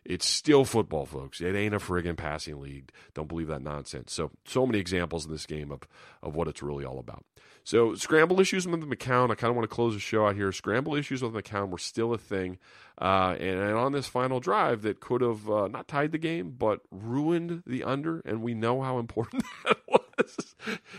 it's 0.05 0.27
still 0.27 0.65
football, 0.65 1.07
folks. 1.07 1.41
It 1.41 1.55
ain't 1.55 1.75
a 1.75 1.79
friggin' 1.79 2.17
passing 2.17 2.61
league. 2.61 2.91
Don't 3.15 3.29
believe 3.29 3.49
that 3.49 3.63
nonsense. 3.63 4.13
So, 4.13 4.31
so 4.45 4.67
many 4.67 4.79
examples 4.79 5.25
in 5.25 5.33
this 5.33 5.47
game 5.47 5.71
of, 5.71 5.83
of 6.23 6.35
what 6.35 6.49
it's 6.49 6.63
really 6.63 6.85
all 6.85 6.99
about. 6.99 7.25
So, 7.65 7.95
scramble 7.95 8.41
issues 8.41 8.67
with 8.67 8.81
McCown. 8.81 9.31
I 9.31 9.37
kind 9.37 9.51
of 9.51 9.57
want 9.57 9.69
to 9.69 9.75
close 9.75 9.95
the 9.95 10.01
show 10.01 10.27
out 10.27 10.35
here. 10.35 10.51
Scramble 10.51 10.97
issues 10.97 11.23
with 11.23 11.33
McCown 11.33 11.71
were 11.71 11.79
still 11.79 12.13
a 12.13 12.19
thing. 12.19 12.59
Uh, 13.01 13.37
and, 13.39 13.61
and, 13.61 13.75
on 13.75 13.93
this 13.93 14.07
final 14.07 14.41
drive 14.41 14.83
that 14.83 15.01
could 15.01 15.21
have 15.21 15.49
uh, 15.49 15.69
not 15.69 15.89
tied 15.89 16.13
the 16.13 16.19
game, 16.19 16.55
but 16.59 16.81
ruined 16.91 17.63
the 17.67 17.85
under. 17.85 18.21
And 18.21 18.43
we 18.43 18.55
know 18.55 18.83
how 18.83 18.99
important 18.99 19.45
that 19.65 19.79
was. 19.89 20.55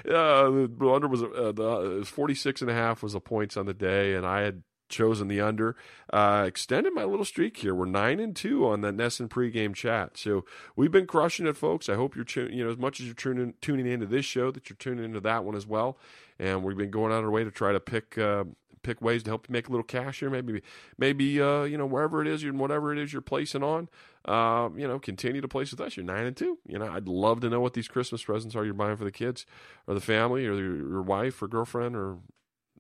Uh, 0.06 0.68
the 0.68 0.91
under 0.91 1.08
was, 1.08 1.22
uh, 1.22 1.51
the, 1.51 1.97
was 1.99 2.10
46 2.10 2.62
and 2.62 2.72
a 2.72 2.74
half 2.74 3.04
was 3.04 3.14
the 3.14 3.20
points 3.20 3.58
on 3.58 3.66
the 3.66 3.74
day. 3.74 4.16
And 4.16 4.26
I 4.26 4.41
had 4.41 4.64
chosen 4.94 5.28
the 5.28 5.41
under. 5.41 5.76
Uh, 6.12 6.46
extended 6.48 6.94
my 6.94 7.04
little 7.04 7.26
streak 7.26 7.58
here. 7.58 7.76
We're 7.76 7.86
nine 7.86 8.20
and 8.20 8.36
two 8.36 8.66
on 8.66 8.82
that 8.82 8.96
NESN 8.96 9.28
pregame 9.28 9.74
chat. 9.74 10.18
So 10.18 10.46
we've 10.76 10.91
been 10.91 11.08
crushing 11.08 11.48
it, 11.48 11.58
folks. 11.58 11.89
I 11.89 11.96
hope 11.96 12.16
you're 12.16 12.24
tuning. 12.24 12.58
You 12.58 12.66
know, 12.66 12.72
as 12.72 12.78
much 12.78 13.00
as 13.00 13.08
you're 13.08 13.16
tuning 13.16 13.56
tuning 13.62 13.88
into 13.88 14.06
this 14.06 14.26
show, 14.26 14.52
that 14.52 14.70
you're 14.70 14.78
tuning 14.78 15.04
into 15.04 15.20
that 15.22 15.44
one 15.44 15.56
as 15.56 15.68
well. 15.68 15.98
And 16.39 16.64
we've 16.64 16.78
been 16.78 16.91
going 16.91 17.12
out 17.12 17.20
of 17.20 17.26
our 17.26 17.32
way 17.32 17.44
to 17.44 17.52
try 17.52 17.74
to 17.74 17.80
pick. 17.80 18.18
Uh, 18.18 18.46
pick 18.84 19.02
ways 19.02 19.24
to 19.24 19.30
help 19.30 19.48
you 19.48 19.54
make 19.54 19.70
a 19.70 19.72
little 19.72 19.84
cash 19.84 20.20
here. 20.20 20.30
Maybe, 20.30 20.62
maybe 20.98 21.41
uh, 21.41 21.64
you 21.64 21.78
know 21.78 21.86
wherever 21.86 22.22
it 22.22 22.28
is, 22.28 22.44
you 22.44 22.54
whatever 22.54 22.91
it 22.91 23.00
is 23.00 23.14
you're 23.14 23.22
placing 23.22 23.64
on, 23.64 23.89
uh, 24.26 24.70
you 24.76 24.88
know, 24.88 25.00
continue 25.00 25.41
to 25.41 25.48
place 25.48 25.72
with 25.72 25.82
us. 25.82 25.98
You're 25.98 26.06
nine 26.06 26.26
and 26.26 26.38
two. 26.38 26.60
You 26.68 26.78
know, 26.78 26.91
I'd 26.91 27.08
love 27.08 27.39
to 27.41 27.50
know 27.50 27.62
what 27.62 27.74
these 27.74 27.88
Christmas 27.88 28.24
presents 28.24 28.56
are 28.56 28.66
you're 28.66 28.74
buying 28.74 28.98
for 28.98 29.06
the 29.06 29.12
kids, 29.12 29.46
or 29.88 29.94
the 29.94 30.02
family, 30.02 30.46
or 30.46 30.54
your, 30.54 30.76
your 30.76 31.02
wife, 31.02 31.41
or 31.41 31.48
girlfriend, 31.48 31.96
or 31.96 32.18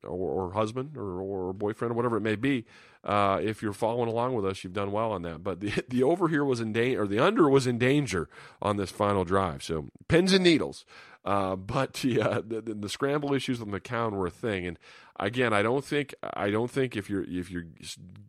or, 0.03 0.47
or 0.47 0.51
husband 0.53 0.97
or, 0.97 1.21
or 1.21 1.53
boyfriend 1.53 1.91
or 1.91 1.95
whatever 1.95 2.17
it 2.17 2.21
may 2.21 2.35
be. 2.35 2.65
Uh, 3.03 3.39
if 3.41 3.61
you're 3.61 3.73
following 3.73 4.09
along 4.09 4.33
with 4.33 4.45
us, 4.45 4.63
you've 4.63 4.73
done 4.73 4.91
well 4.91 5.11
on 5.11 5.23
that. 5.23 5.43
But 5.43 5.59
the 5.59 5.83
the 5.89 6.03
over 6.03 6.27
here 6.27 6.45
was 6.45 6.59
in 6.59 6.73
danger, 6.73 7.03
or 7.03 7.07
the 7.07 7.19
under 7.19 7.49
was 7.49 7.67
in 7.67 7.77
danger 7.77 8.29
on 8.61 8.77
this 8.77 8.91
final 8.91 9.23
drive. 9.23 9.63
So 9.63 9.89
pins 10.07 10.33
and 10.33 10.43
needles. 10.43 10.85
Uh, 11.25 11.55
but 11.55 12.03
yeah, 12.03 12.41
the, 12.45 12.61
the, 12.61 12.89
scramble 12.89 13.33
issues 13.33 13.57
with 13.57 13.69
McCown 13.69 14.11
were 14.11 14.27
a 14.27 14.31
thing. 14.31 14.65
And 14.67 14.77
again, 15.17 15.53
I 15.53 15.61
don't 15.61 15.83
think 15.83 16.13
I 16.21 16.49
don't 16.49 16.69
think 16.69 16.97
if 16.97 17.09
you're 17.09 17.23
if 17.23 17.49
you're 17.49 17.67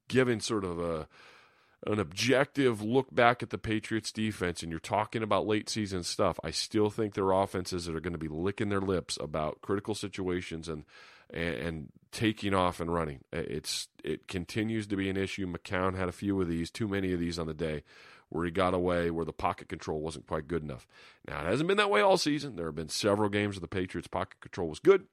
giving 0.07 0.39
sort 0.39 0.65
of 0.65 0.79
a 0.79 1.09
an 1.87 1.99
objective 1.99 2.83
look 2.83 3.15
back 3.15 3.43
at 3.43 3.51
the 3.51 3.59
Patriots 3.59 4.11
defense 4.13 4.63
and 4.63 4.71
you're 4.71 4.81
talking 4.81 5.23
about 5.23 5.47
late 5.47 5.69
season 5.69 6.03
stuff, 6.03 6.39
I 6.43 6.51
still 6.51 6.89
think 6.89 7.15
there 7.15 7.33
are 7.33 7.43
offenses 7.43 7.85
that 7.85 7.95
are 7.95 8.01
going 8.01 8.13
to 8.13 8.19
be 8.19 8.29
licking 8.29 8.69
their 8.69 8.81
lips 8.81 9.19
about 9.21 9.61
critical 9.61 9.95
situations 9.95 10.69
and 10.69 10.85
and, 11.35 11.55
and 11.55 11.89
taking 12.13 12.55
off 12.55 12.81
and 12.81 12.95
running. 12.95 13.21
It's 13.33 13.89
it 14.03 14.29
continues 14.29 14.87
to 14.87 14.97
be 14.97 15.11
an 15.11 15.17
issue. 15.17 15.47
McCown 15.53 15.97
had 15.97 16.09
a 16.09 16.13
few 16.13 16.41
of 16.41 16.49
these, 16.49 16.71
too 16.71 16.89
many 16.89 17.13
of 17.13 17.21
these 17.21 17.39
on 17.39 17.49
the 17.49 17.55
day, 17.55 17.83
where 18.29 18.45
he 18.45 18.51
got 18.53 18.73
away, 18.73 19.11
where 19.11 19.25
the 19.25 19.33
pocket 19.33 19.69
control 19.69 20.01
wasn't 20.01 20.27
quite 20.27 20.49
good 20.49 20.63
enough. 20.63 20.87
Now 21.27 21.41
it 21.41 21.47
hasn't 21.47 21.69
been 21.69 21.77
that 21.79 21.91
way 21.91 22.01
all 22.01 22.17
season. 22.17 22.57
There 22.57 22.67
have 22.67 22.75
been 22.75 22.89
several 22.89 23.29
games 23.29 23.57
where 23.57 23.61
the 23.61 23.69
Patriots' 23.69 24.09
pocket 24.09 24.41
control 24.41 24.69
was 24.69 24.79
good, 24.79 25.07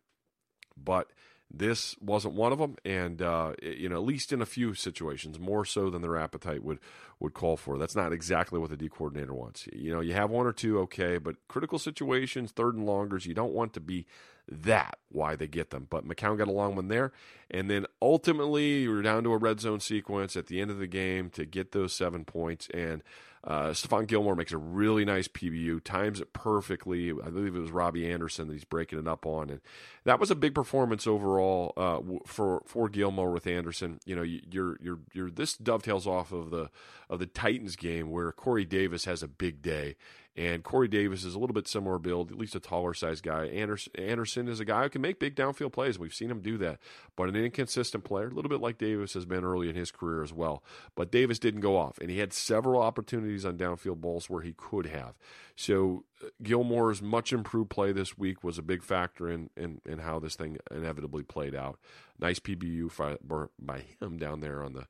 but 0.77 1.07
This 1.53 1.95
wasn't 1.99 2.35
one 2.35 2.53
of 2.53 2.59
them, 2.59 2.77
and 2.85 3.21
uh, 3.21 3.53
you 3.61 3.89
know, 3.89 3.95
at 3.95 4.03
least 4.05 4.31
in 4.31 4.41
a 4.41 4.45
few 4.45 4.73
situations, 4.73 5.37
more 5.37 5.65
so 5.65 5.89
than 5.89 6.01
their 6.01 6.15
appetite 6.15 6.63
would 6.63 6.79
would 7.19 7.33
call 7.33 7.57
for. 7.57 7.77
That's 7.77 7.95
not 7.95 8.13
exactly 8.13 8.57
what 8.57 8.69
the 8.69 8.77
D 8.77 8.87
coordinator 8.87 9.33
wants. 9.33 9.67
You 9.73 9.91
know, 9.91 9.99
you 9.99 10.13
have 10.13 10.29
one 10.29 10.45
or 10.45 10.53
two, 10.53 10.79
okay, 10.81 11.17
but 11.17 11.35
critical 11.49 11.77
situations, 11.77 12.51
third 12.51 12.75
and 12.75 12.85
longers, 12.85 13.25
you 13.25 13.33
don't 13.33 13.53
want 13.53 13.73
to 13.73 13.81
be 13.81 14.05
that 14.49 14.97
why 15.09 15.35
they 15.35 15.47
get 15.47 15.69
them. 15.69 15.87
But 15.89 16.07
McCown 16.07 16.37
got 16.37 16.47
a 16.47 16.51
long 16.51 16.75
one 16.75 16.87
there, 16.87 17.11
and 17.49 17.69
then 17.69 17.85
ultimately 18.01 18.81
you 18.81 18.91
were 18.91 19.01
down 19.01 19.23
to 19.23 19.33
a 19.33 19.37
red 19.37 19.59
zone 19.59 19.79
sequence 19.79 20.35
at 20.35 20.47
the 20.47 20.61
end 20.61 20.71
of 20.71 20.79
the 20.79 20.87
game 20.87 21.29
to 21.31 21.45
get 21.45 21.71
those 21.71 21.93
seven 21.93 22.25
points 22.25 22.67
and. 22.73 23.03
Uh, 23.43 23.69
Stephon 23.69 24.05
Gilmore 24.05 24.35
makes 24.35 24.51
a 24.51 24.57
really 24.57 25.03
nice 25.03 25.27
PBU, 25.27 25.83
times 25.83 26.21
it 26.21 26.31
perfectly. 26.31 27.09
I 27.09 27.31
believe 27.31 27.55
it 27.55 27.59
was 27.59 27.71
Robbie 27.71 28.11
Anderson 28.11 28.47
that 28.47 28.53
he's 28.53 28.65
breaking 28.65 28.99
it 28.99 29.07
up 29.07 29.25
on, 29.25 29.49
and 29.49 29.61
that 30.03 30.19
was 30.19 30.29
a 30.29 30.35
big 30.35 30.53
performance 30.53 31.07
overall 31.07 31.73
uh, 31.75 32.01
for 32.27 32.61
for 32.67 32.87
Gilmore 32.87 33.31
with 33.31 33.47
Anderson. 33.47 33.99
You 34.05 34.15
know, 34.15 34.21
you're 34.21 34.77
you're 34.79 34.99
you're 35.11 35.31
this 35.31 35.57
dovetails 35.57 36.05
off 36.05 36.31
of 36.31 36.51
the 36.51 36.69
of 37.09 37.17
the 37.17 37.25
Titans 37.25 37.75
game 37.75 38.11
where 38.11 38.31
Corey 38.31 38.63
Davis 38.63 39.05
has 39.05 39.23
a 39.23 39.27
big 39.27 39.63
day, 39.63 39.95
and 40.35 40.63
Corey 40.63 40.87
Davis 40.87 41.25
is 41.25 41.35
a 41.35 41.39
little 41.39 41.53
bit 41.53 41.67
similar 41.67 41.99
build, 41.99 42.31
at 42.31 42.37
least 42.37 42.55
a 42.55 42.59
taller 42.59 42.93
size 42.93 43.19
guy. 43.19 43.45
Anderson, 43.47 43.91
Anderson 43.97 44.47
is 44.47 44.61
a 44.61 44.65
guy 44.65 44.83
who 44.83 44.89
can 44.89 45.01
make 45.01 45.19
big 45.19 45.35
downfield 45.35 45.73
plays. 45.73 45.99
We've 45.99 46.13
seen 46.13 46.31
him 46.31 46.39
do 46.39 46.57
that, 46.59 46.79
but 47.17 47.27
an 47.27 47.35
inconsistent 47.35 48.05
player, 48.05 48.27
a 48.27 48.33
little 48.33 48.49
bit 48.49 48.61
like 48.61 48.77
Davis 48.77 49.13
has 49.13 49.25
been 49.25 49.43
early 49.43 49.69
in 49.69 49.75
his 49.75 49.91
career 49.91 50.23
as 50.23 50.31
well. 50.31 50.63
But 50.95 51.11
Davis 51.11 51.37
didn't 51.37 51.61
go 51.61 51.75
off, 51.77 51.97
and 51.97 52.09
he 52.09 52.19
had 52.19 52.31
several 52.31 52.81
opportunities 52.81 53.45
on 53.45 53.57
downfield 53.57 53.99
balls 53.99 54.29
where 54.29 54.41
he 54.41 54.53
could 54.53 54.85
have. 54.85 55.15
So 55.57 56.05
uh, 56.23 56.27
Gilmore's 56.41 57.01
much 57.01 57.33
improved 57.33 57.69
play 57.69 57.91
this 57.91 58.17
week 58.17 58.41
was 58.41 58.57
a 58.57 58.63
big 58.63 58.83
factor 58.83 59.29
in, 59.29 59.49
in, 59.57 59.81
in 59.85 59.99
how 59.99 60.19
this 60.19 60.35
thing 60.35 60.57
inevitably 60.71 61.23
played 61.23 61.53
out. 61.53 61.77
Nice 62.19 62.39
PBU 62.39 63.19
by 63.59 63.83
him 63.99 64.17
down 64.17 64.39
there 64.39 64.63
on 64.63 64.73
the 64.73 64.87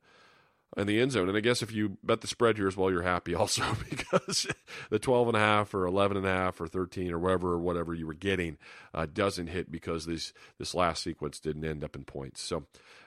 in 0.76 0.86
the 0.86 1.00
end 1.00 1.12
zone. 1.12 1.28
And 1.28 1.36
I 1.36 1.40
guess 1.40 1.62
if 1.62 1.72
you 1.72 1.98
bet 2.02 2.20
the 2.20 2.26
spread 2.26 2.56
here 2.56 2.68
as 2.68 2.76
well, 2.76 2.90
you're 2.90 3.02
happy 3.02 3.34
also 3.36 3.62
because 3.88 4.46
the 4.90 4.98
12 4.98 5.28
and 5.28 5.36
a 5.36 5.40
half 5.40 5.74
or 5.74 5.86
11 5.86 6.16
and 6.16 6.26
a 6.26 6.30
half 6.30 6.60
or 6.60 6.66
13 6.66 7.12
or 7.12 7.18
whatever, 7.18 7.52
or 7.52 7.58
whatever 7.58 7.94
you 7.94 8.06
were 8.06 8.14
getting 8.14 8.58
uh, 8.94 9.06
doesn't 9.12 9.48
hit 9.48 9.70
because 9.70 10.06
this, 10.06 10.32
this 10.58 10.74
last 10.74 11.02
sequence 11.02 11.40
didn't 11.40 11.64
end 11.64 11.84
up 11.84 11.96
in 11.96 12.04
points. 12.04 12.40
So, 12.40 12.64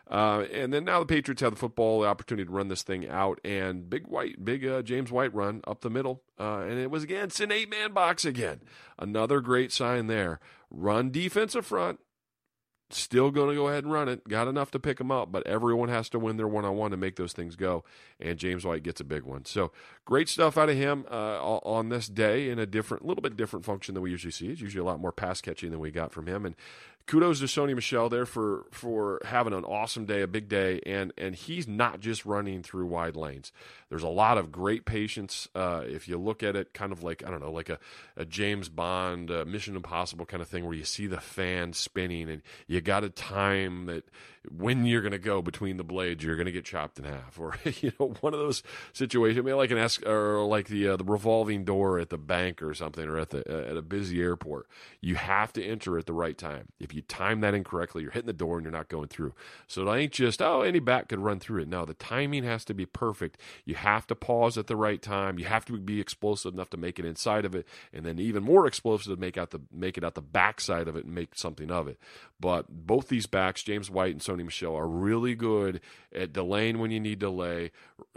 uh, 0.10 0.46
and 0.54 0.72
then 0.72 0.86
now 0.86 1.00
the 1.00 1.06
Patriots 1.08 1.42
have 1.42 1.54
the 1.54 1.60
football, 1.60 2.02
the 2.02 2.08
opportunity 2.08 2.46
to 2.46 2.52
run 2.52 2.68
this 2.68 2.84
thing 2.84 3.10
out, 3.10 3.40
and 3.44 3.90
big 3.90 4.06
white, 4.06 4.44
big 4.44 4.66
uh, 4.66 4.84
James 4.84 5.12
White 5.12 5.34
run 5.34 5.62
up 5.66 5.82
the 5.82 5.90
middle, 5.90 6.22
uh, 6.40 6.60
and 6.60 6.78
it 6.80 6.92
was 6.92 7.04
against 7.04 7.40
an 7.40 7.52
eight 7.52 7.70
man 7.72 7.92
box 7.92 8.24
again. 8.24 8.62
Another 9.00 9.42
great 9.42 9.72
sign 9.72 10.06
there. 10.06 10.40
Run 10.70 11.10
defensive 11.10 11.66
front, 11.66 12.00
Still 12.92 13.32
going 13.32 13.50
to 13.50 13.56
go 13.56 13.68
ahead 13.68 13.84
and 13.84 13.92
run 13.92 14.08
it. 14.08 14.28
Got 14.28 14.48
enough 14.48 14.70
to 14.72 14.80
pick 14.80 15.00
them 15.00 15.10
up, 15.10 15.32
but 15.32 15.46
everyone 15.48 15.90
has 15.90 16.08
to 16.10 16.20
win 16.20 16.38
their 16.38 16.48
one 16.48 16.66
on 16.66 16.76
one 16.76 16.92
to 16.92 16.98
make 16.98 17.16
those 17.16 17.34
things 17.34 17.56
go. 17.56 17.84
And 18.20 18.38
James 18.38 18.64
White 18.64 18.84
gets 18.84 19.02
a 19.02 19.04
big 19.04 19.24
one. 19.24 19.46
So 19.46 19.72
great 20.06 20.30
stuff 20.30 20.56
out 20.56 20.70
of 20.70 20.76
him 20.76 21.06
uh, 21.10 21.42
on 21.42 21.90
this 21.90 22.08
day 22.08 22.50
in 22.50 22.60
a 22.60 22.68
different, 22.68 23.04
little 23.04 23.24
bit 23.24 23.36
different 23.36 23.66
function 23.66 23.96
than 23.96 24.04
we 24.04 24.12
usually 24.12 24.32
see. 24.32 24.50
It's 24.50 24.62
usually 24.62 24.82
a 24.82 24.86
lot 24.86 25.00
more 25.00 25.12
pass 25.12 25.42
catching 25.42 25.72
than 25.72 25.80
we 25.80 25.90
got 25.90 26.12
from 26.12 26.28
him. 26.28 26.46
And 26.46 26.56
kudos 27.08 27.40
to 27.40 27.46
Sony 27.46 27.76
Michel 27.76 28.10
there 28.10 28.26
for 28.26 28.66
for 28.72 29.22
having 29.26 29.54
an 29.54 29.64
awesome 29.64 30.06
day, 30.06 30.22
a 30.22 30.28
big 30.28 30.48
day, 30.48 30.80
and 30.86 31.14
and 31.18 31.36
he's 31.36 31.68
not 31.68 32.00
just 32.00 32.26
running 32.26 32.64
through 32.64 32.86
wide 32.86 33.16
lanes. 33.16 33.52
There's 33.96 34.04
a 34.04 34.10
lot 34.10 34.38
of 34.38 34.52
great 34.52 34.84
patience. 34.84 35.48
Uh, 35.56 35.84
if 35.88 36.10
you 36.10 36.18
look 36.18 36.44
at 36.44 36.58
it, 36.58 36.74
kind 36.74 36.92
of 36.92 37.02
like 37.02 37.24
I 37.26 37.32
don't 37.32 37.40
know, 37.40 37.50
like 37.50 37.70
a, 37.70 37.80
a 38.18 38.26
James 38.26 38.68
Bond, 38.68 39.32
uh, 39.32 39.46
Mission 39.48 39.78
Impossible 39.78 40.26
kind 40.26 40.42
of 40.42 40.50
thing, 40.50 40.66
where 40.66 40.74
you 40.74 40.84
see 40.84 41.08
the 41.08 41.22
fan 41.22 41.72
spinning, 41.72 42.30
and 42.30 42.42
you 42.68 42.82
got 42.82 43.00
to 43.00 43.10
time 43.10 43.86
that 43.86 44.04
when 44.52 44.86
you're 44.86 45.02
going 45.02 45.12
to 45.12 45.18
go 45.18 45.42
between 45.42 45.78
the 45.78 45.84
blades, 45.84 46.24
you're 46.24 46.36
going 46.36 46.46
to 46.46 46.52
get 46.52 46.66
chopped 46.66 47.00
in 47.00 47.06
half, 47.06 47.40
or 47.40 47.58
you 47.82 47.94
know, 47.98 48.14
one 48.20 48.34
of 48.34 48.40
those 48.40 48.64
situations, 48.92 49.44
maybe 49.44 49.54
like 49.54 49.72
an 49.72 49.78
es- 49.78 50.04
or 50.04 50.46
like 50.46 50.68
the 50.68 50.90
uh, 50.90 50.98
the 50.98 51.06
revolving 51.06 51.64
door 51.64 51.98
at 51.98 52.10
the 52.10 52.18
bank 52.18 52.62
or 52.62 52.74
something, 52.74 53.08
or 53.08 53.18
at 53.18 53.30
the 53.30 53.44
uh, 53.50 53.72
at 53.72 53.78
a 53.78 53.82
busy 53.82 54.22
airport. 54.22 54.68
You 55.00 55.16
have 55.16 55.54
to 55.54 55.64
enter 55.64 55.98
at 55.98 56.06
the 56.06 56.14
right 56.14 56.38
time. 56.38 56.68
If 56.80 56.94
you 56.94 57.02
time 57.02 57.42
that 57.42 57.54
incorrectly, 57.54 58.02
you're 58.04 58.12
hitting 58.12 58.28
the 58.28 58.34
door 58.34 58.58
and 58.58 58.66
you're 58.66 58.74
not 58.74 58.90
going 58.90 59.08
through. 59.08 59.34
So 59.68 59.88
it 59.88 59.98
ain't 59.98 60.12
just 60.12 60.42
oh 60.42 60.62
any 60.64 60.80
bat 60.80 61.08
could 61.10 61.20
run 61.20 61.40
through 61.40 61.62
it. 61.62 61.68
No, 61.68 61.86
the 61.86 61.94
timing 61.94 62.44
has 62.44 62.66
to 62.66 62.74
be 62.74 62.86
perfect. 62.86 63.40
You 63.64 63.76
have 63.86 64.08
to 64.08 64.16
pause 64.16 64.58
at 64.58 64.68
the 64.68 64.76
right 64.76 65.02
time. 65.02 65.38
You 65.38 65.46
have 65.46 65.64
to 65.66 65.78
be 65.78 66.02
explosive 66.02 66.54
enough 66.54 66.72
to 66.72 66.78
make 66.78 67.00
it 67.00 67.06
inside 67.06 67.46
of 67.46 67.56
it, 67.56 67.68
and 67.94 68.06
then 68.06 68.20
even 68.20 68.44
more 68.44 68.66
explosive 68.66 69.16
to 69.16 69.20
make 69.20 69.38
out 69.38 69.52
the 69.52 69.62
make 69.72 69.98
it 69.98 70.04
out 70.04 70.16
the 70.16 70.22
backside 70.22 70.88
of 70.88 70.96
it 70.96 71.06
and 71.06 71.14
make 71.14 71.36
something 71.36 71.70
of 71.70 71.88
it. 71.88 72.00
But 72.40 72.66
both 72.70 73.08
these 73.08 73.28
backs, 73.28 73.64
James 73.64 73.90
White 73.90 74.12
and 74.12 74.22
Sony 74.22 74.44
Michel, 74.44 74.76
are 74.76 74.88
really 74.88 75.36
good 75.36 75.82
at 76.14 76.34
delaying 76.34 76.80
when 76.80 76.92
you 76.92 77.00
need 77.00 77.20
delay, 77.20 77.72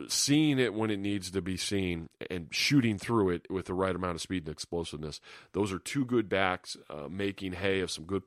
seeing 0.08 0.58
it 0.58 0.74
when 0.74 0.90
it 0.90 0.98
needs 0.98 1.30
to 1.30 1.42
be 1.42 1.56
seen, 1.56 2.08
and 2.30 2.48
shooting 2.50 2.98
through 2.98 3.30
it 3.30 3.50
with 3.50 3.66
the 3.66 3.74
right 3.74 3.94
amount 3.94 4.14
of 4.16 4.20
speed 4.22 4.46
and 4.46 4.52
explosiveness. 4.52 5.20
Those 5.52 5.72
are 5.72 5.78
two 5.78 6.04
good 6.04 6.28
backs 6.28 6.76
uh, 6.88 7.08
making 7.10 7.52
hay 7.52 7.80
of 7.80 7.90
some 7.90 8.04
good 8.04 8.22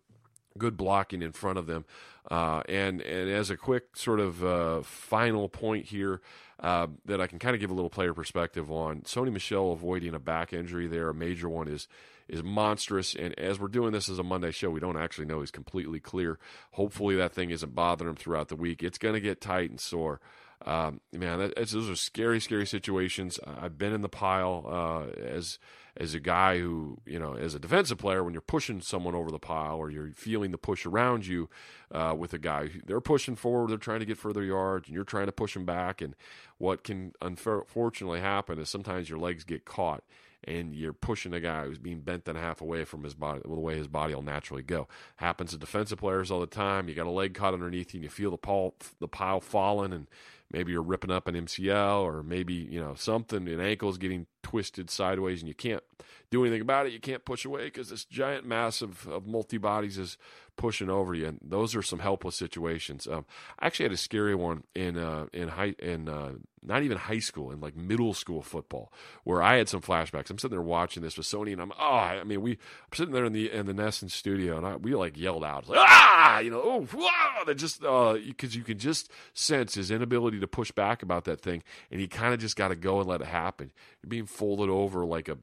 good 0.58 0.78
blocking 0.78 1.22
in 1.22 1.32
front 1.32 1.58
of 1.58 1.68
them. 1.68 1.86
Uh, 2.30 2.62
and 2.70 3.02
and 3.02 3.30
as 3.30 3.49
a 3.49 3.58
quick 3.58 3.95
sort 3.95 4.20
of 4.20 4.43
uh, 4.43 4.82
final 4.84 5.49
point 5.49 5.88
here 5.88 6.22
uh, 6.60 6.88
that 7.06 7.20
I 7.20 7.28
can 7.28 7.39
kind 7.39 7.56
of 7.56 7.60
give 7.60 7.72
a 7.72 7.74
little 7.74 7.89
player 7.89 8.14
perspective 8.14 8.72
on, 8.72 9.02
Sony 9.02 9.32
Michel 9.32 9.72
avoiding 9.72 10.14
a 10.14 10.20
back 10.20 10.54
injury 10.54 10.88
there, 10.88 11.10
a 11.10 11.14
major 11.14 11.49
one 11.49 11.68
is 11.68 11.88
is 12.28 12.43
monstrous. 12.43 13.14
And 13.16 13.38
as 13.38 13.60
we're 13.60 13.68
doing 13.68 13.91
this 13.91 14.08
as 14.08 14.20
a 14.20 14.24
Monday 14.24 14.52
show, 14.52 14.70
we 14.70 14.80
don't 14.80 14.97
actually 14.97 15.26
know 15.26 15.41
he's 15.41 15.52
completely 15.52 15.99
clear. 15.99 16.39
Hopefully 16.72 17.16
that 17.18 17.34
thing 17.34 17.49
isn't 17.49 17.76
bothering 17.76 18.10
him 18.10 18.16
throughout 18.16 18.47
the 18.47 18.56
week. 18.56 18.84
It's 18.84 18.97
going 18.97 19.16
to 19.16 19.20
get 19.20 19.41
tight 19.41 19.70
and 19.70 19.80
sore. 19.80 20.22
Um, 20.66 21.02
man, 21.12 21.39
that, 21.39 21.56
those 21.56 21.89
are 21.89 21.95
scary, 21.95 22.39
scary 22.39 22.68
situations. 22.68 23.39
I've 23.45 23.78
been 23.78 23.93
in 23.93 24.02
the 24.02 24.10
pile 24.10 24.66
uh, 24.68 25.20
as 25.20 25.60
as 25.98 26.14
a 26.14 26.20
guy 26.20 26.60
who, 26.60 26.98
you 27.06 27.20
know, 27.20 27.34
as 27.34 27.54
a 27.54 27.60
defensive 27.60 27.98
player, 27.98 28.24
when 28.24 28.34
you're 28.34 28.42
pushing 28.42 28.82
someone 28.82 29.16
over 29.16 29.32
the 29.32 29.39
pile 29.39 29.78
or 29.78 29.89
you're 29.89 30.12
feeling 30.16 30.52
the 30.52 30.58
push 30.58 30.86
around 30.86 31.26
you 31.26 31.50
uh, 31.92 32.16
with 32.18 32.34
a 32.34 32.39
guy, 32.39 32.70
they're 32.86 33.02
pushing 33.02 33.36
forward, 33.36 33.70
they're 33.70 33.78
trying 33.78 34.00
to 34.00 34.06
get 34.06 34.18
further 34.18 34.44
yards, 34.44 34.88
and 34.88 34.96
you're 34.96 35.04
trying 35.04 35.26
to 35.26 35.32
push 35.32 35.54
them 35.54 35.66
back. 35.66 36.02
And 36.02 36.16
what 36.58 36.84
can 36.84 37.14
unfortunately 37.22 38.22
happen 38.22 38.60
is 38.60 38.70
sometimes 38.70 39.10
your 39.10 39.20
legs 39.20 39.44
get 39.44 39.66
caught 39.66 40.04
and 40.44 40.74
you're 40.74 40.94
pushing 40.94 41.34
a 41.34 41.39
guy 41.39 41.66
who's 41.66 41.78
being 41.78 42.02
bent 42.02 42.28
in 42.28 42.36
half 42.36 42.62
away 42.62 42.84
from 42.84 43.04
his 43.04 43.14
body, 43.14 43.42
the 43.44 43.50
way 43.50 43.78
his 43.78 43.88
body 43.88 44.16
will 44.16 44.24
naturally 44.24 44.64
go. 44.64 44.88
Happens 45.18 45.52
to 45.52 45.58
defensive 45.58 46.00
players 46.00 46.32
all 46.32 46.39
the 46.39 46.48
time. 46.48 46.89
You 46.89 46.96
got 46.96 47.06
a 47.06 47.12
leg 47.12 47.34
caught 47.34 47.54
underneath 47.54 47.94
you, 47.94 48.00
and 48.00 48.04
you 48.04 48.10
feel 48.10 48.32
the 48.32 48.38
pile, 48.38 48.74
the 49.00 49.08
pile 49.08 49.39
falling, 49.39 49.94
and 49.94 50.08
maybe 50.52 50.72
you're 50.72 50.82
ripping 50.82 51.12
up 51.12 51.28
an 51.28 51.36
MCL, 51.36 52.02
or 52.02 52.24
maybe 52.24 52.54
you 52.54 52.80
know 52.80 52.96
something, 52.96 53.48
an 53.48 53.60
ankle's 53.60 53.98
getting 53.98 54.26
twisted 54.44 54.89
sideways, 54.89 55.42
and 55.42 55.48
you 55.48 55.56
can't 55.56 55.84
do 56.30 56.44
anything 56.44 56.62
about 56.62 56.86
it. 56.86 56.94
You 56.94 57.00
can't 57.00 57.26
push 57.26 57.46
away 57.46 57.66
because 57.66 57.89
this 57.89 58.06
giant 58.06 58.46
mass 58.46 58.82
of, 58.82 59.08
of 59.08 59.28
multi 59.28 59.58
bodies 59.58 59.98
is 59.98 60.18
pushing 60.56 60.89
over 60.89 61.14
you. 61.14 61.28
And 61.28 61.39
those 61.42 61.76
are 61.76 61.82
some 61.82 62.00
helpless 62.00 62.36
situations. 62.36 63.08
Um, 63.08 63.26
I 63.60 63.68
actually 63.68 63.86
had 63.86 63.92
a 63.94 63.98
scary 63.98 64.36
one 64.36 64.64
in 64.76 64.98
uh, 64.98 65.26
in 65.34 65.50
high 65.50 65.76
in 65.80 66.08
uh, 66.08 66.34
not 66.64 66.84
even 66.84 66.98
high 66.98 67.20
school, 67.20 67.52
in 67.52 67.60
like 67.60 67.76
middle 67.76 68.14
school 68.14 68.42
football, 68.42 68.94
where 69.24 69.42
I 69.42 69.58
had 69.58 69.68
some 69.68 69.82
flashbacks. 69.82 70.30
I'm 70.30 70.38
sitting 70.38 70.56
there 70.56 70.62
watching 70.62 71.02
this 71.02 71.18
with 71.18 71.26
Sony, 71.26 71.54
and 71.54 71.62
I'm 71.62 71.72
oh, 71.80 71.84
I 71.84 72.24
mean, 72.24 72.42
we 72.42 72.52
I'm 72.52 72.94
sitting 72.94 73.14
there 73.14 73.26
in 73.26 73.34
the 73.34 73.52
in 73.52 73.66
the 73.66 73.74
NESN 73.74 74.12
studio, 74.12 74.58
and 74.58 74.66
I, 74.66 74.76
we 74.76 74.94
like 74.96 75.18
yelled 75.18 75.44
out, 75.44 75.68
like 75.68 75.80
ah, 75.82 76.39
you 76.39 76.52
know, 76.52 76.62
oh, 76.64 76.88
wow, 76.94 77.44
that 77.46 77.56
just 77.56 77.82
because 77.82 78.56
uh, 78.56 78.58
you 78.58 78.64
can 78.64 78.78
just 78.78 79.12
sense 79.34 79.76
his 79.76 79.89
inability 79.92 80.39
to 80.39 80.48
push 80.48 80.72
back 80.72 81.02
about 81.02 81.26
that 81.26 81.42
thing, 81.42 81.64
and 81.89 82.00
he 82.00 82.08
kind 82.08 82.34
of 82.34 82.39
just 82.39 82.56
got 82.56 82.68
to 82.68 82.76
go 82.76 83.00
and 83.00 83.10
let 83.10 83.22
it 83.22 83.28
happen. 83.28 83.72
You're 84.02 84.10
being 84.10 84.26
folded 84.32 84.70
over 84.70 85.06
like 85.06 85.30
a 85.30 85.38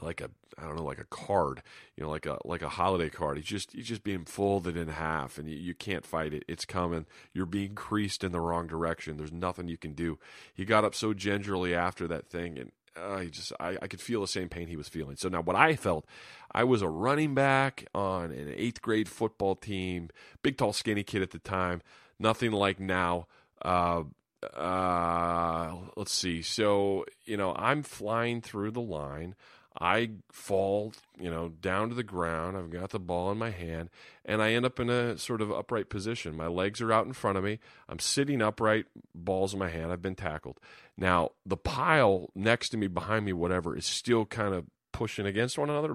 like 0.00 0.20
a 0.20 0.30
I 0.58 0.64
don't 0.64 0.76
know 0.76 0.84
like 0.84 0.98
a 0.98 1.04
card, 1.04 1.62
you 1.96 2.02
know, 2.02 2.10
like 2.10 2.26
a 2.26 2.38
like 2.44 2.62
a 2.62 2.68
holiday 2.68 3.08
card. 3.08 3.36
He's 3.36 3.46
just 3.46 3.72
he's 3.72 3.86
just 3.86 4.02
being 4.02 4.24
folded 4.24 4.76
in 4.76 4.88
half, 4.88 5.38
and 5.38 5.48
you, 5.48 5.56
you 5.56 5.74
can't 5.74 6.04
fight 6.04 6.34
it. 6.34 6.44
It's 6.48 6.64
coming. 6.64 7.06
You're 7.32 7.46
being 7.46 7.74
creased 7.74 8.24
in 8.24 8.32
the 8.32 8.40
wrong 8.40 8.66
direction. 8.66 9.16
There's 9.16 9.32
nothing 9.32 9.68
you 9.68 9.76
can 9.76 9.92
do. 9.92 10.18
He 10.52 10.64
got 10.64 10.84
up 10.84 10.94
so 10.94 11.14
gingerly 11.14 11.74
after 11.74 12.08
that 12.08 12.28
thing, 12.28 12.58
and 12.58 12.72
uh, 12.96 13.24
just 13.24 13.52
I, 13.60 13.78
I 13.80 13.86
could 13.86 14.00
feel 14.00 14.20
the 14.20 14.26
same 14.26 14.48
pain 14.48 14.68
he 14.68 14.76
was 14.76 14.88
feeling. 14.88 15.16
So 15.16 15.28
now 15.28 15.42
what 15.42 15.56
I 15.56 15.76
felt, 15.76 16.06
I 16.52 16.64
was 16.64 16.82
a 16.82 16.88
running 16.88 17.34
back 17.34 17.86
on 17.94 18.30
an 18.32 18.52
eighth 18.56 18.82
grade 18.82 19.08
football 19.08 19.54
team, 19.54 20.10
big 20.42 20.56
tall 20.56 20.72
skinny 20.72 21.02
kid 21.02 21.22
at 21.22 21.30
the 21.30 21.38
time. 21.38 21.82
Nothing 22.18 22.52
like 22.52 22.80
now. 22.80 23.26
Uh, 23.62 24.04
uh, 24.42 25.74
let's 25.96 26.12
see. 26.12 26.42
So 26.42 27.04
you 27.24 27.36
know 27.36 27.54
I'm 27.56 27.82
flying 27.82 28.40
through 28.40 28.72
the 28.72 28.80
line. 28.80 29.34
I 29.80 30.10
fall, 30.32 30.92
you 31.20 31.30
know, 31.30 31.50
down 31.50 31.90
to 31.90 31.94
the 31.94 32.02
ground. 32.02 32.56
I've 32.56 32.70
got 32.70 32.90
the 32.90 32.98
ball 32.98 33.30
in 33.30 33.38
my 33.38 33.50
hand, 33.50 33.90
and 34.24 34.42
I 34.42 34.52
end 34.52 34.66
up 34.66 34.80
in 34.80 34.90
a 34.90 35.16
sort 35.18 35.40
of 35.40 35.52
upright 35.52 35.88
position. 35.88 36.36
My 36.36 36.48
legs 36.48 36.80
are 36.80 36.92
out 36.92 37.06
in 37.06 37.12
front 37.12 37.38
of 37.38 37.44
me. 37.44 37.60
I'm 37.88 38.00
sitting 38.00 38.42
upright, 38.42 38.86
balls 39.14 39.52
in 39.52 39.60
my 39.60 39.68
hand. 39.68 39.92
I've 39.92 40.02
been 40.02 40.16
tackled. 40.16 40.58
Now, 40.96 41.30
the 41.46 41.56
pile 41.56 42.30
next 42.34 42.70
to 42.70 42.76
me, 42.76 42.88
behind 42.88 43.24
me, 43.24 43.32
whatever, 43.32 43.76
is 43.76 43.86
still 43.86 44.26
kind 44.26 44.52
of 44.52 44.64
pushing 44.90 45.26
against 45.26 45.58
one 45.58 45.70
another, 45.70 45.94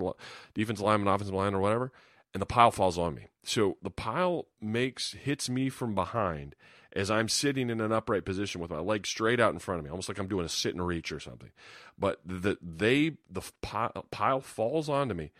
defense 0.54 0.80
lineman, 0.80 1.14
offensive 1.14 1.36
line, 1.36 1.54
or 1.54 1.60
whatever. 1.60 1.92
and 2.34 2.42
the 2.42 2.46
pile 2.46 2.72
falls 2.72 2.98
on 2.98 3.16
me. 3.16 3.28
So 3.44 3.78
the 3.82 3.92
pile 3.92 4.48
makes 4.62 5.12
hits 5.12 5.50
me 5.50 5.68
from 5.68 5.94
behind 5.94 6.56
as 6.96 7.10
I'm 7.10 7.28
sitting 7.28 7.70
in 7.70 7.82
an 7.82 7.92
upright 7.92 8.26
position 8.26 8.62
with 8.62 8.72
my 8.72 8.80
legs 8.80 9.10
straight 9.10 9.40
out 9.40 9.54
in 9.54 9.60
front 9.60 9.80
of 9.80 9.86
me, 9.86 9.92
almost 9.92 10.10
like 10.10 10.20
I'm 10.20 10.28
doing 10.28 10.46
a 10.46 10.50
sit 10.50 10.74
and 10.74 10.86
reach 10.86 11.12
or 11.12 11.20
something. 11.20 11.52
But 11.98 12.20
the 12.26 12.58
they 12.62 13.18
the 13.30 13.42
pile, 13.62 14.06
pile 14.12 14.42
falls 14.42 14.90
onto 14.90 15.14
me 15.14 15.32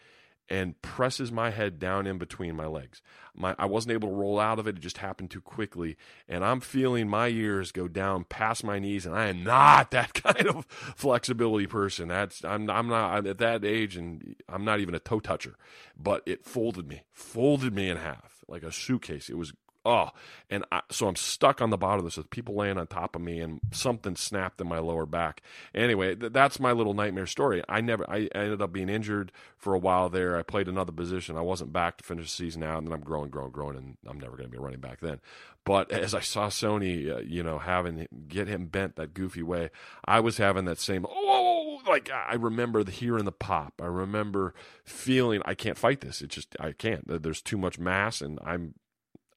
and 0.50 0.80
presses 0.82 1.32
my 1.32 1.52
head 1.52 1.80
down 1.80 2.06
in 2.06 2.18
between 2.18 2.56
my 2.56 2.66
legs. 2.66 3.02
My, 3.34 3.56
I 3.58 3.66
wasn't 3.66 3.94
able 3.94 4.10
to 4.10 4.16
roll 4.16 4.40
out 4.40 4.60
of 4.60 4.68
it. 4.68 4.76
It 4.76 4.82
just 4.82 4.98
happened 4.98 5.32
too 5.32 5.42
quickly. 5.42 5.96
And 6.28 6.44
I'm 6.44 6.60
feeling 6.60 7.08
my 7.08 7.30
ears 7.30 7.72
go 7.72 7.88
down 7.88 8.26
past 8.26 8.64
my 8.64 8.78
knees. 8.78 9.06
And 9.06 9.16
I 9.16 9.28
am 9.28 9.44
not 9.44 9.92
that 9.92 10.14
kind 10.14 10.48
of 10.48 10.66
flexibility 10.68 11.66
person. 11.66 12.10
That's, 12.10 12.44
I'm, 12.44 12.70
I'm 12.70 12.88
not 12.88 13.12
I'm 13.12 13.26
at 13.26 13.38
that 13.38 13.64
age 13.64 13.96
and 13.96 14.36
I'm 14.50 14.66
not 14.66 14.80
even 14.80 14.96
a 14.96 15.00
toe 15.00 15.22
toucher, 15.22 15.56
but 15.98 16.22
it 16.26 16.46
folded 16.46 16.88
me, 16.88 17.04
folded 17.12 17.74
me 17.74 17.90
in 17.90 17.98
half 17.98 18.44
like 18.48 18.64
a 18.64 18.72
suitcase. 18.72 19.30
It 19.30 19.38
was 19.38 19.54
oh, 19.86 20.10
and 20.50 20.64
I, 20.72 20.82
so 20.92 21.08
I'm 21.08 21.16
stuck 21.16 21.62
on 21.62 21.70
the 21.70 21.78
bottom 21.78 22.00
of 22.00 22.06
this 22.06 22.18
with 22.18 22.30
people 22.30 22.56
laying 22.56 22.78
on 22.78 22.88
top 22.88 23.16
of 23.16 23.22
me, 23.22 23.40
and 23.40 23.60
something 23.72 24.16
snapped 24.16 24.62
in 24.62 24.68
my 24.68 24.80
lower 24.80 25.06
back. 25.06 25.42
Anyway, 25.74 26.16
th- 26.16 26.32
that's 26.32 26.60
my 26.60 26.72
little 26.72 26.94
nightmare 26.94 27.28
story. 27.28 27.64
I 27.68 27.82
never, 27.82 28.10
I 28.10 28.30
ended 28.34 28.62
up 28.62 28.72
being 28.72 28.90
injured 28.90 29.32
for 29.58 29.74
a 29.74 29.80
while 29.80 30.10
there. 30.10 30.38
I 30.38 30.44
played 30.44 30.68
another 30.68 30.92
position. 30.92 31.38
I 31.38 31.42
wasn't 31.42 31.74
back 31.74 31.98
to 31.98 32.04
finish 32.04 32.26
the 32.26 32.32
season 32.32 32.64
out, 32.64 32.80
and 32.80 32.88
then 32.88 32.94
I'm 32.94 33.02
growing, 33.02 33.30
growing, 33.30 33.52
growing, 33.52 33.78
and 33.78 33.98
I'm 34.08 34.20
never 34.20 34.38
going 34.38 34.50
to 34.50 34.56
be 34.56 34.62
running 34.62 34.80
back 34.80 35.00
then. 35.02 35.20
But 35.66 35.92
as 35.92 36.14
I 36.14 36.20
saw 36.20 36.50
Sony, 36.50 37.10
uh, 37.10 37.22
you 37.22 37.42
know, 37.42 37.58
having 37.58 38.08
get 38.28 38.48
him 38.48 38.68
bent 38.68 38.98
that 38.98 39.14
goofy 39.14 39.44
way, 39.44 39.70
I 40.04 40.20
was 40.20 40.38
having 40.38 40.66
that 40.66 40.80
same 40.80 41.06
oh, 41.10 41.80
like 41.88 42.10
I 42.12 42.36
remember 42.36 42.84
the 42.84 42.92
hearing 42.92 43.26
the 43.26 43.32
pop. 43.32 43.82
I 43.82 43.86
remember 43.86 44.54
feeling 44.84 45.42
I 45.46 45.54
can't 45.54 45.78
fight 45.78 46.02
this. 46.02 46.22
It 46.22 46.30
just 46.30 46.56
I 46.60 46.74
can't. 46.74 47.24
There's 47.24 47.42
too 47.42 47.58
much 47.58 47.80
mass, 47.80 48.22
and 48.22 48.40
I'm 48.46 48.74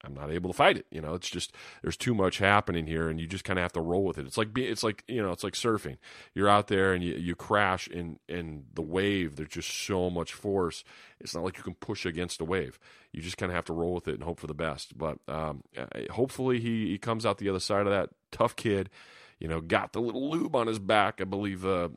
I'm 0.06 0.14
not 0.14 0.30
able 0.30 0.50
to 0.50 0.56
fight 0.56 0.78
it. 0.78 0.86
You 0.90 1.00
know, 1.00 1.14
it's 1.14 1.28
just 1.28 1.52
there's 1.82 1.96
too 1.96 2.14
much 2.14 2.38
happening 2.38 2.86
here, 2.86 3.08
and 3.08 3.20
you 3.20 3.26
just 3.26 3.44
kind 3.44 3.58
of 3.58 3.62
have 3.62 3.72
to 3.72 3.80
roll 3.80 4.04
with 4.04 4.18
it. 4.18 4.26
It's 4.26 4.38
like 4.38 4.56
it's 4.56 4.82
like 4.82 5.04
you 5.08 5.20
know, 5.20 5.32
it's 5.32 5.44
like 5.44 5.54
surfing. 5.54 5.96
You're 6.34 6.48
out 6.48 6.68
there 6.68 6.92
and 6.92 7.02
you, 7.02 7.14
you 7.14 7.34
crash 7.34 7.88
in 7.88 8.18
in 8.28 8.64
the 8.74 8.82
wave. 8.82 9.36
There's 9.36 9.48
just 9.48 9.70
so 9.70 10.08
much 10.08 10.32
force. 10.32 10.84
It's 11.20 11.34
not 11.34 11.44
like 11.44 11.56
you 11.56 11.62
can 11.62 11.74
push 11.74 12.06
against 12.06 12.40
a 12.40 12.44
wave. 12.44 12.78
You 13.12 13.22
just 13.22 13.36
kind 13.36 13.50
of 13.50 13.56
have 13.56 13.64
to 13.66 13.72
roll 13.72 13.94
with 13.94 14.08
it 14.08 14.14
and 14.14 14.22
hope 14.22 14.40
for 14.40 14.46
the 14.46 14.54
best. 14.54 14.96
But 14.96 15.18
um, 15.26 15.64
hopefully 16.10 16.60
he 16.60 16.88
he 16.88 16.98
comes 16.98 17.26
out 17.26 17.38
the 17.38 17.48
other 17.48 17.60
side 17.60 17.86
of 17.86 17.92
that. 17.92 18.10
Tough 18.30 18.56
kid. 18.56 18.90
You 19.38 19.48
know, 19.48 19.60
got 19.60 19.92
the 19.92 20.00
little 20.00 20.30
lube 20.30 20.56
on 20.56 20.66
his 20.66 20.78
back. 20.78 21.20
I 21.20 21.24
believe 21.24 21.66
uh, 21.66 21.88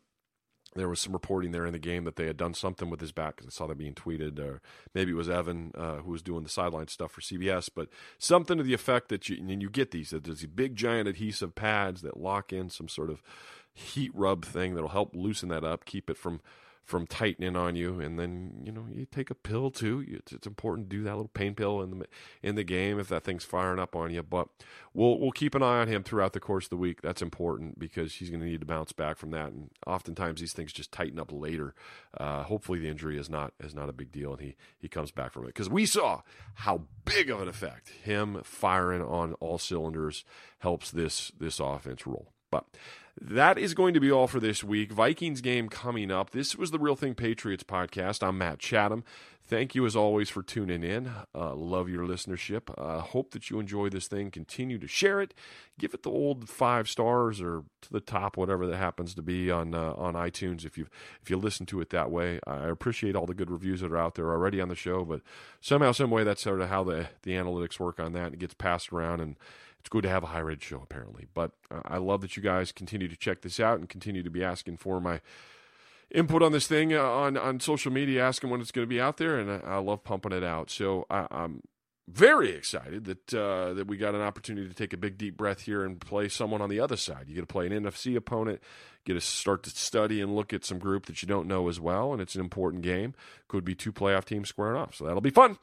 there 0.80 0.90
was 0.90 1.00
some 1.00 1.14
reporting 1.14 1.52
there 1.52 1.66
in 1.66 1.74
the 1.74 1.80
game 1.80 2.06
that 2.06 2.16
they 2.16 2.26
had 2.26 2.38
done 2.38 2.54
something 2.54 2.90
with 2.90 3.02
his 3.02 3.12
back. 3.12 3.36
Because 3.36 3.48
I 3.48 3.56
saw 3.56 3.68
that 3.68 3.78
being 3.78 3.94
tweeted, 3.94 4.40
or 4.40 4.62
maybe 4.94 5.12
it 5.12 5.16
was 5.16 5.30
Evan 5.30 5.72
uh, 5.76 5.98
who 5.98 6.12
was 6.12 6.22
doing 6.22 6.44
the 6.44 6.50
sideline 6.50 6.88
stuff 6.88 7.12
for 7.12 7.22
CBS, 7.22 7.70
but 7.74 7.90
something 8.18 8.58
to 8.58 8.64
the 8.64 8.74
effect 8.74 9.10
that 9.10 9.30
you 9.30 9.38
and 9.38 9.62
you 9.62 9.70
get 9.70 9.92
these 9.92 10.10
that 10.12 10.24
there's 10.24 10.40
these 10.40 10.50
big 10.50 10.76
giant 10.76 11.08
adhesive 11.08 11.54
pads 11.54 12.02
that 12.02 12.20
lock 12.20 12.54
in 12.54 12.70
some 12.70 12.88
sort 12.88 13.10
of 13.10 13.22
heat 13.74 14.12
rub 14.14 14.46
thing 14.46 14.74
that'll 14.74 14.90
help 14.90 15.16
loosen 15.16 15.50
that 15.50 15.64
up, 15.64 15.86
keep 15.86 16.10
it 16.10 16.18
from 16.18 16.42
from 16.90 17.06
tightening 17.06 17.56
on 17.56 17.76
you, 17.76 18.00
and 18.00 18.18
then 18.18 18.64
you 18.64 18.72
know 18.72 18.88
you 18.92 19.06
take 19.06 19.30
a 19.30 19.36
pill 19.36 19.70
too. 19.70 20.04
It's, 20.08 20.32
it's, 20.32 20.48
important 20.48 20.90
to 20.90 20.98
do 20.98 21.04
that 21.04 21.12
little 21.12 21.28
pain 21.28 21.54
pill 21.54 21.84
in 21.84 22.00
the 22.00 22.08
in 22.42 22.56
the 22.56 22.64
game 22.64 23.00
if 23.00 23.08
that 23.10 23.24
thing's 23.24 23.44
firing 23.44 23.78
up 23.78 23.96
on 23.96 24.12
you. 24.12 24.24
But 24.24 24.48
we'll 24.92 25.20
we'll 25.20 25.32
keep 25.32 25.54
an 25.54 25.62
eye 25.62 25.82
on 25.82 25.88
him 25.88 26.02
throughout 26.02 26.34
the 26.34 26.40
course 26.40 26.66
of 26.66 26.72
the 26.72 26.78
week. 26.78 27.04
That's 27.04 27.22
important 27.22 27.78
because 27.78 28.16
he's 28.16 28.32
going 28.32 28.40
to 28.40 28.48
need 28.48 28.62
to 28.62 28.66
bounce 28.66 28.92
back 28.92 29.18
from 29.18 29.30
that. 29.32 29.52
And 29.52 29.70
oftentimes 29.86 30.40
these 30.42 30.54
things 30.54 30.74
just 30.74 30.92
tighten 30.92 31.20
up 31.20 31.32
later. 31.32 31.76
Uh, 32.18 32.42
hopefully 32.42 32.80
the 32.80 32.90
injury 32.90 33.20
is 33.20 33.30
not 33.30 33.54
is 33.64 33.76
not 33.76 33.88
a 33.88 33.94
big 33.94 34.12
deal, 34.12 34.32
and 34.32 34.42
he 34.42 34.56
he 34.80 34.88
comes 34.88 35.12
back 35.12 35.32
from 35.32 35.44
it 35.44 35.50
because 35.50 35.70
we 35.70 35.86
saw 35.86 36.22
how 36.56 36.82
big 37.06 37.30
of 37.30 37.40
an 37.40 37.48
effect 37.48 37.90
him 38.04 38.42
firing 38.44 39.04
on 39.04 39.34
all 39.34 39.60
cylinders 39.60 40.26
helps 40.58 40.90
this 40.90 41.32
this 41.40 41.60
offense 41.60 42.08
roll. 42.08 42.34
But 42.52 42.66
that 43.20 43.58
is 43.58 43.74
going 43.74 43.94
to 43.94 44.00
be 44.00 44.12
all 44.12 44.28
for 44.28 44.40
this 44.40 44.64
week. 44.64 44.92
Vikings 44.92 45.42
game 45.42 45.70
coming 45.70 46.12
up. 46.12 46.32
This 46.32 46.56
was 46.56 46.72
the 46.72 46.80
Real 46.80 46.96
Thing 46.96 47.16
Patriots 47.16 47.64
podcast. 47.64 48.26
I'm 48.26 48.38
Matt 48.38 48.60
Chatham. 48.60 49.04
Thank 49.50 49.74
you 49.74 49.84
as 49.88 49.96
always 49.96 50.30
for 50.30 50.44
tuning 50.44 50.84
in. 50.84 51.12
Uh, 51.34 51.56
love 51.56 51.90
your 51.90 52.06
listenership. 52.06 52.72
Uh, 52.78 53.02
hope 53.02 53.32
that 53.32 53.50
you 53.50 53.60
enjoy 53.60 53.90
this 53.90 54.08
thing. 54.08 54.30
Continue 54.30 54.78
to 54.78 54.88
share 54.88 55.22
it. 55.22 55.34
Give 55.80 55.92
it 55.96 56.04
the 56.04 56.12
old 56.12 56.48
five 56.48 56.88
stars 56.88 57.42
or 57.42 57.64
to 57.82 57.92
the 57.92 58.00
top, 58.00 58.38
whatever 58.38 58.68
that 58.68 58.78
happens 58.78 59.16
to 59.16 59.24
be 59.24 59.50
on 59.50 59.74
uh, 59.74 59.94
on 59.94 60.14
iTunes. 60.14 60.66
If 60.66 60.78
you 60.78 60.86
if 61.24 61.32
you 61.32 61.38
listen 61.38 61.66
to 61.68 61.82
it 61.82 61.90
that 61.90 62.12
way, 62.12 62.40
I 62.46 62.68
appreciate 62.68 63.16
all 63.16 63.26
the 63.26 63.34
good 63.34 63.50
reviews 63.50 63.82
that 63.82 63.92
are 63.92 63.98
out 63.98 64.14
there 64.14 64.30
already 64.30 64.62
on 64.62 64.70
the 64.70 64.76
show. 64.76 65.04
But 65.04 65.22
somehow, 65.62 65.94
some 65.94 66.12
way, 66.12 66.24
that's 66.24 66.44
sort 66.44 66.62
of 66.62 66.70
how 66.70 66.84
the 66.84 67.08
the 67.24 67.32
analytics 67.32 67.80
work 67.80 68.00
on 68.00 68.14
that. 68.14 68.34
It 68.34 68.40
gets 68.40 68.54
passed 68.54 68.94
around 68.94 69.20
and 69.20 69.36
it's 69.80 69.90
good 69.90 70.04
to 70.04 70.10
have 70.10 70.24
a 70.24 70.28
high 70.28 70.40
rated 70.40 70.64
show 70.64 70.82
apparently. 70.82 71.28
But 71.34 71.52
uh, 71.72 71.82
I 71.86 71.98
love 71.98 72.22
that 72.22 72.36
you 72.38 72.44
guys 72.44 72.72
continue 72.72 73.08
to 73.08 73.18
check 73.18 73.42
this 73.42 73.60
out 73.60 73.80
and 73.80 73.88
continue 73.88 74.24
to 74.24 74.30
be 74.30 74.44
asking 74.44 74.78
for 74.78 75.00
my 75.00 75.22
input 76.12 76.42
on 76.42 76.52
this 76.52 76.68
thing 76.68 76.94
uh, 76.94 77.04
on 77.04 77.38
on 77.38 77.60
social 77.60 77.92
media, 77.92 78.24
asking 78.24 78.50
when 78.50 78.62
it's 78.62 78.72
going 78.72 78.86
to 78.86 78.90
be 78.90 79.02
out 79.02 79.18
there, 79.18 79.38
and 79.38 79.52
I, 79.52 79.76
I 79.76 79.78
love 79.78 80.04
pumping 80.04 80.32
it 80.32 80.44
out. 80.44 80.70
So 80.70 81.06
I, 81.10 81.28
am 81.32 81.62
very 82.08 82.52
excited 82.52 83.06
that 83.06 83.34
uh, 83.34 83.74
that 83.74 83.88
we 83.88 83.98
got 83.98 84.16
an 84.16 84.22
opportunity 84.22 84.68
to 84.68 84.74
take 84.74 84.94
a 84.94 84.98
big 84.98 85.18
deep 85.18 85.38
breath 85.38 85.62
here 85.62 85.84
and 85.84 86.00
play 86.00 86.28
someone 86.28 86.62
on 86.62 86.70
the 86.70 86.80
other 86.80 86.98
side. 86.98 87.26
You 87.28 87.36
get 87.36 87.42
to 87.42 87.48
play 87.48 87.68
an 87.68 87.72
NFC 87.72 88.16
opponent, 88.16 88.62
get 89.06 89.14
to 89.14 89.22
start 89.22 89.64
to 89.64 89.70
study 89.70 90.22
and 90.22 90.36
look 90.36 90.54
at 90.54 90.66
some 90.66 90.80
group 90.80 91.06
that 91.06 91.22
you 91.22 91.28
don't 91.28 91.48
know 91.48 91.70
as 91.70 91.80
well, 91.80 92.12
and 92.12 92.22
it's 92.22 92.36
an 92.36 92.42
important 92.42 92.82
game. 92.84 93.14
Could 93.48 93.64
be 93.64 93.76
two 93.76 93.94
playoff 93.94 94.26
teams 94.26 94.50
squaring 94.50 94.78
off, 94.78 94.96
so 94.96 95.06
that'll 95.06 95.22
be 95.22 95.30
fun. 95.30 95.58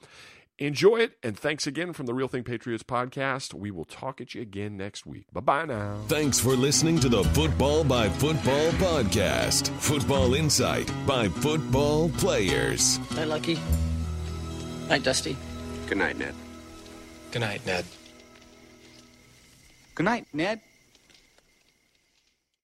Enjoy 0.58 0.96
it, 0.96 1.18
and 1.22 1.38
thanks 1.38 1.66
again 1.66 1.92
from 1.92 2.06
the 2.06 2.14
Real 2.14 2.28
Thing 2.28 2.42
Patriots 2.42 2.82
podcast. 2.82 3.52
We 3.52 3.70
will 3.70 3.84
talk 3.84 4.22
at 4.22 4.34
you 4.34 4.40
again 4.40 4.78
next 4.78 5.04
week. 5.04 5.26
Bye 5.30 5.40
bye 5.42 5.64
now. 5.66 5.98
Thanks 6.08 6.40
for 6.40 6.56
listening 6.56 6.98
to 7.00 7.10
the 7.10 7.22
Football 7.24 7.84
by 7.84 8.08
Football 8.08 8.70
podcast. 8.72 9.68
Football 9.80 10.32
insight 10.32 10.90
by 11.06 11.28
football 11.28 12.08
players. 12.08 12.98
Night, 13.14 13.28
Lucky. 13.28 13.58
Night, 14.88 15.02
Dusty. 15.02 15.36
Good 15.88 15.98
night, 15.98 16.16
Ned. 16.16 16.34
Good 17.32 17.40
night, 17.40 17.66
Ned. 17.66 17.84
Good 19.94 20.04
night, 20.04 20.26
Ned. 20.32 20.60